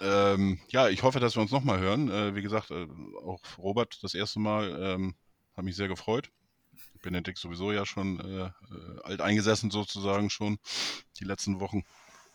Ähm, 0.00 0.60
ja, 0.68 0.88
ich 0.88 1.02
hoffe, 1.02 1.20
dass 1.20 1.36
wir 1.36 1.42
uns 1.42 1.50
nochmal 1.50 1.78
hören. 1.78 2.10
Äh, 2.10 2.34
wie 2.34 2.42
gesagt, 2.42 2.70
äh, 2.70 2.86
auch 3.22 3.40
Robert 3.58 4.02
das 4.02 4.14
erste 4.14 4.38
Mal 4.38 4.78
ähm, 4.80 5.14
hat 5.56 5.64
mich 5.64 5.76
sehr 5.76 5.88
gefreut. 5.88 6.30
Benedikt 7.02 7.38
sowieso 7.38 7.72
ja 7.72 7.86
schon 7.86 8.20
äh, 8.20 8.46
äh 8.46 8.50
alt 9.02 9.20
eingesessen 9.20 9.70
sozusagen 9.70 10.30
schon 10.30 10.58
die 11.18 11.24
letzten 11.24 11.60
Wochen. 11.60 11.84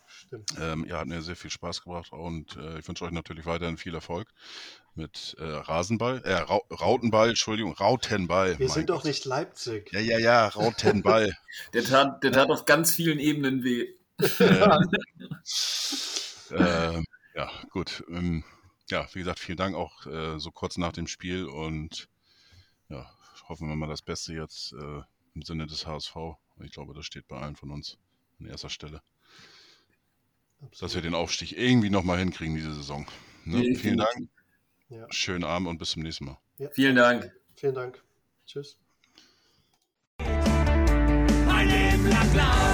Stimmt. 0.06 0.54
Ähm, 0.60 0.84
ja, 0.88 0.98
hat 0.98 1.06
mir 1.06 1.22
sehr 1.22 1.36
viel 1.36 1.50
Spaß 1.50 1.82
gebracht 1.82 2.12
und 2.12 2.56
äh, 2.56 2.78
ich 2.78 2.86
wünsche 2.86 3.04
euch 3.04 3.10
natürlich 3.10 3.46
weiterhin 3.46 3.76
viel 3.76 3.94
Erfolg 3.94 4.28
mit 4.94 5.34
äh, 5.38 5.44
Rasenball, 5.44 6.22
äh, 6.24 6.34
Ra 6.34 6.60
Rautenball, 6.70 7.30
Entschuldigung, 7.30 7.72
Rautenball. 7.72 8.58
Wir 8.58 8.68
sind 8.68 8.86
Gott. 8.86 8.98
doch 8.98 9.04
nicht 9.04 9.24
Leipzig. 9.24 9.90
Ja, 9.92 10.00
ja, 10.00 10.18
ja, 10.18 10.48
Rautenball. 10.48 11.36
der, 11.72 11.84
tat, 11.84 12.22
der 12.22 12.32
tat 12.32 12.50
auf 12.50 12.64
ganz 12.64 12.92
vielen 12.92 13.18
Ebenen 13.18 13.64
weh. 13.64 13.88
äh, 16.50 17.02
ja, 17.34 17.50
gut. 17.70 18.04
Ähm, 18.08 18.44
ja, 18.90 19.06
wie 19.12 19.20
gesagt, 19.20 19.40
vielen 19.40 19.58
Dank 19.58 19.74
auch 19.74 20.06
äh, 20.06 20.38
so 20.38 20.52
kurz 20.52 20.76
nach 20.76 20.92
dem 20.92 21.08
Spiel 21.08 21.46
und 21.46 22.08
ja, 22.88 23.10
hoffen 23.48 23.68
wir 23.68 23.76
mal 23.76 23.88
das 23.88 24.02
Beste 24.02 24.34
jetzt 24.34 24.72
äh, 24.72 25.02
im 25.34 25.42
Sinne 25.42 25.66
des 25.66 25.86
HSV. 25.86 26.16
Ich 26.62 26.72
glaube, 26.72 26.94
das 26.94 27.06
steht 27.06 27.28
bei 27.28 27.36
allen 27.36 27.56
von 27.56 27.70
uns 27.70 27.98
an 28.40 28.46
erster 28.46 28.70
Stelle. 28.70 29.02
Absolut. 30.60 30.82
Dass 30.82 30.94
wir 30.94 31.02
den 31.02 31.14
Aufstieg 31.14 31.52
irgendwie 31.52 31.90
nochmal 31.90 32.18
hinkriegen 32.18 32.54
diese 32.54 32.74
Saison. 32.74 33.06
Ne? 33.44 33.58
Vielen, 33.60 33.76
vielen 33.76 33.98
Dank. 33.98 34.28
Ja. 34.88 35.06
Schönen 35.10 35.44
Abend 35.44 35.68
und 35.68 35.78
bis 35.78 35.90
zum 35.90 36.02
nächsten 36.02 36.26
Mal. 36.26 36.38
Ja. 36.58 36.70
Vielen 36.72 36.96
Dank. 36.96 37.32
Vielen 37.56 37.74
Dank. 37.74 38.02
Tschüss. 38.46 38.78
Mein 40.18 41.68
Leben 41.68 42.08
lang 42.08 42.32
blau 42.32 42.73